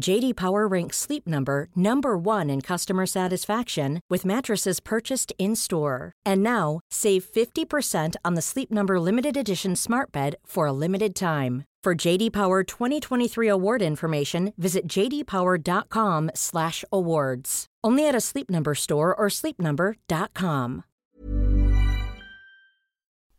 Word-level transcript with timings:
JD 0.00 0.36
Power 0.36 0.66
ranks 0.66 0.96
Sleep 0.96 1.26
Number 1.26 1.68
number 1.76 2.16
1 2.16 2.48
in 2.50 2.62
customer 2.62 3.06
satisfaction 3.06 4.00
with 4.10 4.24
mattresses 4.24 4.80
purchased 4.80 5.32
in-store. 5.38 6.12
And 6.26 6.42
now, 6.42 6.80
save 6.90 7.24
50% 7.24 8.16
on 8.24 8.34
the 8.34 8.42
Sleep 8.42 8.70
Number 8.70 8.98
limited 8.98 9.36
edition 9.36 9.76
Smart 9.76 10.10
Bed 10.12 10.36
for 10.44 10.66
a 10.66 10.72
limited 10.72 11.14
time. 11.14 11.64
For 11.82 11.94
JD 11.94 12.32
Power 12.32 12.62
2023 12.62 13.48
award 13.48 13.82
information, 13.82 14.52
visit 14.58 14.86
jdpower.com/awards. 14.86 17.66
Only 17.82 18.06
at 18.06 18.14
a 18.14 18.20
Sleep 18.20 18.50
Number 18.50 18.74
store 18.74 19.14
or 19.14 19.28
sleepnumber.com. 19.28 20.84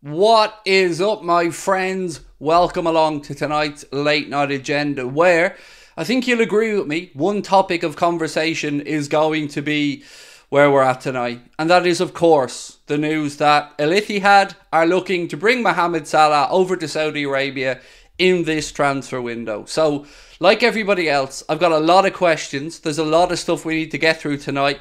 What 0.01 0.59
is 0.65 0.99
up, 0.99 1.21
my 1.21 1.51
friends? 1.51 2.21
Welcome 2.39 2.87
along 2.87 3.21
to 3.21 3.35
tonight's 3.35 3.85
late 3.91 4.29
night 4.29 4.49
agenda, 4.49 5.07
where 5.07 5.55
I 5.97 6.05
think 6.05 6.25
you'll 6.25 6.41
agree 6.41 6.73
with 6.73 6.87
me. 6.87 7.11
One 7.13 7.41
topic 7.41 7.83
of 7.83 7.97
conversation 7.97 8.79
is 8.79 9.09
going 9.09 9.49
to 9.49 9.61
be 9.61 10.03
where 10.47 10.71
we're 10.71 10.83
at 10.83 11.01
tonight, 11.01 11.41
and 11.59 11.69
that 11.69 11.85
is, 11.85 11.99
of 11.99 12.13
course, 12.13 12.77
the 12.87 12.97
news 12.97 13.37
that 13.37 13.73
Al 13.77 13.89
Ittihad 13.89 14.55
are 14.71 14.85
looking 14.85 15.27
to 15.29 15.37
bring 15.37 15.61
Mohamed 15.63 16.07
Salah 16.07 16.47
over 16.49 16.77
to 16.77 16.87
Saudi 16.87 17.23
Arabia 17.23 17.81
in 18.17 18.43
this 18.43 18.71
transfer 18.71 19.21
window. 19.21 19.65
So, 19.65 20.05
like 20.39 20.63
everybody 20.63 21.09
else, 21.09 21.43
I've 21.49 21.59
got 21.59 21.71
a 21.71 21.79
lot 21.79 22.05
of 22.05 22.13
questions. 22.13 22.79
There's 22.79 22.97
a 22.97 23.05
lot 23.05 23.31
of 23.31 23.39
stuff 23.39 23.65
we 23.65 23.75
need 23.75 23.91
to 23.91 23.97
get 23.97 24.19
through 24.19 24.37
tonight, 24.37 24.79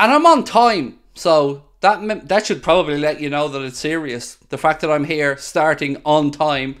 and 0.00 0.12
I'm 0.12 0.26
on 0.26 0.44
time, 0.44 0.98
so 1.14 1.64
that 1.80 2.28
that 2.28 2.46
should 2.46 2.62
probably 2.62 2.98
let 2.98 3.20
you 3.20 3.28
know 3.28 3.48
that 3.48 3.62
it's 3.62 3.78
serious. 3.78 4.36
The 4.48 4.58
fact 4.58 4.80
that 4.80 4.90
I'm 4.90 5.04
here 5.04 5.36
starting 5.36 6.00
on 6.04 6.30
time. 6.30 6.76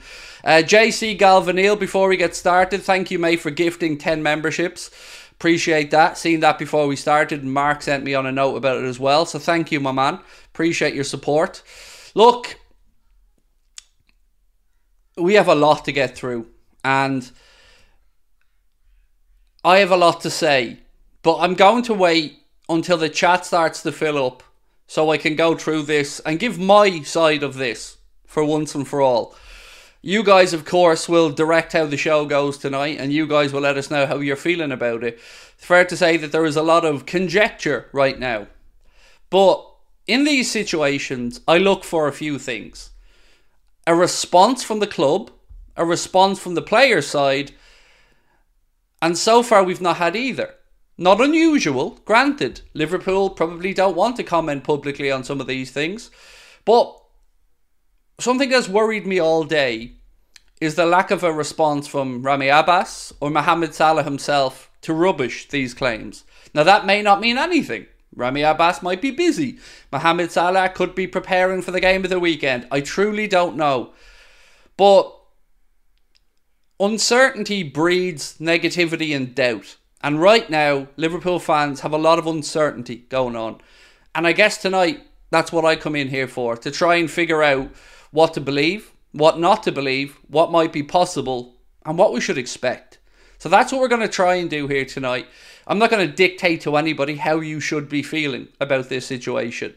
Uh, 0.46 0.62
JC 0.62 1.18
Galvanil, 1.18 1.76
before 1.76 2.08
we 2.08 2.16
get 2.16 2.36
started, 2.36 2.80
thank 2.80 3.10
you, 3.10 3.18
mate, 3.18 3.40
for 3.40 3.50
gifting 3.50 3.98
10 3.98 4.22
memberships. 4.22 4.92
Appreciate 5.32 5.90
that. 5.90 6.16
Seen 6.16 6.38
that 6.38 6.56
before 6.56 6.86
we 6.86 6.94
started, 6.94 7.42
Mark 7.42 7.82
sent 7.82 8.04
me 8.04 8.14
on 8.14 8.26
a 8.26 8.32
note 8.32 8.54
about 8.54 8.76
it 8.76 8.84
as 8.84 9.00
well. 9.00 9.26
So 9.26 9.40
thank 9.40 9.72
you, 9.72 9.80
my 9.80 9.90
man. 9.90 10.20
Appreciate 10.54 10.94
your 10.94 11.02
support. 11.02 11.64
Look, 12.14 12.60
we 15.16 15.34
have 15.34 15.48
a 15.48 15.54
lot 15.56 15.84
to 15.86 15.90
get 15.90 16.16
through, 16.16 16.46
and 16.84 17.28
I 19.64 19.78
have 19.78 19.90
a 19.90 19.96
lot 19.96 20.20
to 20.20 20.30
say, 20.30 20.78
but 21.24 21.38
I'm 21.38 21.54
going 21.54 21.82
to 21.82 21.94
wait 21.94 22.38
until 22.68 22.98
the 22.98 23.08
chat 23.08 23.44
starts 23.44 23.82
to 23.82 23.90
fill 23.90 24.24
up 24.24 24.44
so 24.86 25.10
I 25.10 25.18
can 25.18 25.34
go 25.34 25.56
through 25.56 25.82
this 25.82 26.20
and 26.20 26.38
give 26.38 26.56
my 26.56 27.00
side 27.00 27.42
of 27.42 27.54
this 27.54 27.96
for 28.26 28.44
once 28.44 28.76
and 28.76 28.86
for 28.86 29.02
all. 29.02 29.34
You 30.06 30.22
guys, 30.22 30.52
of 30.52 30.64
course, 30.64 31.08
will 31.08 31.30
direct 31.30 31.72
how 31.72 31.86
the 31.86 31.96
show 31.96 32.26
goes 32.26 32.58
tonight, 32.58 32.98
and 33.00 33.12
you 33.12 33.26
guys 33.26 33.52
will 33.52 33.62
let 33.62 33.76
us 33.76 33.90
know 33.90 34.06
how 34.06 34.18
you're 34.18 34.36
feeling 34.36 34.70
about 34.70 35.02
it. 35.02 35.18
It's 35.56 35.66
fair 35.66 35.84
to 35.84 35.96
say 35.96 36.16
that 36.18 36.30
there 36.30 36.44
is 36.44 36.54
a 36.54 36.62
lot 36.62 36.84
of 36.84 37.06
conjecture 37.06 37.88
right 37.92 38.16
now. 38.16 38.46
But 39.30 39.68
in 40.06 40.22
these 40.22 40.48
situations, 40.48 41.40
I 41.48 41.58
look 41.58 41.82
for 41.82 42.06
a 42.06 42.12
few 42.12 42.38
things 42.38 42.90
a 43.84 43.96
response 43.96 44.62
from 44.62 44.78
the 44.78 44.86
club, 44.86 45.32
a 45.76 45.84
response 45.84 46.38
from 46.38 46.54
the 46.54 46.62
player 46.62 47.02
side, 47.02 47.50
and 49.02 49.18
so 49.18 49.42
far 49.42 49.64
we've 49.64 49.80
not 49.80 49.96
had 49.96 50.14
either. 50.14 50.54
Not 50.96 51.20
unusual, 51.20 51.98
granted. 52.04 52.60
Liverpool 52.74 53.28
probably 53.28 53.74
don't 53.74 53.96
want 53.96 54.14
to 54.18 54.22
comment 54.22 54.62
publicly 54.62 55.10
on 55.10 55.24
some 55.24 55.40
of 55.40 55.48
these 55.48 55.72
things. 55.72 56.12
But 56.64 56.96
something 58.18 58.48
that's 58.48 58.68
worried 58.68 59.04
me 59.04 59.18
all 59.18 59.44
day 59.44 59.95
is 60.60 60.74
the 60.74 60.86
lack 60.86 61.10
of 61.10 61.22
a 61.22 61.32
response 61.32 61.86
from 61.86 62.22
Ramy 62.22 62.48
Abbas 62.48 63.12
or 63.20 63.30
Mohamed 63.30 63.74
Salah 63.74 64.02
himself 64.02 64.70
to 64.82 64.94
rubbish 64.94 65.48
these 65.48 65.74
claims. 65.74 66.24
Now, 66.54 66.62
that 66.62 66.86
may 66.86 67.02
not 67.02 67.20
mean 67.20 67.36
anything. 67.36 67.86
Ramy 68.14 68.42
Abbas 68.42 68.82
might 68.82 69.02
be 69.02 69.10
busy. 69.10 69.58
Mohamed 69.92 70.32
Salah 70.32 70.70
could 70.70 70.94
be 70.94 71.06
preparing 71.06 71.60
for 71.60 71.70
the 71.70 71.80
game 71.80 72.04
of 72.04 72.10
the 72.10 72.18
weekend. 72.18 72.66
I 72.70 72.80
truly 72.80 73.28
don't 73.28 73.56
know. 73.56 73.92
But 74.78 75.14
uncertainty 76.80 77.62
breeds 77.62 78.38
negativity 78.38 79.14
and 79.14 79.34
doubt. 79.34 79.76
And 80.02 80.20
right 80.20 80.48
now, 80.48 80.88
Liverpool 80.96 81.38
fans 81.38 81.80
have 81.80 81.92
a 81.92 81.98
lot 81.98 82.18
of 82.18 82.26
uncertainty 82.26 83.04
going 83.08 83.36
on. 83.36 83.60
And 84.14 84.26
I 84.26 84.32
guess 84.32 84.56
tonight, 84.56 85.02
that's 85.30 85.52
what 85.52 85.64
I 85.64 85.76
come 85.76 85.96
in 85.96 86.08
here 86.08 86.28
for 86.28 86.56
to 86.56 86.70
try 86.70 86.96
and 86.96 87.10
figure 87.10 87.42
out 87.42 87.68
what 88.10 88.32
to 88.34 88.40
believe, 88.40 88.92
what 89.16 89.38
not 89.38 89.62
to 89.62 89.72
believe, 89.72 90.18
what 90.28 90.52
might 90.52 90.72
be 90.72 90.82
possible, 90.82 91.56
and 91.84 91.96
what 91.98 92.12
we 92.12 92.20
should 92.20 92.38
expect. 92.38 92.98
So 93.38 93.48
that's 93.48 93.72
what 93.72 93.80
we're 93.80 93.88
going 93.88 94.02
to 94.02 94.08
try 94.08 94.34
and 94.34 94.48
do 94.50 94.66
here 94.66 94.84
tonight. 94.84 95.26
I'm 95.66 95.78
not 95.78 95.90
going 95.90 96.06
to 96.06 96.14
dictate 96.14 96.60
to 96.62 96.76
anybody 96.76 97.16
how 97.16 97.40
you 97.40 97.60
should 97.60 97.88
be 97.88 98.02
feeling 98.02 98.48
about 98.60 98.88
this 98.88 99.06
situation. 99.06 99.74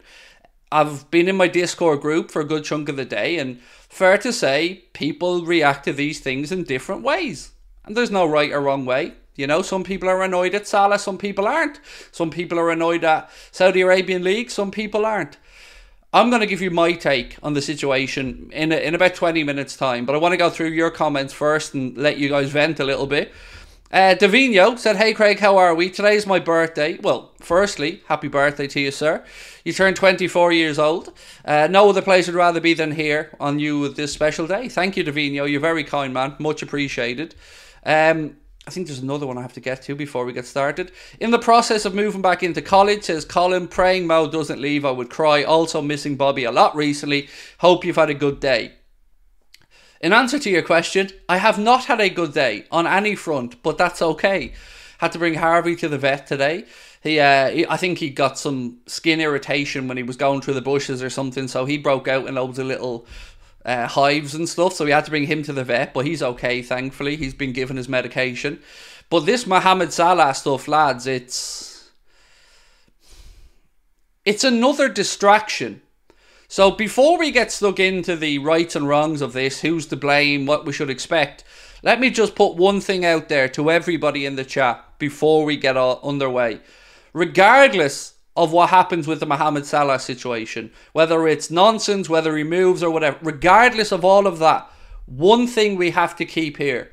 I've 0.71 1.09
been 1.09 1.27
in 1.27 1.35
my 1.35 1.47
Discord 1.47 2.01
group 2.01 2.29
for 2.29 2.41
a 2.41 2.45
good 2.45 2.63
chunk 2.63 2.89
of 2.89 2.95
the 2.95 3.05
day, 3.05 3.39
and 3.39 3.59
fair 3.89 4.17
to 4.19 4.31
say, 4.31 4.83
people 4.93 5.45
react 5.45 5.85
to 5.85 5.93
these 5.93 6.19
things 6.19 6.51
in 6.51 6.63
different 6.63 7.01
ways. 7.01 7.51
And 7.85 7.97
there's 7.97 8.11
no 8.11 8.25
right 8.25 8.51
or 8.51 8.61
wrong 8.61 8.85
way. 8.85 9.13
You 9.35 9.47
know, 9.47 9.61
some 9.61 9.83
people 9.83 10.09
are 10.09 10.21
annoyed 10.21 10.53
at 10.53 10.67
Salah, 10.67 10.99
some 10.99 11.17
people 11.17 11.47
aren't. 11.47 11.79
Some 12.11 12.29
people 12.29 12.59
are 12.59 12.69
annoyed 12.69 13.03
at 13.03 13.31
Saudi 13.51 13.81
Arabian 13.81 14.23
League, 14.23 14.51
some 14.51 14.69
people 14.69 15.05
aren't. 15.05 15.37
I'm 16.11 16.29
going 16.31 16.41
to 16.41 16.47
give 16.47 16.61
you 16.61 16.71
my 16.71 16.93
take 16.93 17.37
on 17.43 17.53
the 17.53 17.61
situation 17.61 18.49
in, 18.51 18.71
in 18.71 18.95
about 18.95 19.13
20 19.13 19.43
minutes' 19.43 19.77
time, 19.77 20.07
but 20.07 20.15
I 20.15 20.17
want 20.17 20.33
to 20.33 20.37
go 20.37 20.49
through 20.49 20.69
your 20.69 20.89
comments 20.89 21.33
first 21.33 21.75
and 21.75 21.95
let 21.95 22.17
you 22.17 22.29
guys 22.29 22.49
vent 22.49 22.79
a 22.79 22.83
little 22.83 23.05
bit. 23.05 23.31
Uh, 23.91 24.15
Davino 24.15 24.77
said, 24.77 24.95
Hey 24.97 25.13
Craig, 25.13 25.39
how 25.39 25.57
are 25.57 25.73
we? 25.75 25.89
Today 25.89 26.15
is 26.15 26.25
my 26.25 26.39
birthday. 26.39 26.97
Well, 27.01 27.31
firstly, 27.39 28.01
happy 28.07 28.27
birthday 28.27 28.65
to 28.67 28.79
you, 28.79 28.91
sir. 28.91 29.23
You 29.63 29.71
turned 29.71 29.95
24 29.95 30.51
years 30.51 30.79
old. 30.79 31.13
Uh, 31.45 31.67
no 31.69 31.89
other 31.89 32.01
place 32.01 32.25
would 32.27 32.35
rather 32.35 32.59
be 32.59 32.73
than 32.73 32.91
here 32.91 33.31
on 33.39 33.59
you 33.59 33.79
with 33.79 33.95
this 33.95 34.11
special 34.11 34.47
day. 34.47 34.67
Thank 34.67 34.97
you, 34.97 35.03
Davino. 35.03 35.49
You're 35.49 35.59
very 35.59 35.83
kind, 35.83 36.13
man. 36.13 36.35
Much 36.39 36.63
appreciated. 36.63 37.35
Um, 37.83 38.37
I 38.67 38.71
think 38.71 38.87
there's 38.87 38.99
another 38.99 39.25
one 39.25 39.37
I 39.37 39.41
have 39.41 39.53
to 39.53 39.59
get 39.59 39.81
to 39.83 39.95
before 39.95 40.25
we 40.25 40.33
get 40.33 40.45
started. 40.45 40.91
In 41.19 41.31
the 41.31 41.39
process 41.39 41.85
of 41.85 41.95
moving 41.95 42.21
back 42.21 42.43
into 42.43 42.61
college, 42.61 43.03
says 43.03 43.25
Colin, 43.25 43.67
praying 43.67 44.05
Mo 44.05 44.29
doesn't 44.29 44.61
leave, 44.61 44.85
I 44.85 44.91
would 44.91 45.09
cry. 45.09 45.43
Also 45.43 45.81
missing 45.81 46.15
Bobby 46.15 46.43
a 46.43 46.51
lot 46.51 46.75
recently. 46.75 47.29
Hope 47.59 47.83
you've 47.83 47.95
had 47.95 48.09
a 48.09 48.13
good 48.13 48.39
day. 48.39 48.73
In 50.01 50.13
answer 50.13 50.39
to 50.39 50.49
your 50.49 50.61
question, 50.61 51.09
I 51.27 51.37
have 51.37 51.57
not 51.57 51.85
had 51.85 51.99
a 51.99 52.09
good 52.09 52.33
day 52.33 52.65
on 52.71 52.87
any 52.87 53.15
front, 53.15 53.61
but 53.63 53.77
that's 53.77 54.01
okay. 54.01 54.53
Had 54.99 55.13
to 55.13 55.19
bring 55.19 55.35
Harvey 55.35 55.75
to 55.77 55.89
the 55.89 55.97
vet 55.97 56.27
today. 56.27 56.65
He, 57.01 57.19
uh, 57.19 57.49
he, 57.49 57.65
I 57.65 57.77
think 57.77 57.97
he 57.97 58.09
got 58.09 58.37
some 58.37 58.79
skin 58.85 59.21
irritation 59.21 59.87
when 59.87 59.97
he 59.97 60.03
was 60.03 60.17
going 60.17 60.41
through 60.41 60.55
the 60.55 60.61
bushes 60.61 61.01
or 61.01 61.09
something, 61.09 61.47
so 61.47 61.65
he 61.65 61.77
broke 61.77 62.07
out 62.07 62.27
in 62.27 62.35
loads 62.35 62.59
of 62.59 62.67
little 62.67 63.05
uh, 63.65 63.87
hives 63.87 64.33
and 64.35 64.47
stuff, 64.47 64.73
so 64.73 64.85
we 64.85 64.91
had 64.91 65.05
to 65.05 65.11
bring 65.11 65.27
him 65.27 65.43
to 65.43 65.53
the 65.53 65.63
vet, 65.63 65.93
but 65.93 66.05
he's 66.05 66.23
okay, 66.23 66.61
thankfully. 66.61 67.15
He's 67.15 67.33
been 67.33 67.53
given 67.53 67.77
his 67.77 67.89
medication. 67.89 68.61
But 69.09 69.25
this 69.25 69.47
Mohamed 69.47 69.91
Salah 69.91 70.33
stuff, 70.33 70.67
lads, 70.67 71.07
it's 71.07 71.89
it's 74.25 74.43
another 74.43 74.89
distraction. 74.89 75.81
So 76.47 76.71
before 76.71 77.17
we 77.17 77.31
get 77.31 77.51
stuck 77.51 77.79
into 77.79 78.15
the 78.15 78.39
rights 78.39 78.75
and 78.75 78.87
wrongs 78.87 79.21
of 79.21 79.33
this, 79.33 79.61
who's 79.61 79.85
to 79.87 79.95
blame, 79.95 80.45
what 80.45 80.65
we 80.65 80.73
should 80.73 80.89
expect, 80.89 81.43
let 81.83 81.99
me 81.99 82.09
just 82.09 82.35
put 82.35 82.55
one 82.55 82.81
thing 82.81 83.05
out 83.05 83.29
there 83.29 83.47
to 83.49 83.71
everybody 83.71 84.25
in 84.25 84.35
the 84.35 84.43
chat 84.43 84.83
before 84.99 85.45
we 85.45 85.57
get 85.57 85.77
underway. 85.77 86.59
Regardless 87.13 88.13
of 88.39 88.53
what 88.53 88.69
happens 88.69 89.05
with 89.05 89.19
the 89.19 89.25
Mohamed 89.25 89.65
Salah 89.65 89.99
situation, 89.99 90.71
whether 90.93 91.27
it's 91.27 91.51
nonsense, 91.51 92.07
whether 92.07 92.37
he 92.37 92.43
moves 92.45 92.81
or 92.81 92.89
whatever, 92.89 93.17
regardless 93.21 93.91
of 93.91 94.05
all 94.05 94.25
of 94.25 94.39
that, 94.39 94.65
one 95.05 95.45
thing 95.45 95.75
we 95.75 95.89
have 95.89 96.15
to 96.15 96.23
keep 96.23 96.55
here 96.55 96.89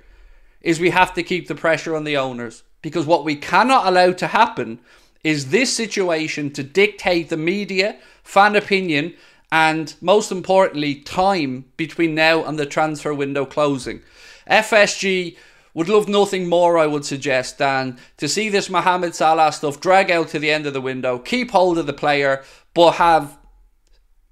is 0.61 0.81
we 0.81 0.91
have 0.91 1.15
to 1.15 1.23
keep 1.23 1.47
the 1.47 1.55
pressure 1.55 1.95
on 1.95 2.03
the 2.03 2.17
owners 2.17 2.65
because 2.83 3.07
what 3.07 3.25
we 3.25 3.37
cannot 3.37 3.87
allow 3.87 4.11
to 4.11 4.27
happen 4.27 4.81
is 5.23 5.51
this 5.51 5.73
situation 5.73 6.51
to 6.51 6.65
dictate 6.65 7.29
the 7.29 7.37
media, 7.37 7.97
fan 8.25 8.57
opinion, 8.57 9.15
and 9.53 9.95
most 10.01 10.33
importantly, 10.33 10.97
time 10.97 11.65
between 11.77 12.13
now 12.13 12.45
and 12.45 12.59
the 12.59 12.67
transfer 12.67 13.15
window 13.15 13.47
closing. 13.47 14.03
FSG 14.51 15.37
would 15.77 15.91
love 15.91 16.09
nothing 16.09 16.49
more, 16.49 16.79
I 16.79 16.87
would 16.87 17.05
suggest, 17.05 17.59
than 17.59 17.99
to 18.17 18.29
see 18.29 18.49
this 18.49 18.71
Mohamed 18.71 19.15
Salah 19.15 19.53
stuff 19.53 19.79
drag 19.79 20.11
out 20.11 20.29
to 20.29 20.39
the 20.39 20.51
end 20.51 20.65
of 20.65 20.73
the 20.73 20.81
window, 20.81 21.19
keep 21.19 21.51
hold 21.51 21.77
of 21.77 21.85
the 21.87 21.93
player, 21.93 22.43
but 22.73 22.93
have 22.93 23.37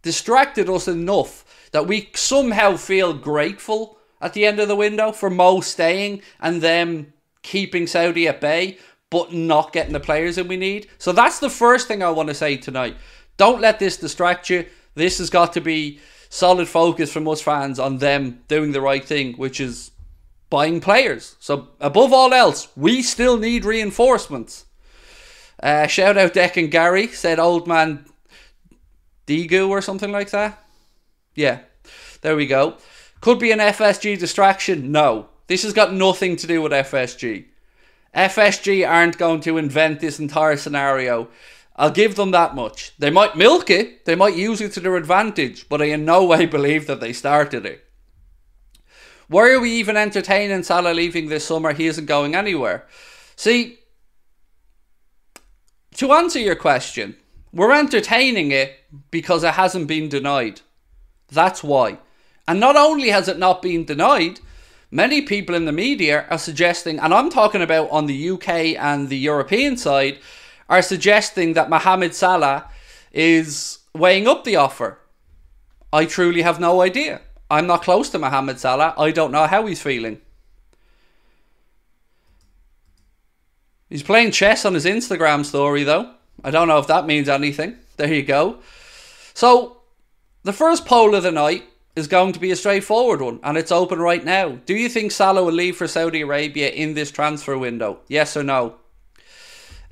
distracted 0.01 0.71
us 0.71 0.89
enough 0.89 1.69
that 1.73 1.87
we 1.87 2.09
somehow 2.15 2.79
feel 2.79 3.13
grateful 3.13 3.99
at 4.23 4.33
the 4.33 4.47
end 4.47 4.59
of 4.59 4.69
the 4.69 4.75
window 4.75 5.13
for 5.13 5.29
Mo 5.29 5.61
staying 5.61 6.23
and 6.41 6.63
them 6.63 7.13
keeping 7.43 7.87
Saudi 7.87 8.27
at 8.27 8.41
bay, 8.41 8.79
but 9.11 9.35
not 9.35 9.75
getting 9.75 9.93
the 9.93 10.01
players 10.01 10.37
that 10.37 10.49
we 10.49 10.57
need. 10.57 10.89
So 10.97 11.13
that's 11.13 11.41
the 11.41 11.51
first 11.51 11.87
thing 11.89 12.03
I 12.03 12.09
want 12.09 12.31
to 12.31 12.35
say 12.35 12.57
tonight. 12.57 12.97
Don't 13.37 13.61
let 13.61 13.79
this 13.79 13.99
distract 13.99 14.49
you. 14.49 14.65
This 14.95 15.19
has 15.19 15.29
got 15.29 15.53
to 15.53 15.61
be 15.61 16.01
solid 16.31 16.69
focus 16.69 17.13
from 17.13 17.29
us 17.29 17.43
fans 17.43 17.79
on 17.79 17.99
them 17.99 18.41
doing 18.49 18.73
the 18.73 18.81
right 18.81 19.05
thing, 19.05 19.35
which 19.35 19.61
is 19.61 19.91
buying 20.55 20.81
players. 20.81 21.35
So 21.41 21.71
above 21.81 22.13
all 22.13 22.33
else, 22.33 22.69
we 22.77 23.03
still 23.03 23.37
need 23.37 23.65
reinforcements. 23.65 24.67
Uh, 25.61 25.89
shout 25.89 26.17
out 26.17 26.35
Deck 26.35 26.57
and 26.57 26.71
Gary 26.71 27.09
said 27.09 27.41
old 27.41 27.67
man 27.67 28.07
Digu 29.27 29.69
or 29.69 29.83
something 29.83 30.13
like 30.13 30.31
that. 30.31 30.65
Yeah, 31.35 31.59
there 32.21 32.37
we 32.37 32.47
go. 32.47 32.77
Could 33.21 33.41
be 33.41 33.51
an 33.51 33.59
FSG 33.59 34.17
distraction. 34.17 34.93
No, 34.93 35.27
this 35.49 35.65
has 35.65 35.73
got 35.73 35.93
nothing 35.93 36.37
to 36.37 36.47
do 36.47 36.63
with 36.63 36.71
FSG. 36.71 37.47
FSG 38.15 38.89
aren't 38.89 39.19
going 39.19 39.41
to 39.41 39.59
invent 39.59 39.99
this 39.99 40.21
entire 40.21 40.57
scenario. 40.57 41.27
I'll 41.75 41.91
give 41.91 42.15
them 42.15 42.31
that 42.31 42.55
much. 42.55 42.93
They 42.97 43.11
might 43.11 43.37
milk 43.37 43.71
it, 43.71 44.05
they 44.05 44.15
might 44.15 44.37
use 44.37 44.61
it 44.61 44.71
to 44.75 44.81
their 44.81 44.95
advantage, 44.95 45.69
but 45.69 45.83
I 45.83 45.87
in 45.87 46.05
no 46.05 46.25
way 46.25 46.47
believe 46.47 46.87
that 46.87 47.01
they 47.01 47.13
started 47.13 47.67
it. 47.67 47.84
Why 49.29 49.51
are 49.51 49.61
we 49.61 49.73
even 49.73 49.97
entertaining 49.97 50.63
Salah 50.63 50.93
leaving 50.93 51.29
this 51.29 51.47
summer? 51.47 51.73
He 51.73 51.87
isn't 51.87 52.07
going 52.07 52.35
anywhere. 52.35 52.87
See, 53.37 53.79
to 55.97 56.13
answer 56.13 56.39
your 56.39 56.57
question, 56.57 57.17
we're 57.53 57.73
entertaining 57.73 58.51
it 58.51 58.77
because 59.11 59.45
it 59.45 59.55
hasn't 59.55 59.87
been 59.87 60.09
denied. 60.09 60.61
That's 61.31 61.63
why. 61.63 61.99
And 62.47 62.61
not 62.61 62.77
only 62.77 63.09
has 63.11 63.29
it 63.29 63.39
not 63.39 63.63
been 63.63 63.85
denied, 63.85 64.41
many 64.91 65.23
people 65.23 65.55
in 65.55 65.65
the 65.65 65.73
media 65.73 66.27
are 66.31 66.39
suggesting, 66.39 66.99
and 66.99 67.15
I'm 67.15 67.31
talking 67.31 67.63
about 67.63 67.91
on 67.91 68.07
the 68.07 68.31
UK 68.31 68.49
and 68.77 69.09
the 69.09 69.19
European 69.19 69.77
side, 69.77 70.19
are 70.69 70.83
suggesting 70.83 71.55
that 71.55 71.71
Mohamed 71.71 72.15
Salah 72.15 72.69
is 73.13 73.79
weighing 73.95 74.27
up 74.27 74.45
the 74.45 74.57
offer. 74.57 74.99
I 75.93 76.05
truly 76.07 76.43
have 76.43 76.61
no 76.61 76.83
idea. 76.83 77.21
I'm 77.51 77.67
not 77.67 77.83
close 77.83 78.11
to 78.11 78.19
Mohamed 78.19 78.59
Salah. 78.59 78.95
I 78.97 79.11
don't 79.11 79.33
know 79.33 79.47
how 79.47 79.67
he's 79.67 79.83
feeling. 79.83 80.21
He's 83.89 84.03
playing 84.03 84.33
chess 84.33 84.65
on 84.65 84.75
his 84.75 84.87
Instagram 84.87 85.45
story, 85.45 85.85
though. 85.85 86.11
I 86.43 86.51
don't 86.51 86.69
know 86.69 86.79
if 86.79 86.87
that 86.89 87.07
means 87.07 87.29
anything. 87.29 87.77
There 87.97 88.13
you 88.13 88.23
go. 88.23 88.59
So, 89.35 89.83
the 90.43 90.53
first 90.53 90.85
poll 90.85 91.15
of 91.15 91.23
the 91.23 91.31
night 91.31 91.65
is 91.95 92.09
going 92.09 92.33
to 92.33 92.41
be 92.41 92.51
a 92.51 92.57
straightforward 92.57 93.21
one, 93.21 93.39
and 93.45 93.57
it's 93.57 93.71
open 93.71 94.01
right 94.01 94.25
now. 94.25 94.59
Do 94.67 94.75
you 94.75 94.89
think 94.89 95.13
Salah 95.13 95.45
will 95.45 95.53
leave 95.53 95.77
for 95.77 95.87
Saudi 95.87 96.23
Arabia 96.23 96.71
in 96.71 96.95
this 96.95 97.11
transfer 97.11 97.57
window? 97.57 98.01
Yes 98.09 98.37
or 98.37 98.43
no? 98.43 98.77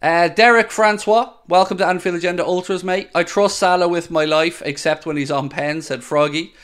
Uh, 0.02 0.26
Derek 0.26 0.72
Francois, 0.72 1.32
welcome 1.46 1.78
to 1.78 1.86
Anfield 1.86 2.16
Agenda 2.16 2.44
Ultras, 2.44 2.82
mate. 2.82 3.08
I 3.14 3.22
trust 3.22 3.58
Salah 3.58 3.86
with 3.86 4.10
my 4.10 4.24
life, 4.24 4.60
except 4.64 5.06
when 5.06 5.16
he's 5.16 5.30
on 5.30 5.48
pen, 5.48 5.80
said 5.80 6.02
Froggy. 6.02 6.54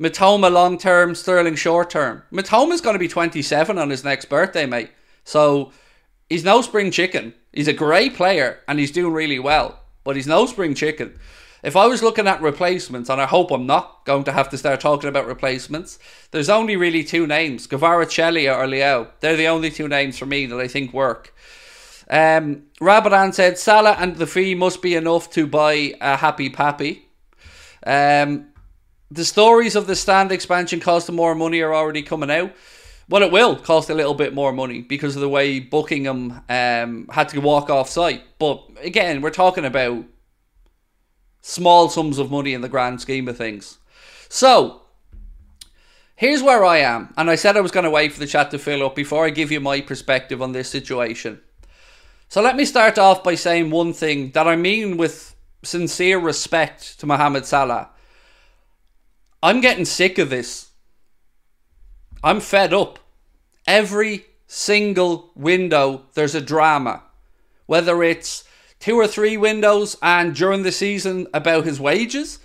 Mitoma 0.00 0.50
long 0.50 0.78
term, 0.78 1.14
Sterling 1.14 1.56
short 1.56 1.90
term. 1.90 2.22
Mitoma's 2.32 2.80
going 2.80 2.94
to 2.94 2.98
be 2.98 3.08
27 3.08 3.78
on 3.78 3.90
his 3.90 4.04
next 4.04 4.26
birthday, 4.26 4.66
mate. 4.66 4.90
So 5.24 5.72
he's 6.28 6.44
no 6.44 6.62
spring 6.62 6.90
chicken. 6.90 7.34
He's 7.52 7.68
a 7.68 7.72
great 7.72 8.14
player 8.14 8.60
and 8.66 8.78
he's 8.78 8.90
doing 8.90 9.12
really 9.12 9.38
well, 9.38 9.80
but 10.04 10.16
he's 10.16 10.26
no 10.26 10.46
spring 10.46 10.74
chicken. 10.74 11.18
If 11.62 11.76
I 11.76 11.86
was 11.86 12.02
looking 12.02 12.26
at 12.26 12.42
replacements, 12.42 13.08
and 13.08 13.20
I 13.20 13.26
hope 13.26 13.52
I'm 13.52 13.66
not 13.66 14.04
going 14.04 14.24
to 14.24 14.32
have 14.32 14.48
to 14.48 14.58
start 14.58 14.80
talking 14.80 15.08
about 15.08 15.28
replacements, 15.28 15.96
there's 16.32 16.48
only 16.48 16.74
really 16.74 17.04
two 17.04 17.24
names 17.24 17.68
Kvaratskhelia 17.68 18.56
or 18.56 18.66
Leao. 18.66 19.08
They're 19.20 19.36
the 19.36 19.46
only 19.46 19.70
two 19.70 19.86
names 19.86 20.18
for 20.18 20.26
me 20.26 20.46
that 20.46 20.58
I 20.58 20.66
think 20.66 20.92
work. 20.92 21.32
Um, 22.10 22.64
Rabadan 22.80 23.32
said 23.32 23.58
Salah 23.58 23.96
and 23.98 24.16
the 24.16 24.26
fee 24.26 24.56
must 24.56 24.82
be 24.82 24.96
enough 24.96 25.30
to 25.30 25.46
buy 25.46 25.94
a 26.00 26.16
happy 26.16 26.50
pappy. 26.50 27.06
Um, 27.86 28.51
the 29.12 29.24
stories 29.24 29.76
of 29.76 29.86
the 29.86 29.96
stand 29.96 30.32
expansion 30.32 30.80
costing 30.80 31.14
more 31.14 31.34
money 31.34 31.60
are 31.60 31.74
already 31.74 32.02
coming 32.02 32.30
out. 32.30 32.52
Well, 33.08 33.22
it 33.22 33.32
will 33.32 33.56
cost 33.56 33.90
a 33.90 33.94
little 33.94 34.14
bit 34.14 34.32
more 34.32 34.52
money 34.52 34.80
because 34.80 35.16
of 35.16 35.20
the 35.22 35.28
way 35.28 35.60
Buckingham 35.60 36.42
um, 36.48 37.08
had 37.12 37.28
to 37.30 37.40
walk 37.40 37.68
off 37.68 37.90
site. 37.90 38.22
But 38.38 38.64
again, 38.80 39.20
we're 39.20 39.30
talking 39.30 39.64
about 39.64 40.04
small 41.42 41.88
sums 41.88 42.18
of 42.18 42.30
money 42.30 42.54
in 42.54 42.62
the 42.62 42.68
grand 42.68 43.00
scheme 43.00 43.28
of 43.28 43.36
things. 43.36 43.78
So, 44.28 44.82
here's 46.16 46.42
where 46.42 46.64
I 46.64 46.78
am. 46.78 47.12
And 47.18 47.28
I 47.28 47.34
said 47.34 47.56
I 47.56 47.60
was 47.60 47.72
going 47.72 47.84
to 47.84 47.90
wait 47.90 48.12
for 48.12 48.20
the 48.20 48.26
chat 48.26 48.50
to 48.52 48.58
fill 48.58 48.86
up 48.86 48.94
before 48.94 49.26
I 49.26 49.30
give 49.30 49.52
you 49.52 49.60
my 49.60 49.82
perspective 49.82 50.40
on 50.40 50.52
this 50.52 50.70
situation. 50.70 51.40
So, 52.28 52.40
let 52.40 52.56
me 52.56 52.64
start 52.64 52.96
off 52.96 53.22
by 53.22 53.34
saying 53.34 53.70
one 53.70 53.92
thing 53.92 54.30
that 54.30 54.48
I 54.48 54.56
mean 54.56 54.96
with 54.96 55.34
sincere 55.62 56.18
respect 56.18 56.98
to 57.00 57.06
Mohamed 57.06 57.44
Salah. 57.44 57.90
I'm 59.42 59.60
getting 59.60 59.84
sick 59.84 60.18
of 60.18 60.30
this. 60.30 60.70
I'm 62.22 62.38
fed 62.38 62.72
up. 62.72 63.00
Every 63.66 64.26
single 64.46 65.32
window, 65.34 66.02
there's 66.14 66.36
a 66.36 66.40
drama. 66.40 67.02
Whether 67.66 68.04
it's 68.04 68.44
two 68.78 68.96
or 68.96 69.08
three 69.08 69.36
windows 69.36 69.96
and 70.00 70.34
during 70.34 70.62
the 70.62 70.70
season 70.70 71.26
about 71.34 71.64
his 71.64 71.80
wages 71.80 72.38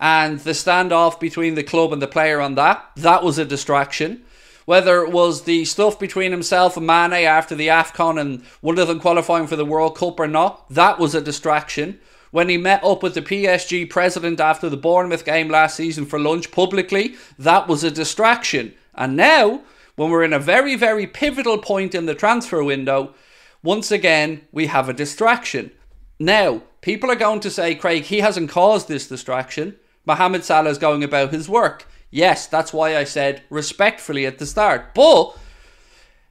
and 0.00 0.40
the 0.40 0.50
standoff 0.50 1.20
between 1.20 1.54
the 1.54 1.62
club 1.62 1.92
and 1.92 2.02
the 2.02 2.08
player 2.08 2.40
on 2.40 2.56
that, 2.56 2.84
that 2.96 3.22
was 3.22 3.38
a 3.38 3.44
distraction. 3.44 4.24
Whether 4.64 5.04
it 5.04 5.12
was 5.12 5.44
the 5.44 5.64
stuff 5.64 6.00
between 6.00 6.32
himself 6.32 6.76
and 6.76 6.86
Mane 6.86 7.12
after 7.12 7.54
the 7.54 7.68
AFCON 7.68 8.20
and 8.20 8.42
one 8.60 8.78
of 8.78 8.88
them 8.88 9.00
qualifying 9.00 9.46
for 9.46 9.56
the 9.56 9.64
World 9.64 9.96
Cup 9.96 10.18
or 10.18 10.26
not, 10.26 10.68
that 10.70 10.98
was 10.98 11.14
a 11.14 11.20
distraction 11.20 12.00
when 12.30 12.48
he 12.48 12.56
met 12.56 12.84
up 12.84 13.02
with 13.02 13.14
the 13.14 13.22
PSG 13.22 13.88
president 13.88 14.40
after 14.40 14.68
the 14.68 14.76
Bournemouth 14.76 15.24
game 15.24 15.48
last 15.48 15.76
season 15.76 16.06
for 16.06 16.18
lunch 16.18 16.50
publicly, 16.50 17.14
that 17.38 17.68
was 17.68 17.82
a 17.82 17.90
distraction. 17.90 18.74
And 18.94 19.16
now, 19.16 19.62
when 19.96 20.10
we're 20.10 20.24
in 20.24 20.32
a 20.32 20.38
very, 20.38 20.76
very 20.76 21.06
pivotal 21.06 21.58
point 21.58 21.94
in 21.94 22.06
the 22.06 22.14
transfer 22.14 22.62
window, 22.62 23.14
once 23.62 23.90
again, 23.90 24.42
we 24.52 24.66
have 24.66 24.88
a 24.88 24.94
distraction. 24.94 25.70
Now, 26.18 26.62
people 26.80 27.10
are 27.10 27.16
going 27.16 27.40
to 27.40 27.50
say, 27.50 27.74
Craig, 27.74 28.04
he 28.04 28.20
hasn't 28.20 28.50
caused 28.50 28.88
this 28.88 29.08
distraction. 29.08 29.76
Mohamed 30.06 30.44
Salah 30.44 30.70
is 30.70 30.78
going 30.78 31.04
about 31.04 31.32
his 31.32 31.48
work. 31.48 31.86
Yes, 32.10 32.46
that's 32.46 32.72
why 32.72 32.96
I 32.96 33.04
said 33.04 33.42
respectfully 33.50 34.26
at 34.26 34.38
the 34.38 34.46
start. 34.46 34.94
But 34.94 35.36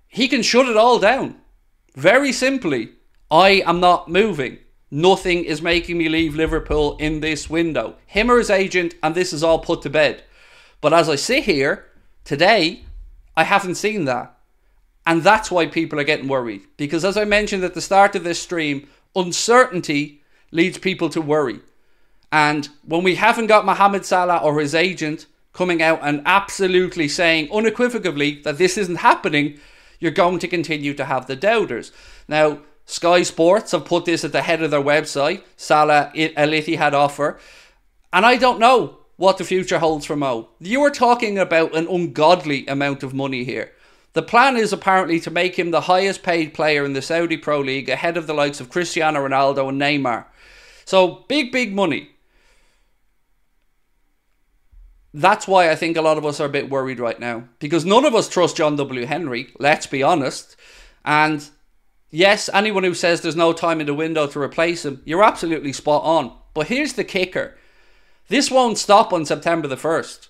he 0.08 0.28
can 0.28 0.42
shut 0.42 0.68
it 0.68 0.78
all 0.78 1.00
down. 1.00 1.40
Very 1.96 2.32
simply, 2.32 2.90
I 3.30 3.62
am 3.66 3.80
not 3.80 4.10
moving. 4.10 4.60
Nothing 4.92 5.44
is 5.44 5.62
making 5.62 5.98
me 5.98 6.10
leave 6.10 6.36
Liverpool 6.36 6.98
in 6.98 7.20
this 7.20 7.50
window. 7.50 7.96
Him 8.08 8.32
or 8.32 8.38
his 8.38 8.50
agent, 8.50 8.96
and 9.04 9.14
this 9.14 9.34
is 9.34 9.44
all 9.44 9.60
put 9.60 9.82
to 9.84 9.90
bed. 9.90 10.24
But 10.82 10.94
as 10.94 11.10
I 11.10 11.16
sit 11.16 11.44
here 11.44 11.86
today, 12.24 12.84
I 13.38 13.44
haven't 13.44 13.76
seen 13.76 14.06
that. 14.06 14.36
And 15.06 15.24
that's 15.24 15.52
why 15.52 15.68
people 15.68 16.00
are 16.00 16.04
getting 16.04 16.28
worried. 16.28 16.62
Because 16.78 17.06
as 17.06 17.18
I 17.18 17.26
mentioned 17.26 17.64
at 17.64 17.74
the 17.74 17.82
start 17.82 18.16
of 18.16 18.24
this 18.24 18.42
stream, 18.42 18.88
uncertainty 19.16 20.22
leads 20.52 20.78
people 20.78 21.10
to 21.10 21.22
worry. 21.22 21.60
And 22.32 22.70
when 22.86 23.04
we 23.04 23.16
haven't 23.16 23.48
got 23.48 23.66
Mohamed 23.66 24.06
Salah 24.06 24.38
or 24.38 24.60
his 24.60 24.76
agent 24.76 25.26
coming 25.54 25.82
out 25.82 26.00
and 26.04 26.22
absolutely 26.26 27.08
saying 27.08 27.52
unequivocally 27.52 28.42
that 28.44 28.58
this 28.58 28.78
isn't 28.78 28.98
happening, 28.98 29.60
you're 30.00 30.12
going 30.12 30.40
to 30.40 30.48
continue 30.48 30.94
to 30.94 31.06
have 31.06 31.28
the 31.28 31.36
doubters. 31.36 31.92
Now, 32.28 32.60
Sky 32.90 33.22
Sports 33.22 33.72
have 33.72 33.86
put 33.86 34.06
this 34.06 34.24
at 34.24 34.32
the 34.32 34.42
head 34.42 34.64
of 34.64 34.72
their 34.72 34.82
website. 34.82 35.44
Salah 35.56 36.12
Al 36.16 36.50
Ittihad 36.50 36.94
offer. 36.94 37.40
And 38.12 38.26
I 38.26 38.36
don't 38.36 38.60
know 38.60 38.98
what 39.16 39.38
the 39.38 39.44
future 39.44 39.78
holds 39.78 40.06
for 40.06 40.16
Mo. 40.16 40.50
You 40.60 40.82
are 40.82 40.90
talking 40.90 41.38
about 41.38 41.76
an 41.76 41.88
ungodly 41.88 42.66
amount 42.66 43.04
of 43.04 43.14
money 43.14 43.44
here. 43.44 43.74
The 44.14 44.24
plan 44.24 44.58
is 44.58 44.74
apparently 44.74 45.20
to 45.20 45.30
make 45.30 45.60
him 45.60 45.70
the 45.70 45.82
highest 45.82 46.24
paid 46.24 46.56
player 46.56 46.84
in 46.84 46.94
the 46.94 47.02
Saudi 47.04 47.38
Pro 47.38 47.60
League 47.60 47.90
ahead 47.90 48.18
of 48.18 48.26
the 48.26 48.34
likes 48.34 48.60
of 48.60 48.72
Cristiano 48.72 49.20
Ronaldo 49.28 49.70
and 49.70 49.80
Neymar. 49.80 50.26
So, 50.86 51.26
big, 51.28 51.52
big 51.52 51.76
money. 51.76 52.10
That's 55.14 55.48
why 55.48 55.70
I 55.70 55.76
think 55.76 55.96
a 55.96 56.02
lot 56.02 56.18
of 56.18 56.26
us 56.26 56.40
are 56.40 56.46
a 56.46 56.50
bit 56.50 56.72
worried 56.72 57.00
right 57.00 57.20
now. 57.20 57.44
Because 57.60 57.86
none 57.86 58.06
of 58.06 58.16
us 58.16 58.28
trust 58.28 58.58
John 58.58 58.76
W. 58.78 59.06
Henry, 59.06 59.54
let's 59.60 59.86
be 59.86 60.02
honest. 60.02 60.56
And 61.06 61.48
yes, 62.10 62.50
anyone 62.54 62.84
who 62.84 62.94
says 62.94 63.22
there's 63.22 63.36
no 63.36 63.54
time 63.54 63.80
in 63.80 63.88
the 63.88 63.94
window 63.94 64.28
to 64.28 64.42
replace 64.42 64.86
him, 64.86 65.02
you're 65.06 65.24
absolutely 65.24 65.74
spot 65.74 66.04
on. 66.04 66.36
But 66.54 66.68
here's 66.68 66.94
the 66.94 67.04
kicker 67.04 67.56
this 68.28 68.52
won't 68.52 68.78
stop 68.78 69.12
on 69.12 69.26
September 69.26 69.68
the 69.68 69.76
1st 69.76 70.28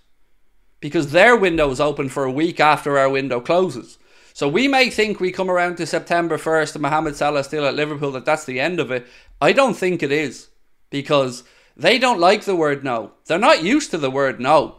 because 0.79 1.11
their 1.11 1.35
window 1.35 1.69
is 1.69 1.81
open 1.81 2.07
for 2.07 2.23
a 2.23 2.31
week 2.31 2.59
after 2.59 2.97
our 2.97 3.09
window 3.09 3.41
closes. 3.41 3.97
So 4.33 4.47
we 4.47 4.69
may 4.69 4.89
think 4.89 5.19
we 5.19 5.33
come 5.33 5.51
around 5.51 5.75
to 5.77 5.85
September 5.85 6.37
1st 6.37 6.75
and 6.75 6.81
Mohamed 6.81 7.17
Salah 7.17 7.43
still 7.43 7.65
at 7.65 7.75
Liverpool 7.75 8.11
that 8.11 8.23
that's 8.23 8.45
the 8.45 8.61
end 8.61 8.79
of 8.79 8.89
it. 8.89 9.05
I 9.41 9.51
don't 9.51 9.73
think 9.73 10.01
it 10.01 10.13
is 10.13 10.47
because 10.89 11.43
they 11.75 11.99
don't 11.99 12.21
like 12.21 12.45
the 12.45 12.55
word 12.55 12.81
no. 12.81 13.11
They're 13.25 13.37
not 13.37 13.63
used 13.63 13.91
to 13.91 13.97
the 13.97 14.09
word 14.09 14.39
no. 14.39 14.77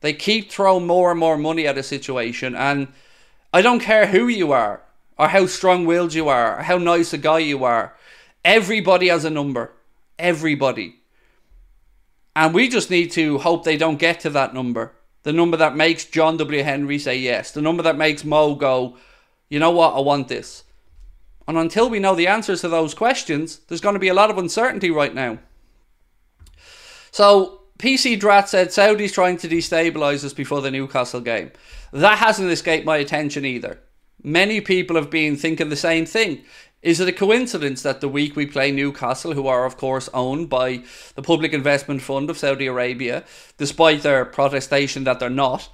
They 0.00 0.12
keep 0.12 0.48
throwing 0.48 0.86
more 0.86 1.10
and 1.10 1.18
more 1.18 1.36
money 1.36 1.66
at 1.66 1.76
a 1.76 1.82
situation 1.82 2.54
and 2.54 2.86
I 3.52 3.62
don't 3.62 3.80
care 3.80 4.06
who 4.06 4.28
you 4.28 4.52
are 4.52 4.83
or 5.18 5.28
how 5.28 5.46
strong-willed 5.46 6.14
you 6.14 6.28
are 6.28 6.58
or 6.58 6.62
how 6.62 6.78
nice 6.78 7.12
a 7.12 7.18
guy 7.18 7.38
you 7.38 7.64
are. 7.64 7.94
Everybody 8.44 9.08
has 9.08 9.24
a 9.24 9.30
number. 9.30 9.72
Everybody. 10.18 10.96
And 12.36 12.52
we 12.52 12.68
just 12.68 12.90
need 12.90 13.12
to 13.12 13.38
hope 13.38 13.64
they 13.64 13.76
don't 13.76 13.98
get 13.98 14.20
to 14.20 14.30
that 14.30 14.54
number. 14.54 14.92
The 15.22 15.32
number 15.32 15.56
that 15.56 15.76
makes 15.76 16.04
John 16.04 16.36
W. 16.36 16.62
Henry 16.62 16.98
say 16.98 17.16
yes. 17.16 17.50
The 17.50 17.62
number 17.62 17.82
that 17.82 17.96
makes 17.96 18.24
Mo 18.24 18.54
go, 18.54 18.96
you 19.48 19.58
know 19.58 19.70
what, 19.70 19.94
I 19.94 20.00
want 20.00 20.28
this. 20.28 20.64
And 21.46 21.56
until 21.56 21.88
we 21.88 21.98
know 21.98 22.14
the 22.14 22.26
answers 22.26 22.62
to 22.62 22.68
those 22.68 22.94
questions, 22.94 23.60
there's 23.68 23.80
going 23.80 23.94
to 23.94 24.00
be 24.00 24.08
a 24.08 24.14
lot 24.14 24.30
of 24.30 24.38
uncertainty 24.38 24.90
right 24.90 25.14
now. 25.14 25.38
So, 27.10 27.60
PC 27.78 28.18
Drat 28.18 28.48
said 28.48 28.72
Saudi's 28.72 29.12
trying 29.12 29.36
to 29.38 29.48
destabilise 29.48 30.24
us 30.24 30.32
before 30.32 30.62
the 30.62 30.70
Newcastle 30.70 31.20
game. 31.20 31.52
That 31.92 32.18
hasn't 32.18 32.50
escaped 32.50 32.86
my 32.86 32.96
attention 32.96 33.44
either. 33.44 33.78
Many 34.26 34.62
people 34.62 34.96
have 34.96 35.10
been 35.10 35.36
thinking 35.36 35.68
the 35.68 35.76
same 35.76 36.06
thing. 36.06 36.44
Is 36.80 36.98
it 36.98 37.08
a 37.08 37.12
coincidence 37.12 37.82
that 37.82 38.00
the 38.00 38.08
week 38.08 38.34
we 38.34 38.46
play 38.46 38.72
Newcastle, 38.72 39.34
who 39.34 39.46
are 39.46 39.66
of 39.66 39.76
course 39.76 40.08
owned 40.14 40.48
by 40.48 40.82
the 41.14 41.22
Public 41.22 41.52
Investment 41.52 42.00
Fund 42.00 42.30
of 42.30 42.38
Saudi 42.38 42.66
Arabia, 42.66 43.24
despite 43.58 44.02
their 44.02 44.24
protestation 44.24 45.04
that 45.04 45.20
they're 45.20 45.28
not? 45.28 45.68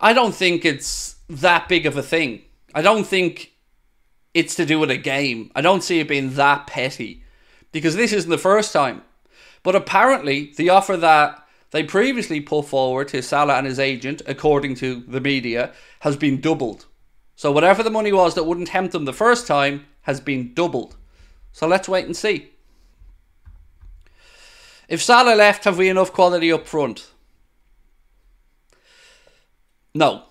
I 0.00 0.14
don't 0.14 0.34
think 0.34 0.64
it's 0.64 1.16
that 1.28 1.68
big 1.68 1.84
of 1.84 1.98
a 1.98 2.02
thing. 2.02 2.42
I 2.74 2.80
don't 2.80 3.06
think 3.06 3.52
it's 4.32 4.54
to 4.54 4.64
do 4.64 4.78
with 4.78 4.90
a 4.90 4.96
game. 4.96 5.50
I 5.54 5.60
don't 5.60 5.82
see 5.82 6.00
it 6.00 6.08
being 6.08 6.34
that 6.34 6.66
petty 6.66 7.24
because 7.72 7.94
this 7.94 8.12
isn't 8.14 8.30
the 8.30 8.38
first 8.38 8.72
time. 8.72 9.02
But 9.62 9.76
apparently, 9.76 10.54
the 10.56 10.70
offer 10.70 10.96
that 10.96 11.46
they 11.72 11.82
previously 11.82 12.40
put 12.40 12.68
forward 12.68 13.08
to 13.08 13.20
Salah 13.20 13.58
and 13.58 13.66
his 13.66 13.78
agent, 13.78 14.22
according 14.26 14.76
to 14.76 15.02
the 15.06 15.20
media, 15.20 15.72
has 16.00 16.16
been 16.16 16.40
doubled. 16.40 16.86
So 17.36 17.52
whatever 17.52 17.82
the 17.82 17.90
money 17.90 18.12
was 18.12 18.34
that 18.34 18.44
wouldn't 18.44 18.68
tempt 18.68 18.92
them 18.92 19.04
the 19.04 19.12
first 19.12 19.46
time 19.46 19.86
has 20.02 20.20
been 20.20 20.54
doubled. 20.54 20.96
So 21.52 21.66
let's 21.66 21.88
wait 21.88 22.06
and 22.06 22.16
see. 22.16 22.50
If 24.88 25.02
Salah 25.02 25.34
left, 25.34 25.64
have 25.64 25.78
we 25.78 25.88
enough 25.88 26.12
quality 26.12 26.50
up 26.50 26.66
front? 26.66 27.10
No, 29.94 30.24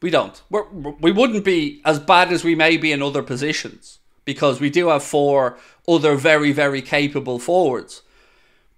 we 0.00 0.10
don't. 0.10 0.40
We're, 0.50 0.68
we 0.70 1.12
wouldn't 1.12 1.44
be 1.44 1.80
as 1.84 1.98
bad 1.98 2.32
as 2.32 2.44
we 2.44 2.54
may 2.54 2.76
be 2.76 2.92
in 2.92 3.02
other 3.02 3.22
positions 3.22 3.98
because 4.24 4.60
we 4.60 4.70
do 4.70 4.88
have 4.88 5.02
four 5.02 5.58
other 5.88 6.14
very, 6.14 6.52
very 6.52 6.82
capable 6.82 7.38
forwards. 7.38 8.02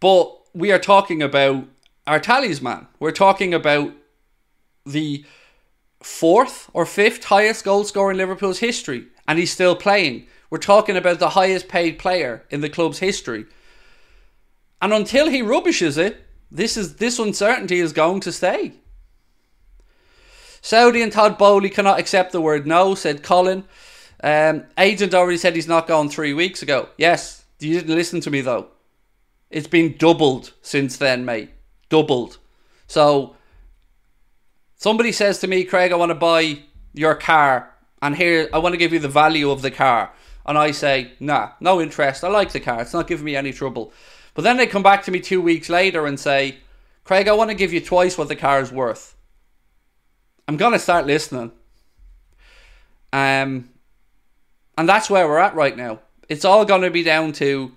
But 0.01 0.33
we 0.55 0.71
are 0.73 0.79
talking 0.79 1.23
about 1.23 1.65
our 2.07 2.21
talisman. 2.21 2.87
We're 2.99 3.11
talking 3.11 3.53
about 3.53 3.93
the 4.87 5.25
fourth 6.05 6.69
or 6.75 6.85
fifth 6.85 7.25
highest 7.25 7.65
goal 7.65 7.83
scorer 7.85 8.11
in 8.11 8.19
Liverpool's 8.19 8.59
history, 8.59 9.07
and 9.27 9.39
he's 9.39 9.53
still 9.53 9.75
playing. 9.75 10.27
We're 10.51 10.59
talking 10.59 10.97
about 10.97 11.19
the 11.19 11.31
highest 11.31 11.67
paid 11.67 11.99
player 11.99 12.45
in 12.51 12.61
the 12.61 12.69
club's 12.69 12.99
history. 12.99 13.47
And 14.81 14.93
until 14.93 15.29
he 15.31 15.41
rubbishes 15.41 15.97
it, 15.97 16.27
this 16.51 16.77
is 16.77 16.97
this 16.97 17.19
uncertainty 17.19 17.81
is 17.81 17.93
going 17.93 18.21
to 18.21 18.33
stay. 18.33 18.75
Saudi 20.61 21.03
and 21.03 21.13
Todd 21.13 21.39
Boehly 21.39 21.71
cannot 21.71 21.99
accept 21.99 22.33
the 22.33 22.41
word 22.41 22.67
no, 22.67 22.95
said 22.95 23.23
Colin. 23.23 23.65
Um, 24.23 24.65
agent 24.79 25.15
already 25.15 25.39
said 25.39 25.55
he's 25.55 25.69
not 25.69 25.87
gone 25.87 26.09
three 26.09 26.33
weeks 26.35 26.63
ago. 26.63 26.89
Yes, 26.97 27.45
you 27.61 27.75
didn't 27.81 27.95
listen 27.95 28.21
to 28.21 28.31
me 28.31 28.43
though. 28.43 28.69
It's 29.51 29.67
been 29.67 29.97
doubled 29.97 30.53
since 30.63 30.97
then, 30.97 31.25
mate. 31.25 31.51
Doubled. 31.89 32.39
So 32.87 33.37
Somebody 34.85 35.13
says 35.13 35.39
to 35.39 35.47
me, 35.47 35.65
Craig, 35.65 35.93
I 35.93 35.95
want 35.95 36.11
to 36.11 36.15
buy 36.15 36.59
your 36.93 37.15
car, 37.15 37.71
and 38.03 38.15
here 38.15 38.51
I 38.53 38.59
want 38.59 38.75
to 38.75 38.77
give 38.77 38.93
you 38.93 38.99
the 38.99 39.09
value 39.09 39.51
of 39.51 39.63
the 39.63 39.71
car. 39.71 40.13
And 40.45 40.59
I 40.59 40.73
say, 40.73 41.13
nah, 41.19 41.53
no 41.59 41.81
interest. 41.81 42.23
I 42.23 42.29
like 42.29 42.53
the 42.53 42.61
car. 42.61 42.83
It's 42.83 42.93
not 42.93 43.07
giving 43.07 43.25
me 43.25 43.35
any 43.35 43.51
trouble. 43.51 43.95
But 44.35 44.43
then 44.43 44.59
they 44.59 44.67
come 44.67 44.83
back 44.83 45.03
to 45.05 45.11
me 45.11 45.21
two 45.21 45.41
weeks 45.41 45.71
later 45.71 46.05
and 46.07 46.21
say, 46.21 46.59
Craig, 47.03 47.29
I 47.29 47.33
want 47.33 47.49
to 47.49 47.57
give 47.57 47.73
you 47.73 47.81
twice 47.81 48.19
what 48.19 48.29
the 48.29 48.37
car 48.37 48.61
is 48.61 48.71
worth. 48.71 49.17
I'm 50.47 50.59
going 50.59 50.75
to 50.75 50.79
start 50.79 51.07
listening. 51.07 51.53
Um, 53.11 53.71
and 54.77 54.87
that's 54.87 55.09
where 55.09 55.27
we're 55.27 55.39
at 55.39 55.55
right 55.55 55.79
now. 55.79 56.01
It's 56.29 56.45
all 56.45 56.67
going 56.67 56.83
to 56.83 56.91
be 56.91 57.03
down 57.03 57.33
to 57.33 57.73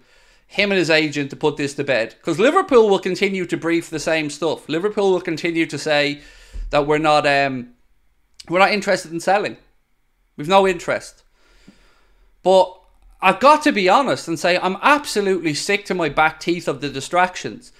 him 0.47 0.73
and 0.73 0.77
his 0.77 0.89
agent 0.89 1.29
to 1.29 1.37
put 1.37 1.55
this 1.55 1.73
to 1.75 1.85
bed. 1.85 2.15
Because 2.17 2.37
Liverpool 2.37 2.89
will 2.89 2.99
continue 2.99 3.45
to 3.45 3.55
brief 3.55 3.89
the 3.89 3.97
same 3.97 4.29
stuff. 4.29 4.67
Liverpool 4.67 5.13
will 5.13 5.21
continue 5.21 5.65
to 5.67 5.77
say, 5.77 6.19
that 6.69 6.87
we're 6.87 6.97
not 6.97 7.25
um, 7.25 7.73
we're 8.49 8.59
not 8.59 8.71
interested 8.71 9.11
in 9.11 9.19
selling. 9.19 9.57
We've 10.35 10.47
no 10.47 10.67
interest. 10.67 11.23
But 12.43 12.73
I've 13.21 13.39
got 13.39 13.63
to 13.63 13.71
be 13.71 13.89
honest 13.89 14.27
and 14.27 14.39
say 14.39 14.57
I'm 14.57 14.77
absolutely 14.81 15.53
sick 15.53 15.85
to 15.85 15.95
my 15.95 16.09
back 16.09 16.39
teeth 16.39 16.67
of 16.67 16.81
the 16.81 16.89
distractions. 16.89 17.71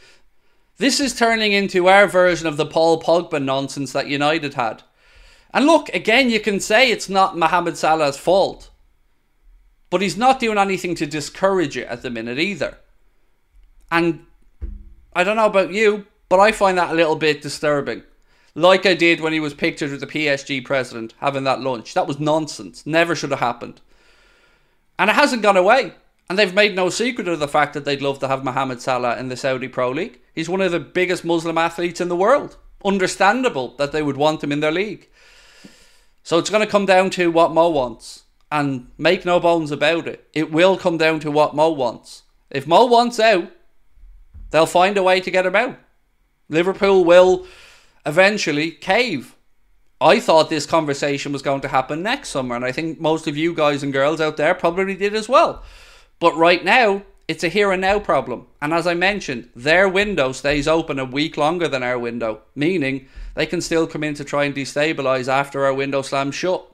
This 0.78 1.00
is 1.00 1.16
turning 1.16 1.54
into 1.54 1.88
our 1.88 2.08
version 2.08 2.48
of 2.48 2.58
the 2.58 2.66
Paul 2.66 3.02
Pogba 3.02 3.44
nonsense 3.44 3.94
that 3.94 4.08
United 4.08 4.54
had. 4.56 4.84
And 5.54 5.66
look, 5.66 5.90
again, 5.90 6.30
you 6.30 6.40
can 6.40 6.60
say 6.60 6.92
it's 6.92 7.10
not 7.10 7.38
Mohamed 7.38 7.78
Salah's 7.78 8.18
fault. 8.18 8.70
But 9.90 10.02
he's 10.02 10.18
not 10.18 10.40
doing 10.40 10.58
anything 10.58 10.96
to 10.96 11.08
discourage 11.08 11.78
it 11.78 11.88
at 11.88 12.02
the 12.02 12.10
minute 12.10 12.38
either. 12.38 12.78
And 13.90 14.26
I 15.16 15.24
don't 15.24 15.38
know 15.38 15.46
about 15.46 15.72
you, 15.72 16.06
but 16.30 16.40
I 16.40 16.52
find 16.52 16.78
that 16.78 16.92
a 16.92 16.96
little 16.96 17.16
bit 17.16 17.42
disturbing 17.42 18.04
like 18.58 18.88
I 18.88 18.96
did 18.96 19.22
when 19.22 19.34
he 19.34 19.40
was 19.40 19.54
pictured 19.54 19.92
with 19.92 20.00
the 20.00 20.08
PSG 20.08 20.66
president 20.66 21.14
having 21.20 21.44
that 21.44 21.62
lunch. 21.62 21.94
That 21.94 22.08
was 22.08 22.20
nonsense. 22.20 22.88
Never 22.88 23.16
should 23.16 23.30
have 23.30 23.40
happened. 23.40 23.82
And 24.98 25.12
it 25.12 25.16
hasn't 25.16 25.44
gone 25.44 25.56
away. 25.56 25.94
And 26.28 26.40
they've 26.40 26.54
made 26.54 26.76
no 26.76 26.90
secret 26.90 27.28
of 27.28 27.40
the 27.40 27.48
fact 27.48 27.76
that 27.76 27.86
they'd 27.86 28.02
love 28.02 28.18
to 28.20 28.28
have 28.28 28.44
Mohamed 28.44 28.82
Salah 28.82 29.18
in 29.18 29.30
the 29.30 29.38
Saudi 29.38 29.68
Pro 29.68 29.92
League. 29.92 30.20
He's 30.34 30.50
one 30.50 30.62
of 30.62 30.72
the 30.72 30.80
biggest 30.80 31.24
Muslim 31.24 31.56
athletes 31.56 32.02
in 32.02 32.10
the 32.10 32.16
world. 32.16 32.58
Understandable 32.84 33.76
that 33.78 33.92
they 33.92 34.02
would 34.02 34.18
want 34.18 34.44
him 34.44 34.52
in 34.52 34.60
their 34.60 34.72
league. 34.72 35.08
So 36.24 36.40
it's 36.40 36.50
going 36.50 36.66
to 36.66 36.72
come 36.72 36.88
down 36.88 37.12
to 37.12 37.30
what 37.30 37.54
Mo 37.54 37.70
wants. 37.70 38.24
And 38.52 38.90
make 38.98 39.24
no 39.24 39.40
bones 39.40 39.70
about 39.70 40.08
it. 40.08 40.28
It 40.34 40.52
will 40.52 40.78
come 40.78 40.98
down 40.98 41.20
to 41.20 41.30
what 41.30 41.56
Mo 41.56 41.70
wants. 41.70 42.24
If 42.50 42.66
Mo 42.66 42.86
wants 42.86 43.20
out, 43.20 43.52
they'll 44.50 44.66
find 44.66 44.98
a 44.98 45.04
way 45.04 45.22
to 45.22 45.30
get 45.30 45.46
him 45.46 45.56
out. 45.56 45.78
Liverpool 46.50 47.06
will 47.06 47.46
eventually 48.08 48.72
cave. 48.72 49.36
I 50.00 50.20
thought 50.20 50.50
this 50.50 50.66
conversation 50.66 51.34
was 51.34 51.42
going 51.42 51.62
to 51.62 51.68
happen 51.68 52.02
next 52.02 52.30
summer, 52.30 52.56
and 52.56 52.64
I 52.64 52.72
think 52.72 53.00
most 53.00 53.28
of 53.28 53.36
you 53.36 53.54
guys 53.54 53.84
and 53.84 53.92
girls 53.92 54.22
out 54.22 54.38
there 54.38 54.56
probably 54.56 54.96
did 54.96 55.14
as 55.14 55.28
well. 55.28 55.64
But 56.20 56.36
right 56.36 56.64
now, 56.64 57.04
it's 57.28 57.44
a 57.44 57.50
here 57.50 57.72
and 57.72 57.82
now 57.82 58.00
problem. 58.00 58.48
And 58.62 58.74
as 58.74 58.88
I 58.88 58.94
mentioned, 58.94 59.50
their 59.56 59.90
window 59.90 60.32
stays 60.32 60.68
open 60.68 60.98
a 60.98 61.06
week 61.06 61.36
longer 61.36 61.68
than 61.68 61.84
our 61.84 62.00
window, 62.00 62.42
meaning 62.56 63.08
they 63.36 63.46
can 63.46 63.60
still 63.60 63.86
come 63.86 64.04
in 64.04 64.14
to 64.16 64.24
try 64.24 64.46
and 64.46 64.56
destabilise 64.56 65.28
after 65.28 65.66
our 65.66 65.74
window 65.74 66.02
slams 66.02 66.36
shut. 66.36 66.66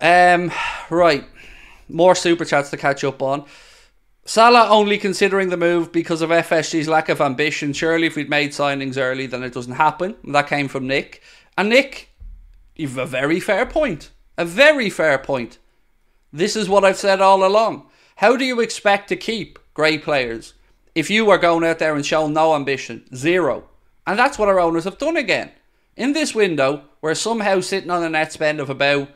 Um, 0.00 0.52
right, 0.90 1.24
more 1.88 2.14
super 2.14 2.44
chats 2.44 2.70
to 2.70 2.76
catch 2.76 3.04
up 3.04 3.22
on. 3.22 3.44
Salah 4.30 4.68
only 4.70 4.96
considering 4.96 5.48
the 5.48 5.56
move 5.56 5.90
because 5.90 6.22
of 6.22 6.30
FSG's 6.30 6.86
lack 6.86 7.08
of 7.08 7.20
ambition. 7.20 7.72
Surely, 7.72 8.06
if 8.06 8.14
we'd 8.14 8.30
made 8.30 8.50
signings 8.50 8.96
early, 8.96 9.26
then 9.26 9.42
it 9.42 9.52
doesn't 9.52 9.72
happen. 9.72 10.14
That 10.22 10.46
came 10.46 10.68
from 10.68 10.86
Nick. 10.86 11.20
And 11.58 11.68
Nick, 11.68 12.10
you've 12.76 12.96
a 12.96 13.06
very 13.06 13.40
fair 13.40 13.66
point. 13.66 14.12
A 14.38 14.44
very 14.44 14.88
fair 14.88 15.18
point. 15.18 15.58
This 16.32 16.54
is 16.54 16.68
what 16.68 16.84
I've 16.84 16.96
said 16.96 17.20
all 17.20 17.44
along. 17.44 17.88
How 18.18 18.36
do 18.36 18.44
you 18.44 18.60
expect 18.60 19.08
to 19.08 19.16
keep 19.16 19.58
great 19.74 20.04
players 20.04 20.54
if 20.94 21.10
you 21.10 21.28
are 21.28 21.36
going 21.36 21.64
out 21.64 21.80
there 21.80 21.96
and 21.96 22.06
showing 22.06 22.32
no 22.32 22.54
ambition? 22.54 23.12
Zero. 23.12 23.64
And 24.06 24.16
that's 24.16 24.38
what 24.38 24.48
our 24.48 24.60
owners 24.60 24.84
have 24.84 24.98
done 24.98 25.16
again. 25.16 25.50
In 25.96 26.12
this 26.12 26.36
window, 26.36 26.84
we're 27.02 27.16
somehow 27.16 27.58
sitting 27.62 27.90
on 27.90 28.04
a 28.04 28.08
net 28.08 28.32
spend 28.32 28.60
of 28.60 28.70
about, 28.70 29.08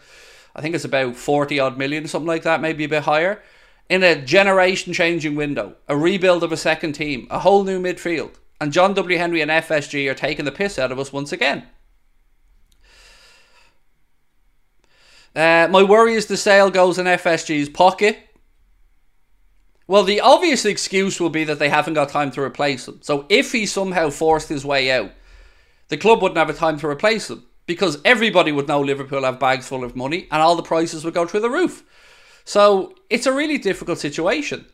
I 0.56 0.60
think 0.60 0.74
it's 0.74 0.84
about 0.84 1.14
40 1.14 1.60
odd 1.60 1.78
million, 1.78 2.08
something 2.08 2.26
like 2.26 2.42
that, 2.42 2.60
maybe 2.60 2.82
a 2.82 2.88
bit 2.88 3.04
higher 3.04 3.40
in 3.88 4.02
a 4.02 4.20
generation 4.20 4.92
changing 4.92 5.34
window, 5.34 5.76
a 5.88 5.96
rebuild 5.96 6.42
of 6.42 6.52
a 6.52 6.56
second 6.56 6.94
team, 6.94 7.26
a 7.30 7.40
whole 7.40 7.64
new 7.64 7.80
midfield, 7.80 8.34
and 8.60 8.72
John 8.72 8.94
W. 8.94 9.18
Henry 9.18 9.40
and 9.40 9.50
FSG 9.50 10.10
are 10.10 10.14
taking 10.14 10.44
the 10.44 10.52
piss 10.52 10.78
out 10.78 10.92
of 10.92 10.98
us 10.98 11.12
once 11.12 11.32
again. 11.32 11.66
Uh, 15.36 15.68
my 15.70 15.82
worry 15.82 16.14
is 16.14 16.26
the 16.26 16.36
sale 16.36 16.70
goes 16.70 16.98
in 16.98 17.06
FSG's 17.06 17.68
pocket. 17.68 18.18
Well, 19.86 20.04
the 20.04 20.20
obvious 20.20 20.64
excuse 20.64 21.20
will 21.20 21.30
be 21.30 21.44
that 21.44 21.58
they 21.58 21.68
haven't 21.68 21.94
got 21.94 22.08
time 22.08 22.30
to 22.32 22.40
replace 22.40 22.88
him. 22.88 23.00
So 23.02 23.26
if 23.28 23.52
he 23.52 23.66
somehow 23.66 24.10
forced 24.10 24.48
his 24.48 24.64
way 24.64 24.90
out, 24.90 25.10
the 25.88 25.96
club 25.96 26.22
wouldn't 26.22 26.38
have 26.38 26.48
a 26.48 26.54
time 26.54 26.78
to 26.78 26.88
replace 26.88 27.28
him 27.28 27.44
because 27.66 28.00
everybody 28.04 28.52
would 28.52 28.68
know 28.68 28.80
Liverpool 28.80 29.24
have 29.24 29.38
bags 29.38 29.68
full 29.68 29.84
of 29.84 29.96
money 29.96 30.26
and 30.30 30.40
all 30.40 30.56
the 30.56 30.62
prices 30.62 31.04
would 31.04 31.14
go 31.14 31.26
through 31.26 31.40
the 31.40 31.50
roof. 31.50 31.84
So 32.44 32.94
it's 33.10 33.26
a 33.26 33.32
really 33.32 33.58
difficult 33.58 33.98
situation. 33.98 34.66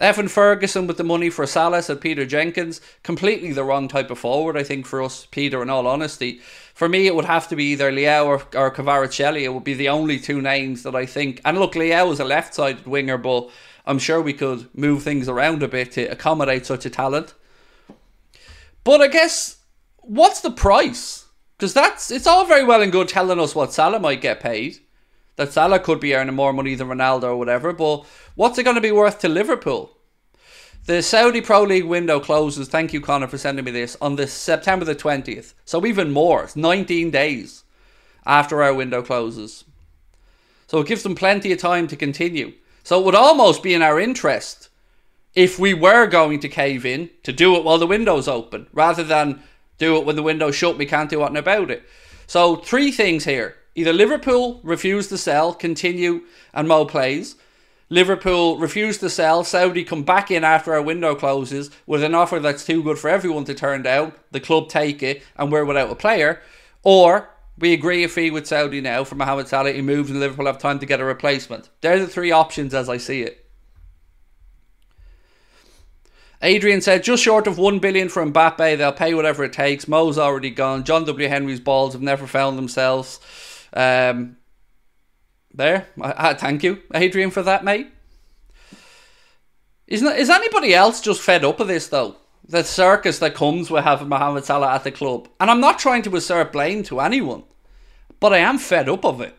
Evan 0.00 0.28
Ferguson 0.28 0.86
with 0.86 0.96
the 0.96 1.02
money 1.02 1.28
for 1.28 1.44
Salah's 1.44 1.90
and 1.90 2.00
Peter 2.00 2.24
Jenkins, 2.24 2.80
completely 3.02 3.52
the 3.52 3.64
wrong 3.64 3.88
type 3.88 4.12
of 4.12 4.18
forward, 4.20 4.56
I 4.56 4.62
think, 4.62 4.86
for 4.86 5.02
us, 5.02 5.26
Peter, 5.32 5.60
in 5.60 5.70
all 5.70 5.88
honesty. 5.88 6.40
For 6.72 6.88
me, 6.88 7.08
it 7.08 7.16
would 7.16 7.24
have 7.24 7.48
to 7.48 7.56
be 7.56 7.72
either 7.72 7.90
Leao 7.90 8.24
or, 8.24 8.42
or. 8.56 9.04
It 9.36 9.52
would 9.52 9.64
be 9.64 9.74
the 9.74 9.88
only 9.88 10.20
two 10.20 10.40
names 10.40 10.84
that 10.84 10.94
I 10.94 11.04
think. 11.04 11.40
And 11.44 11.58
look, 11.58 11.72
Leao 11.72 12.12
is 12.12 12.20
a 12.20 12.24
left 12.24 12.54
sided 12.54 12.86
winger, 12.86 13.18
but 13.18 13.50
I'm 13.86 13.98
sure 13.98 14.22
we 14.22 14.34
could 14.34 14.72
move 14.72 15.02
things 15.02 15.28
around 15.28 15.64
a 15.64 15.68
bit 15.68 15.90
to 15.92 16.04
accommodate 16.04 16.64
such 16.64 16.86
a 16.86 16.90
talent. 16.90 17.34
But 18.84 19.00
I 19.00 19.08
guess, 19.08 19.56
what's 19.96 20.42
the 20.42 20.52
price? 20.52 21.26
Because 21.56 21.74
that's 21.74 22.12
it's 22.12 22.28
all 22.28 22.46
very 22.46 22.64
well 22.64 22.82
and 22.82 22.92
good 22.92 23.08
telling 23.08 23.40
us 23.40 23.56
what 23.56 23.72
Salah 23.72 23.98
might 23.98 24.20
get 24.20 24.38
paid 24.38 24.78
that 25.38 25.52
Salah 25.52 25.78
could 25.78 26.00
be 26.00 26.16
earning 26.16 26.34
more 26.34 26.52
money 26.52 26.74
than 26.74 26.88
Ronaldo 26.88 27.22
or 27.22 27.36
whatever, 27.36 27.72
but 27.72 28.04
what's 28.34 28.58
it 28.58 28.64
going 28.64 28.74
to 28.74 28.82
be 28.82 28.90
worth 28.90 29.20
to 29.20 29.28
Liverpool? 29.28 29.96
The 30.86 31.00
Saudi 31.00 31.40
Pro 31.40 31.62
League 31.62 31.84
window 31.84 32.18
closes, 32.18 32.66
thank 32.66 32.92
you 32.92 33.00
Connor 33.00 33.28
for 33.28 33.38
sending 33.38 33.64
me 33.64 33.70
this, 33.70 33.96
on 34.00 34.16
the 34.16 34.26
September 34.26 34.84
the 34.84 34.96
20th. 34.96 35.54
So 35.64 35.86
even 35.86 36.10
more, 36.10 36.42
it's 36.42 36.56
19 36.56 37.12
days 37.12 37.62
after 38.26 38.64
our 38.64 38.74
window 38.74 39.00
closes. 39.00 39.64
So 40.66 40.80
it 40.80 40.88
gives 40.88 41.04
them 41.04 41.14
plenty 41.14 41.52
of 41.52 41.58
time 41.58 41.86
to 41.86 41.96
continue. 41.96 42.54
So 42.82 42.98
it 42.98 43.04
would 43.04 43.14
almost 43.14 43.62
be 43.62 43.74
in 43.74 43.82
our 43.82 44.00
interest 44.00 44.70
if 45.36 45.56
we 45.56 45.72
were 45.72 46.08
going 46.08 46.40
to 46.40 46.48
cave 46.48 46.84
in 46.84 47.10
to 47.22 47.32
do 47.32 47.54
it 47.54 47.62
while 47.62 47.78
the 47.78 47.86
window's 47.86 48.26
open, 48.26 48.66
rather 48.72 49.04
than 49.04 49.40
do 49.78 49.96
it 49.98 50.04
when 50.04 50.16
the 50.16 50.22
window's 50.24 50.56
shut, 50.56 50.78
we 50.78 50.86
can't 50.86 51.10
do 51.10 51.20
anything 51.20 51.36
about 51.36 51.70
it. 51.70 51.84
So 52.26 52.56
three 52.56 52.90
things 52.90 53.24
here. 53.24 53.54
Either 53.78 53.92
Liverpool 53.92 54.58
refuse 54.64 55.06
to 55.06 55.16
sell, 55.16 55.54
continue, 55.54 56.22
and 56.52 56.66
Mo 56.66 56.84
plays. 56.84 57.36
Liverpool 57.88 58.58
refuse 58.58 58.98
to 58.98 59.08
sell. 59.08 59.44
Saudi 59.44 59.84
come 59.84 60.02
back 60.02 60.32
in 60.32 60.42
after 60.42 60.74
our 60.74 60.82
window 60.82 61.14
closes 61.14 61.70
with 61.86 62.02
an 62.02 62.12
offer 62.12 62.40
that's 62.40 62.66
too 62.66 62.82
good 62.82 62.98
for 62.98 63.08
everyone 63.08 63.44
to 63.44 63.54
turn 63.54 63.82
down. 63.82 64.14
The 64.32 64.40
club 64.40 64.68
take 64.68 65.00
it, 65.00 65.22
and 65.36 65.52
we're 65.52 65.64
without 65.64 65.92
a 65.92 65.94
player. 65.94 66.42
Or 66.82 67.30
we 67.56 67.72
agree 67.72 68.02
a 68.02 68.08
fee 68.08 68.32
with 68.32 68.48
Saudi 68.48 68.80
now 68.80 69.04
for 69.04 69.14
Mohamed 69.14 69.46
Salah. 69.46 69.70
He 69.70 69.80
moves, 69.80 70.10
and 70.10 70.18
Liverpool 70.18 70.46
have 70.46 70.58
time 70.58 70.80
to 70.80 70.86
get 70.86 70.98
a 70.98 71.04
replacement. 71.04 71.68
They're 71.80 72.00
the 72.00 72.08
three 72.08 72.32
options 72.32 72.74
as 72.74 72.88
I 72.88 72.96
see 72.96 73.22
it. 73.22 73.46
Adrian 76.42 76.80
said 76.80 77.04
just 77.04 77.22
short 77.22 77.46
of 77.46 77.58
one 77.58 77.78
billion 77.78 78.08
for 78.08 78.26
Mbappe. 78.26 78.78
They'll 78.78 78.92
pay 78.92 79.14
whatever 79.14 79.44
it 79.44 79.52
takes. 79.52 79.86
Mo's 79.86 80.18
already 80.18 80.50
gone. 80.50 80.82
John 80.82 81.04
W. 81.04 81.28
Henry's 81.28 81.60
balls 81.60 81.92
have 81.92 82.02
never 82.02 82.26
found 82.26 82.58
themselves. 82.58 83.20
Um, 83.72 84.36
there, 85.52 85.88
I, 86.00 86.30
I, 86.30 86.34
thank 86.34 86.62
you, 86.62 86.82
Adrian, 86.94 87.30
for 87.30 87.42
that, 87.42 87.64
mate. 87.64 87.88
Isn't 89.86 90.16
is 90.16 90.28
anybody 90.28 90.74
else 90.74 91.00
just 91.00 91.22
fed 91.22 91.44
up 91.44 91.60
of 91.60 91.68
this 91.68 91.88
though? 91.88 92.16
The 92.46 92.62
circus 92.62 93.18
that 93.18 93.34
comes 93.34 93.70
with 93.70 93.84
having 93.84 94.08
Mohamed 94.08 94.44
Salah 94.44 94.74
at 94.74 94.84
the 94.84 94.90
club, 94.90 95.28
and 95.40 95.50
I'm 95.50 95.60
not 95.60 95.78
trying 95.78 96.02
to 96.02 96.16
assert 96.16 96.52
blame 96.52 96.82
to 96.84 97.00
anyone, 97.00 97.44
but 98.20 98.32
I 98.32 98.38
am 98.38 98.58
fed 98.58 98.88
up 98.88 99.04
of 99.04 99.20
it 99.20 99.36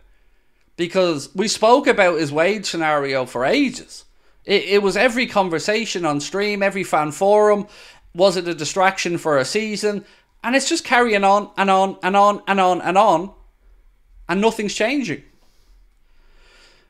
because 0.76 1.34
we 1.36 1.48
spoke 1.48 1.88
about 1.88 2.20
his 2.20 2.32
wage 2.32 2.66
scenario 2.66 3.26
for 3.26 3.46
ages. 3.46 4.06
It, 4.46 4.64
it 4.64 4.84
was 4.84 4.98
every 4.98 5.28
conversation 5.28 6.06
on 6.06 6.20
stream, 6.20 6.64
every 6.64 6.84
fan 6.84 7.12
forum. 7.12 7.68
Was 8.16 8.38
it 8.38 8.48
a 8.48 8.56
distraction 8.56 9.18
for 9.18 9.38
a 9.38 9.46
season? 9.46 10.06
And 10.44 10.56
it's 10.56 10.70
just 10.70 10.84
carrying 10.84 11.24
on 11.24 11.52
and 11.58 11.70
on 11.70 11.98
and 12.02 12.16
on 12.16 12.42
and 12.48 12.60
on 12.60 12.82
and 12.82 12.98
on 12.98 13.34
and 14.30 14.40
nothing's 14.40 14.74
changing. 14.74 15.24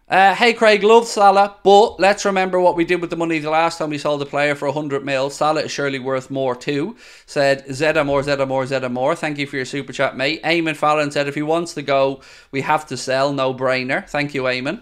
Uh, 0.09 0.33
hey, 0.33 0.53
Craig, 0.53 0.81
love 0.81 1.05
Salah, 1.05 1.55
but 1.63 1.99
let's 1.99 2.25
remember 2.25 2.59
what 2.59 2.75
we 2.75 2.83
did 2.83 2.99
with 2.99 3.11
the 3.11 3.15
money 3.15 3.37
the 3.37 3.51
last 3.51 3.77
time 3.77 3.91
we 3.91 3.99
sold 3.99 4.19
a 4.23 4.25
player 4.25 4.55
for 4.55 4.67
100 4.67 5.05
mil. 5.05 5.29
Salah 5.29 5.61
is 5.61 5.71
surely 5.71 5.99
worth 5.99 6.31
more 6.31 6.55
too, 6.55 6.97
said 7.27 7.63
Zeta 7.71 8.03
more, 8.03 8.23
Zeta 8.23 8.47
more, 8.47 8.63
Zedamore, 8.63 8.89
Zedamore. 8.89 9.17
Thank 9.17 9.37
you 9.37 9.45
for 9.45 9.57
your 9.57 9.65
super 9.65 9.93
chat, 9.93 10.17
mate. 10.17 10.41
Eamon 10.41 10.75
Fallon 10.75 11.11
said 11.11 11.27
if 11.27 11.35
he 11.35 11.43
wants 11.43 11.75
to 11.75 11.83
go, 11.83 12.21
we 12.51 12.61
have 12.61 12.87
to 12.87 12.97
sell. 12.97 13.31
No 13.31 13.53
brainer. 13.53 14.09
Thank 14.09 14.33
you, 14.33 14.43
Eamon. 14.43 14.81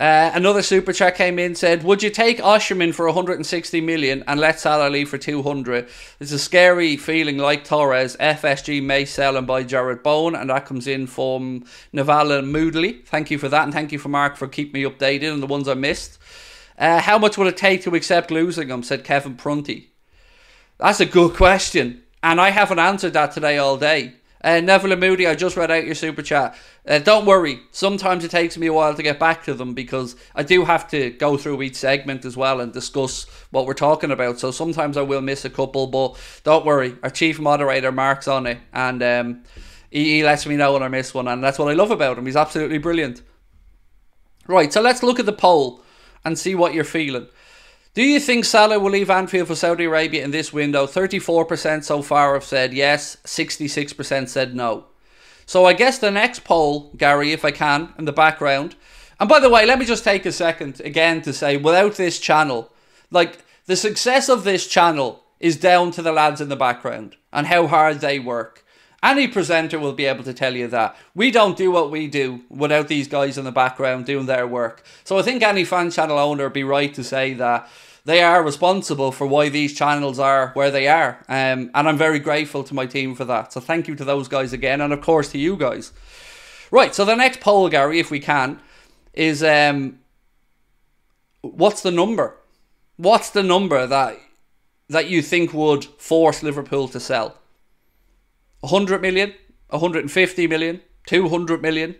Uh, 0.00 0.30
another 0.32 0.62
super 0.62 0.92
chat 0.92 1.16
came 1.16 1.40
in 1.40 1.56
said, 1.56 1.82
"Would 1.82 2.04
you 2.04 2.10
take 2.10 2.38
Osimhen 2.38 2.94
for 2.94 3.06
160 3.06 3.80
million 3.80 4.22
and 4.28 4.38
let 4.38 4.60
Salah 4.60 4.88
leave 4.88 5.08
for 5.08 5.18
200? 5.18 5.88
It's 6.20 6.30
a 6.30 6.38
scary 6.38 6.96
feeling, 6.96 7.36
like 7.36 7.64
Torres. 7.64 8.16
FSG 8.20 8.80
may 8.80 9.04
sell 9.04 9.36
and 9.36 9.44
buy 9.44 9.64
Jarrod 9.64 10.04
Bowen, 10.04 10.36
and 10.36 10.50
that 10.50 10.66
comes 10.66 10.86
in 10.86 11.08
from 11.08 11.64
Navala 11.92 12.44
Moodley. 12.44 13.04
Thank 13.06 13.32
you 13.32 13.38
for 13.38 13.48
that, 13.48 13.64
and 13.64 13.72
thank 13.72 13.90
you 13.90 13.98
for 13.98 14.08
Mark 14.08 14.36
for 14.36 14.46
keeping 14.46 14.80
me 14.80 14.88
updated 14.88 15.32
on 15.32 15.40
the 15.40 15.48
ones 15.48 15.66
I 15.66 15.74
missed. 15.74 16.18
Uh, 16.78 17.00
how 17.00 17.18
much 17.18 17.36
would 17.36 17.48
it 17.48 17.56
take 17.56 17.82
to 17.82 17.96
accept 17.96 18.30
losing 18.30 18.68
them?" 18.68 18.84
Said 18.84 19.02
Kevin 19.02 19.34
Prunty. 19.34 19.90
That's 20.78 21.00
a 21.00 21.06
good 21.06 21.34
question, 21.34 22.04
and 22.22 22.40
I 22.40 22.50
haven't 22.50 22.78
answered 22.78 23.14
that 23.14 23.32
today 23.32 23.58
all 23.58 23.76
day. 23.76 24.14
Uh, 24.42 24.60
Neville 24.60 24.92
and 24.92 25.00
Moody, 25.00 25.26
I 25.26 25.34
just 25.34 25.56
read 25.56 25.70
out 25.70 25.84
your 25.84 25.94
super 25.94 26.22
chat. 26.22 26.56
Uh, 26.86 26.98
don't 27.00 27.26
worry, 27.26 27.60
sometimes 27.72 28.24
it 28.24 28.30
takes 28.30 28.56
me 28.56 28.68
a 28.68 28.72
while 28.72 28.94
to 28.94 29.02
get 29.02 29.18
back 29.18 29.44
to 29.44 29.54
them 29.54 29.74
because 29.74 30.14
I 30.34 30.44
do 30.44 30.64
have 30.64 30.88
to 30.88 31.10
go 31.10 31.36
through 31.36 31.62
each 31.62 31.74
segment 31.76 32.24
as 32.24 32.36
well 32.36 32.60
and 32.60 32.72
discuss 32.72 33.24
what 33.50 33.66
we're 33.66 33.74
talking 33.74 34.10
about. 34.10 34.38
So 34.38 34.50
sometimes 34.50 34.96
I 34.96 35.02
will 35.02 35.20
miss 35.20 35.44
a 35.44 35.50
couple, 35.50 35.88
but 35.88 36.16
don't 36.44 36.64
worry, 36.64 36.96
our 37.02 37.10
chief 37.10 37.40
moderator 37.40 37.90
Mark's 37.90 38.28
on 38.28 38.46
it 38.46 38.58
and 38.72 39.02
um, 39.02 39.42
he, 39.90 40.16
he 40.16 40.24
lets 40.24 40.46
me 40.46 40.56
know 40.56 40.72
when 40.72 40.82
I 40.82 40.88
miss 40.88 41.14
one, 41.14 41.28
and 41.28 41.42
that's 41.42 41.58
what 41.58 41.68
I 41.68 41.74
love 41.74 41.90
about 41.90 42.18
him. 42.18 42.26
He's 42.26 42.36
absolutely 42.36 42.78
brilliant. 42.78 43.22
Right, 44.46 44.72
so 44.72 44.80
let's 44.80 45.02
look 45.02 45.18
at 45.18 45.26
the 45.26 45.32
poll 45.32 45.82
and 46.24 46.38
see 46.38 46.54
what 46.54 46.74
you're 46.74 46.84
feeling. 46.84 47.28
Do 47.98 48.04
you 48.04 48.20
think 48.20 48.44
Salah 48.44 48.78
will 48.78 48.92
leave 48.92 49.10
Anfield 49.10 49.48
for 49.48 49.56
Saudi 49.56 49.82
Arabia 49.82 50.22
in 50.22 50.30
this 50.30 50.52
window? 50.52 50.86
34% 50.86 51.82
so 51.82 52.00
far 52.00 52.34
have 52.34 52.44
said 52.44 52.72
yes, 52.72 53.16
66% 53.24 54.28
said 54.28 54.54
no. 54.54 54.84
So 55.46 55.64
I 55.64 55.72
guess 55.72 55.98
the 55.98 56.12
next 56.12 56.44
poll, 56.44 56.92
Gary, 56.96 57.32
if 57.32 57.44
I 57.44 57.50
can, 57.50 57.92
in 57.98 58.04
the 58.04 58.12
background. 58.12 58.76
And 59.18 59.28
by 59.28 59.40
the 59.40 59.50
way, 59.50 59.66
let 59.66 59.80
me 59.80 59.84
just 59.84 60.04
take 60.04 60.24
a 60.26 60.30
second 60.30 60.80
again 60.82 61.22
to 61.22 61.32
say 61.32 61.56
without 61.56 61.96
this 61.96 62.20
channel, 62.20 62.72
like 63.10 63.44
the 63.66 63.74
success 63.74 64.28
of 64.28 64.44
this 64.44 64.68
channel 64.68 65.24
is 65.40 65.56
down 65.56 65.90
to 65.90 66.00
the 66.00 66.12
lads 66.12 66.40
in 66.40 66.50
the 66.50 66.54
background 66.54 67.16
and 67.32 67.48
how 67.48 67.66
hard 67.66 67.98
they 67.98 68.20
work. 68.20 68.64
Any 69.02 69.26
presenter 69.26 69.80
will 69.80 69.92
be 69.92 70.04
able 70.04 70.22
to 70.22 70.34
tell 70.34 70.54
you 70.54 70.68
that. 70.68 70.96
We 71.16 71.32
don't 71.32 71.56
do 71.56 71.72
what 71.72 71.90
we 71.90 72.06
do 72.06 72.42
without 72.48 72.86
these 72.86 73.08
guys 73.08 73.38
in 73.38 73.44
the 73.44 73.50
background 73.50 74.06
doing 74.06 74.26
their 74.26 74.46
work. 74.46 74.84
So 75.02 75.18
I 75.18 75.22
think 75.22 75.42
any 75.42 75.64
fan 75.64 75.90
channel 75.90 76.18
owner 76.18 76.44
would 76.44 76.52
be 76.52 76.62
right 76.62 76.94
to 76.94 77.02
say 77.02 77.34
that 77.34 77.68
they 78.08 78.22
are 78.22 78.42
responsible 78.42 79.12
for 79.12 79.26
why 79.26 79.50
these 79.50 79.74
channels 79.74 80.18
are 80.18 80.52
where 80.54 80.70
they 80.70 80.88
are. 80.88 81.18
Um, 81.28 81.70
and 81.74 81.86
I'm 81.86 81.98
very 81.98 82.18
grateful 82.18 82.64
to 82.64 82.72
my 82.72 82.86
team 82.86 83.14
for 83.14 83.26
that. 83.26 83.52
So 83.52 83.60
thank 83.60 83.86
you 83.86 83.94
to 83.96 84.04
those 84.04 84.28
guys 84.28 84.54
again, 84.54 84.80
and 84.80 84.94
of 84.94 85.02
course 85.02 85.30
to 85.32 85.38
you 85.38 85.56
guys. 85.56 85.92
Right, 86.70 86.94
so 86.94 87.04
the 87.04 87.14
next 87.14 87.40
poll, 87.40 87.68
Gary, 87.68 87.98
if 87.98 88.10
we 88.10 88.18
can, 88.18 88.60
is 89.12 89.42
um, 89.42 89.98
what's 91.42 91.82
the 91.82 91.90
number? 91.90 92.34
What's 92.96 93.28
the 93.28 93.42
number 93.42 93.86
that 93.86 94.18
that 94.88 95.10
you 95.10 95.20
think 95.20 95.52
would 95.52 95.84
force 95.84 96.42
Liverpool 96.42 96.88
to 96.88 97.00
sell? 97.00 97.36
100 98.60 99.02
million, 99.02 99.34
150 99.68 100.46
million, 100.46 100.80
200 101.04 101.60
million? 101.60 101.94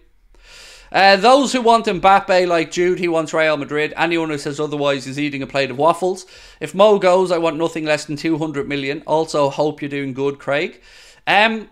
Uh, 0.91 1.17
those 1.17 1.53
who 1.53 1.61
want 1.61 1.87
Mbappe, 1.87 2.47
like 2.49 2.71
Jude, 2.71 2.99
he 2.99 3.09
wants 3.09 3.35
Real 3.35 3.57
Madrid. 3.57 3.93
Anyone 3.97 4.31
who 4.31 4.39
says 4.39 4.59
otherwise 4.59 5.07
is 5.07 5.19
eating 5.19 5.43
a 5.43 5.47
plate 5.47 5.71
of 5.71 5.79
waffles. 5.79 6.27
If 6.61 6.75
Mo 6.75 6.99
goes, 6.99 7.31
I 7.31 7.39
want 7.39 7.57
nothing 7.57 7.85
less 7.85 8.07
than 8.07 8.17
200 8.17 8.69
million. 8.69 9.03
Also, 9.07 9.51
hope 9.51 9.83
you're 9.83 9.89
doing 9.89 10.15
good, 10.15 10.39
Craig. 10.39 10.81
Um, 11.27 11.69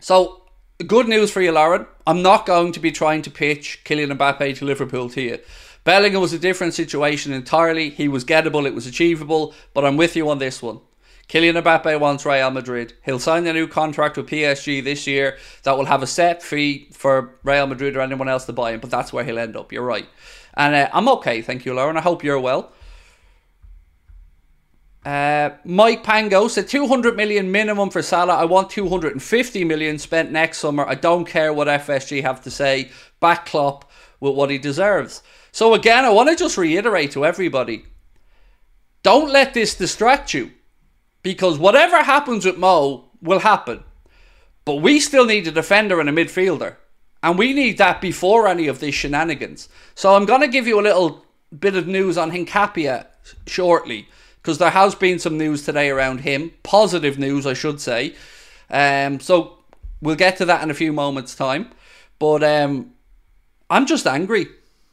so, 0.00 0.44
good 0.86 1.08
news 1.08 1.30
for 1.30 1.40
you, 1.40 1.52
Lauren. 1.52 1.86
I'm 2.06 2.22
not 2.22 2.46
going 2.46 2.72
to 2.72 2.80
be 2.80 2.92
trying 2.92 3.22
to 3.22 3.30
pitch 3.30 3.82
Kylian 3.84 4.16
Mbappe 4.16 4.56
to 4.58 4.64
Liverpool 4.64 5.10
to 5.10 5.20
you. 5.20 5.38
Bellingham 5.84 6.20
was 6.20 6.32
a 6.32 6.38
different 6.38 6.74
situation 6.74 7.32
entirely. 7.32 7.90
He 7.90 8.08
was 8.08 8.24
gettable, 8.24 8.66
it 8.66 8.74
was 8.74 8.86
achievable, 8.86 9.54
but 9.74 9.84
I'm 9.84 9.96
with 9.96 10.16
you 10.16 10.28
on 10.28 10.38
this 10.38 10.62
one. 10.62 10.80
Kylian 11.28 11.62
Mbappe 11.62 12.00
wants 12.00 12.24
Real 12.24 12.50
Madrid. 12.50 12.94
He'll 13.04 13.18
sign 13.18 13.46
a 13.46 13.52
new 13.52 13.68
contract 13.68 14.16
with 14.16 14.28
PSG 14.28 14.82
this 14.82 15.06
year 15.06 15.36
that 15.62 15.76
will 15.76 15.84
have 15.84 16.02
a 16.02 16.06
set 16.06 16.42
fee 16.42 16.88
for 16.92 17.34
Real 17.42 17.66
Madrid 17.66 17.96
or 17.96 18.00
anyone 18.00 18.30
else 18.30 18.46
to 18.46 18.52
buy 18.54 18.72
him, 18.72 18.80
but 18.80 18.90
that's 18.90 19.12
where 19.12 19.24
he'll 19.24 19.38
end 19.38 19.54
up. 19.54 19.70
You're 19.70 19.84
right. 19.84 20.08
And 20.54 20.74
uh, 20.74 20.88
I'm 20.92 21.06
okay, 21.08 21.42
thank 21.42 21.66
you, 21.66 21.74
Lauren. 21.74 21.98
I 21.98 22.00
hope 22.00 22.24
you're 22.24 22.40
well. 22.40 22.72
Uh, 25.04 25.50
Mike 25.64 26.02
Pango 26.02 26.48
said 26.48 26.66
200 26.66 27.14
million 27.14 27.52
minimum 27.52 27.90
for 27.90 28.02
Salah. 28.02 28.34
I 28.34 28.46
want 28.46 28.70
250 28.70 29.64
million 29.64 29.98
spent 29.98 30.32
next 30.32 30.58
summer. 30.58 30.86
I 30.86 30.94
don't 30.94 31.26
care 31.26 31.52
what 31.52 31.68
FSG 31.68 32.22
have 32.22 32.42
to 32.42 32.50
say. 32.50 32.90
Back 33.20 33.46
Klopp 33.46 33.90
with 34.18 34.34
what 34.34 34.50
he 34.50 34.58
deserves. 34.58 35.22
So 35.52 35.74
again, 35.74 36.04
I 36.04 36.10
want 36.10 36.30
to 36.30 36.36
just 36.36 36.58
reiterate 36.58 37.12
to 37.12 37.24
everybody: 37.24 37.84
don't 39.02 39.30
let 39.30 39.54
this 39.54 39.74
distract 39.74 40.34
you. 40.34 40.50
Because 41.22 41.58
whatever 41.58 42.02
happens 42.02 42.44
with 42.44 42.58
Mo 42.58 43.04
will 43.20 43.40
happen. 43.40 43.84
But 44.64 44.76
we 44.76 45.00
still 45.00 45.24
need 45.24 45.46
a 45.46 45.50
defender 45.50 46.00
and 46.00 46.08
a 46.08 46.12
midfielder. 46.12 46.76
And 47.22 47.38
we 47.38 47.52
need 47.52 47.78
that 47.78 48.00
before 48.00 48.46
any 48.46 48.68
of 48.68 48.80
these 48.80 48.94
shenanigans. 48.94 49.68
So 49.94 50.14
I'm 50.14 50.26
going 50.26 50.42
to 50.42 50.48
give 50.48 50.66
you 50.66 50.78
a 50.78 50.82
little 50.82 51.24
bit 51.58 51.74
of 51.74 51.86
news 51.86 52.16
on 52.16 52.30
Hincapié 52.30 53.06
shortly. 53.46 54.08
Because 54.36 54.58
there 54.58 54.70
has 54.70 54.94
been 54.94 55.18
some 55.18 55.36
news 55.36 55.64
today 55.64 55.90
around 55.90 56.20
him. 56.20 56.52
Positive 56.62 57.18
news, 57.18 57.46
I 57.46 57.54
should 57.54 57.80
say. 57.80 58.14
Um, 58.70 59.20
so 59.20 59.58
we'll 60.00 60.16
get 60.16 60.36
to 60.36 60.44
that 60.44 60.62
in 60.62 60.70
a 60.70 60.74
few 60.74 60.92
moments' 60.92 61.34
time. 61.34 61.70
But 62.18 62.44
um, 62.44 62.92
I'm 63.68 63.86
just 63.86 64.06
angry. 64.06 64.46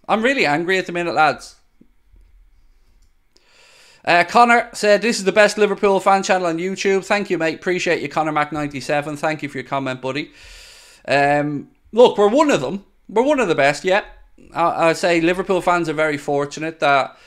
I'm 0.07 0.21
really 0.21 0.45
angry 0.45 0.77
at 0.77 0.85
the 0.85 0.91
minute, 0.91 1.15
lads. 1.15 1.54
Uh, 4.05 4.23
Connor 4.23 4.69
said, 4.73 5.01
This 5.01 5.17
is 5.17 5.23
the 5.23 5.31
best 5.31 5.57
Liverpool 5.57 5.99
fan 5.99 6.21
channel 6.21 6.47
on 6.47 6.59
YouTube. 6.59 7.03
Thank 7.03 7.31
you, 7.31 7.39
mate. 7.39 7.55
Appreciate 7.55 8.01
you, 8.01 8.07
Connor 8.07 8.31
Mac97. 8.31 9.17
Thank 9.17 9.41
you 9.41 9.49
for 9.49 9.57
your 9.57 9.67
comment, 9.67 9.99
buddy. 9.99 10.31
Um, 11.07 11.69
look, 11.91 12.17
we're 12.17 12.29
one 12.29 12.51
of 12.51 12.61
them. 12.61 12.85
We're 13.09 13.23
one 13.23 13.39
of 13.39 13.47
the 13.47 13.55
best, 13.55 13.83
yeah. 13.83 14.05
I, 14.53 14.87
would 14.87 14.97
say 14.97 15.21
Liverpool 15.21 15.61
fans 15.61 15.89
are 15.89 15.93
very 15.93 16.17
fortunate 16.17 16.79
that 16.79 17.17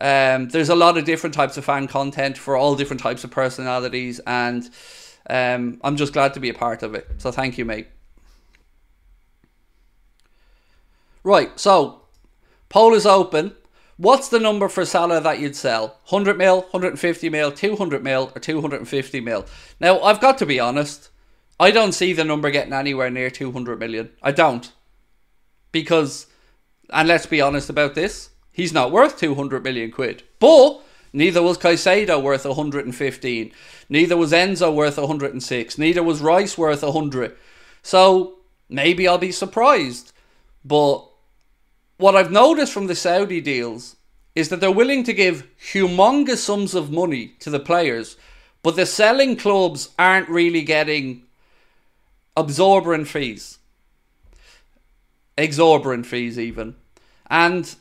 um, 0.00 0.48
there's 0.48 0.70
a 0.70 0.74
lot 0.74 0.98
of 0.98 1.04
different 1.04 1.34
types 1.34 1.56
of 1.56 1.64
fan 1.64 1.86
content 1.86 2.36
for 2.36 2.56
all 2.56 2.74
different 2.74 3.00
types 3.00 3.22
of 3.24 3.30
personalities, 3.30 4.20
and 4.26 4.68
um, 5.28 5.80
I'm 5.84 5.96
just 5.96 6.12
glad 6.12 6.34
to 6.34 6.40
be 6.40 6.48
a 6.48 6.54
part 6.54 6.82
of 6.82 6.94
it. 6.94 7.08
So 7.18 7.30
thank 7.30 7.58
you, 7.58 7.64
mate. 7.64 7.88
Right, 11.22 11.58
so 11.58 12.02
poll 12.68 12.94
is 12.94 13.06
open. 13.06 13.54
What's 13.96 14.28
the 14.28 14.40
number 14.40 14.68
for 14.68 14.84
Salah 14.84 15.20
that 15.20 15.38
you'd 15.38 15.54
sell? 15.54 15.98
100 16.08 16.36
mil, 16.36 16.62
150 16.70 17.28
mil, 17.28 17.52
200 17.52 18.02
mil, 18.02 18.32
or 18.34 18.40
250 18.40 19.20
mil? 19.20 19.46
Now, 19.78 20.00
I've 20.00 20.20
got 20.20 20.38
to 20.38 20.46
be 20.46 20.58
honest. 20.58 21.10
I 21.60 21.70
don't 21.70 21.92
see 21.92 22.12
the 22.12 22.24
number 22.24 22.50
getting 22.50 22.72
anywhere 22.72 23.10
near 23.10 23.30
200 23.30 23.78
million. 23.78 24.10
I 24.20 24.32
don't. 24.32 24.72
Because, 25.70 26.26
and 26.90 27.06
let's 27.06 27.26
be 27.26 27.40
honest 27.40 27.70
about 27.70 27.94
this, 27.94 28.30
he's 28.50 28.72
not 28.72 28.90
worth 28.90 29.16
200 29.16 29.62
million 29.62 29.92
quid. 29.92 30.24
But, 30.40 30.80
neither 31.12 31.40
was 31.40 31.56
Caicedo 31.56 32.20
worth 32.20 32.44
115. 32.44 33.52
Neither 33.88 34.16
was 34.16 34.32
Enzo 34.32 34.74
worth 34.74 34.98
106. 34.98 35.78
Neither 35.78 36.02
was 36.02 36.20
Rice 36.20 36.58
worth 36.58 36.82
100. 36.82 37.36
So, 37.82 38.38
maybe 38.68 39.06
I'll 39.06 39.18
be 39.18 39.30
surprised. 39.30 40.12
But 40.64 41.06
what 41.96 42.16
I've 42.16 42.30
noticed 42.30 42.72
from 42.72 42.86
the 42.86 42.94
Saudi 42.94 43.40
deals 43.40 43.96
is 44.34 44.48
that 44.48 44.60
they're 44.60 44.70
willing 44.70 45.04
to 45.04 45.12
give 45.12 45.46
humongous 45.60 46.38
sums 46.38 46.74
of 46.74 46.90
money 46.90 47.34
to 47.38 47.50
the 47.50 47.60
players, 47.60 48.16
but 48.62 48.76
the 48.76 48.86
selling 48.86 49.36
clubs 49.36 49.90
aren't 49.98 50.28
really 50.28 50.62
getting 50.62 51.22
absorbent 52.36 53.06
fees. 53.06 53.58
Exorbitant 55.36 56.06
fees, 56.06 56.38
even. 56.38 56.74
And 57.30 57.74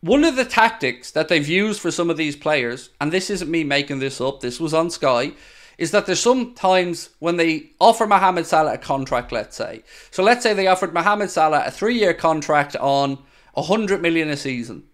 one 0.00 0.24
of 0.24 0.36
the 0.36 0.44
tactics 0.44 1.10
that 1.12 1.28
they've 1.28 1.48
used 1.48 1.80
for 1.80 1.90
some 1.90 2.10
of 2.10 2.16
these 2.16 2.36
players, 2.36 2.90
and 3.00 3.10
this 3.10 3.30
isn't 3.30 3.50
me 3.50 3.64
making 3.64 4.00
this 4.00 4.20
up, 4.20 4.40
this 4.40 4.60
was 4.60 4.74
on 4.74 4.90
Sky, 4.90 5.32
is 5.78 5.90
that 5.90 6.06
there's 6.06 6.20
sometimes 6.20 7.10
when 7.18 7.36
they 7.36 7.70
offer 7.80 8.06
Mohamed 8.06 8.46
Salah 8.46 8.74
a 8.74 8.78
contract, 8.78 9.32
let's 9.32 9.56
say. 9.56 9.82
So 10.10 10.22
let's 10.22 10.42
say 10.42 10.54
they 10.54 10.66
offered 10.66 10.94
Mohamed 10.94 11.30
Salah 11.30 11.64
a 11.66 11.70
three 11.70 11.98
year 11.98 12.14
contract 12.14 12.76
on 12.76 13.18
100 13.54 14.00
million 14.02 14.28
a 14.28 14.36
season. 14.36 14.84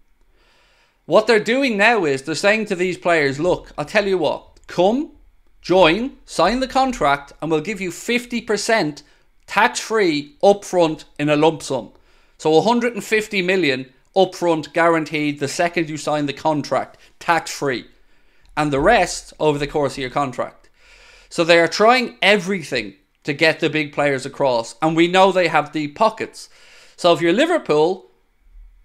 What 1.05 1.27
they're 1.27 1.39
doing 1.39 1.77
now 1.77 2.05
is 2.05 2.21
they're 2.21 2.35
saying 2.35 2.65
to 2.65 2.75
these 2.75 2.97
players, 2.97 3.39
look, 3.39 3.71
I'll 3.77 3.85
tell 3.85 4.07
you 4.07 4.17
what, 4.17 4.59
come, 4.67 5.11
join, 5.61 6.17
sign 6.25 6.59
the 6.59 6.67
contract, 6.67 7.33
and 7.41 7.51
we'll 7.51 7.61
give 7.61 7.81
you 7.81 7.89
50% 7.91 9.03
tax 9.47 9.79
free 9.79 10.35
upfront 10.41 11.05
in 11.19 11.29
a 11.29 11.35
lump 11.35 11.63
sum. 11.63 11.91
So 12.37 12.51
150 12.51 13.41
million 13.41 13.91
upfront 14.15 14.73
guaranteed 14.73 15.39
the 15.39 15.47
second 15.47 15.89
you 15.89 15.97
sign 15.97 16.25
the 16.25 16.33
contract, 16.33 16.97
tax 17.19 17.51
free. 17.51 17.85
And 18.55 18.71
the 18.71 18.79
rest 18.79 19.33
over 19.39 19.57
the 19.57 19.67
course 19.67 19.93
of 19.93 19.99
your 19.99 20.09
contract. 20.09 20.60
So 21.31 21.45
they 21.45 21.59
are 21.59 21.67
trying 21.67 22.17
everything 22.21 22.95
to 23.23 23.33
get 23.33 23.61
the 23.61 23.69
big 23.69 23.93
players 23.93 24.25
across, 24.25 24.75
and 24.81 24.97
we 24.97 25.07
know 25.07 25.31
they 25.31 25.47
have 25.47 25.71
deep 25.71 25.95
pockets. 25.95 26.49
So 26.97 27.13
if 27.13 27.21
you're 27.21 27.31
Liverpool, 27.31 28.11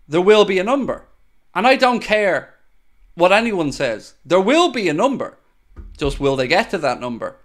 there 0.07 0.21
will 0.21 0.45
be 0.45 0.61
a 0.61 0.65
number. 0.65 1.09
And 1.57 1.67
I 1.67 1.75
don't 1.75 1.99
care 2.01 2.55
what 3.15 3.33
anyone 3.33 3.73
says, 3.73 4.15
there 4.25 4.41
will 4.41 4.71
be 4.71 4.89
a 4.89 4.95
number. 4.95 5.39
Just 5.99 6.21
will 6.21 6.37
they 6.37 6.47
get 6.47 6.71
to 6.71 6.79
that 6.79 7.01
number? 7.01 7.37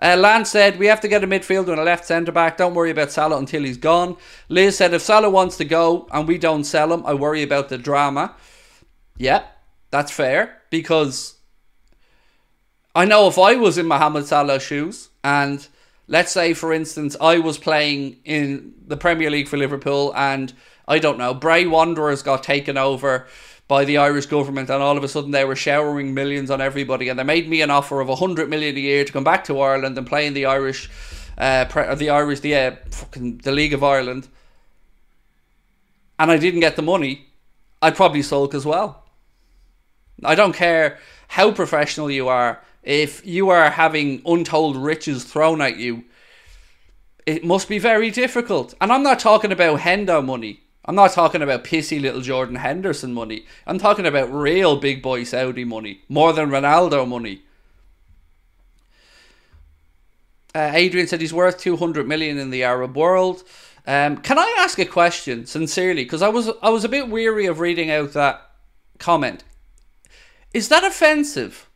Uh, 0.00 0.16
Lance 0.16 0.48
said, 0.48 0.78
We 0.78 0.86
have 0.86 1.00
to 1.02 1.08
get 1.08 1.22
a 1.22 1.26
midfielder 1.26 1.72
and 1.72 1.80
a 1.80 1.84
left 1.84 2.06
centre 2.06 2.32
back. 2.32 2.56
Don't 2.56 2.74
worry 2.74 2.90
about 2.90 3.12
Salah 3.12 3.36
until 3.36 3.64
he's 3.64 3.76
gone. 3.76 4.16
Liz 4.48 4.78
said, 4.78 4.94
If 4.94 5.02
Salah 5.02 5.28
wants 5.28 5.58
to 5.58 5.64
go 5.66 6.08
and 6.10 6.26
we 6.26 6.38
don't 6.38 6.64
sell 6.64 6.92
him, 6.92 7.04
I 7.04 7.12
worry 7.12 7.42
about 7.42 7.68
the 7.68 7.76
drama. 7.76 8.34
Yeah, 9.18 9.44
that's 9.90 10.10
fair 10.10 10.62
because 10.70 11.34
I 12.94 13.06
know 13.06 13.26
if 13.26 13.38
I 13.38 13.54
was 13.54 13.78
in 13.78 13.86
Mohamed 13.86 14.26
Salah's 14.26 14.62
shoes, 14.62 15.08
and 15.24 15.66
let's 16.08 16.30
say, 16.30 16.52
for 16.52 16.74
instance, 16.74 17.16
I 17.20 17.38
was 17.38 17.56
playing 17.56 18.18
in 18.24 18.74
the 18.86 18.98
Premier 18.98 19.30
League 19.30 19.48
for 19.48 19.56
Liverpool, 19.56 20.12
and 20.14 20.52
I 20.86 20.98
don't 20.98 21.16
know, 21.16 21.32
Bray 21.32 21.64
Wanderers 21.66 22.22
got 22.22 22.42
taken 22.42 22.76
over 22.76 23.26
by 23.66 23.86
the 23.86 23.96
Irish 23.96 24.26
government, 24.26 24.68
and 24.68 24.82
all 24.82 24.98
of 24.98 25.04
a 25.04 25.08
sudden 25.08 25.30
they 25.30 25.46
were 25.46 25.56
showering 25.56 26.12
millions 26.12 26.50
on 26.50 26.60
everybody, 26.60 27.08
and 27.08 27.18
they 27.18 27.24
made 27.24 27.48
me 27.48 27.62
an 27.62 27.70
offer 27.70 28.02
of 28.02 28.10
a 28.10 28.16
hundred 28.16 28.50
million 28.50 28.76
a 28.76 28.80
year 28.80 29.04
to 29.06 29.12
come 29.12 29.24
back 29.24 29.44
to 29.44 29.58
Ireland 29.58 29.96
and 29.96 30.06
play 30.06 30.26
in 30.26 30.34
the 30.34 30.44
Irish, 30.44 30.90
uh, 31.38 31.64
pre- 31.64 31.94
the 31.94 32.10
Irish, 32.10 32.40
the 32.40 32.54
uh, 32.54 32.76
fucking 32.90 33.38
the 33.38 33.52
League 33.52 33.72
of 33.72 33.82
Ireland, 33.82 34.28
and 36.18 36.30
I 36.30 36.36
didn't 36.36 36.60
get 36.60 36.76
the 36.76 36.82
money. 36.82 37.28
I'd 37.80 37.96
probably 37.96 38.20
sulk 38.20 38.54
as 38.54 38.66
well. 38.66 39.02
I 40.22 40.34
don't 40.34 40.54
care 40.54 40.98
how 41.28 41.52
professional 41.52 42.10
you 42.10 42.28
are 42.28 42.60
if 42.82 43.24
you 43.24 43.48
are 43.50 43.70
having 43.70 44.22
untold 44.26 44.76
riches 44.76 45.24
thrown 45.24 45.60
at 45.60 45.76
you, 45.76 46.04
it 47.26 47.44
must 47.44 47.68
be 47.68 47.78
very 47.78 48.10
difficult. 48.10 48.74
And 48.80 48.92
I'm 48.92 49.02
not 49.02 49.20
talking 49.20 49.52
about 49.52 49.80
Hendo 49.80 50.24
money. 50.24 50.60
I'm 50.84 50.96
not 50.96 51.12
talking 51.12 51.42
about 51.42 51.62
pissy 51.62 52.00
little 52.00 52.20
Jordan 52.20 52.56
Henderson 52.56 53.14
money. 53.14 53.46
I'm 53.66 53.78
talking 53.78 54.06
about 54.06 54.32
real 54.32 54.76
big 54.76 55.00
boy 55.00 55.22
Saudi 55.22 55.64
money, 55.64 56.00
more 56.08 56.32
than 56.32 56.50
Ronaldo 56.50 57.06
money. 57.06 57.42
Uh, 60.54 60.72
Adrian 60.74 61.06
said 61.06 61.20
he's 61.20 61.32
worth 61.32 61.58
200 61.58 62.06
million 62.06 62.36
in 62.36 62.50
the 62.50 62.64
Arab 62.64 62.96
world. 62.96 63.44
Um, 63.86 64.18
can 64.18 64.38
I 64.38 64.56
ask 64.58 64.78
a 64.78 64.84
question 64.84 65.46
sincerely? 65.46 66.04
Because 66.04 66.22
I 66.22 66.28
was 66.28 66.50
I 66.62 66.68
was 66.70 66.84
a 66.84 66.88
bit 66.88 67.08
weary 67.08 67.46
of 67.46 67.60
reading 67.60 67.90
out 67.90 68.12
that 68.12 68.42
comment. 68.98 69.44
Is 70.52 70.68
that 70.68 70.84
offensive? 70.84 71.68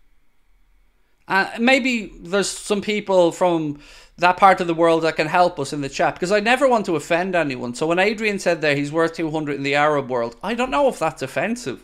Uh, 1.29 1.51
maybe 1.59 2.13
there's 2.21 2.49
some 2.49 2.81
people 2.81 3.33
from 3.33 3.81
that 4.19 4.37
part 4.37 4.61
of 4.61 4.67
the 4.67 4.75
world 4.75 5.03
that 5.03 5.17
can 5.17 5.27
help 5.27 5.59
us 5.59 5.73
in 5.73 5.81
the 5.81 5.89
chat 5.89 6.15
because 6.15 6.33
I 6.33 6.41
never 6.41 6.69
want 6.69 6.87
to 6.87 6.97
offend 6.97 7.35
anyone. 7.35 7.75
So 7.75 7.87
when 7.87 7.99
Adrian 7.99 8.39
said 8.39 8.61
there 8.61 8.77
he's 8.77 8.93
worth 8.93 9.15
200 9.15 9.57
in 9.57 9.63
the 9.63 9.75
Arab 9.75 10.09
world, 10.09 10.37
I 10.43 10.55
don't 10.55 10.71
know 10.71 10.89
if 10.89 10.99
that's 10.99 11.23
offensive. 11.23 11.83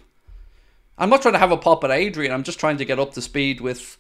I'm 0.97 1.11
not 1.11 1.23
trying 1.23 1.35
to 1.35 1.39
have 1.39 1.53
a 1.53 1.57
pop 1.57 1.85
at 1.85 1.91
Adrian. 1.91 2.33
I'm 2.33 2.43
just 2.43 2.61
trying 2.61 2.79
to 2.79 2.85
get 2.85 2.99
up 2.99 3.13
to 3.15 3.23
speed 3.23 3.61
with, 3.61 3.99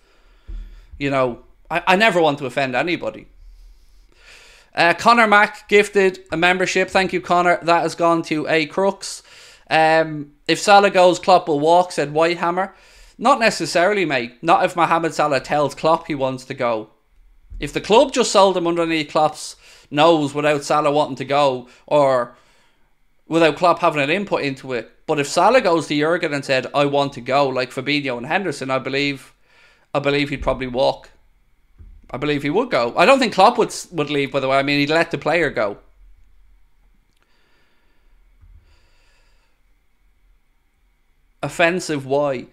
you 0.99 1.11
know, 1.11 1.43
I, 1.71 1.83
I 1.89 1.97
never 1.97 2.21
want 2.21 2.39
to 2.39 2.47
offend 2.47 2.75
anybody. 2.75 3.27
Uh, 4.75 4.95
Connor 4.95 5.27
Mack 5.27 5.69
gifted 5.69 6.21
a 6.31 6.37
membership. 6.37 6.89
Thank 6.89 7.13
you, 7.13 7.21
Connor. 7.21 7.59
That 7.63 7.83
has 7.83 7.95
gone 7.95 8.23
to 8.25 8.47
A 8.49 8.67
Crooks. 8.67 9.23
Um, 9.69 10.33
if 10.49 10.59
Salah 10.59 10.91
goes, 10.91 11.19
Klopp 11.19 11.49
will 11.49 11.61
walk, 11.61 11.93
said 11.93 12.13
Whitehammer. 12.13 12.73
Not 13.19 13.41
necessarily, 13.41 14.05
mate. 14.05 14.35
Not 14.43 14.65
if 14.65 14.77
Mohamed 14.77 15.15
Salah 15.15 15.41
tells 15.41 15.75
Klopp 15.75 16.07
he 16.07 16.15
wants 16.15 16.45
to 16.47 16.55
go. 16.55 16.91
If 17.61 17.73
the 17.73 17.81
club 17.81 18.13
just 18.13 18.33
sold 18.33 18.57
him 18.57 18.67
underneath 18.67 19.11
Klopp's 19.11 19.57
nose 19.91 20.35
without 20.35 20.65
Salah 20.65 20.91
wanting 20.91 21.17
to 21.17 21.25
go, 21.25 21.69
or 21.87 22.35
without 23.29 23.57
Klopp 23.57 23.79
having 23.79 24.03
an 24.03 24.11
input 24.11 24.43
into 24.43 24.73
it. 24.73 24.91
But 25.07 25.21
if 25.21 25.29
Salah 25.29 25.61
goes 25.61 25.87
to 25.89 25.99
Jurgen 25.99 26.35
and 26.35 26.45
said, 26.45 26.67
"I 26.75 26.87
want 26.87 27.13
to 27.15 27.21
go," 27.21 27.49
like 27.49 27.71
Fabinho 27.71 28.17
and 28.17 28.27
Henderson, 28.27 28.71
I 28.71 28.79
believe, 28.79 29.33
I 29.95 29.99
believe 29.99 30.31
he'd 30.31 30.43
probably 30.43 30.67
walk. 30.67 31.11
I 32.11 32.17
believe 32.17 32.43
he 32.43 32.51
would 32.51 32.71
go. 32.71 32.95
I 32.97 33.07
don't 33.07 33.19
think 33.19 33.35
Klopp 33.35 33.59
would 33.59 33.75
would 33.93 34.11
leave. 34.11 34.33
By 34.33 34.41
the 34.41 34.49
way, 34.49 34.59
I 34.59 34.63
mean 34.63 34.81
he'd 34.81 34.91
let 34.91 35.11
the 35.11 35.19
player 35.19 35.51
go. 35.51 35.79
Offensive? 41.43 42.07
Why? 42.07 42.47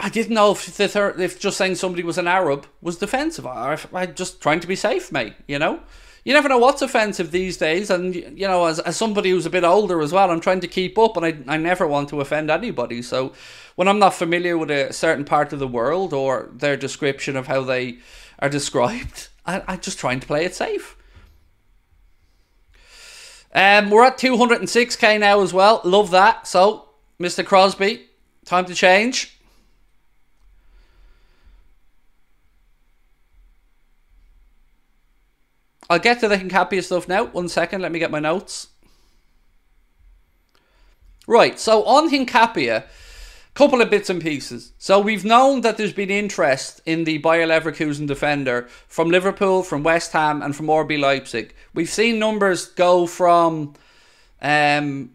I, 0.00 0.08
didn't 0.08 0.34
know 0.34 0.52
if 0.52 0.76
the 0.76 0.88
third, 0.88 1.20
if 1.20 1.38
just 1.38 1.56
saying 1.56 1.76
somebody 1.76 2.02
was 2.02 2.18
an 2.18 2.26
Arab 2.26 2.66
was 2.80 2.96
defensive. 2.96 3.46
I, 3.46 3.78
I 3.92 4.06
just 4.06 4.40
trying 4.40 4.60
to 4.60 4.66
be 4.66 4.76
safe, 4.76 5.12
mate. 5.12 5.34
You 5.46 5.58
know 5.58 5.80
you 6.26 6.32
never 6.32 6.48
know 6.48 6.58
what's 6.58 6.82
offensive 6.82 7.30
these 7.30 7.56
days. 7.56 7.88
And, 7.88 8.12
you 8.12 8.48
know, 8.48 8.66
as, 8.66 8.80
as 8.80 8.96
somebody 8.96 9.30
who's 9.30 9.46
a 9.46 9.50
bit 9.50 9.62
older 9.62 10.00
as 10.00 10.12
well, 10.12 10.28
I'm 10.28 10.40
trying 10.40 10.58
to 10.58 10.66
keep 10.66 10.98
up 10.98 11.16
and 11.16 11.24
I, 11.24 11.54
I 11.54 11.56
never 11.56 11.86
want 11.86 12.08
to 12.08 12.20
offend 12.20 12.50
anybody. 12.50 13.00
So 13.00 13.32
when 13.76 13.86
I'm 13.86 14.00
not 14.00 14.12
familiar 14.12 14.58
with 14.58 14.68
a 14.68 14.92
certain 14.92 15.24
part 15.24 15.52
of 15.52 15.60
the 15.60 15.68
world 15.68 16.12
or 16.12 16.50
their 16.52 16.76
description 16.76 17.36
of 17.36 17.46
how 17.46 17.62
they 17.62 17.98
are 18.40 18.48
described, 18.48 19.28
I, 19.46 19.62
I'm 19.68 19.80
just 19.80 20.00
trying 20.00 20.18
to 20.18 20.26
play 20.26 20.44
it 20.44 20.56
safe. 20.56 20.96
Um, 23.54 23.90
we're 23.90 24.02
at 24.02 24.18
206k 24.18 25.20
now 25.20 25.42
as 25.42 25.54
well. 25.54 25.80
Love 25.84 26.10
that. 26.10 26.48
So, 26.48 26.88
Mr. 27.20 27.46
Crosby, 27.46 28.04
time 28.44 28.64
to 28.64 28.74
change. 28.74 29.35
I'll 35.88 35.98
get 35.98 36.20
to 36.20 36.28
the 36.28 36.36
Hincapié 36.36 36.82
stuff 36.82 37.08
now. 37.08 37.24
One 37.24 37.48
second, 37.48 37.82
let 37.82 37.92
me 37.92 37.98
get 37.98 38.10
my 38.10 38.18
notes. 38.18 38.68
Right, 41.28 41.58
so 41.58 41.84
on 41.84 42.10
Hincapié, 42.10 42.84
couple 43.54 43.80
of 43.80 43.90
bits 43.90 44.10
and 44.10 44.22
pieces. 44.22 44.72
So 44.78 45.00
we've 45.00 45.24
known 45.24 45.62
that 45.62 45.76
there's 45.76 45.92
been 45.92 46.10
interest 46.10 46.80
in 46.86 47.04
the 47.04 47.18
Bayer 47.18 47.46
Leverkusen 47.46 48.06
defender 48.06 48.68
from 48.86 49.10
Liverpool, 49.10 49.62
from 49.62 49.82
West 49.82 50.12
Ham, 50.12 50.42
and 50.42 50.54
from 50.54 50.66
RB 50.66 51.00
Leipzig. 51.00 51.54
We've 51.74 51.88
seen 51.88 52.18
numbers 52.18 52.66
go 52.66 53.06
from 53.06 53.74
um, 54.40 55.10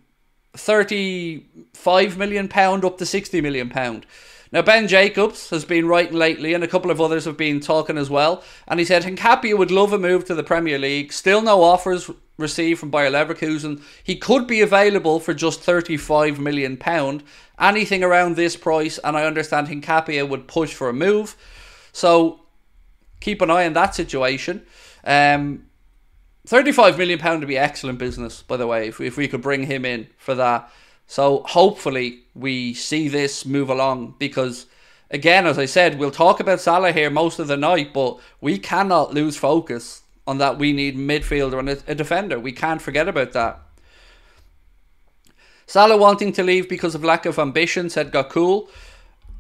35 0.54 2.18
million 2.18 2.48
pound 2.48 2.84
up 2.84 2.98
to 2.98 3.06
60 3.06 3.40
million 3.40 3.70
pound. 3.70 4.06
Now, 4.54 4.62
Ben 4.62 4.90
Jacobs 4.90 5.50
has 5.52 5.64
been 5.64 5.88
writing 5.88 6.18
lately, 6.18 6.54
and 6.54 6.62
a 6.62 6.68
couple 6.68 6.92
of 6.92 7.00
others 7.00 7.24
have 7.24 7.38
been 7.38 7.62
talking 7.62 7.98
as 7.98 8.10
well. 8.10 8.44
And 8.68 8.80
he 8.80 8.86
said 8.86 9.04
Hincapié 9.04 9.58
would 9.58 9.72
love 9.72 9.94
a 9.94 9.98
move 9.98 10.26
to 10.26 10.36
the 10.36 10.44
Premier 10.44 10.78
League. 10.78 11.14
Still 11.14 11.42
no 11.42 11.64
offers 11.64 12.10
received 12.38 12.82
from 12.82 12.92
Bayer 12.92 13.10
Leverkusen. 13.10 13.82
He 14.04 14.18
could 14.18 14.48
be 14.48 14.60
available 14.60 15.22
for 15.22 15.34
just 15.34 15.62
£35 15.62 16.38
million. 16.38 16.78
Anything 17.60 18.04
around 18.04 18.36
this 18.36 18.58
price, 18.58 18.98
and 19.02 19.16
I 19.16 19.24
understand 19.24 19.68
Hincapié 19.68 20.28
would 20.28 20.50
push 20.50 20.74
for 20.74 20.90
a 20.90 20.94
move. 20.94 21.38
So 21.94 22.42
keep 23.22 23.42
an 23.42 23.50
eye 23.50 23.66
on 23.66 23.74
that 23.74 23.96
situation. 23.96 24.66
Um, 25.06 25.68
£35 26.46 26.98
million 26.98 27.40
would 27.40 27.48
be 27.48 27.58
excellent 27.58 28.00
business, 28.00 28.42
by 28.42 28.58
the 28.58 28.68
way, 28.68 28.90
if 28.90 29.00
we, 29.00 29.08
if 29.08 29.16
we 29.16 29.30
could 29.30 29.42
bring 29.42 29.64
him 29.64 29.86
in 29.86 30.08
for 30.18 30.36
that. 30.36 30.70
So 31.08 31.44
hopefully 31.48 32.24
we 32.34 32.74
see 32.74 33.08
this 33.08 33.46
move 33.46 33.70
along 33.70 34.16
because 34.18 34.66
again, 35.10 35.46
as 35.46 35.58
I 35.58 35.66
said, 35.66 36.00
we'll 36.00 36.12
talk 36.12 36.40
about 36.40 36.62
Salah 36.62 36.92
here 36.92 37.10
most 37.10 37.40
of 37.40 37.48
the 37.48 37.58
night, 37.58 37.94
but 37.94 38.20
we 38.40 38.58
cannot 38.58 39.14
lose 39.14 39.38
focus 39.38 40.02
on 40.26 40.38
that 40.38 40.58
we 40.58 40.72
need 40.72 40.98
midfielder 40.98 41.60
and 41.60 41.70
a, 41.70 41.96
defender. 41.96 42.40
We 42.40 42.52
can't 42.52 42.82
forget 42.82 43.08
about 43.08 43.34
that. 43.34 43.60
Salah 45.66 45.98
wanting 45.98 46.34
to 46.34 46.44
leave 46.44 46.70
because 46.70 46.96
of 46.96 47.04
lack 47.04 47.26
of 47.26 47.40
ambition, 47.40 47.90
said 47.90 48.12
Gakul. 48.12 48.70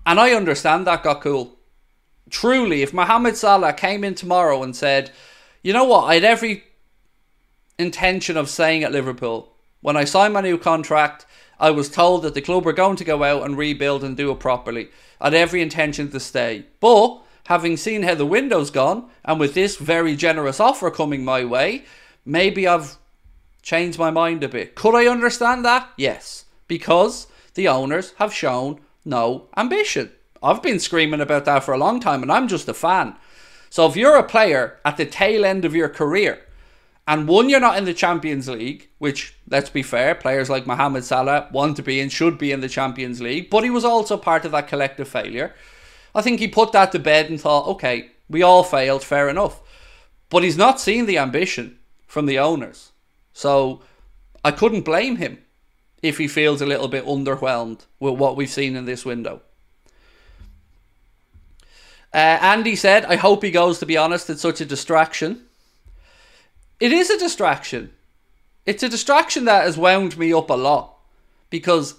And 0.05 0.19
I 0.19 0.31
understand 0.31 0.87
that, 0.87 1.03
Gakul. 1.03 1.51
Truly, 2.29 2.81
if 2.81 2.93
Mohamed 2.93 3.35
Salah 3.37 3.73
came 3.73 4.03
in 4.03 4.15
tomorrow 4.15 4.63
and 4.63 4.75
said, 4.75 5.11
you 5.63 5.73
know 5.73 5.83
what, 5.83 6.05
I 6.05 6.15
had 6.15 6.23
every 6.23 6.63
intention 7.77 8.37
of 8.37 8.49
staying 8.49 8.83
at 8.83 8.91
Liverpool. 8.91 9.53
When 9.81 9.97
I 9.97 10.05
signed 10.05 10.33
my 10.33 10.41
new 10.41 10.57
contract, 10.57 11.25
I 11.61 11.69
was 11.69 11.89
told 11.89 12.23
that 12.23 12.33
the 12.33 12.41
club 12.41 12.65
were 12.65 12.73
going 12.73 12.95
to 12.95 13.03
go 13.03 13.23
out 13.23 13.43
and 13.43 13.55
rebuild 13.55 14.03
and 14.03 14.17
do 14.17 14.31
it 14.31 14.39
properly. 14.39 14.89
I 15.21 15.27
had 15.27 15.35
every 15.35 15.61
intention 15.61 16.09
to 16.09 16.19
stay. 16.19 16.65
But 16.79 17.21
having 17.45 17.77
seen 17.77 18.01
how 18.01 18.15
the 18.15 18.25
window's 18.25 18.71
gone, 18.71 19.09
and 19.23 19.39
with 19.39 19.53
this 19.53 19.77
very 19.77 20.15
generous 20.15 20.59
offer 20.59 20.89
coming 20.89 21.23
my 21.23 21.45
way, 21.45 21.85
maybe 22.25 22.67
I've 22.67 22.97
changed 23.61 23.99
my 23.99 24.09
mind 24.09 24.43
a 24.43 24.49
bit. 24.49 24.73
Could 24.73 24.95
I 24.95 25.05
understand 25.05 25.63
that? 25.63 25.87
Yes. 25.97 26.45
Because 26.67 27.27
the 27.53 27.67
owners 27.67 28.13
have 28.17 28.33
shown 28.33 28.79
no 29.05 29.47
ambition. 29.55 30.11
I've 30.41 30.63
been 30.63 30.79
screaming 30.79 31.21
about 31.21 31.45
that 31.45 31.63
for 31.63 31.75
a 31.75 31.77
long 31.77 31.99
time, 31.99 32.23
and 32.23 32.31
I'm 32.31 32.47
just 32.47 32.67
a 32.69 32.73
fan. 32.73 33.15
So 33.69 33.85
if 33.85 33.95
you're 33.95 34.17
a 34.17 34.23
player 34.23 34.79
at 34.83 34.97
the 34.97 35.05
tail 35.05 35.45
end 35.45 35.63
of 35.63 35.75
your 35.75 35.89
career 35.89 36.43
and 37.07 37.27
one, 37.27 37.49
you're 37.49 37.59
not 37.59 37.77
in 37.77 37.85
the 37.85 37.93
Champions 37.93 38.49
League, 38.49 38.89
which, 38.97 39.35
let's 39.51 39.69
be 39.69 39.83
fair, 39.83 40.15
players 40.15 40.49
like 40.49 40.65
Mohamed 40.65 41.03
Salah 41.03 41.49
want 41.51 41.75
to 41.75 41.83
be 41.83 41.99
and 41.99 42.11
should 42.11 42.37
be 42.37 42.51
in 42.51 42.61
the 42.61 42.69
Champions 42.69 43.21
League, 43.21 43.49
but 43.49 43.63
he 43.63 43.69
was 43.69 43.85
also 43.85 44.17
part 44.17 44.45
of 44.45 44.51
that 44.53 44.69
collective 44.69 45.07
failure. 45.07 45.53
I 46.15 46.21
think 46.21 46.39
he 46.39 46.47
put 46.47 46.71
that 46.71 46.91
to 46.93 46.99
bed 46.99 47.29
and 47.29 47.39
thought, 47.39 47.67
okay, 47.67 48.11
we 48.29 48.41
all 48.41 48.63
failed, 48.63 49.03
fair 49.03 49.29
enough. 49.29 49.61
But 50.29 50.43
he's 50.43 50.57
not 50.57 50.79
seen 50.79 51.05
the 51.05 51.17
ambition 51.17 51.77
from 52.07 52.25
the 52.25 52.39
owners. 52.39 52.91
So 53.33 53.81
I 54.43 54.51
couldn't 54.51 54.81
blame 54.81 55.17
him 55.17 55.39
if 56.01 56.17
he 56.17 56.27
feels 56.27 56.61
a 56.61 56.65
little 56.65 56.87
bit 56.87 57.05
underwhelmed 57.05 57.85
with 57.99 58.15
what 58.15 58.35
we've 58.35 58.49
seen 58.49 58.75
in 58.75 58.85
this 58.85 59.05
window. 59.05 59.41
Uh, 62.13 62.39
Andy 62.41 62.75
said, 62.75 63.05
I 63.05 63.17
hope 63.17 63.43
he 63.43 63.51
goes, 63.51 63.79
to 63.79 63.85
be 63.85 63.97
honest, 63.97 64.29
it's 64.29 64.41
such 64.41 64.61
a 64.61 64.65
distraction. 64.65 65.43
It 66.79 66.91
is 66.91 67.09
a 67.09 67.19
distraction. 67.19 67.93
It's 68.65 68.83
a 68.83 68.89
distraction 68.89 69.45
that 69.45 69.63
has 69.63 69.77
wound 69.77 70.17
me 70.17 70.33
up 70.33 70.49
a 70.49 70.55
lot 70.55 70.95
because 71.49 71.95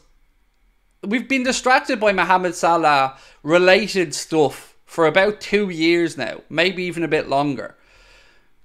we've 1.02 1.28
been 1.28 1.42
distracted 1.42 1.98
by 1.98 2.12
Mohamed 2.12 2.54
Salah 2.54 3.18
related 3.42 4.14
stuff 4.14 4.76
for 4.86 5.06
about 5.06 5.40
two 5.40 5.70
years 5.70 6.16
now, 6.16 6.42
maybe 6.48 6.84
even 6.84 7.02
a 7.02 7.08
bit 7.08 7.28
longer. 7.28 7.76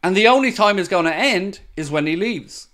And 0.04 0.16
the 0.16 0.28
only 0.28 0.52
time 0.52 0.78
it's 0.78 0.90
going 0.90 1.06
to 1.06 1.16
end 1.16 1.60
is 1.76 1.90
when 1.90 2.06
he 2.06 2.16
leaves. 2.16 2.68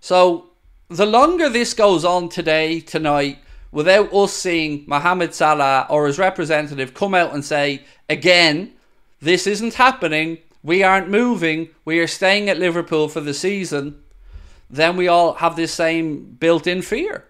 So 0.00 0.50
the 0.88 1.06
longer 1.06 1.48
this 1.48 1.72
goes 1.72 2.04
on 2.04 2.28
today, 2.28 2.80
tonight, 2.80 3.38
without 3.70 4.12
us 4.12 4.32
seeing 4.32 4.84
Mohamed 4.86 5.34
Salah 5.34 5.86
or 5.88 6.06
his 6.06 6.18
representative 6.18 6.94
come 6.94 7.14
out 7.14 7.32
and 7.32 7.44
say, 7.44 7.84
again, 8.08 8.72
this 9.20 9.46
isn't 9.46 9.74
happening, 9.74 10.38
we 10.62 10.82
aren't 10.82 11.08
moving, 11.08 11.68
we 11.84 12.00
are 12.00 12.06
staying 12.06 12.48
at 12.48 12.58
Liverpool 12.58 13.08
for 13.08 13.20
the 13.20 13.34
season, 13.34 14.02
then 14.70 14.96
we 14.96 15.08
all 15.08 15.34
have 15.34 15.56
this 15.56 15.72
same 15.72 16.36
built 16.38 16.66
in 16.66 16.82
fear. 16.82 17.24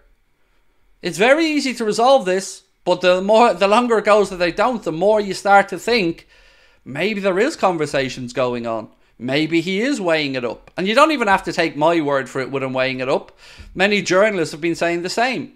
It's 1.01 1.17
very 1.17 1.45
easy 1.45 1.73
to 1.75 1.85
resolve 1.85 2.25
this, 2.25 2.63
but 2.83 3.01
the 3.01 3.21
more 3.21 3.53
the 3.53 3.67
longer 3.67 3.97
it 3.99 4.05
goes 4.05 4.29
that 4.29 4.37
they 4.37 4.51
don't, 4.51 4.83
the 4.83 4.91
more 4.91 5.19
you 5.19 5.33
start 5.33 5.69
to 5.69 5.79
think 5.79 6.27
maybe 6.83 7.19
there 7.19 7.39
is 7.39 7.55
conversations 7.55 8.33
going 8.33 8.65
on. 8.65 8.89
Maybe 9.17 9.61
he 9.61 9.81
is 9.81 10.01
weighing 10.01 10.35
it 10.35 10.43
up. 10.43 10.71
And 10.75 10.87
you 10.87 10.95
don't 10.95 11.11
even 11.11 11.27
have 11.27 11.43
to 11.43 11.53
take 11.53 11.77
my 11.77 12.01
word 12.01 12.29
for 12.29 12.41
it 12.41 12.51
with 12.51 12.63
him 12.63 12.73
weighing 12.73 12.99
it 12.99 13.07
up. 13.07 13.37
Many 13.73 14.01
journalists 14.01 14.51
have 14.51 14.61
been 14.61 14.75
saying 14.75 15.03
the 15.03 15.09
same. 15.09 15.55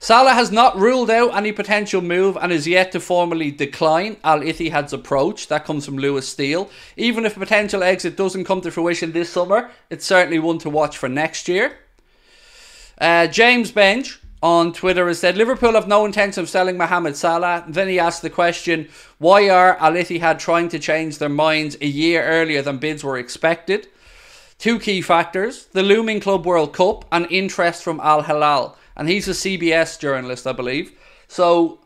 Salah 0.00 0.34
has 0.34 0.52
not 0.52 0.78
ruled 0.78 1.10
out 1.10 1.34
any 1.34 1.50
potential 1.50 2.00
move 2.00 2.38
and 2.40 2.52
is 2.52 2.68
yet 2.68 2.92
to 2.92 3.00
formally 3.00 3.50
decline 3.50 4.16
Al 4.22 4.40
Ittihad's 4.40 4.92
approach. 4.92 5.48
That 5.48 5.64
comes 5.64 5.84
from 5.84 5.98
Lewis 5.98 6.28
Steele. 6.28 6.70
Even 6.96 7.26
if 7.26 7.36
a 7.36 7.40
potential 7.40 7.82
exit 7.82 8.16
doesn't 8.16 8.44
come 8.44 8.60
to 8.60 8.70
fruition 8.70 9.10
this 9.10 9.30
summer, 9.30 9.70
it's 9.90 10.06
certainly 10.06 10.38
one 10.38 10.58
to 10.58 10.70
watch 10.70 10.96
for 10.96 11.08
next 11.08 11.48
year. 11.48 11.78
Uh, 13.00 13.26
James 13.26 13.72
Benge 13.72 14.18
on 14.40 14.72
Twitter 14.72 15.08
has 15.08 15.18
said 15.18 15.36
Liverpool 15.36 15.72
have 15.72 15.88
no 15.88 16.04
intention 16.04 16.44
of 16.44 16.48
selling 16.48 16.76
Mohamed 16.76 17.16
Salah. 17.16 17.64
Then 17.66 17.88
he 17.88 17.98
asked 17.98 18.22
the 18.22 18.30
question, 18.30 18.88
why 19.18 19.50
are 19.50 19.76
Al 19.78 19.94
Ittihad 19.94 20.38
trying 20.38 20.68
to 20.68 20.78
change 20.78 21.18
their 21.18 21.28
minds 21.28 21.76
a 21.80 21.86
year 21.86 22.22
earlier 22.22 22.62
than 22.62 22.78
bids 22.78 23.02
were 23.02 23.18
expected? 23.18 23.88
Two 24.58 24.78
key 24.78 25.00
factors 25.00 25.66
the 25.72 25.82
looming 25.82 26.20
Club 26.20 26.46
World 26.46 26.72
Cup 26.72 27.04
and 27.10 27.26
interest 27.30 27.82
from 27.82 27.98
Al 27.98 28.22
Hilal 28.22 28.77
and 28.98 29.08
he's 29.08 29.28
a 29.28 29.30
CBS 29.30 29.98
journalist, 29.98 30.46
I 30.46 30.52
believe. 30.52 30.92
So, 31.28 31.80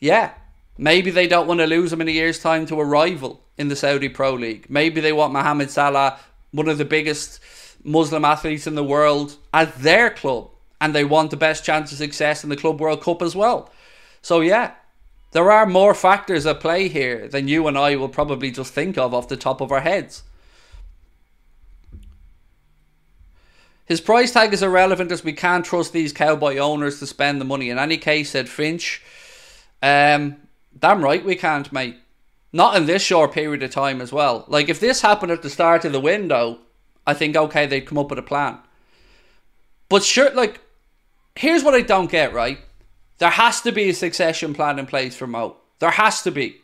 yeah, 0.00 0.32
maybe 0.76 1.10
they 1.10 1.28
don't 1.28 1.46
want 1.46 1.60
to 1.60 1.66
lose 1.66 1.92
him 1.92 2.00
in 2.00 2.08
a 2.08 2.12
year's 2.12 2.40
time 2.40 2.66
to 2.66 2.80
a 2.80 2.84
rival 2.84 3.44
in 3.56 3.68
the 3.68 3.76
Saudi 3.76 4.08
Pro 4.08 4.32
League. 4.32 4.66
Maybe 4.68 5.00
they 5.00 5.12
want 5.12 5.32
Mohamed 5.32 5.70
Salah 5.70 6.18
one 6.50 6.68
of 6.68 6.78
the 6.78 6.84
biggest 6.84 7.40
Muslim 7.84 8.24
athletes 8.24 8.66
in 8.66 8.74
the 8.74 8.82
world 8.82 9.36
at 9.52 9.76
their 9.76 10.10
club, 10.10 10.50
and 10.80 10.94
they 10.94 11.04
want 11.04 11.30
the 11.30 11.36
best 11.36 11.64
chance 11.64 11.92
of 11.92 11.98
success 11.98 12.42
in 12.42 12.50
the 12.50 12.56
Club 12.56 12.80
World 12.80 13.02
Cup 13.02 13.20
as 13.20 13.36
well. 13.36 13.70
So, 14.22 14.40
yeah, 14.40 14.72
there 15.32 15.50
are 15.50 15.66
more 15.66 15.94
factors 15.94 16.46
at 16.46 16.60
play 16.60 16.88
here 16.88 17.28
than 17.28 17.48
you 17.48 17.66
and 17.68 17.76
I 17.76 17.96
will 17.96 18.08
probably 18.08 18.50
just 18.50 18.72
think 18.72 18.96
of 18.96 19.12
off 19.12 19.28
the 19.28 19.36
top 19.36 19.60
of 19.60 19.70
our 19.70 19.80
heads. 19.80 20.22
His 23.88 24.02
price 24.02 24.32
tag 24.32 24.52
is 24.52 24.62
irrelevant 24.62 25.10
as 25.10 25.24
we 25.24 25.32
can't 25.32 25.64
trust 25.64 25.94
these 25.94 26.12
cowboy 26.12 26.58
owners 26.58 26.98
to 26.98 27.06
spend 27.06 27.40
the 27.40 27.46
money. 27.46 27.70
In 27.70 27.78
any 27.78 27.96
case, 27.96 28.30
said 28.30 28.46
Finch. 28.46 29.02
Um, 29.82 30.36
damn 30.78 31.02
right 31.02 31.24
we 31.24 31.36
can't, 31.36 31.72
mate. 31.72 31.96
Not 32.52 32.76
in 32.76 32.84
this 32.84 33.02
short 33.02 33.32
period 33.32 33.62
of 33.62 33.70
time 33.70 34.02
as 34.02 34.12
well. 34.12 34.44
Like 34.46 34.68
if 34.68 34.78
this 34.78 35.00
happened 35.00 35.32
at 35.32 35.42
the 35.42 35.48
start 35.48 35.86
of 35.86 35.92
the 35.92 36.00
window, 36.00 36.58
I 37.06 37.14
think 37.14 37.34
okay 37.34 37.64
they'd 37.64 37.86
come 37.86 37.98
up 37.98 38.10
with 38.10 38.18
a 38.18 38.22
plan. 38.22 38.58
But 39.88 40.02
sure, 40.02 40.30
like 40.34 40.60
here's 41.34 41.64
what 41.64 41.74
I 41.74 41.80
don't 41.80 42.10
get 42.10 42.34
right. 42.34 42.58
There 43.16 43.30
has 43.30 43.62
to 43.62 43.72
be 43.72 43.88
a 43.88 43.94
succession 43.94 44.52
plan 44.52 44.78
in 44.78 44.84
place 44.84 45.16
for 45.16 45.26
Mo. 45.26 45.56
There 45.78 45.90
has 45.90 46.22
to 46.22 46.30
be, 46.30 46.60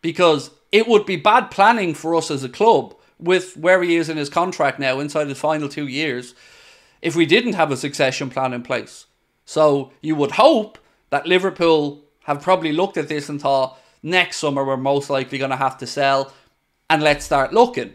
because 0.00 0.50
it 0.72 0.88
would 0.88 1.04
be 1.04 1.16
bad 1.16 1.50
planning 1.50 1.92
for 1.92 2.14
us 2.14 2.30
as 2.30 2.42
a 2.42 2.48
club 2.48 2.94
with 3.18 3.56
where 3.56 3.82
he 3.82 3.96
is 3.96 4.08
in 4.08 4.16
his 4.16 4.30
contract 4.30 4.78
now, 4.78 5.00
inside 5.00 5.28
his 5.28 5.38
final 5.38 5.68
two 5.68 5.86
years, 5.86 6.34
if 7.02 7.16
we 7.16 7.26
didn't 7.26 7.54
have 7.54 7.70
a 7.70 7.76
succession 7.76 8.30
plan 8.30 8.52
in 8.52 8.62
place. 8.62 9.06
So 9.44 9.92
you 10.00 10.14
would 10.16 10.32
hope 10.32 10.78
that 11.10 11.26
Liverpool 11.26 12.02
have 12.24 12.42
probably 12.42 12.72
looked 12.72 12.96
at 12.96 13.08
this 13.08 13.28
and 13.28 13.40
thought, 13.40 13.78
next 14.02 14.36
summer 14.36 14.64
we're 14.64 14.76
most 14.76 15.10
likely 15.10 15.38
going 15.38 15.50
to 15.50 15.56
have 15.56 15.78
to 15.78 15.86
sell, 15.86 16.32
and 16.90 17.02
let's 17.02 17.24
start 17.24 17.52
looking. 17.52 17.94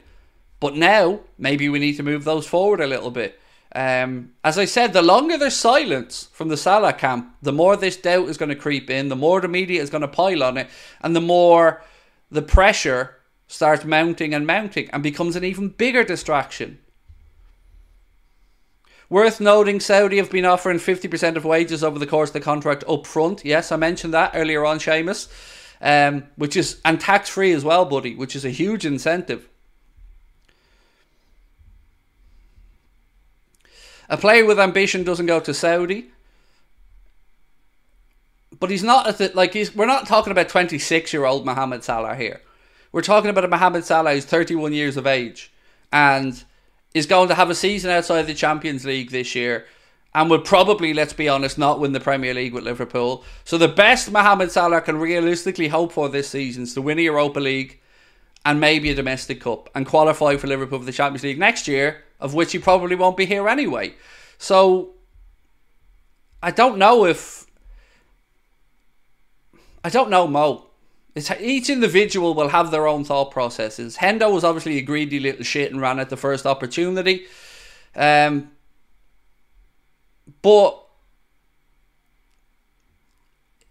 But 0.60 0.76
now, 0.76 1.20
maybe 1.38 1.70
we 1.70 1.80
need 1.80 1.98
to 1.98 2.04
move 2.04 2.24
those 2.24 2.48
forward 2.48 2.80
a 2.80 2.88
little 2.88 3.12
bit. 3.12 3.40
Um, 3.76 4.34
as 4.44 4.58
I 4.58 4.66
said, 4.66 4.94
the 4.94 5.02
longer 5.02 5.38
there's 5.38 5.56
silence 5.56 6.30
from 6.32 6.48
the 6.48 6.58
Salah 6.58 6.94
camp, 6.94 7.36
the 7.42 7.52
more 7.52 7.76
this 7.76 7.98
doubt 7.98 8.30
is 8.30 8.38
going 8.38 8.50
to 8.50 8.56
creep 8.56 8.90
in, 8.90 9.10
the 9.10 9.16
more 9.16 9.42
the 9.42 9.48
media 9.48 9.82
is 9.82 9.90
going 9.90 10.02
to 10.02 10.08
pile 10.08 10.44
on 10.44 10.58
it, 10.58 10.70
and 11.02 11.16
the 11.16 11.22
more 11.22 11.84
the 12.30 12.42
pressure 12.42 13.18
starts 13.48 13.86
mounting 13.86 14.34
and 14.34 14.48
mounting 14.48 14.90
and 14.92 15.04
becomes 15.04 15.36
an 15.36 15.44
even 15.44 15.70
bigger 15.70 16.04
distraction. 16.04 16.80
Worth 19.10 19.40
noting, 19.40 19.80
Saudi 19.80 20.18
have 20.18 20.32
been 20.32 20.46
offering 20.46 20.80
50% 20.80 21.36
of 21.36 21.46
wages 21.46 21.84
over 21.84 22.00
the 22.00 22.08
course 22.08 22.30
of 22.30 22.34
the 22.34 22.40
contract 22.40 22.84
up 22.88 23.06
front. 23.06 23.46
Yes, 23.46 23.72
I 23.72 23.76
mentioned 23.76 24.14
that 24.14 24.32
earlier 24.34 24.66
on, 24.66 24.80
Seamus. 24.80 25.28
Um, 25.82 26.24
which 26.38 26.56
is, 26.56 26.80
and 26.86 27.00
tax 27.00 27.30
free 27.30 27.52
as 27.52 27.66
well, 27.66 27.84
buddy, 27.84 28.16
which 28.16 28.38
is 28.38 28.46
a 28.46 28.50
huge 28.50 28.86
incentive. 28.86 29.50
A 34.10 34.18
player 34.18 34.46
with 34.46 34.60
ambition 34.60 35.04
doesn't 35.04 35.26
go 35.26 35.40
to 35.42 35.54
Saudi. 35.54 36.12
But 38.60 38.70
he's 38.70 38.84
not 38.84 39.08
at 39.08 39.18
the, 39.18 39.32
like 39.34 39.54
he's 39.54 39.76
we're 39.76 39.86
not 39.86 40.08
talking 40.08 40.32
about 40.32 40.50
26 40.50 41.12
year 41.12 41.26
old 41.26 41.46
Mohamed 41.46 41.84
Salah 41.84 42.16
here. 42.16 42.42
We're 42.94 43.02
talking 43.02 43.32
about 43.32 43.44
a 43.44 43.48
Mohamed 43.48 43.86
Salah 43.86 44.14
who's 44.14 44.24
31 44.24 44.72
years 44.72 44.98
of 44.98 45.08
age 45.08 45.52
and 45.92 46.42
is 46.94 47.08
going 47.08 47.28
to 47.30 47.36
have 47.36 47.50
a 47.50 47.56
season 47.56 47.90
outside 47.90 48.28
the 48.28 48.36
Champions 48.36 48.86
League 48.86 49.10
this 49.10 49.34
year 49.34 49.66
and 50.14 50.30
will 50.30 50.42
probably, 50.42 50.94
let's 50.94 51.12
be 51.12 51.28
honest, 51.28 51.58
not 51.58 51.80
win 51.80 51.94
the 51.94 52.00
Premier 52.00 52.36
League 52.36 52.54
with 52.54 52.64
Liverpool. 52.64 53.24
So 53.46 53.58
the 53.58 53.68
best 53.68 54.12
Mohamed 54.12 54.52
Salah 54.52 54.80
can 54.80 55.00
realistically 55.00 55.70
hope 55.70 55.92
for 55.92 56.08
this 56.08 56.30
season 56.30 56.64
is 56.64 56.76
to 56.76 56.84
win 56.84 57.00
a 57.00 57.02
Europa 57.02 57.40
League 57.40 57.80
and 58.46 58.60
maybe 58.60 58.92
a 58.92 58.96
domestic 58.96 59.42
cup 59.42 59.72
and 59.74 59.88
qualify 59.88 60.38
for 60.38 60.46
Liverpool 60.46 60.78
for 60.78 60.86
the 60.86 60.92
Champions 60.92 61.24
League 61.24 61.40
next 61.40 61.68
year, 61.68 62.04
of 62.20 62.36
which 62.36 62.52
he 62.52 62.60
probably 62.60 62.96
won't 62.96 63.18
be 63.18 63.26
here 63.26 63.50
anyway. 63.50 63.96
So 64.38 64.94
I 66.44 66.52
don't 66.52 66.78
know 66.78 67.06
if 67.06 67.48
I 69.84 69.90
don't 69.90 70.12
know 70.12 70.28
Mo. 70.28 70.68
It's, 71.16 71.30
each 71.40 71.70
individual 71.70 72.34
will 72.34 72.50
have 72.50 72.72
their 72.72 72.88
own 72.88 73.04
thought 73.04 73.32
processes. 73.32 73.98
Hendo 73.98 74.34
was 74.34 74.44
obviously 74.44 74.78
a 74.78 74.82
greedy 74.82 75.20
little 75.20 75.44
shit 75.44 75.72
and 75.72 75.80
ran 75.80 76.00
at 76.00 76.10
the 76.10 76.18
first 76.18 76.46
opportunity. 76.46 77.26
Um, 77.96 78.52
but 80.42 80.84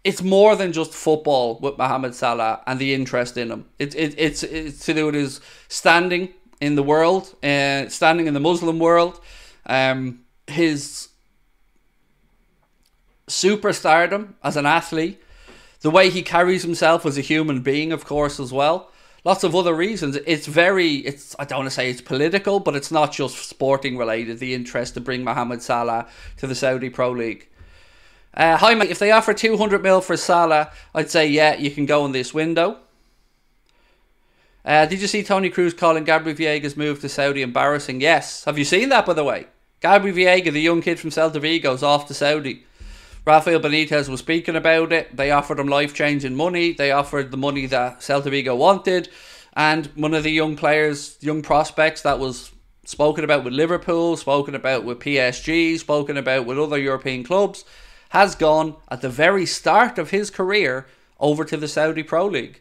it's 0.03 0.21
more 0.21 0.55
than 0.55 0.73
just 0.73 0.93
football 0.93 1.59
with 1.59 1.77
Mohamed 1.77 2.13
Salah 2.15 2.61
and 2.67 2.79
the 2.79 2.93
interest 2.93 3.37
in 3.37 3.51
him. 3.51 3.65
It, 3.79 3.95
it, 3.95 4.15
it's, 4.17 4.43
it's 4.43 4.85
to 4.85 4.93
do 4.93 5.05
with 5.07 5.15
his 5.15 5.41
standing 5.67 6.33
in 6.59 6.75
the 6.75 6.83
world, 6.83 7.35
uh, 7.43 7.87
standing 7.89 8.27
in 8.27 8.33
the 8.33 8.39
Muslim 8.39 8.79
world, 8.79 9.19
um, 9.65 10.23
his 10.47 11.09
superstardom 13.27 14.33
as 14.43 14.57
an 14.57 14.65
athlete, 14.65 15.22
the 15.83 15.91
way 15.91 16.09
he 16.09 16.23
carries 16.23 16.63
himself 16.63 17.05
as 17.05 17.17
a 17.17 17.21
human 17.21 17.61
being, 17.61 17.91
of 17.91 18.05
course, 18.05 18.39
as 18.39 18.51
well. 18.51 18.89
Lots 19.25 19.43
of 19.43 19.53
other 19.55 19.73
reasons. 19.73 20.17
It's 20.25 20.47
very, 20.47 20.95
it's 20.95 21.35
I 21.37 21.45
don't 21.45 21.59
want 21.59 21.69
to 21.69 21.75
say 21.75 21.89
it's 21.89 22.01
political, 22.01 22.59
but 22.59 22.75
it's 22.75 22.89
not 22.91 23.11
just 23.11 23.49
sporting 23.49 23.97
related. 23.97 24.39
The 24.39 24.53
interest 24.53 24.95
to 24.95 25.01
bring 25.01 25.23
Mohamed 25.23 25.61
Salah 25.61 26.07
to 26.37 26.47
the 26.47 26.55
Saudi 26.55 26.89
Pro 26.89 27.11
League. 27.11 27.49
Uh, 28.33 28.57
hi, 28.57 28.73
mate. 28.73 28.89
If 28.89 28.99
they 28.99 29.11
offer 29.11 29.33
200 29.33 29.83
mil 29.83 30.01
for 30.01 30.17
Salah, 30.17 30.71
I'd 30.95 31.11
say, 31.11 31.27
yeah, 31.27 31.55
you 31.55 31.69
can 31.69 31.85
go 31.85 32.05
in 32.05 32.13
this 32.13 32.33
window. 32.33 32.77
Uh, 34.65 34.85
did 34.85 35.01
you 35.01 35.07
see 35.07 35.21
Toni 35.21 35.49
Kroos 35.49 35.77
calling 35.77 36.05
Gabri 36.05 36.33
Veiga's 36.33 36.77
move 36.77 37.01
to 37.01 37.09
Saudi 37.09 37.41
embarrassing? 37.41 37.99
Yes. 37.99 38.45
Have 38.45 38.57
you 38.57 38.63
seen 38.63 38.87
that, 38.89 39.05
by 39.05 39.13
the 39.13 39.23
way? 39.23 39.47
Gabri 39.81 40.13
Veiga, 40.13 40.51
the 40.51 40.61
young 40.61 40.81
kid 40.81 40.97
from 40.97 41.09
Celta 41.09 41.41
Vigo, 41.41 41.73
is 41.73 41.83
off 41.83 42.07
to 42.07 42.13
Saudi. 42.13 42.65
Rafael 43.25 43.61
Benitez 43.61 44.09
was 44.09 44.19
speaking 44.19 44.57
about 44.57 44.91
it. 44.91 45.15
They 45.15 45.31
offered 45.31 45.59
him 45.59 45.67
life 45.67 45.93
changing 45.93 46.35
money. 46.35 46.73
They 46.73 46.91
offered 46.91 47.31
the 47.31 47.37
money 47.37 47.65
that 47.67 48.01
Celta 48.01 48.29
Vigo 48.29 48.53
wanted. 48.53 49.07
And 49.53 49.85
one 49.95 50.13
of 50.13 50.23
the 50.23 50.31
young 50.31 50.57
players, 50.57 51.17
young 51.21 51.41
prospects 51.41 52.01
that 52.01 52.19
was 52.19 52.51
spoken 52.83 53.23
about 53.23 53.45
with 53.45 53.53
Liverpool, 53.53 54.17
spoken 54.17 54.55
about 54.55 54.83
with 54.83 54.99
PSG, 54.99 55.79
spoken 55.79 56.17
about 56.17 56.45
with 56.45 56.59
other 56.59 56.77
European 56.77 57.23
clubs, 57.23 57.63
has 58.09 58.35
gone 58.35 58.75
at 58.91 58.99
the 58.99 59.09
very 59.09 59.45
start 59.45 59.97
of 59.97 60.09
his 60.09 60.29
career 60.29 60.85
over 61.17 61.45
to 61.45 61.55
the 61.55 61.69
Saudi 61.69 62.03
Pro 62.03 62.25
League. 62.25 62.59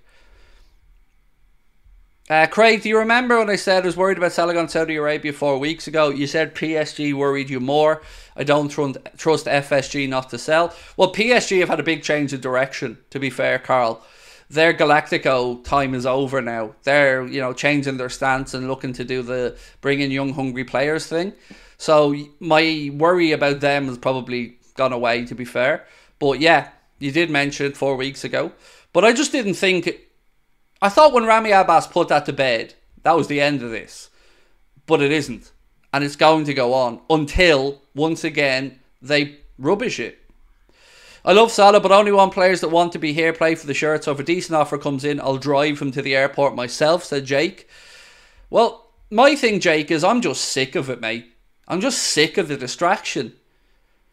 Uh, 2.30 2.46
Craig, 2.46 2.82
do 2.82 2.88
you 2.88 2.98
remember 2.98 3.38
when 3.38 3.50
I 3.50 3.56
said 3.56 3.82
I 3.82 3.86
was 3.86 3.96
worried 3.96 4.16
about 4.16 4.32
selling 4.32 4.68
Saudi 4.68 4.94
Arabia 4.94 5.32
four 5.32 5.58
weeks 5.58 5.88
ago? 5.88 6.08
You 6.08 6.28
said 6.28 6.54
PSG 6.54 7.12
worried 7.12 7.50
you 7.50 7.58
more. 7.58 8.00
I 8.36 8.44
don't 8.44 8.68
tr- 8.68 8.92
trust 9.16 9.46
FSG 9.46 10.08
not 10.08 10.30
to 10.30 10.38
sell. 10.38 10.72
Well, 10.96 11.12
PSG 11.12 11.58
have 11.60 11.68
had 11.68 11.80
a 11.80 11.84
big 11.84 12.04
change 12.04 12.32
of 12.32 12.40
direction, 12.40 12.98
to 13.10 13.18
be 13.18 13.28
fair, 13.28 13.58
Carl. 13.58 14.04
Their 14.48 14.72
Galactico 14.72 15.64
time 15.64 15.94
is 15.94 16.06
over 16.06 16.40
now. 16.40 16.76
They're, 16.84 17.26
you 17.26 17.40
know, 17.40 17.52
changing 17.52 17.96
their 17.96 18.08
stance 18.08 18.54
and 18.54 18.68
looking 18.68 18.92
to 18.94 19.04
do 19.04 19.22
the 19.22 19.58
bringing 19.80 20.12
young, 20.12 20.32
hungry 20.32 20.64
players 20.64 21.06
thing. 21.06 21.32
So 21.76 22.14
my 22.38 22.90
worry 22.94 23.32
about 23.32 23.60
them 23.60 23.88
has 23.88 23.98
probably 23.98 24.58
gone 24.76 24.92
away, 24.92 25.24
to 25.24 25.34
be 25.34 25.44
fair. 25.44 25.86
But 26.20 26.38
yeah, 26.38 26.68
you 27.00 27.10
did 27.10 27.30
mention 27.30 27.66
it 27.66 27.76
four 27.76 27.96
weeks 27.96 28.22
ago. 28.22 28.52
But 28.92 29.04
I 29.04 29.12
just 29.12 29.32
didn't 29.32 29.54
think 29.54 29.98
I 30.82 30.88
thought 30.88 31.12
when 31.12 31.24
Ramy 31.24 31.52
Abbas 31.52 31.86
put 31.86 32.08
that 32.08 32.26
to 32.26 32.32
bed, 32.32 32.74
that 33.04 33.16
was 33.16 33.28
the 33.28 33.40
end 33.40 33.62
of 33.62 33.70
this. 33.70 34.10
But 34.84 35.00
it 35.00 35.12
isn't. 35.12 35.52
And 35.94 36.02
it's 36.02 36.16
going 36.16 36.44
to 36.46 36.54
go 36.54 36.74
on 36.74 37.00
until, 37.08 37.80
once 37.94 38.24
again, 38.24 38.80
they 39.00 39.38
rubbish 39.58 40.00
it. 40.00 40.18
I 41.24 41.32
love 41.32 41.52
Salah, 41.52 41.78
but 41.78 41.92
only 41.92 42.10
want 42.10 42.34
players 42.34 42.60
that 42.62 42.70
want 42.70 42.90
to 42.92 42.98
be 42.98 43.12
here 43.12 43.32
play 43.32 43.54
for 43.54 43.68
the 43.68 43.74
shirt. 43.74 44.02
So 44.02 44.12
if 44.12 44.18
a 44.18 44.24
decent 44.24 44.56
offer 44.56 44.76
comes 44.76 45.04
in, 45.04 45.20
I'll 45.20 45.36
drive 45.36 45.80
him 45.80 45.92
to 45.92 46.02
the 46.02 46.16
airport 46.16 46.56
myself, 46.56 47.04
said 47.04 47.26
Jake. 47.26 47.68
Well, 48.50 48.90
my 49.08 49.36
thing, 49.36 49.60
Jake, 49.60 49.92
is 49.92 50.02
I'm 50.02 50.20
just 50.20 50.46
sick 50.46 50.74
of 50.74 50.90
it, 50.90 51.00
mate. 51.00 51.32
I'm 51.68 51.80
just 51.80 52.02
sick 52.02 52.38
of 52.38 52.48
the 52.48 52.56
distraction. 52.56 53.34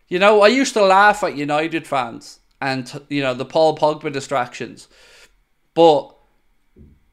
You 0.07 0.19
know, 0.19 0.41
I 0.41 0.49
used 0.49 0.75
to 0.75 0.85
laugh 0.85 1.23
at 1.23 1.35
United 1.35 1.87
fans 1.87 2.39
and, 2.61 3.01
you 3.09 3.23
know, 3.23 3.33
the 3.33 3.45
Paul 3.45 3.75
Pogba 3.75 4.13
distractions. 4.13 4.87
But 5.73 6.15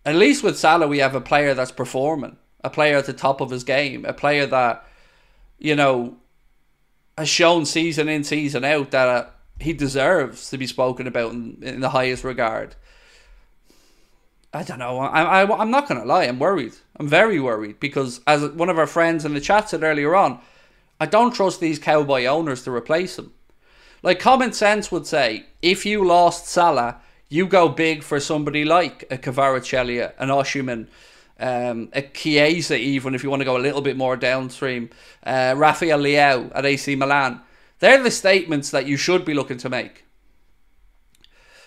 at 0.07 0.15
least 0.15 0.45
with 0.45 0.57
Salah, 0.57 0.87
we 0.87 0.99
have 0.99 1.17
a 1.17 1.21
player 1.21 1.53
that's 1.53 1.73
performing, 1.73 2.37
a 2.63 2.71
player 2.71 2.97
at 2.97 3.07
the 3.07 3.13
top 3.13 3.41
of 3.41 3.51
his 3.51 3.65
game, 3.65 4.05
a 4.05 4.13
player 4.13 4.47
that, 4.47 4.87
you 5.59 5.75
know, 5.75 6.17
has 7.19 7.29
shown 7.29 7.67
season 7.67 8.09
in, 8.09 8.23
season 8.23 8.65
out 8.65 8.93
that 8.93 9.09
uh, 9.09 9.27
he 9.59 9.73
deserves 9.73 10.49
to 10.51 10.59
be 10.59 10.67
spoken 10.67 11.09
about 11.09 11.33
in, 11.33 11.59
in 11.61 11.81
the 11.81 11.91
highest 11.91 12.23
regard. 12.23 12.77
I 14.55 14.63
don't 14.63 14.79
know. 14.79 14.99
I, 15.01 15.43
I, 15.43 15.59
I'm 15.59 15.73
not 15.73 15.89
going 15.89 16.01
to 16.01 16.07
lie. 16.07 16.25
I'm 16.25 16.39
worried. 16.39 16.75
I'm 17.01 17.09
very 17.09 17.41
worried 17.41 17.81
because, 17.81 18.21
as 18.29 18.49
one 18.51 18.71
of 18.71 18.79
our 18.79 18.87
friends 18.87 19.25
in 19.25 19.35
the 19.35 19.41
chat 19.41 19.71
said 19.71 19.83
earlier 19.83 20.15
on, 20.15 20.39
I 21.01 21.07
don't 21.07 21.35
trust 21.35 21.59
these 21.59 21.81
cowboy 21.81 22.27
owners 22.27 22.63
to 22.63 22.71
replace 22.71 23.19
him. 23.19 23.33
Like 24.05 24.21
common 24.21 24.53
sense 24.53 24.93
would 24.93 25.07
say, 25.07 25.47
if 25.63 25.85
you 25.85 26.07
lost 26.07 26.47
Salah, 26.47 27.01
you 27.29 27.47
go 27.47 27.68
big 27.68 28.03
for 28.03 28.20
somebody 28.20 28.64
like 28.64 29.05
a 29.11 29.18
Kvaratskhelia, 29.18 30.12
an 30.18 30.29
Osimhen, 30.29 30.87
um, 31.39 31.89
a 31.93 32.03
Chiesa, 32.03 32.77
even 32.77 33.14
if 33.14 33.22
you 33.22 33.31
want 33.31 33.41
to 33.41 33.45
go 33.45 33.57
a 33.57 33.59
little 33.59 33.83
bit 33.83 33.97
more 33.97 34.16
downstream, 34.16 34.91
uh, 35.24 35.55
Rafael 35.57 36.07
at 36.55 36.64
AC 36.64 36.95
Milan. 36.95 37.41
They're 37.79 38.03
the 38.03 38.11
statements 38.11 38.70
that 38.70 38.87
you 38.87 38.97
should 38.97 39.24
be 39.24 39.35
looking 39.35 39.59
to 39.59 39.68
make. 39.68 40.05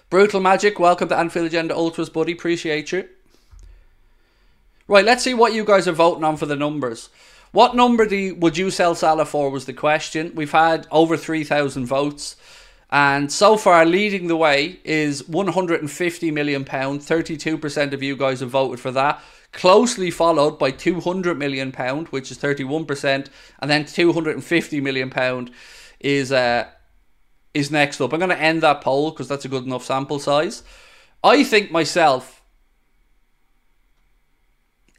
Brutal 0.10 0.40
Magic, 0.40 0.80
welcome 0.80 1.08
to 1.10 1.18
Anfield 1.18 1.48
Agenda 1.48 1.76
Ultras, 1.76 2.10
buddy. 2.10 2.32
Appreciate 2.32 2.92
you. 2.92 3.08
Right, 4.88 5.06
let's 5.06 5.24
see 5.24 5.36
what 5.36 5.54
you 5.54 5.64
guys 5.64 5.88
are 5.88 5.92
voting 5.92 6.24
on 6.24 6.36
for 6.36 6.48
the 6.48 6.56
numbers. 6.56 7.10
What 7.52 7.76
number 7.76 8.08
do 8.08 8.16
you, 8.16 8.36
would 8.36 8.58
you 8.58 8.72
sell 8.72 8.96
Salah 8.96 9.26
for 9.26 9.52
was 9.52 9.66
the 9.66 9.74
question. 9.74 10.32
We've 10.34 10.52
had 10.52 10.88
over 10.90 11.16
3,000 11.16 11.86
votes. 11.86 12.36
And 12.92 13.32
so 13.32 13.56
far, 13.56 13.86
leading 13.86 14.28
the 14.28 14.36
way 14.36 14.80
is 14.84 15.28
150 15.28 16.32
million 16.32 16.66
pound. 16.66 17.02
32% 17.02 17.94
of 17.94 18.02
you 18.02 18.16
guys 18.16 18.40
have 18.40 18.50
voted 18.50 18.80
for 18.80 18.92
that. 18.92 19.22
Closely 19.52 20.10
followed 20.10 20.58
by 20.58 20.72
200 20.72 21.38
million 21.38 21.72
pound, 21.72 22.08
which 22.08 22.32
is 22.32 22.38
31%, 22.38 23.28
and 23.60 23.72
then 23.72 23.86
250 23.86 24.82
million 24.82 25.10
pound 25.10 25.52
is 26.00 26.32
uh, 26.32 26.68
is 27.54 27.72
next 27.72 28.00
up. 28.00 28.14
I'm 28.14 28.20
going 28.20 28.30
to 28.30 28.40
end 28.40 28.62
that 28.64 28.82
poll 28.82 29.12
because 29.12 29.28
that's 29.28 29.46
a 29.46 29.50
good 29.50 29.66
enough 29.66 29.84
sample 29.84 30.20
size. 30.20 30.64
I 31.24 31.44
think 31.44 31.72
myself, 31.72 32.42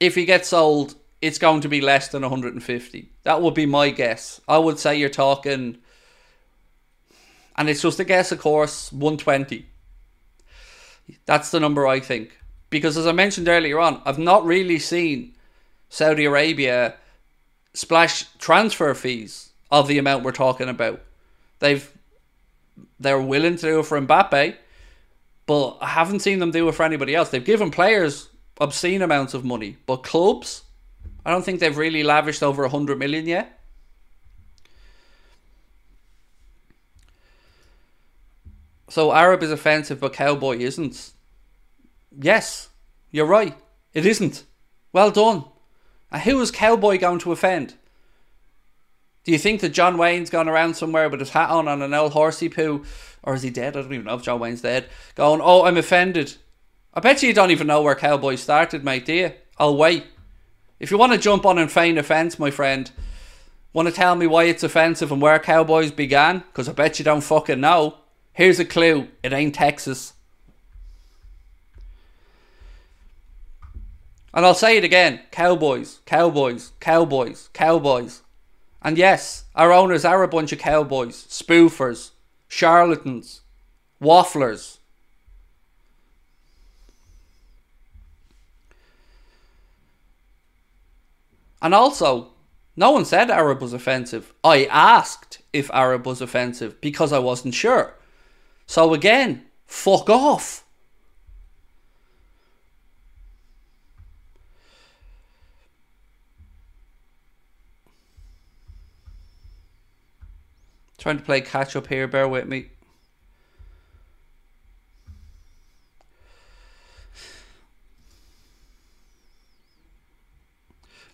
if 0.01 0.15
he 0.15 0.25
gets 0.25 0.49
sold, 0.49 0.97
it's 1.23 1.39
going 1.39 1.61
to 1.63 1.69
be 1.69 1.81
less 1.81 2.09
than 2.09 2.23
150. 2.23 3.13
That 3.23 3.43
would 3.43 3.55
be 3.55 3.67
my 3.67 3.91
guess. 3.91 4.41
I 4.49 4.59
would 4.59 4.79
say 4.79 4.97
you're 4.97 5.09
talking, 5.09 5.79
and 7.57 7.69
it's 7.69 7.83
just 7.83 8.01
a 8.01 8.05
guess, 8.05 8.33
of 8.33 8.41
course, 8.41 8.93
120. 8.93 9.67
That's 11.27 11.51
the 11.51 11.61
number 11.61 11.87
I 11.87 12.01
think. 12.01 12.39
Because 12.71 12.97
as 12.97 13.07
I 13.07 13.13
mentioned 13.13 13.49
earlier 13.49 13.79
on, 13.81 14.01
I've 14.05 14.19
not 14.19 14.45
really 14.45 14.79
seen 14.79 15.35
Saudi 15.89 16.25
Arabia 16.25 16.95
splash 17.75 18.25
transfer 18.39 18.95
fees 18.95 19.51
of 19.71 19.89
the 19.89 19.99
amount 19.99 20.25
we're 20.25 20.33
talking 20.33 20.69
about. 20.69 21.03
They've 21.59 21.91
they're 22.99 23.21
willing 23.21 23.57
to 23.57 23.63
do 23.67 23.81
it 23.81 23.87
for 23.87 24.01
Mbappe, 24.01 24.57
but 25.47 25.79
I 25.81 25.87
haven't 25.87 26.21
seen 26.21 26.39
them 26.39 26.51
do 26.51 26.69
it 26.69 26.75
for 26.75 26.85
anybody 26.85 27.15
else. 27.15 27.31
They've 27.31 27.45
given 27.45 27.71
players 27.71 28.29
obscene 28.61 29.03
amounts 29.03 29.35
of 29.35 29.45
money, 29.45 29.77
but 29.87 29.99
clubs, 29.99 30.63
I 31.25 31.31
don't 31.31 31.45
think 31.45 31.61
they've 31.61 31.77
really 31.77 32.03
lavished 32.03 32.43
over 32.43 32.63
100 32.63 32.99
million 32.99 33.27
yet. 33.27 33.60
So 38.91 39.13
Arab 39.13 39.43
is 39.43 39.53
offensive, 39.53 40.01
but 40.01 40.13
Cowboy 40.13 40.59
isn't. 40.59 41.13
Yes, 42.21 42.71
you're 43.11 43.25
right. 43.25 43.57
It 43.95 44.05
isn't. 44.05 44.45
Well 44.93 45.13
done. 45.13 45.45
And 46.11 46.23
who 46.23 46.41
is 46.41 46.51
Cowboy 46.51 46.99
going 46.99 47.21
to 47.21 47.31
offend? 47.31 47.75
Do 49.23 49.31
you 49.31 49.39
think 49.39 49.61
that 49.61 49.69
John 49.69 49.97
Wayne's 49.97 50.29
gone 50.29 50.49
around 50.49 50.75
somewhere 50.75 51.09
with 51.09 51.21
his 51.21 51.31
hat 51.31 51.51
on 51.51 51.69
on 51.69 51.83
an 51.83 51.95
old 51.95 52.13
horsey 52.13 52.49
poo? 52.49 52.85
Or 53.23 53.35
is 53.35 53.43
he 53.43 53.51
dead? 53.51 53.77
I 53.77 53.83
don't 53.83 53.93
even 53.93 54.07
know 54.07 54.17
if 54.17 54.23
John 54.23 54.41
Wayne's 54.41 54.63
dead. 54.63 54.87
Going, 55.15 55.41
oh, 55.41 55.65
I'm 55.65 55.77
offended. 55.77 56.37
I 56.93 56.99
bet 56.99 57.23
you 57.23 57.33
don't 57.33 57.53
even 57.53 57.69
know 57.69 57.83
where 57.83 57.95
Cowboy 57.95 58.35
started, 58.35 58.83
mate, 58.83 59.05
do 59.05 59.13
you? 59.13 59.33
I'll 59.57 59.77
wait. 59.77 60.05
If 60.81 60.91
you 60.91 60.99
want 60.99 61.13
to 61.13 61.19
jump 61.19 61.47
on 61.47 61.59
and 61.59 61.71
feign 61.71 61.97
offence, 61.97 62.41
my 62.41 62.51
friend, 62.51 62.91
want 63.73 63.87
to 63.87 63.95
tell 63.95 64.17
me 64.17 64.27
why 64.27 64.45
it's 64.45 64.65
offensive 64.65 65.13
and 65.13 65.23
where 65.23 65.39
Cowboys 65.39 65.93
began? 65.93 66.39
Because 66.39 66.69
I 66.69 66.73
bet 66.73 66.99
you 66.99 67.05
don't 67.05 67.21
fucking 67.21 67.61
know. 67.61 67.99
Here's 68.33 68.59
a 68.59 68.65
clue 68.65 69.09
it 69.23 69.33
ain't 69.33 69.55
Texas. 69.55 70.15
And 74.33 74.47
I'll 74.47 74.55
say 74.55 74.77
it 74.77 74.85
again 74.85 75.21
Cowboys, 75.31 76.01
Cowboys, 76.07 76.73
Cowboys, 76.81 77.51
Cowboys. 77.53 78.23
And 78.83 78.97
yes, 78.97 79.45
our 79.55 79.73
owners 79.73 80.05
are 80.05 80.23
a 80.23 80.29
bunch 80.29 80.53
of 80.53 80.59
cowboys, 80.59 81.27
spoofers, 81.27 82.13
charlatans, 82.49 83.43
wafflers. 84.01 84.79
And 91.63 91.75
also, 91.75 92.29
no 92.75 92.93
one 92.93 93.05
said 93.05 93.31
Arab 93.31 93.61
was 93.61 93.75
offensive. 93.75 94.33
I 94.43 94.65
asked 94.65 95.43
if 95.53 95.71
Arab 95.75 96.07
was 96.07 96.23
offensive 96.23 96.81
because 96.81 97.13
I 97.13 97.19
wasn't 97.19 97.53
sure. 97.53 97.95
So 98.71 98.95
again, 98.95 99.47
fuck 99.67 100.09
off. 100.09 100.65
Trying 110.99 111.19
to 111.19 111.25
play 111.25 111.41
catch 111.41 111.75
up 111.75 111.89
here, 111.89 112.07
bear 112.07 112.29
with 112.29 112.47
me. 112.47 112.67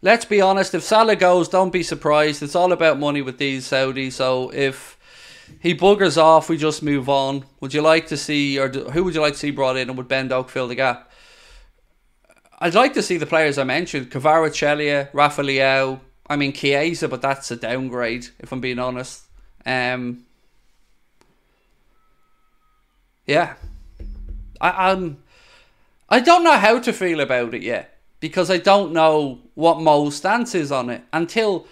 Let's 0.03 0.27
be 0.27 0.43
honest, 0.43 0.75
if 0.75 0.83
Salah 0.83 1.17
goes, 1.17 1.49
don't 1.49 1.73
be 1.73 1.83
surprised. 1.83 2.43
It's 2.43 2.55
all 2.55 2.73
about 2.73 2.99
money 2.99 3.23
with 3.23 3.39
these 3.39 3.67
Saudis. 3.67 4.13
So 4.13 4.51
if 4.51 4.96
he 5.61 5.75
buggers 5.75 6.17
off, 6.17 6.49
we 6.49 6.57
just 6.57 6.83
move 6.83 7.09
on. 7.09 7.45
Would 7.61 7.75
you 7.75 7.83
like 7.83 8.07
to 8.09 8.17
see, 8.17 8.59
or 8.59 8.69
who 8.69 9.05
would 9.05 9.15
you 9.15 9.21
like 9.21 9.35
to 9.35 9.39
see 9.39 9.51
brought 9.51 9.77
in 9.77 9.89
and 9.89 9.97
would 9.97 10.09
Ben 10.09 10.29
Doak 10.29 10.49
fill 10.49 10.69
the 10.69 10.75
gap? 10.75 11.11
I'd 12.59 12.75
like 12.75 12.95
to 12.95 13.03
see 13.03 13.19
the 13.19 13.27
players 13.27 13.59
I 13.59 13.65
mentioned 13.65 14.11
Kvaratskhelia, 14.11 15.11
Rafa 15.13 15.43
Leao, 15.43 16.01
I 16.29 16.37
mean 16.37 16.53
Chiesa, 16.53 17.09
but 17.09 17.23
that's 17.23 17.51
a 17.51 17.57
downgrade, 17.57 18.29
if 18.39 18.51
I'm 18.51 18.61
being 18.61 18.79
honest. 18.79 19.23
Um, 19.65 20.25
yeah, 23.27 23.55
I, 24.61 24.91
I'm. 24.91 25.23
I 26.09 26.21
don't 26.21 26.45
know 26.45 26.57
how 26.57 26.79
to 26.79 26.93
feel 26.93 27.21
about 27.21 27.53
it 27.53 27.63
yet 27.63 27.99
because 28.21 28.51
I 28.51 28.59
don't 28.59 28.93
know 28.93 29.41
what 29.55 29.81
Mo's 29.81 30.17
stance 30.17 30.55
is 30.55 30.71
on 30.71 30.89
it 30.89 31.03
until 31.13 31.67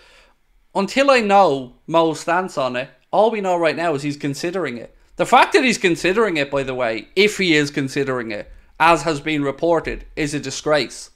until 0.75 1.11
I 1.11 1.21
know 1.21 1.75
Mo's 1.87 2.21
stance 2.21 2.59
on 2.59 2.77
it. 2.77 2.91
All 3.15 3.31
we 3.31 3.41
know 3.41 3.57
right 3.57 3.77
now 3.77 3.95
is 3.95 4.03
he's 4.03 4.17
considering 4.17 4.77
it. 4.77 4.93
The 5.15 5.25
fact 5.25 5.53
that 5.53 5.63
he's 5.63 5.79
considering 5.79 6.37
it, 6.37 6.51
by 6.51 6.65
the 6.65 6.75
way, 6.75 7.07
if 7.15 7.39
he 7.39 7.55
is 7.55 7.71
considering 7.71 8.33
it, 8.33 8.51
as 8.81 9.03
has 9.03 9.21
been 9.21 9.45
reported, 9.45 10.05
is 10.17 10.35
a 10.35 10.41
disgrace. 10.41 11.11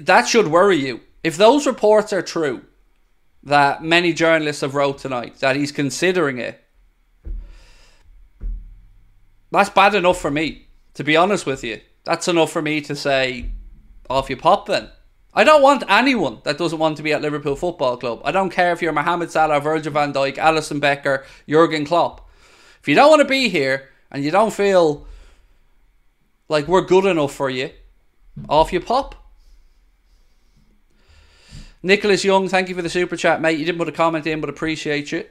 That 0.00 0.28
should 0.28 0.48
worry 0.48 0.76
you 0.76 1.00
if 1.24 1.38
those 1.38 1.66
reports 1.66 2.12
are 2.12 2.20
true, 2.20 2.66
that 3.42 3.82
many 3.82 4.12
journalists 4.12 4.60
have 4.60 4.74
wrote 4.74 4.98
tonight, 4.98 5.36
that 5.40 5.56
he's 5.56 5.72
considering 5.72 6.36
it, 6.36 6.62
that's 9.50 9.70
bad 9.70 9.94
enough 9.94 10.20
for 10.20 10.30
me, 10.30 10.68
to 10.92 11.02
be 11.02 11.16
honest 11.16 11.46
with 11.46 11.64
you. 11.64 11.80
That's 12.04 12.28
enough 12.28 12.52
for 12.52 12.60
me 12.60 12.82
to 12.82 12.94
say, 12.94 13.52
off 14.10 14.28
you 14.28 14.36
pop 14.36 14.66
then. 14.66 14.90
I 15.38 15.44
don't 15.44 15.62
want 15.62 15.84
anyone 15.88 16.40
that 16.42 16.58
doesn't 16.58 16.80
want 16.80 16.96
to 16.96 17.04
be 17.04 17.12
at 17.12 17.22
Liverpool 17.22 17.54
Football 17.54 17.96
Club. 17.96 18.20
I 18.24 18.32
don't 18.32 18.50
care 18.50 18.72
if 18.72 18.82
you're 18.82 18.92
Mohamed 18.92 19.30
Salah, 19.30 19.60
Virgil 19.60 19.92
van 19.92 20.12
Dijk, 20.12 20.34
Alisson 20.34 20.80
Becker, 20.80 21.24
Jurgen 21.48 21.86
Klopp. 21.86 22.28
If 22.80 22.88
you 22.88 22.96
don't 22.96 23.08
want 23.08 23.22
to 23.22 23.28
be 23.28 23.48
here 23.48 23.88
and 24.10 24.24
you 24.24 24.32
don't 24.32 24.52
feel 24.52 25.06
like 26.48 26.66
we're 26.66 26.84
good 26.84 27.04
enough 27.04 27.32
for 27.32 27.48
you, 27.48 27.70
off 28.48 28.72
you 28.72 28.80
pop. 28.80 29.14
Nicholas 31.84 32.24
Young, 32.24 32.48
thank 32.48 32.68
you 32.68 32.74
for 32.74 32.82
the 32.82 32.90
super 32.90 33.16
chat, 33.16 33.40
mate. 33.40 33.60
You 33.60 33.64
didn't 33.64 33.78
put 33.78 33.88
a 33.88 33.92
comment 33.92 34.26
in, 34.26 34.40
but 34.40 34.50
appreciate 34.50 35.12
you. 35.12 35.24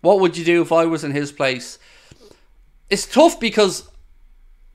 What 0.00 0.18
would 0.18 0.36
you 0.36 0.44
do 0.44 0.60
if 0.60 0.72
I 0.72 0.86
was 0.86 1.04
in 1.04 1.12
his 1.12 1.30
place? 1.30 1.78
It's 2.90 3.06
tough 3.06 3.38
because 3.38 3.88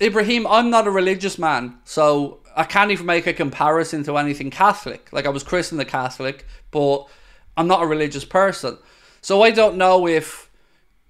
Ibrahim, 0.02 0.48
I'm 0.48 0.70
not 0.70 0.88
a 0.88 0.92
religious 0.92 1.38
man, 1.38 1.80
so 1.84 2.40
I 2.56 2.64
can't 2.64 2.92
even 2.92 3.06
make 3.06 3.28
a 3.28 3.34
comparison 3.34 4.04
to 4.04 4.18
anything 4.18 4.50
Catholic. 4.50 5.10
Like 5.12 5.26
I 5.26 5.30
was 5.30 5.44
christened 5.44 5.82
a 5.82 5.86
Catholic, 5.86 6.46
but 6.72 7.08
I'm 7.56 7.68
not 7.68 7.84
a 7.84 7.88
religious 7.88 8.26
person, 8.26 8.78
so 9.22 9.42
I 9.44 9.52
don't 9.52 9.78
know 9.78 10.08
if 10.08 10.50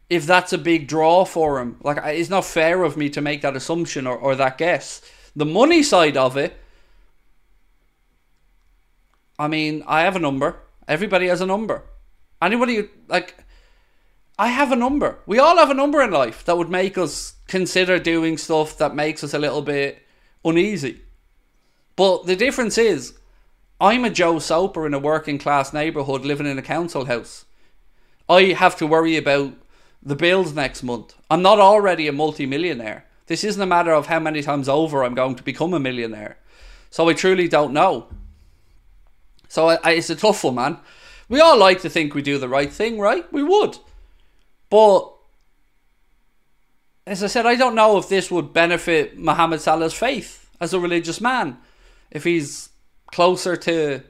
if 0.10 0.26
that's 0.26 0.54
a 0.54 0.58
big 0.58 0.88
draw 0.88 1.26
for 1.26 1.60
him. 1.60 1.78
Like 1.82 1.98
it's 2.04 2.30
not 2.30 2.46
fair 2.46 2.84
of 2.84 2.98
me 2.98 3.10
to 3.10 3.22
make 3.22 3.42
that 3.42 3.56
assumption 3.56 4.06
or, 4.06 4.18
or 4.18 4.36
that 4.36 4.58
guess. 4.58 5.02
The 5.36 5.46
money 5.46 5.82
side 5.82 6.18
of 6.18 6.38
it, 6.38 6.56
I 9.40 9.48
mean, 9.48 9.84
I 9.88 10.02
have 10.02 10.16
a 10.16 10.20
number. 10.20 10.60
Everybody 10.88 11.28
has 11.28 11.42
a 11.42 11.46
number. 11.46 11.84
Anybody, 12.42 12.90
like, 13.08 13.36
I 14.38 14.50
have 14.50 14.72
a 14.72 14.76
number. 14.76 15.20
We 15.26 15.40
all 15.40 15.58
have 15.58 15.70
a 15.70 15.74
number 15.74 16.02
in 16.02 16.12
life 16.12 16.44
that 16.46 16.58
would 16.58 16.70
make 16.70 16.98
us 16.98 17.34
consider 17.54 18.00
doing 18.00 18.36
stuff 18.36 18.80
that 18.80 18.96
makes 18.96 19.24
us 19.24 19.32
a 19.32 19.38
little 19.38 19.62
bit 19.62 20.02
uneasy. 20.44 21.02
But 21.96 22.26
the 22.26 22.36
difference 22.36 22.80
is, 22.80 23.14
I'm 23.80 24.04
a 24.04 24.10
Joe 24.10 24.40
Soper 24.40 24.88
in 24.88 24.96
a 24.96 25.00
working 25.00 25.38
class 25.38 25.72
neighbourhood 25.72 26.26
living 26.26 26.48
in 26.48 26.58
a 26.58 26.64
council 26.64 27.06
house. 27.06 27.46
I 28.28 28.56
have 28.58 28.76
to 28.78 28.88
worry 28.88 29.18
about 29.18 29.54
the 30.02 30.16
bills 30.16 30.56
next 30.56 30.82
month. 30.82 31.14
I'm 31.30 31.44
not 31.44 31.60
already 31.60 32.08
a 32.08 32.12
multi-millionaire. 32.12 33.06
This 33.28 33.44
isn't 33.44 33.62
a 33.62 33.68
matter 33.68 33.94
of 33.94 34.08
how 34.08 34.20
many 34.20 34.42
times 34.42 34.68
over 34.68 35.04
I'm 35.04 35.14
going 35.14 35.36
to 35.36 35.44
become 35.44 35.76
a 35.76 35.80
millionaire. 35.80 36.38
So 36.90 37.08
I 37.08 37.14
truly 37.14 37.48
don't 37.48 37.72
know. 37.72 38.08
So 39.48 39.70
I, 39.70 39.78
I, 39.84 39.92
it's 39.92 40.10
a 40.10 40.16
tough 40.16 40.44
one, 40.44 40.56
man. 40.56 40.78
We 41.30 41.40
all 41.40 41.60
like 41.60 41.82
to 41.82 41.90
think 41.90 42.16
we 42.16 42.24
do 42.24 42.40
the 42.40 42.50
right 42.50 42.74
thing, 42.74 42.98
right? 42.98 43.32
We 43.32 43.44
would. 43.44 43.78
But 44.72 45.13
as 47.06 47.24
I 47.24 47.28
said, 47.28 47.46
I 47.46 47.56
don't 47.56 47.76
know 47.76 47.98
if 47.98 48.08
this 48.08 48.32
would 48.32 48.54
benefit 48.54 49.18
Mohamed 49.18 49.62
Salah's 49.62 49.94
faith 49.94 50.50
as 50.60 50.74
a 50.74 50.80
religious 50.80 51.20
man. 51.20 51.58
If 52.12 52.24
he's 52.24 52.70
closer 53.08 53.56
to, 53.58 54.02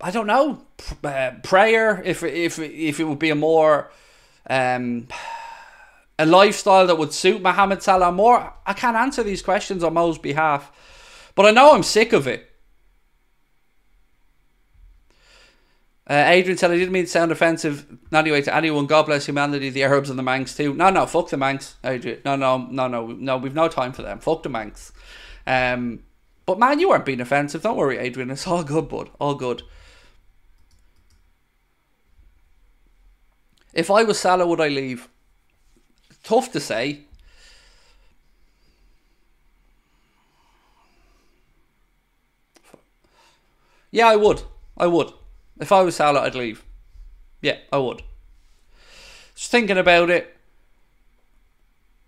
I 0.00 0.10
don't 0.10 0.26
know, 0.26 0.64
uh, 1.04 1.32
prayer. 1.42 2.02
If 2.04 2.22
if 2.22 2.58
if 2.58 3.00
it 3.00 3.04
would 3.04 3.18
be 3.18 3.30
a 3.30 3.34
more 3.34 3.90
um, 4.48 5.08
a 6.18 6.26
lifestyle 6.26 6.86
that 6.86 6.96
would 6.96 7.12
suit 7.12 7.42
Mohamed 7.42 7.82
Salah 7.82 8.10
more. 8.10 8.52
I 8.66 8.72
can't 8.72 8.96
answer 8.96 9.22
these 9.22 9.42
questions 9.42 9.84
on 9.84 9.94
Mo's 9.94 10.18
behalf, 10.18 10.72
but 11.34 11.46
I 11.46 11.50
know 11.50 11.74
I'm 11.74 11.82
sick 11.82 12.12
of 12.12 12.26
it. 12.26 12.47
Uh, 16.08 16.24
Adrian 16.26 16.56
said, 16.56 16.70
I 16.70 16.76
didn't 16.76 16.92
mean 16.92 17.04
to 17.04 17.10
sound 17.10 17.30
offensive 17.30 17.86
anyway 18.12 18.40
to 18.40 18.54
anyone. 18.54 18.86
God 18.86 19.04
bless 19.04 19.26
humanity, 19.26 19.68
the 19.68 19.82
Arabs 19.84 20.08
and 20.08 20.18
the 20.18 20.22
Mancs 20.22 20.56
too. 20.56 20.72
No, 20.72 20.88
no, 20.88 21.04
fuck 21.04 21.28
the 21.28 21.36
Mancs, 21.36 21.74
Adrian. 21.84 22.20
No, 22.24 22.34
no, 22.34 22.66
no, 22.70 22.88
no, 22.88 23.06
no, 23.08 23.36
we've 23.36 23.54
no 23.54 23.68
time 23.68 23.92
for 23.92 24.00
them. 24.00 24.18
Fuck 24.18 24.42
the 24.42 24.48
Mancs. 24.48 24.92
Um, 25.46 26.04
but 26.46 26.58
man, 26.58 26.80
you 26.80 26.88
weren't 26.88 27.04
being 27.04 27.20
offensive. 27.20 27.62
Don't 27.62 27.76
worry, 27.76 27.98
Adrian. 27.98 28.30
It's 28.30 28.46
all 28.46 28.64
good, 28.64 28.88
bud. 28.88 29.10
All 29.20 29.34
good. 29.34 29.62
If 33.74 33.90
I 33.90 34.02
was 34.02 34.18
Salah, 34.18 34.46
would 34.46 34.62
I 34.62 34.68
leave? 34.68 35.08
Tough 36.24 36.50
to 36.52 36.60
say. 36.60 37.02
Yeah, 43.90 44.08
I 44.08 44.16
would. 44.16 44.42
I 44.76 44.86
would. 44.86 45.12
If 45.60 45.72
I 45.72 45.82
was 45.82 45.96
Salah, 45.96 46.22
I'd 46.22 46.34
leave. 46.34 46.64
Yeah, 47.40 47.58
I 47.72 47.78
would. 47.78 48.02
Just 49.34 49.50
thinking 49.50 49.78
about 49.78 50.10
it. 50.10 50.36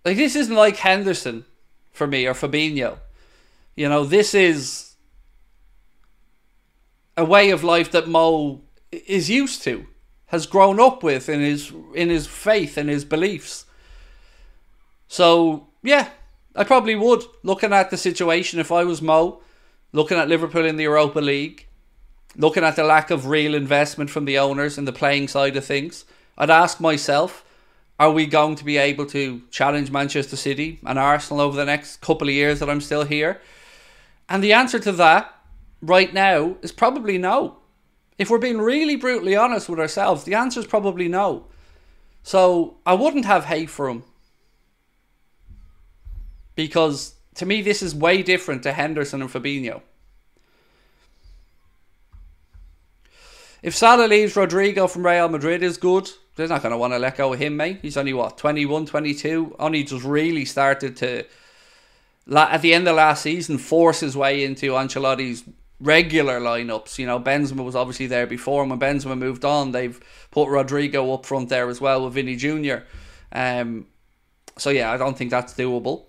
Like, 0.05 0.17
this 0.17 0.37
isn't 0.37 0.55
like 0.55 0.77
Henderson 0.77 1.45
for 1.93 2.07
me 2.07 2.27
or 2.27 2.35
Fabinho. 2.35 2.99
You 3.77 3.89
know, 3.89 4.05
this 4.05 4.35
is 4.35 4.95
a 7.17 7.25
way 7.25 7.51
of 7.51 7.63
life 7.63 7.91
that 7.93 8.09
Mo 8.09 8.63
is 8.91 9.31
used 9.31 9.63
to, 9.65 9.87
has 10.27 10.47
grown 10.47 10.81
up 10.81 11.03
with 11.03 11.29
in 11.29 11.41
his 11.41 11.73
in 11.95 12.09
his 12.09 12.27
faith 12.27 12.77
and 12.77 12.89
his 12.89 13.05
beliefs. 13.05 13.67
So 15.07 15.69
yeah, 15.83 16.09
I 16.55 16.65
probably 16.65 16.95
would. 16.95 17.25
Looking 17.43 17.73
at 17.73 17.91
the 17.91 17.97
situation, 17.97 18.59
if 18.59 18.73
I 18.73 18.85
was 18.85 19.03
Mo, 19.03 19.43
looking 19.93 20.19
at 20.19 20.29
Liverpool 20.29 20.65
in 20.65 20.77
the 20.77 20.85
Europa 20.85 21.21
League, 21.21 21.67
looking 22.37 22.65
at 22.65 22.77
the 22.77 22.85
lack 22.85 23.11
of 23.11 23.27
real 23.27 23.55
investment 23.55 24.11
from 24.11 24.25
the 24.25 24.39
owners 24.39 24.79
in 24.79 24.85
the 24.85 24.93
playing 24.93 25.29
side 25.29 25.57
of 25.57 25.65
things, 25.65 26.05
I'd 26.39 26.51
ask 26.51 26.81
myself, 26.81 27.45
are 27.99 28.11
we 28.11 28.27
going 28.27 28.57
to 28.57 28.65
be 28.65 28.79
able 28.79 29.05
to 29.07 29.43
challenge 29.51 29.91
Manchester 29.91 30.37
City 30.37 30.81
and 30.87 30.99
Arsenal 30.99 31.43
over 31.43 31.57
the 31.57 31.67
next 31.67 32.01
couple 32.01 32.29
of 32.29 32.35
years 32.35 32.61
that 32.61 32.71
I'm 32.71 32.81
still 32.81 33.05
here? 33.05 33.41
And 34.29 34.43
the 34.43 34.53
answer 34.53 34.79
to 34.79 34.93
that 34.93 35.35
right 35.83 36.13
now 36.13 36.57
is 36.63 36.73
probably 36.73 37.19
no. 37.19 37.57
If 38.17 38.31
we're 38.31 38.39
being 38.39 38.61
really 38.61 38.97
brutally 38.97 39.37
honest 39.37 39.69
with 39.69 39.81
ourselves, 39.81 40.25
the 40.25 40.35
answer 40.35 40.61
is 40.61 40.67
probably 40.67 41.09
no. 41.09 41.47
So 42.23 42.79
I 42.87 42.95
wouldn't 42.95 43.25
have 43.25 43.47
hate 43.47 43.71
for 43.71 43.89
him. 43.89 44.05
Because 46.55 47.15
to 47.35 47.47
me, 47.47 47.63
this 47.63 47.83
is 47.83 47.95
way 47.95 48.23
different 48.23 48.63
to 48.63 48.73
Henderson 48.73 49.23
and 49.23 49.31
Fabinho. 49.31 49.83
If 53.63 53.77
Salah 53.77 54.07
leaves, 54.07 54.35
Rodrygo 54.35 54.89
from 54.89 55.07
Real 55.07 55.29
Madrid 55.29 55.63
is 55.63 55.77
good. 55.77 56.09
They're 56.37 56.49
not 56.49 56.63
going 56.63 56.73
to 56.73 56.79
want 56.79 56.95
to 56.95 56.99
let 56.99 57.19
go 57.19 57.33
of 57.33 57.39
him, 57.39 57.57
mate. 57.57 57.81
He's 57.83 57.97
only, 57.97 58.15
what, 58.15 58.39
21, 58.39 58.87
22? 58.87 59.57
Only 59.59 59.85
just 59.85 60.05
really 60.05 60.47
started 60.47 60.97
to, 60.99 61.27
at 62.35 62.63
the 62.63 62.73
end 62.73 62.89
of 62.89 62.97
last 62.97 63.23
season, 63.23 63.59
force 63.59 64.01
his 64.01 64.17
way 64.17 64.45
into 64.45 64.73
Ancelotti's 64.73 65.45
regular 65.79 66.41
lineups. 66.41 66.99
You 66.99 67.07
know, 67.07 67.21
Benzema 67.21 67.63
was 67.63 67.77
obviously 67.77 68.07
there 68.07 68.27
before, 68.27 68.63
and 68.63 68.71
when 68.71 68.81
Benzema 68.81 69.19
moved 69.19 69.45
on, 69.45 69.73
they've 69.73 70.01
put 70.31 70.49
Rodrygo 70.49 71.13
up 71.13 71.27
front 71.27 71.51
there 71.51 71.69
as 71.69 71.81
well 71.81 72.05
with 72.05 72.15
Vini 72.15 72.37
Jr. 72.37 72.85
Um, 73.33 73.87
so, 74.57 74.71
yeah, 74.71 74.91
I 74.91 74.97
don't 74.97 75.19
think 75.19 75.31
that's 75.31 75.53
doable. 75.53 76.05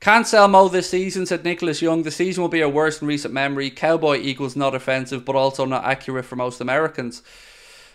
Can't 0.00 0.26
sell 0.26 0.46
Mo 0.46 0.68
this 0.68 0.90
season, 0.90 1.26
said 1.26 1.44
Nicholas 1.44 1.82
Young. 1.82 2.02
The 2.02 2.10
season 2.10 2.42
will 2.42 2.48
be 2.48 2.60
a 2.60 2.68
worst 2.68 3.02
in 3.02 3.08
recent 3.08 3.32
memory. 3.32 3.70
Cowboy 3.70 4.18
equals 4.18 4.54
not 4.54 4.74
offensive, 4.74 5.24
but 5.24 5.36
also 5.36 5.64
not 5.64 5.84
accurate 5.84 6.26
for 6.26 6.36
most 6.36 6.60
Americans. 6.60 7.22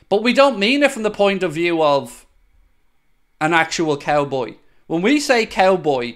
But 0.10 0.24
we 0.24 0.34
don't 0.34 0.60
mean 0.60 0.84
it 0.84 0.92
from 0.92 1.04
the 1.04 1.12
point 1.12 1.44
of 1.44 1.54
view 1.54 1.82
of 1.82 2.26
an 3.40 3.54
actual 3.54 3.98
cowboy. 3.98 4.56
When 4.88 5.02
we 5.02 5.20
say 5.20 5.46
cowboy 5.46 6.16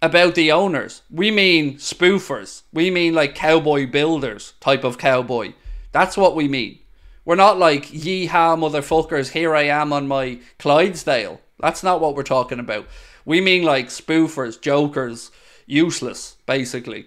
about 0.00 0.34
the 0.34 0.52
owners, 0.52 1.02
we 1.10 1.30
mean 1.30 1.76
spoofers. 1.76 2.62
We 2.72 2.90
mean 2.90 3.14
like 3.14 3.34
cowboy 3.34 3.90
builders 3.90 4.54
type 4.60 4.84
of 4.84 4.98
cowboy. 4.98 5.54
That's 5.90 6.16
what 6.16 6.36
we 6.36 6.46
mean. 6.46 6.78
We're 7.24 7.36
not 7.36 7.58
like 7.58 7.86
yeehaw 7.86 8.58
motherfuckers, 8.58 9.30
here 9.30 9.54
I 9.54 9.62
am 9.62 9.92
on 9.92 10.08
my 10.08 10.40
Clydesdale. 10.58 11.40
That's 11.62 11.84
not 11.84 12.00
what 12.00 12.16
we're 12.16 12.24
talking 12.24 12.58
about. 12.58 12.86
We 13.24 13.40
mean 13.40 13.62
like 13.62 13.86
spoofers, 13.86 14.60
jokers, 14.60 15.30
useless, 15.64 16.36
basically. 16.44 17.06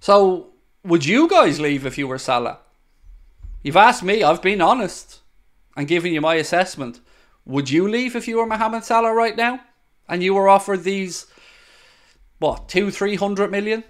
So, 0.00 0.54
would 0.82 1.04
you 1.04 1.28
guys 1.28 1.60
leave 1.60 1.84
if 1.84 1.98
you 1.98 2.08
were 2.08 2.18
Salah? 2.18 2.60
You've 3.62 3.76
asked 3.76 4.02
me, 4.02 4.22
I've 4.22 4.40
been 4.40 4.62
honest 4.62 5.20
and 5.76 5.86
given 5.86 6.14
you 6.14 6.22
my 6.22 6.36
assessment. 6.36 7.00
Would 7.44 7.68
you 7.68 7.86
leave 7.86 8.16
if 8.16 8.26
you 8.26 8.38
were 8.38 8.46
Mohamed 8.46 8.84
Salah 8.84 9.12
right 9.12 9.36
now? 9.36 9.60
And 10.08 10.22
you 10.22 10.32
were 10.32 10.48
offered 10.48 10.84
these, 10.84 11.26
what, 12.38 12.68
two, 12.70 12.90
three 12.90 13.16
hundred 13.16 13.50
million? 13.50 13.84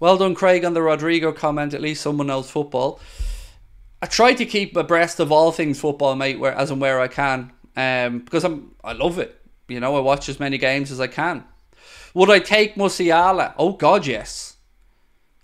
Well 0.00 0.16
done, 0.16 0.34
Craig, 0.34 0.64
on 0.64 0.72
the 0.72 0.80
Rodrygo 0.80 1.36
comment. 1.36 1.74
At 1.74 1.82
least 1.82 2.02
someone 2.02 2.28
knows 2.28 2.50
football. 2.50 2.98
I 4.00 4.06
try 4.06 4.32
to 4.32 4.46
keep 4.46 4.74
abreast 4.74 5.20
of 5.20 5.30
all 5.30 5.52
things 5.52 5.78
football, 5.78 6.16
mate, 6.16 6.40
where 6.40 6.54
as 6.54 6.70
and 6.70 6.80
where 6.80 6.98
I 7.00 7.06
can, 7.06 7.52
um, 7.76 8.20
because 8.20 8.44
I'm 8.44 8.74
I 8.82 8.94
love 8.94 9.18
it. 9.18 9.38
You 9.68 9.78
know, 9.78 9.94
I 9.94 10.00
watch 10.00 10.30
as 10.30 10.40
many 10.40 10.56
games 10.56 10.90
as 10.90 11.00
I 11.00 11.06
can. 11.06 11.44
Would 12.14 12.30
I 12.30 12.38
take 12.38 12.76
Musiala? 12.76 13.52
Oh 13.58 13.72
God, 13.72 14.06
yes. 14.06 14.56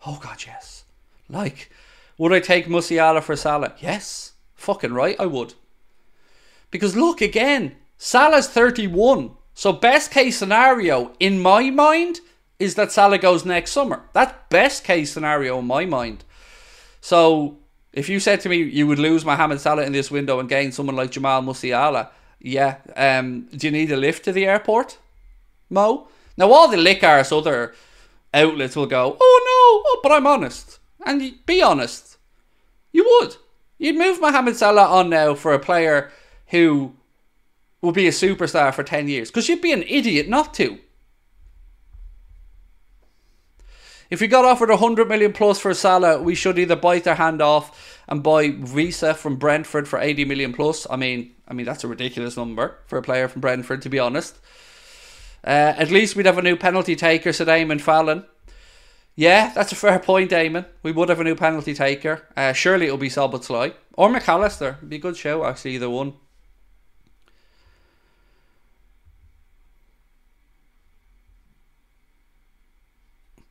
Oh 0.06 0.18
God, 0.22 0.42
yes. 0.46 0.84
Like, 1.28 1.70
would 2.16 2.32
I 2.32 2.40
take 2.40 2.66
Musiala 2.66 3.22
for 3.22 3.36
Salah? 3.36 3.74
Yes, 3.78 4.32
fucking 4.54 4.94
right, 4.94 5.16
I 5.20 5.26
would. 5.26 5.52
Because 6.70 6.96
look 6.96 7.20
again, 7.20 7.76
Salah's 7.98 8.48
thirty-one. 8.48 9.32
So 9.52 9.72
best 9.72 10.10
case 10.10 10.38
scenario 10.38 11.12
in 11.20 11.40
my 11.40 11.68
mind 11.68 12.20
is 12.58 12.74
that 12.74 12.92
Salah 12.92 13.18
goes 13.18 13.44
next 13.44 13.72
summer. 13.72 14.04
That's 14.12 14.34
best 14.48 14.84
case 14.84 15.12
scenario 15.12 15.58
in 15.58 15.66
my 15.66 15.84
mind. 15.84 16.24
So 17.00 17.58
if 17.92 18.08
you 18.08 18.20
said 18.20 18.40
to 18.42 18.48
me 18.48 18.56
you 18.56 18.86
would 18.86 18.98
lose 18.98 19.24
Mohamed 19.24 19.60
Salah 19.60 19.84
in 19.84 19.92
this 19.92 20.10
window 20.10 20.40
and 20.40 20.48
gain 20.48 20.72
someone 20.72 20.96
like 20.96 21.10
Jamal 21.10 21.42
Musiala, 21.42 22.10
yeah, 22.40 22.76
um, 22.96 23.48
do 23.54 23.66
you 23.66 23.70
need 23.70 23.90
a 23.92 23.96
lift 23.96 24.24
to 24.24 24.32
the 24.32 24.46
airport, 24.46 24.98
Mo? 25.70 26.08
Now 26.36 26.52
all 26.52 26.68
the 26.68 26.76
lickars 26.76 27.36
other 27.36 27.74
outlets 28.32 28.76
will 28.76 28.86
go, 28.86 29.16
oh 29.18 29.42
no, 29.44 29.90
oh, 29.90 30.00
but 30.02 30.12
I'm 30.12 30.26
honest, 30.26 30.78
and 31.04 31.34
be 31.46 31.62
honest, 31.62 32.18
you 32.92 33.04
would. 33.04 33.36
You'd 33.78 33.96
move 33.96 34.20
Mohamed 34.20 34.56
Salah 34.56 34.86
on 34.86 35.10
now 35.10 35.34
for 35.34 35.52
a 35.52 35.58
player 35.58 36.10
who 36.48 36.94
will 37.82 37.92
be 37.92 38.06
a 38.06 38.10
superstar 38.12 38.72
for 38.72 38.82
ten 38.82 39.08
years 39.08 39.30
because 39.30 39.48
you'd 39.48 39.62
be 39.62 39.72
an 39.72 39.84
idiot 39.86 40.28
not 40.28 40.54
to. 40.54 40.78
If 44.08 44.20
we 44.20 44.28
got 44.28 44.44
offered 44.44 44.70
100 44.70 45.08
million 45.08 45.32
plus 45.32 45.58
for 45.58 45.74
Salah, 45.74 46.22
we 46.22 46.34
should 46.34 46.58
either 46.58 46.76
bite 46.76 47.04
their 47.04 47.16
hand 47.16 47.42
off 47.42 48.02
and 48.08 48.22
buy 48.22 48.50
Wissa 48.50 49.16
from 49.16 49.36
Brentford 49.36 49.88
for 49.88 49.98
80 49.98 50.24
million 50.24 50.52
plus. 50.52 50.86
I 50.88 50.96
mean, 50.96 51.34
I 51.48 51.54
mean 51.54 51.66
that's 51.66 51.84
a 51.84 51.88
ridiculous 51.88 52.36
number 52.36 52.78
for 52.86 52.98
a 52.98 53.02
player 53.02 53.28
from 53.28 53.40
Brentford, 53.40 53.82
to 53.82 53.88
be 53.88 53.98
honest. 53.98 54.38
Uh, 55.44 55.74
at 55.76 55.90
least 55.90 56.16
we'd 56.16 56.26
have 56.26 56.38
a 56.38 56.42
new 56.42 56.56
penalty 56.56 56.96
taker, 56.96 57.32
said 57.32 57.48
Eamon 57.48 57.80
Fallon. 57.80 58.24
Yeah, 59.14 59.52
that's 59.54 59.72
a 59.72 59.76
fair 59.76 59.98
point, 59.98 60.30
Eamon. 60.30 60.66
We 60.82 60.92
would 60.92 61.08
have 61.08 61.20
a 61.20 61.24
new 61.24 61.34
penalty 61.36 61.74
taker. 61.74 62.22
Uh, 62.36 62.52
surely 62.52 62.86
it'll 62.86 62.98
be 62.98 63.08
Szoboszlai 63.08 63.72
or 63.94 64.08
Mac 64.10 64.28
Allister. 64.28 64.76
It'd 64.78 64.90
be 64.90 64.96
a 64.96 65.00
good 65.00 65.16
show, 65.16 65.44
actually, 65.44 65.76
either 65.76 65.90
one. 65.90 66.14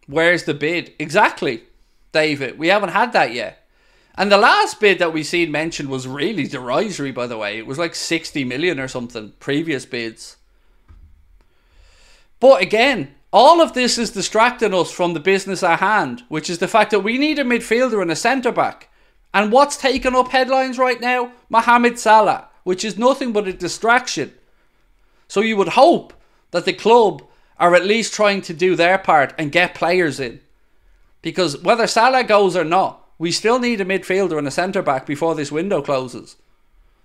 Where's 0.07 0.43
the 0.43 0.53
bid? 0.53 0.93
Exactly, 0.99 1.63
David. 2.11 2.57
We 2.57 2.67
haven't 2.67 2.89
had 2.89 3.13
that 3.13 3.33
yet. 3.33 3.65
And 4.17 4.31
the 4.31 4.37
last 4.37 4.79
bid 4.79 4.99
that 4.99 5.13
we 5.13 5.23
seen 5.23 5.51
mentioned 5.51 5.89
was 5.89 6.07
really 6.07 6.47
derisory, 6.47 7.11
by 7.11 7.27
the 7.27 7.37
way. 7.37 7.57
It 7.57 7.67
was 7.67 7.77
like 7.77 7.95
60 7.95 8.43
million 8.45 8.79
or 8.79 8.87
something, 8.87 9.33
previous 9.39 9.85
bids. 9.85 10.37
But 12.39 12.61
again, 12.61 13.15
all 13.33 13.61
of 13.61 13.73
this 13.73 13.97
is 13.97 14.11
distracting 14.11 14.73
us 14.73 14.91
from 14.91 15.13
the 15.13 15.19
business 15.19 15.63
at 15.63 15.79
hand, 15.79 16.23
which 16.29 16.49
is 16.49 16.59
the 16.59 16.67
fact 16.69 16.91
that 16.91 17.01
we 17.01 17.17
need 17.17 17.39
a 17.39 17.43
midfielder 17.43 18.01
and 18.01 18.11
a 18.11 18.15
centre 18.15 18.51
back. 18.51 18.89
And 19.33 19.51
what's 19.51 19.75
taking 19.75 20.15
up 20.15 20.29
headlines 20.29 20.77
right 20.77 21.01
now? 21.01 21.33
Mohamed 21.49 21.99
Salah, 21.99 22.47
which 22.63 22.85
is 22.85 22.97
nothing 22.97 23.33
but 23.33 23.49
a 23.49 23.53
distraction. 23.53 24.33
So 25.27 25.41
you 25.41 25.57
would 25.57 25.69
hope 25.69 26.13
that 26.51 26.63
the 26.63 26.71
club 26.71 27.23
are 27.59 27.75
at 27.75 27.85
least 27.85 28.13
trying 28.13 28.41
to 28.41 28.53
do 28.53 28.75
their 28.75 28.97
part 28.97 29.33
and 29.37 29.51
get 29.51 29.75
players 29.75 30.19
in. 30.19 30.39
Because 31.21 31.61
whether 31.61 31.87
Salah 31.87 32.23
goes 32.23 32.55
or 32.55 32.63
not, 32.63 33.03
we 33.17 33.31
still 33.31 33.59
need 33.59 33.81
a 33.81 33.85
midfielder 33.85 34.37
and 34.37 34.47
a 34.47 34.51
centre 34.51 34.81
back 34.81 35.05
before 35.05 35.35
this 35.35 35.51
window 35.51 35.81
closes. 35.81 36.35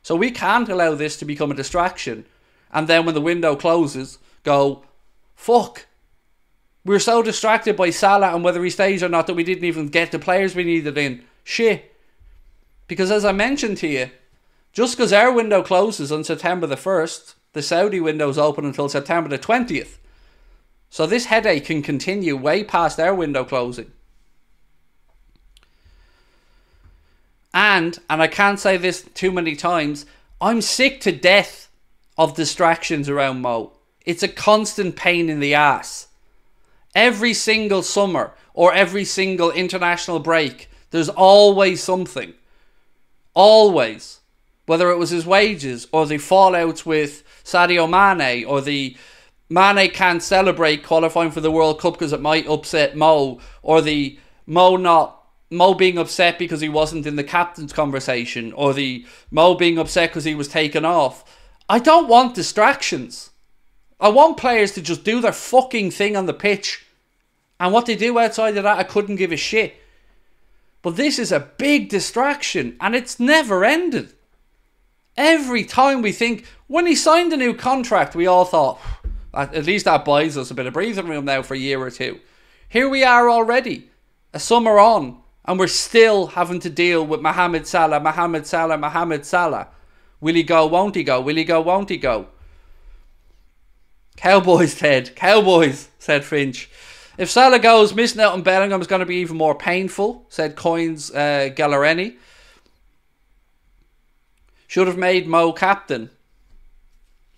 So 0.03 0.17
we 0.17 0.31
can't 0.31 0.69
allow 0.69 0.95
this 0.95 1.17
to 1.19 1.25
become 1.25 1.51
a 1.51 1.55
distraction. 1.55 2.25
And 2.73 2.89
then 2.89 3.07
when 3.07 3.15
the 3.15 3.21
window 3.21 3.55
closes, 3.57 4.19
go, 4.43 4.85
fuck. 5.35 5.87
We're 6.85 6.99
so 6.99 7.23
distracted 7.23 7.77
by 7.77 7.91
Salah 7.91 8.35
and 8.35 8.43
whether 8.43 8.63
he 8.65 8.71
stays 8.71 9.03
or 9.03 9.09
not 9.09 9.27
that 9.27 9.35
we 9.35 9.45
didn't 9.45 9.65
even 9.65 9.89
get 9.89 10.11
the 10.13 10.19
players 10.19 10.55
we 10.55 10.65
needed 10.65 10.97
in. 10.97 11.25
Shit. 11.45 11.95
Because 12.89 13.11
as 13.11 13.25
I 13.25 13.33
mentioned 13.33 13.77
to 13.79 13.87
you, 13.87 14.11
just 14.73 14.97
because 14.97 15.13
our 15.13 15.33
window 15.33 15.63
closes 15.63 16.11
on 16.11 16.25
September 16.25 16.67
the 16.67 16.77
1st, 16.77 17.35
the 17.53 17.63
Saudi 17.63 18.01
window's 18.01 18.39
open 18.39 18.65
until 18.65 18.89
September 18.89 19.29
the 19.29 19.39
20th. 19.39 19.99
So 20.91 21.07
this 21.07 21.27
headache 21.27 21.65
can 21.65 21.83
continue 21.83 22.37
way 22.37 22.65
past 22.65 22.99
our 22.99 23.15
window 23.15 23.45
closing. 23.45 23.93
And, 27.55 27.99
and 28.09 28.21
I 28.21 28.27
can't 28.27 28.61
say 28.61 28.77
this 28.77 29.03
too 29.15 29.33
many 29.33 29.57
times, 29.57 30.05
I'm 30.41 30.61
sick 30.61 31.01
to 31.03 31.13
death 31.13 31.69
of 32.19 32.35
distractions 32.35 33.09
around 33.09 33.41
Mo. 33.41 33.73
It's 34.05 34.23
a 34.23 34.29
constant 34.29 34.97
pain 34.97 35.29
in 35.29 35.41
the 35.41 35.55
ass. 35.55 36.09
Every 36.95 37.35
single 37.35 37.83
summer 37.83 38.33
or 38.53 38.73
every 38.73 39.05
single 39.05 39.51
international 39.51 40.19
break, 40.19 40.69
there's 40.91 41.09
always 41.09 41.83
something. 41.83 42.35
Always. 43.35 44.21
Whether 44.67 44.91
it 44.91 44.99
was 44.99 45.11
his 45.11 45.27
wages 45.27 45.87
or 45.93 46.07
the 46.07 46.17
fallouts 46.17 46.85
with 46.85 47.23
Sadio 47.45 47.89
Mane 47.89 48.45
or 48.45 48.61
the 48.61 48.97
Mane 49.51 49.91
can't 49.91 50.23
celebrate 50.23 50.85
qualifying 50.85 51.33
for 51.33 51.41
the 51.41 51.51
World 51.51 51.81
Cup 51.81 51.95
because 51.95 52.13
it 52.13 52.23
might 52.23 52.47
upset 52.47 52.97
Mo 52.97 53.41
or 53.63 53.83
the 53.83 54.19
Mo 54.47 54.77
not 54.77 55.21
Mo 55.51 55.75
being 55.75 55.99
upset 55.99 56.39
because 56.39 56.61
he 56.61 56.69
wasn't 56.69 57.07
in 57.07 57.17
the 57.17 57.25
captain's 57.25 57.73
conversation, 57.73 58.53
or 58.53 58.73
the 58.73 59.05
Mo 59.33 59.57
being 59.57 59.79
upset 59.79 60.11
because 60.11 60.23
he 60.23 60.37
was 60.37 60.47
taken 60.47 60.85
off. 60.85 61.25
I 61.69 61.81
don't 61.81 62.09
want 62.09 62.37
distractions. 62.37 63.31
I 63.99 64.09
want 64.09 64.37
players 64.37 64.73
to 64.73 64.83
just 64.83 65.03
do 65.03 65.21
their 65.21 65.33
fucking 65.33 65.91
thing 65.91 66.17
on 66.17 66.27
the 66.27 66.33
pitch. 66.33 66.87
And 67.59 67.73
what 67.73 67.87
they 67.87 67.97
do 67.97 68.19
outside 68.19 68.57
of 68.57 68.63
that, 68.63 68.79
I 68.79 68.85
couldn't 68.85 69.17
give 69.17 69.33
a 69.33 69.37
shit. 69.37 69.75
But 70.83 70.97
this 70.97 71.19
is 71.19 71.33
a 71.33 71.41
big 71.41 71.89
distraction, 71.89 72.77
and 72.81 72.95
it's 72.95 73.19
never 73.19 73.65
ended. 73.65 74.15
Every 75.17 75.65
time 75.65 76.01
we 76.01 76.13
think, 76.13 76.47
when 76.69 76.87
he 76.87 76.95
signed 76.95 77.33
a 77.33 77.37
new 77.37 77.53
contract, 77.53 78.15
we 78.15 78.27
all 78.27 78.45
thought, 78.45 78.81
at 79.33 79.65
least 79.65 79.85
that 79.85 80.05
buys 80.05 80.37
us 80.37 80.51
a 80.51 80.55
bit 80.55 80.67
of 80.67 80.75
breathing 80.75 81.09
room 81.09 81.25
now 81.25 81.43
for 81.43 81.55
a 81.55 81.59
year 81.59 81.81
or 81.81 81.91
two. 81.91 82.21
Here 82.69 82.89
we 82.89 83.05
are 83.05 83.29
already, 83.29 83.91
a 84.33 84.39
summer 84.39 84.79
on, 84.79 85.19
and 85.45 85.59
we're 85.59 85.67
still 85.67 86.29
having 86.29 86.61
to 86.61 86.71
deal 86.71 87.05
with 87.07 87.21
Mohamed 87.21 87.67
Salah, 87.67 88.01
Mohamed 88.01 88.47
Salah, 88.47 88.79
Mohamed 88.79 89.25
Salah. 89.25 89.69
Will 90.21 90.35
he 90.35 90.43
go? 90.43 90.67
Won't 90.67 90.95
he 90.95 91.03
go? 91.03 91.21
Will 91.21 91.37
he 91.37 91.45
go? 91.45 91.61
Won't 91.61 91.89
he 91.89 91.97
go? 91.97 92.29
Cowboys, 94.17 94.75
Ted. 94.75 95.17
Cowboys, 95.17 95.89
said 95.99 96.25
Finch. 96.25 96.69
If 97.17 97.31
Salah 97.31 97.59
goes, 97.59 97.95
missing 97.95 98.21
out 98.21 98.35
on 98.35 98.43
Bellingham 98.43 98.81
is 98.81 98.87
going 98.87 99.01
to 99.01 99.07
be 99.07 99.17
even 99.17 99.37
more 99.37 99.55
painful, 99.55 100.27
said 100.29 100.57
Coins 100.57 101.11
uh. 101.11 101.51
Should 104.67 104.87
have 104.87 104.99
made 104.99 105.27
Mo 105.27 105.53
captain. 105.53 106.11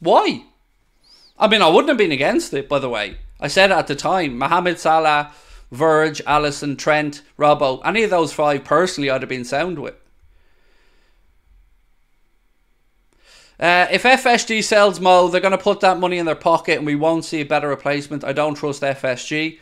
Why? 0.01 0.45
I 1.43 1.49
mean, 1.49 1.61
I 1.61 1.67
wouldn't 1.67 1.89
have 1.89 1.99
been 1.99 2.13
against 2.13 2.55
it, 2.55 2.69
by 2.69 2.79
the 2.79 2.89
way. 2.89 3.17
I 3.41 3.49
said 3.49 3.73
at 3.73 3.89
the 3.89 3.97
time. 3.97 4.39
Mohamed 4.39 4.79
Salah 4.79 5.33
Verge, 5.73 6.23
Alisson, 6.25 6.79
Trent, 6.79 7.23
Robbo, 7.37 7.81
any 7.85 8.05
of 8.05 8.11
those 8.11 8.33
five 8.33 8.63
personally 8.63 9.11
I'd 9.11 9.23
have 9.23 9.29
been 9.29 9.45
sound 9.45 9.81
with. 9.81 9.97
Uh, 13.59 13.89
if 13.91 14.05
FSG 14.05 14.63
sells 14.63 15.01
Mo, 15.01 15.27
they're 15.27 15.41
going 15.41 15.51
to 15.51 15.59
put 15.59 15.81
that 15.81 15.99
money 15.99 16.19
in 16.19 16.27
their 16.27 16.37
pocket 16.37 16.79
and 16.79 16.87
we 16.87 16.95
won't 16.95 17.25
see 17.25 17.41
a 17.41 17.45
better 17.45 17.69
replacement. 17.69 18.23
I 18.23 18.33
don't 18.33 18.55
trust 18.55 18.83
FSG. 18.83 19.59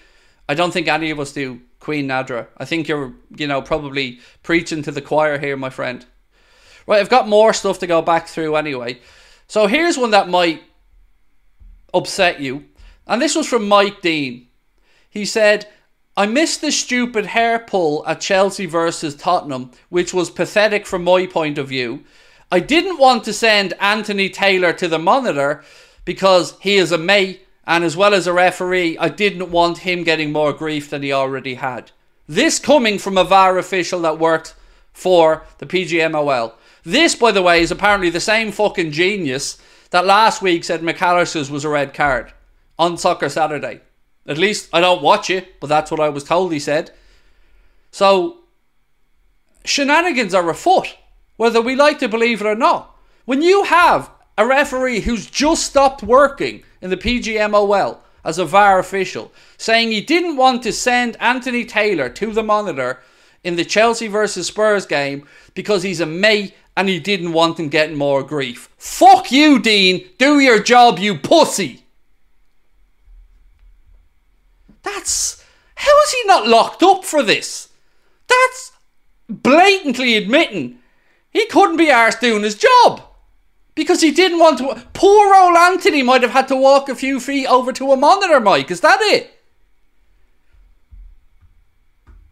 I 0.50 0.54
don't 0.54 0.72
think 0.72 0.86
any 0.86 1.10
of 1.10 1.18
us 1.18 1.32
do, 1.32 1.62
Queen 1.78 2.06
Nadra. 2.06 2.48
I 2.58 2.66
think 2.66 2.88
you're, 2.88 3.14
you 3.34 3.46
know, 3.46 3.62
probably 3.62 4.20
preaching 4.42 4.82
to 4.82 4.90
the 4.90 5.00
choir 5.00 5.38
here, 5.38 5.56
my 5.56 5.70
friend. 5.70 6.04
Right, 6.86 7.00
I've 7.00 7.08
got 7.08 7.26
more 7.26 7.54
stuff 7.54 7.78
to 7.78 7.86
go 7.86 8.02
back 8.02 8.26
through 8.28 8.56
anyway. 8.56 9.00
So 9.48 9.66
here's 9.66 9.96
one 9.96 10.10
that 10.10 10.28
might 10.28 10.62
upset 11.92 12.40
you. 12.40 12.64
And 13.06 13.20
this 13.20 13.34
was 13.34 13.46
from 13.46 13.68
Mike 13.68 14.00
Dean. 14.00 14.46
He 15.08 15.24
said, 15.24 15.68
I 16.16 16.26
missed 16.26 16.60
the 16.60 16.70
stupid 16.70 17.26
hair 17.26 17.58
pull 17.58 18.04
at 18.06 18.20
Chelsea 18.20 18.66
versus 18.66 19.14
Tottenham, 19.14 19.70
which 19.88 20.12
was 20.12 20.30
pathetic 20.30 20.86
from 20.86 21.04
my 21.04 21.26
point 21.26 21.58
of 21.58 21.68
view. 21.68 22.04
I 22.52 22.60
didn't 22.60 22.98
want 22.98 23.24
to 23.24 23.32
send 23.32 23.74
Anthony 23.80 24.28
Taylor 24.28 24.72
to 24.74 24.88
the 24.88 24.98
monitor 24.98 25.64
because 26.04 26.56
he 26.60 26.76
is 26.76 26.92
a 26.92 26.98
mate 26.98 27.46
and 27.66 27.84
as 27.84 27.96
well 27.96 28.14
as 28.14 28.26
a 28.26 28.32
referee, 28.32 28.98
I 28.98 29.08
didn't 29.08 29.52
want 29.52 29.78
him 29.78 30.02
getting 30.02 30.32
more 30.32 30.52
grief 30.52 30.90
than 30.90 31.02
he 31.02 31.12
already 31.12 31.54
had. 31.54 31.92
This 32.26 32.58
coming 32.58 32.98
from 32.98 33.16
a 33.16 33.24
VAR 33.24 33.58
official 33.58 34.00
that 34.00 34.18
worked 34.18 34.54
for 34.92 35.44
the 35.58 35.66
PGMOL. 35.66 36.54
This, 36.82 37.14
by 37.14 37.30
the 37.30 37.42
way, 37.42 37.60
is 37.60 37.70
apparently 37.70 38.10
the 38.10 38.18
same 38.18 38.50
fucking 38.50 38.90
genius 38.90 39.56
that 39.90 40.06
last 40.06 40.42
week 40.42 40.64
said 40.64 40.82
Mac 40.82 41.00
Allister's 41.02 41.50
was 41.50 41.64
a 41.64 41.68
red 41.68 41.94
card 41.94 42.32
on 42.78 42.96
Soccer 42.96 43.28
Saturday. 43.28 43.80
At 44.26 44.38
least 44.38 44.68
I 44.72 44.80
don't 44.80 45.02
watch 45.02 45.30
it, 45.30 45.60
but 45.60 45.66
that's 45.66 45.90
what 45.90 46.00
I 46.00 46.08
was 46.08 46.24
told, 46.24 46.52
he 46.52 46.60
said. 46.60 46.92
So, 47.90 48.38
shenanigans 49.64 50.34
are 50.34 50.48
afoot, 50.48 50.96
whether 51.36 51.60
we 51.60 51.74
like 51.74 51.98
to 51.98 52.08
believe 52.08 52.40
it 52.40 52.46
or 52.46 52.54
not. 52.54 52.96
When 53.24 53.42
you 53.42 53.64
have 53.64 54.10
a 54.38 54.46
referee 54.46 55.00
who's 55.00 55.26
just 55.26 55.66
stopped 55.66 56.02
working 56.02 56.62
in 56.80 56.90
the 56.90 56.96
PGMOL 56.96 57.98
as 58.24 58.38
a 58.38 58.44
VAR 58.44 58.78
official 58.78 59.32
saying 59.56 59.90
he 59.90 60.00
didn't 60.00 60.36
want 60.36 60.62
to 60.62 60.72
send 60.72 61.16
Anthony 61.20 61.64
Taylor 61.64 62.08
to 62.08 62.32
the 62.32 62.42
monitor 62.42 63.00
in 63.42 63.56
the 63.56 63.64
Chelsea 63.64 64.06
versus 64.06 64.46
Spurs 64.46 64.86
game 64.86 65.26
because 65.54 65.82
he's 65.82 66.00
a 66.00 66.06
mate 66.06 66.54
and 66.76 66.88
he 66.88 66.98
didn't 66.98 67.32
want 67.32 67.58
him 67.58 67.68
getting 67.68 67.96
more 67.96 68.22
grief. 68.22 68.68
Fuck 68.78 69.30
you, 69.32 69.58
Dean. 69.58 70.08
Do 70.18 70.38
your 70.38 70.62
job, 70.62 70.98
you 70.98 71.16
pussy. 71.16 71.84
That's. 74.82 75.44
How 75.74 75.92
is 76.04 76.12
he 76.12 76.26
not 76.26 76.46
locked 76.46 76.82
up 76.82 77.04
for 77.04 77.22
this? 77.22 77.68
That's 78.28 78.72
blatantly 79.28 80.16
admitting 80.16 80.78
he 81.30 81.46
couldn't 81.46 81.76
be 81.76 81.86
arsed 81.86 82.20
doing 82.20 82.42
his 82.42 82.56
job. 82.56 83.02
Because 83.74 84.00
he 84.00 84.10
didn't 84.10 84.40
want 84.40 84.58
to. 84.58 84.86
Poor 84.92 85.34
old 85.34 85.56
Anthony 85.56 86.02
might 86.02 86.22
have 86.22 86.32
had 86.32 86.48
to 86.48 86.56
walk 86.56 86.88
a 86.88 86.94
few 86.94 87.20
feet 87.20 87.46
over 87.46 87.72
to 87.72 87.92
a 87.92 87.96
monitor, 87.96 88.40
Mike. 88.40 88.70
Is 88.70 88.80
that 88.80 88.98
it? 89.00 89.38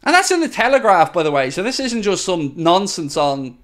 And 0.03 0.15
that's 0.15 0.31
in 0.31 0.41
the 0.41 0.49
Telegraph, 0.49 1.13
by 1.13 1.23
the 1.23 1.31
way. 1.31 1.51
So 1.51 1.63
this 1.63 1.81
isn't 1.81 2.03
just 2.03 2.25
some 2.25 2.53
nonsense 2.57 3.17
on 3.17 3.59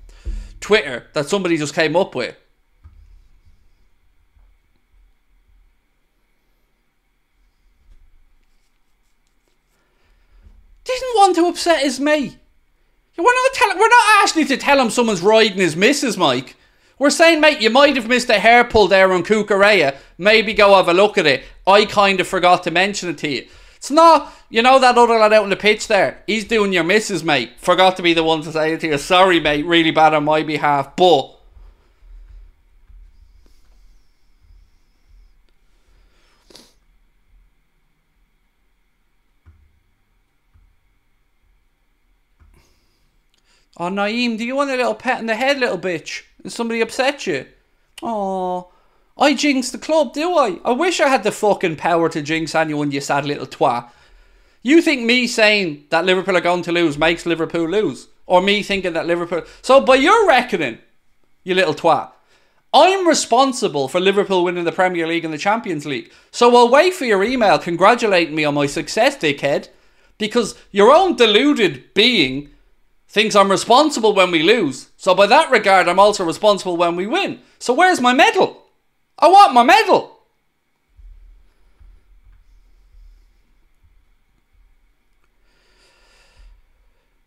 Twitter 0.64 1.06
that 1.12 1.28
somebody 1.28 1.58
just 1.58 1.74
came 1.74 1.94
up 1.94 2.14
with. 2.14 2.34
didn't 10.84 11.16
want 11.16 11.36
to 11.36 11.46
upset 11.48 11.82
his 11.82 12.00
mate. 12.00 12.38
We're 13.18 13.24
not 13.24 13.52
telling. 13.52 13.78
We're 13.78 13.88
not 13.88 14.22
asking 14.22 14.46
to 14.46 14.56
tell 14.56 14.80
him 14.80 14.88
someone's 14.88 15.20
riding 15.20 15.58
his 15.58 15.76
missus, 15.76 16.16
Mike. 16.16 16.56
We're 16.98 17.10
saying, 17.10 17.42
mate, 17.42 17.60
you 17.60 17.68
might 17.68 17.96
have 17.96 18.08
missed 18.08 18.30
a 18.30 18.38
hair 18.38 18.64
pull 18.64 18.88
there 18.88 19.12
on 19.12 19.22
Cucurella. 19.22 19.98
Maybe 20.16 20.54
go 20.54 20.76
have 20.76 20.88
a 20.88 20.94
look 20.94 21.18
at 21.18 21.26
it. 21.26 21.44
I 21.66 21.84
kind 21.84 22.20
of 22.20 22.26
forgot 22.26 22.62
to 22.64 22.70
mention 22.70 23.10
it 23.10 23.18
to 23.18 23.28
you. 23.28 23.48
It's 23.85 23.91
not, 23.91 24.32
you 24.49 24.62
know, 24.62 24.78
that 24.78 24.97
other 24.97 25.18
lad 25.18 25.35
out 25.35 25.43
on 25.43 25.51
the 25.51 25.57
pitch 25.57 25.89
there. 25.89 26.22
He's 26.26 26.47
doing 26.47 26.72
your 26.72 26.85
misses, 26.85 27.22
mate. 27.22 27.53
Forgot 27.59 27.99
to 27.99 28.03
be 28.03 28.14
the 28.14 28.24
one 28.24 28.41
to 28.41 28.51
say 28.51 28.72
it 28.72 28.80
to 28.80 28.87
you. 28.87 28.97
Sorry, 28.97 29.41
mate. 29.41 29.66
Really 29.66 29.91
bad 29.91 30.14
on 30.14 30.24
my 30.24 30.43
behalf. 30.43 30.97
But 30.97 31.37
Oh, 43.76 43.91
Naeem, 43.91 44.39
do 44.39 44.47
you 44.47 44.57
want 44.57 44.70
a 44.70 44.76
little 44.76 44.95
pat 44.95 45.20
in 45.20 45.26
the 45.26 45.35
head, 45.35 45.59
little 45.59 45.78
bitch? 45.78 46.22
And 46.43 46.51
somebody 46.51 46.80
upset 46.80 47.26
you? 47.26 47.45
Oh, 48.03 48.68
I 49.16 49.34
jinx 49.34 49.70
the 49.70 49.78
club, 49.78 50.12
do 50.12 50.36
I? 50.36 50.58
I 50.64 50.72
wish 50.72 51.00
I 51.00 51.08
had 51.08 51.22
the 51.22 51.30
fucking 51.30 51.76
power 51.76 52.08
to 52.08 52.20
jinx 52.20 52.54
anyone, 52.54 52.90
you 52.90 53.00
sad 53.00 53.24
little 53.24 53.46
twat. 53.46 53.88
You 54.62 54.82
think 54.82 55.04
me 55.04 55.26
saying 55.26 55.84
that 55.90 56.04
Liverpool 56.04 56.36
are 56.36 56.40
going 56.40 56.62
to 56.62 56.72
lose 56.72 56.98
makes 56.98 57.26
Liverpool 57.26 57.68
lose? 57.68 58.08
Or 58.26 58.40
me 58.40 58.62
thinking 58.62 58.94
that 58.94 59.06
Liverpool. 59.06 59.42
So, 59.62 59.80
by 59.80 59.96
your 59.96 60.26
reckoning, 60.26 60.78
you 61.44 61.54
little 61.54 61.74
twat, 61.74 62.10
I'm 62.72 63.06
responsible 63.06 63.86
for 63.86 64.00
Liverpool 64.00 64.42
winning 64.42 64.64
the 64.64 64.72
Premier 64.72 65.06
League 65.06 65.24
and 65.24 65.32
the 65.32 65.38
Champions 65.38 65.84
League. 65.84 66.10
So, 66.30 66.56
I'll 66.56 66.70
wait 66.70 66.94
for 66.94 67.04
your 67.04 67.22
email 67.22 67.58
congratulating 67.58 68.34
me 68.34 68.44
on 68.44 68.54
my 68.54 68.66
success, 68.66 69.16
dickhead. 69.16 69.68
Because 70.16 70.54
your 70.70 70.90
own 70.90 71.16
deluded 71.16 71.92
being 71.92 72.48
thinks 73.06 73.36
I'm 73.36 73.50
responsible 73.50 74.14
when 74.14 74.30
we 74.30 74.42
lose. 74.42 74.88
So, 74.96 75.14
by 75.14 75.26
that 75.26 75.50
regard, 75.50 75.86
I'm 75.86 76.00
also 76.00 76.24
responsible 76.24 76.76
when 76.76 76.96
we 76.96 77.06
win. 77.06 77.40
So, 77.58 77.74
where's 77.74 78.00
my 78.00 78.14
medal? 78.14 78.63
I 79.25 79.29
want 79.29 79.55
my 79.55 79.62
medal. 79.62 80.18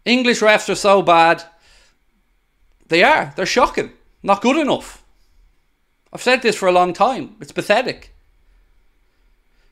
English 0.06 0.42
refs 0.42 0.70
are 0.70 0.76
so 0.76 1.02
bad. 1.02 1.44
They 2.88 3.04
are. 3.04 3.34
They're 3.36 3.48
shocking. 3.48 3.94
Not 4.22 4.44
good 4.44 4.58
enough. 4.58 5.04
I've 6.14 6.22
said 6.22 6.44
this 6.44 6.56
for 6.56 6.68
a 6.68 6.72
long 6.72 6.94
time. 6.94 7.36
It's 7.42 7.52
pathetic. 7.52 8.14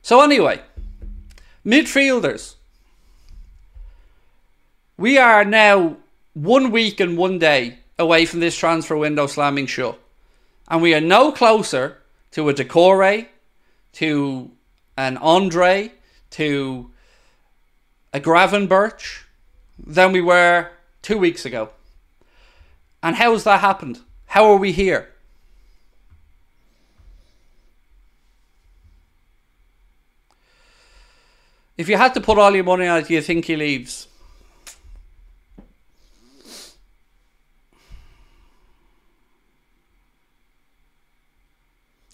So, 0.02 0.20
anyway, 0.20 0.62
midfielders. 1.64 2.56
We 4.96 5.16
are 5.16 5.44
now 5.44 5.98
one 6.34 6.72
week 6.72 6.98
and 6.98 7.16
one 7.16 7.38
day 7.38 7.78
away 8.00 8.26
from 8.26 8.40
this 8.40 8.58
transfer 8.58 8.96
window 8.96 9.28
slamming 9.28 9.66
shut. 9.66 9.96
And 10.66 10.82
we 10.82 10.92
are 10.92 11.00
no 11.00 11.30
closer 11.30 11.98
to 12.32 12.48
a 12.48 12.54
Doucouré, 12.54 13.28
to 13.94 14.50
an 14.96 15.16
Andre, 15.18 15.92
to 16.30 16.90
a 18.12 18.20
Gravenberch 18.20 19.24
than 19.78 20.12
we 20.12 20.20
were 20.20 20.70
two 21.02 21.18
weeks 21.18 21.44
ago. 21.44 21.70
And 23.02 23.16
how 23.16 23.32
has 23.32 23.44
that 23.44 23.60
happened? 23.60 24.00
How 24.26 24.50
are 24.50 24.56
we 24.56 24.72
here? 24.72 25.08
If 31.76 31.88
you 31.88 31.96
had 31.96 32.14
to 32.14 32.20
put 32.20 32.38
all 32.38 32.54
your 32.54 32.64
money 32.64 32.86
on 32.86 33.00
it, 33.00 33.08
do 33.08 33.14
you 33.14 33.20
think 33.20 33.44
he 33.44 33.56
leaves? 33.56 34.08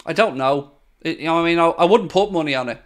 I 0.05 0.13
don't 0.13 0.37
know. 0.37 0.71
It, 1.01 1.19
you 1.19 1.25
know, 1.25 1.41
I 1.41 1.45
mean, 1.45 1.59
I, 1.59 1.67
I 1.67 1.85
wouldn't 1.85 2.11
put 2.11 2.31
money 2.31 2.55
on 2.55 2.69
it, 2.69 2.81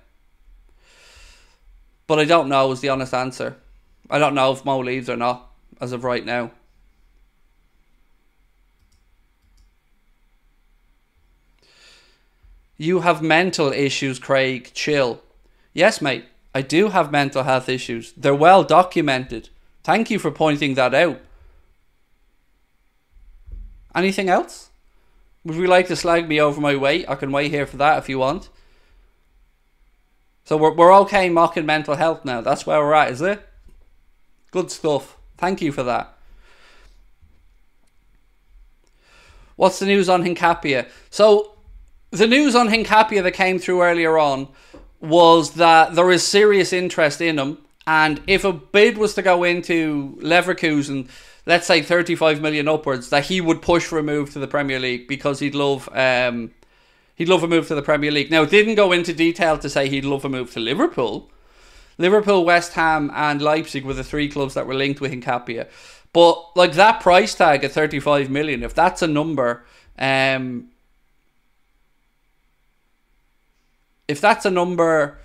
but 2.08 2.20
I 2.20 2.26
don't 2.26 2.50
know. 2.50 2.72
Is 2.72 2.82
the 2.82 2.90
honest 2.90 3.14
answer. 3.14 3.58
I 4.10 4.20
don't 4.20 4.36
know 4.36 4.52
if 4.52 4.64
Mo 4.64 4.80
leaves 4.80 5.10
or 5.10 5.18
not 5.18 5.52
as 5.82 5.92
of 5.92 6.04
right 6.04 6.26
now. 6.26 6.52
You 12.78 13.00
have 13.00 13.22
mental 13.22 13.72
issues, 13.72 14.20
Craig. 14.20 14.72
Chill. 14.74 15.22
Yes, 15.74 16.02
mate. 16.02 16.26
I 16.54 16.62
do 16.62 16.90
have 16.90 17.12
mental 17.12 17.44
health 17.44 17.70
issues. 17.70 18.14
They're 18.16 18.36
well 18.36 18.64
documented. 18.64 19.50
Thank 19.84 20.12
you 20.12 20.20
for 20.20 20.32
pointing 20.32 20.76
that 20.76 20.94
out. 20.94 21.20
Anything 23.96 24.30
else? 24.30 24.67
Would 25.48 25.56
you 25.56 25.68
like 25.68 25.88
to 25.88 25.96
slag 25.96 26.28
me 26.28 26.42
over 26.42 26.60
my 26.60 26.76
weight? 26.76 27.06
I 27.08 27.16
can 27.16 27.32
wait 27.32 27.52
here 27.52 27.66
for 27.66 27.78
that 27.78 28.00
if 28.00 28.10
you 28.10 28.20
want. 28.20 28.50
So 30.44 30.58
we're, 30.58 30.74
we're 30.74 30.94
okay 31.04 31.30
mocking 31.30 31.66
mental 31.66 31.96
health 31.96 32.26
now. 32.26 32.42
That's 32.42 32.66
where 32.66 32.80
we're 32.80 32.94
at, 32.94 33.12
is 33.12 33.22
it? 33.22 33.48
Good 34.52 34.70
stuff. 34.72 35.16
Thank 35.38 35.62
you 35.62 35.72
for 35.72 35.84
that. 35.84 36.14
What's 39.56 39.80
the 39.80 39.86
news 39.86 40.10
on 40.10 40.22
Hincapié? 40.22 40.90
So, 41.10 41.54
the 42.12 42.28
news 42.28 42.54
on 42.54 42.68
Hincapié 42.68 43.24
that 43.24 43.32
came 43.32 43.58
through 43.58 43.84
earlier 43.84 44.18
on 44.18 44.50
was 45.00 45.52
that 45.52 45.96
there 45.96 46.12
is 46.12 46.24
serious 46.24 46.74
interest 46.74 47.22
in 47.22 47.40
him, 47.40 47.58
and 47.86 48.22
if 48.28 48.44
a 48.44 48.52
bid 48.52 48.98
was 48.98 49.14
to 49.14 49.22
go 49.22 49.46
into 49.46 50.18
Leverkusen, 50.22 51.10
let's 51.48 51.66
say 51.66 51.82
35 51.82 52.42
million 52.42 52.68
upwards, 52.68 53.10
that 53.10 53.26
he 53.26 53.42
would 53.42 53.62
push 53.62 53.86
for 53.86 53.98
a 53.98 54.04
move 54.04 54.32
to 54.32 54.40
the 54.40 54.48
Premier 54.48 54.80
League 54.80 55.08
because 55.08 55.40
he'd 55.40 55.56
love 55.56 55.90
um, 55.94 56.52
he'd 57.16 57.30
love 57.30 57.42
a 57.42 57.48
move 57.48 57.68
to 57.70 57.76
the 57.76 57.82
Premier 57.82 58.12
League. 58.12 58.30
Now, 58.30 58.44
it 58.44 58.52
didn't 58.52 58.76
go 58.76 58.92
into 58.92 59.14
detail 59.14 59.58
to 59.58 59.70
say 59.70 59.90
he'd 59.90 60.06
love 60.06 60.26
a 60.26 60.30
move 60.30 60.52
to 60.54 60.60
Liverpool, 60.60 61.32
Liverpool, 61.98 62.46
West 62.46 62.74
Ham, 62.74 63.10
and 63.16 63.42
Leipzig 63.42 63.86
were 63.86 63.94
the 63.94 64.04
three 64.04 64.30
clubs 64.30 64.54
that 64.54 64.68
were 64.68 64.76
linked 64.76 65.02
with 65.02 65.12
Hincapié. 65.12 65.68
But 66.14 66.56
like 66.56 66.74
that 66.74 67.02
price 67.02 67.34
tag 67.34 67.64
at 67.64 67.72
35 67.72 68.30
million, 68.30 68.62
if 68.62 68.74
that's 68.74 69.02
a 69.02 69.08
number, 69.08 69.66
um, 69.98 70.68
if 74.08 74.20
that's 74.20 74.46
a 74.46 74.52
number, 74.52 75.18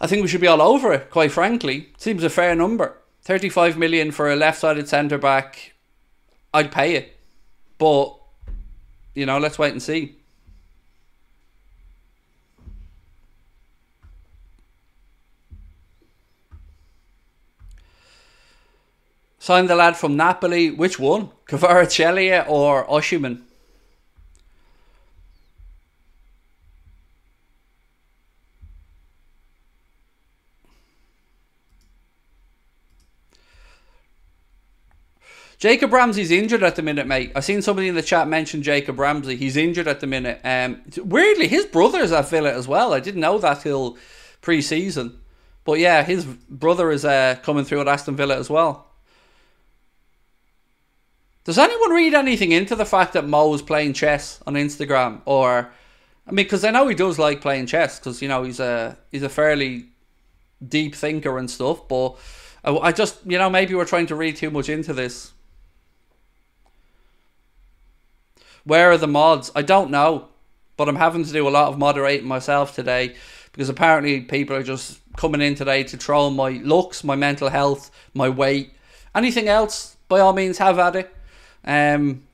I 0.00 0.06
think 0.06 0.22
we 0.22 0.28
should 0.28 0.40
be 0.40 0.46
all 0.46 0.62
over 0.62 0.92
it, 0.94 1.10
quite 1.10 1.32
frankly. 1.32 1.90
Seems 1.98 2.24
a 2.24 2.30
fair 2.30 2.54
number. 2.54 2.96
35 3.28 3.76
million 3.76 4.10
for 4.10 4.32
a 4.32 4.36
left 4.36 4.58
sided 4.58 4.88
centre 4.88 5.18
back, 5.18 5.74
I'd 6.54 6.72
pay 6.72 6.94
it. 6.94 7.14
But, 7.76 8.16
you 9.14 9.26
know, 9.26 9.36
let's 9.36 9.58
wait 9.58 9.72
and 9.72 9.82
see. 9.82 10.16
Sign 19.38 19.66
the 19.66 19.76
lad 19.76 19.98
from 19.98 20.16
Napoli. 20.16 20.70
Which 20.70 20.98
one? 20.98 21.28
Kvaratskhelia 21.48 22.48
or 22.48 22.86
Osimhen? 22.86 23.42
Jacob 35.58 35.92
Ramsey's 35.92 36.30
injured 36.30 36.62
at 36.62 36.76
the 36.76 36.82
minute, 36.82 37.06
mate. 37.06 37.32
I 37.34 37.40
seen 37.40 37.62
somebody 37.62 37.88
in 37.88 37.96
the 37.96 38.02
chat 38.02 38.28
mention 38.28 38.62
Jacob 38.62 38.98
Ramsey. 38.98 39.34
He's 39.34 39.56
injured 39.56 39.88
at 39.88 39.98
the 39.98 40.06
minute. 40.06 40.40
Um, 40.44 40.82
weirdly, 40.96 41.48
his 41.48 41.66
brother's 41.66 42.12
at 42.12 42.28
Villa 42.28 42.52
as 42.52 42.68
well. 42.68 42.94
I 42.94 43.00
didn't 43.00 43.20
know 43.20 43.38
that 43.38 43.62
till 43.62 43.98
pre-season, 44.40 45.18
but 45.64 45.80
yeah, 45.80 46.04
his 46.04 46.24
brother 46.24 46.92
is 46.92 47.04
uh, 47.04 47.36
coming 47.42 47.64
through 47.64 47.80
at 47.80 47.88
Aston 47.88 48.14
Villa 48.14 48.38
as 48.38 48.48
well. 48.48 48.86
Does 51.42 51.58
anyone 51.58 51.90
read 51.90 52.14
anything 52.14 52.52
into 52.52 52.76
the 52.76 52.84
fact 52.84 53.14
that 53.14 53.26
Mo 53.26 53.56
playing 53.58 53.94
chess 53.94 54.40
on 54.46 54.54
Instagram? 54.54 55.22
Or, 55.24 55.72
I 56.26 56.30
mean, 56.30 56.44
because 56.44 56.62
I 56.62 56.70
know 56.70 56.86
he 56.86 56.94
does 56.94 57.18
like 57.18 57.40
playing 57.40 57.66
chess 57.66 57.98
because 57.98 58.22
you 58.22 58.28
know 58.28 58.44
he's 58.44 58.60
a 58.60 58.96
he's 59.10 59.22
a 59.22 59.28
fairly 59.28 59.86
deep 60.66 60.94
thinker 60.94 61.38
and 61.38 61.50
stuff. 61.50 61.88
But 61.88 62.16
I, 62.62 62.76
I 62.76 62.92
just 62.92 63.26
you 63.26 63.38
know 63.38 63.50
maybe 63.50 63.74
we're 63.74 63.86
trying 63.86 64.06
to 64.08 64.14
read 64.14 64.36
too 64.36 64.50
much 64.50 64.68
into 64.68 64.92
this. 64.92 65.32
Where 68.68 68.90
are 68.90 68.98
the 68.98 69.08
mods? 69.08 69.50
I 69.56 69.62
don't 69.62 69.90
know, 69.90 70.28
but 70.76 70.90
I'm 70.90 70.96
having 70.96 71.24
to 71.24 71.32
do 71.32 71.48
a 71.48 71.56
lot 71.58 71.68
of 71.68 71.78
moderating 71.78 72.28
myself 72.28 72.74
today 72.74 73.14
because 73.50 73.70
apparently 73.70 74.20
people 74.20 74.54
are 74.54 74.62
just 74.62 75.00
coming 75.16 75.40
in 75.40 75.54
today 75.54 75.84
to 75.84 75.96
troll 75.96 76.30
my 76.30 76.50
looks, 76.50 77.02
my 77.02 77.16
mental 77.16 77.48
health, 77.48 77.90
my 78.12 78.28
weight. 78.28 78.74
Anything 79.14 79.48
else? 79.48 79.96
By 80.06 80.20
all 80.20 80.34
means, 80.34 80.58
have 80.58 80.78
at 80.78 80.96
it. 80.96 81.16
Um, 81.64 82.24